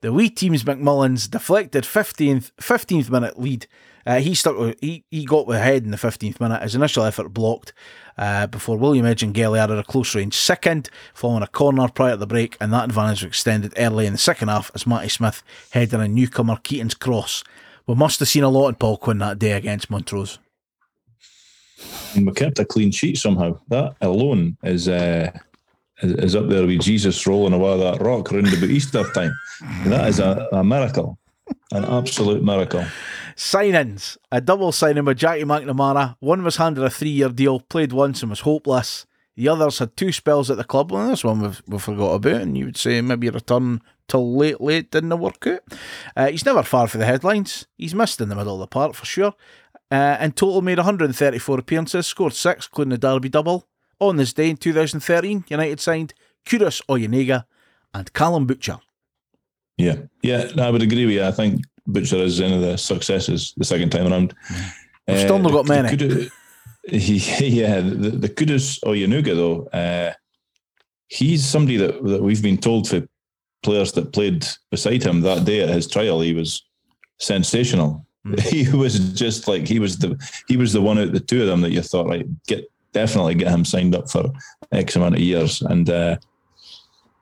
The 0.00 0.12
wee 0.12 0.30
team's 0.30 0.62
McMullen's 0.62 1.26
deflected 1.26 1.84
15th, 1.84 2.52
15th 2.60 3.10
minute 3.10 3.38
lead. 3.38 3.66
Uh, 4.06 4.20
he 4.20 4.34
stuck. 4.34 4.56
With, 4.56 4.78
he 4.80 5.04
he 5.10 5.24
got 5.24 5.50
ahead 5.50 5.84
in 5.84 5.90
the 5.90 5.96
15th 5.96 6.40
minute. 6.40 6.62
His 6.62 6.74
initial 6.74 7.04
effort 7.04 7.30
blocked 7.30 7.72
uh, 8.16 8.46
before 8.46 8.78
William 8.78 9.04
Edjenguele 9.04 9.58
added 9.58 9.78
a 9.78 9.82
close 9.82 10.14
range 10.14 10.34
second, 10.34 10.88
following 11.12 11.42
a 11.42 11.48
corner 11.48 11.88
prior 11.88 12.12
to 12.12 12.16
the 12.16 12.26
break, 12.26 12.56
and 12.60 12.72
that 12.72 12.84
advantage 12.84 13.22
was 13.22 13.28
extended 13.28 13.74
early 13.76 14.06
in 14.06 14.12
the 14.12 14.18
second 14.18 14.48
half 14.48 14.70
as 14.74 14.86
Matty 14.86 15.08
Smith 15.08 15.42
headed 15.70 16.00
a 16.00 16.06
newcomer 16.06 16.58
Keaton's 16.62 16.94
cross. 16.94 17.42
We 17.86 17.94
must 17.94 18.20
have 18.20 18.28
seen 18.28 18.44
a 18.44 18.48
lot 18.48 18.68
in 18.68 18.74
Paul 18.76 18.98
Quinn 18.98 19.18
that 19.18 19.38
day 19.38 19.52
against 19.52 19.90
Montrose. 19.90 20.38
And 22.14 22.26
we 22.26 22.32
kept 22.32 22.58
a 22.58 22.64
clean 22.64 22.90
sheet 22.90 23.18
somehow. 23.18 23.58
That 23.68 23.94
alone 24.00 24.56
is 24.62 24.88
uh, 24.88 25.30
is, 26.02 26.34
up 26.34 26.48
there 26.48 26.66
with 26.66 26.80
Jesus 26.80 27.26
rolling 27.26 27.52
away 27.52 27.78
that 27.78 28.00
rock 28.00 28.30
round 28.30 28.48
about 28.48 28.70
Easter 28.70 29.04
time. 29.12 29.32
That 29.86 30.08
is 30.08 30.18
a, 30.18 30.48
a 30.52 30.64
miracle, 30.64 31.18
an 31.72 31.84
absolute 31.84 32.42
miracle. 32.42 32.84
Signings. 33.36 34.16
A 34.32 34.40
double 34.40 34.72
signing 34.72 35.04
with 35.04 35.18
Jackie 35.18 35.44
McNamara. 35.44 36.16
One 36.20 36.42
was 36.42 36.56
handed 36.56 36.82
a 36.82 36.90
three 36.90 37.10
year 37.10 37.28
deal, 37.28 37.60
played 37.60 37.92
once 37.92 38.22
and 38.22 38.30
was 38.30 38.40
hopeless. 38.40 39.06
The 39.36 39.48
others 39.48 39.78
had 39.78 39.96
two 39.96 40.10
spells 40.10 40.50
at 40.50 40.56
the 40.56 40.64
club. 40.64 40.90
Well, 40.90 41.08
this 41.08 41.22
one 41.22 41.40
we've, 41.40 41.62
we 41.68 41.78
forgot 41.78 42.14
about, 42.14 42.40
and 42.40 42.58
you 42.58 42.64
would 42.64 42.76
say 42.76 43.00
maybe 43.00 43.30
return 43.30 43.80
till 44.08 44.36
late, 44.36 44.60
late 44.60 44.90
didn't 44.90 45.16
work 45.16 45.46
out. 45.46 45.60
Uh, 46.16 46.30
he's 46.30 46.44
never 46.44 46.64
far 46.64 46.88
for 46.88 46.98
the 46.98 47.06
headlines. 47.06 47.68
He's 47.76 47.94
missed 47.94 48.20
in 48.20 48.28
the 48.28 48.34
middle 48.34 48.54
of 48.54 48.60
the 48.60 48.66
park 48.66 48.94
for 48.94 49.06
sure. 49.06 49.34
Uh, 49.92 50.16
in 50.20 50.32
total, 50.32 50.60
made 50.60 50.78
134 50.78 51.60
appearances, 51.60 52.08
scored 52.08 52.34
six, 52.34 52.66
including 52.66 52.90
the 52.90 52.98
Derby 52.98 53.28
double. 53.28 53.68
On 54.00 54.16
this 54.16 54.32
day 54.32 54.50
in 54.50 54.56
2013, 54.56 55.44
United 55.48 55.80
signed 55.80 56.14
Kudus 56.46 56.80
Oyenuga 56.88 57.44
and 57.92 58.12
Callum 58.12 58.46
Butcher. 58.46 58.78
Yeah, 59.76 59.96
yeah, 60.22 60.48
I 60.58 60.70
would 60.70 60.82
agree 60.82 61.04
with 61.06 61.14
you. 61.14 61.24
I 61.24 61.30
think 61.32 61.62
Butcher 61.86 62.16
is 62.16 62.40
one 62.40 62.52
of 62.52 62.60
the 62.60 62.76
successes 62.76 63.54
the 63.56 63.64
second 63.64 63.90
time 63.90 64.06
around. 64.12 64.34
We've 65.06 65.18
still 65.20 65.38
not 65.38 65.52
got 65.52 65.66
the- 65.66 65.72
the 65.74 65.82
many. 65.82 65.96
Kudu- 65.96 66.28
he, 66.88 67.16
yeah, 67.48 67.80
the, 67.80 68.10
the 68.10 68.28
Kudus 68.28 68.80
Oyenuga, 68.84 69.34
though, 69.36 69.66
uh, 69.78 70.12
he's 71.08 71.44
somebody 71.44 71.76
that, 71.76 72.02
that 72.04 72.22
we've 72.22 72.42
been 72.42 72.56
told 72.58 72.88
for 72.88 73.02
players 73.62 73.92
that 73.92 74.12
played 74.12 74.46
beside 74.70 75.02
him 75.02 75.20
that 75.22 75.44
day 75.44 75.60
at 75.62 75.68
his 75.68 75.86
trial, 75.88 76.20
he 76.20 76.34
was 76.34 76.64
sensational. 77.18 78.04
He 78.42 78.68
was 78.70 78.98
just 79.12 79.48
like 79.48 79.66
he 79.66 79.78
was 79.78 79.96
the 79.98 80.18
he 80.48 80.56
was 80.58 80.72
the 80.72 80.82
one 80.82 80.98
out 80.98 81.06
of 81.06 81.12
the 81.12 81.20
two 81.20 81.40
of 81.40 81.46
them 81.46 81.62
that 81.62 81.70
you 81.70 81.80
thought 81.80 82.08
right 82.08 82.26
get 82.46 82.70
definitely 82.92 83.34
get 83.34 83.52
him 83.52 83.64
signed 83.64 83.94
up 83.94 84.10
for 84.10 84.32
X 84.72 84.96
amount 84.96 85.14
of 85.14 85.20
years 85.20 85.62
and 85.62 85.88
uh, 85.90 86.16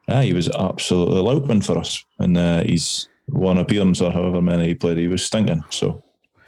yeah, 0.09 0.23
he 0.23 0.33
was 0.33 0.49
absolutely 0.51 1.21
louping 1.21 1.61
for 1.61 1.79
us 1.79 2.05
and 2.19 2.37
uh, 2.37 2.63
he's 2.63 3.09
one 3.27 3.59
appearance 3.59 4.01
or 4.01 4.13
however 4.13 4.41
many 4.41 4.69
he 4.69 4.75
played 4.75 4.99
he 4.99 5.09
was 5.09 5.25
stinking 5.25 5.65
so 5.71 6.03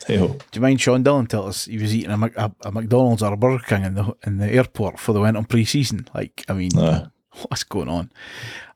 hey 0.06 0.16
ho 0.16 0.28
Do 0.28 0.38
you 0.54 0.60
mind 0.60 0.80
Sean 0.80 1.02
Dillon 1.02 1.26
tell 1.26 1.46
us 1.46 1.64
he 1.64 1.78
was 1.78 1.94
eating 1.94 2.10
a, 2.10 2.30
a, 2.36 2.52
a 2.62 2.72
McDonald's 2.72 3.22
or 3.22 3.32
a 3.32 3.36
Burger 3.36 3.64
King 3.66 3.84
in 3.84 3.94
the 3.94 4.16
in 4.26 4.38
the 4.38 4.48
airport 4.48 4.98
for 4.98 5.12
the 5.12 5.20
went 5.20 5.36
on 5.36 5.44
pre-season? 5.44 6.06
Like, 6.14 6.44
I 6.48 6.52
mean, 6.52 6.76
uh, 6.78 7.08
what's 7.48 7.64
going 7.64 7.88
on? 7.88 8.10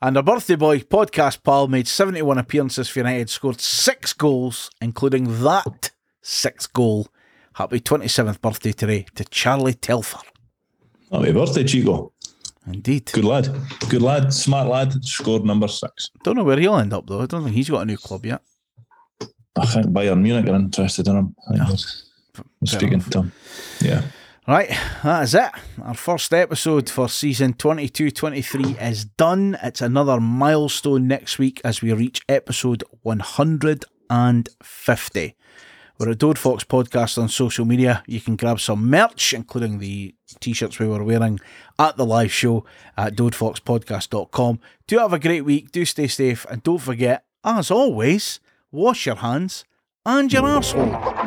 And 0.01 0.16
our 0.16 0.23
birthday 0.23 0.56
boy, 0.56 0.81
podcast 0.81 1.43
pal, 1.43 1.69
made 1.69 1.89
71 1.89 2.39
appearances 2.39 2.89
for 2.89 3.01
United, 3.01 3.31
scored 3.31 3.60
six 3.60 4.12
goals, 4.12 4.70
including 4.81 5.43
that 5.43 5.93
sixth 6.23 6.73
goal. 6.73 7.09
Happy 7.55 7.81
27th 7.81 8.40
birthday 8.40 8.73
today 8.73 9.06
to 9.14 9.24
Charlie 9.24 9.74
Telfer. 9.74 10.20
Happy 11.12 11.32
birthday 11.32 11.64
Chico 11.64 12.12
Indeed. 12.66 13.10
good 13.12 13.24
lad 13.24 13.48
good 13.89 14.02
lad 14.02 14.32
smart 14.32 14.68
lad 14.68 15.05
scored 15.05 15.44
number 15.44 15.68
six 15.68 16.10
Don't 16.24 16.36
know 16.36 16.44
where 16.44 16.59
he'll 16.59 16.76
end 16.78 16.93
up, 16.93 17.06
though. 17.06 17.20
I 17.22 17.26
don't 17.26 17.43
think 17.44 17.55
he's 17.56 17.70
got 17.70 17.82
a 17.82 17.84
new 17.84 17.97
club 17.97 18.24
yet. 18.26 18.43
I 19.56 19.66
think 19.66 19.86
Bayern 19.86 20.22
Munich 20.22 20.48
are 20.48 20.55
interested 20.55 21.06
in 21.09 21.16
him 21.16 21.34
I 21.48 21.52
think 21.56 21.60
Yeah. 21.60 21.66
they're- 21.68 22.44
they're 22.62 22.78
speaking 22.78 23.01
to 23.01 23.18
him 23.22 23.32
yeah 23.80 24.02
Right, 24.48 24.70
that 25.05 25.22
is 25.22 25.34
it. 25.36 25.51
Our 25.82 25.94
first 25.94 26.34
episode 26.34 26.90
for 26.90 27.09
season 27.09 27.52
22 27.55 28.10
23 28.10 28.74
is 28.80 29.05
done. 29.05 29.56
It's 29.62 29.80
another 29.80 30.18
milestone 30.20 31.06
next 31.06 31.39
week 31.39 31.60
as 31.64 31.80
we 31.80 31.93
reach 31.93 32.22
episode 32.28 32.82
150. 33.02 35.36
We're 36.02 36.10
at 36.10 36.18
Dode 36.18 36.36
Fox 36.36 36.64
Podcast 36.64 37.16
on 37.16 37.28
social 37.28 37.64
media. 37.64 38.02
You 38.08 38.20
can 38.20 38.34
grab 38.34 38.58
some 38.58 38.90
merch, 38.90 39.32
including 39.32 39.78
the 39.78 40.16
t 40.40 40.52
shirts 40.52 40.80
we 40.80 40.88
were 40.88 41.04
wearing 41.04 41.38
at 41.78 41.96
the 41.96 42.04
live 42.04 42.32
show 42.32 42.64
at 42.96 43.14
dodefoxpodcast.com. 43.14 44.58
Do 44.88 44.98
have 44.98 45.12
a 45.12 45.20
great 45.20 45.42
week. 45.42 45.70
Do 45.70 45.84
stay 45.84 46.08
safe. 46.08 46.44
And 46.50 46.60
don't 46.64 46.80
forget, 46.80 47.24
as 47.44 47.70
always, 47.70 48.40
wash 48.72 49.06
your 49.06 49.14
hands 49.14 49.64
and 50.04 50.32
your 50.32 50.42
arsehole. 50.42 51.22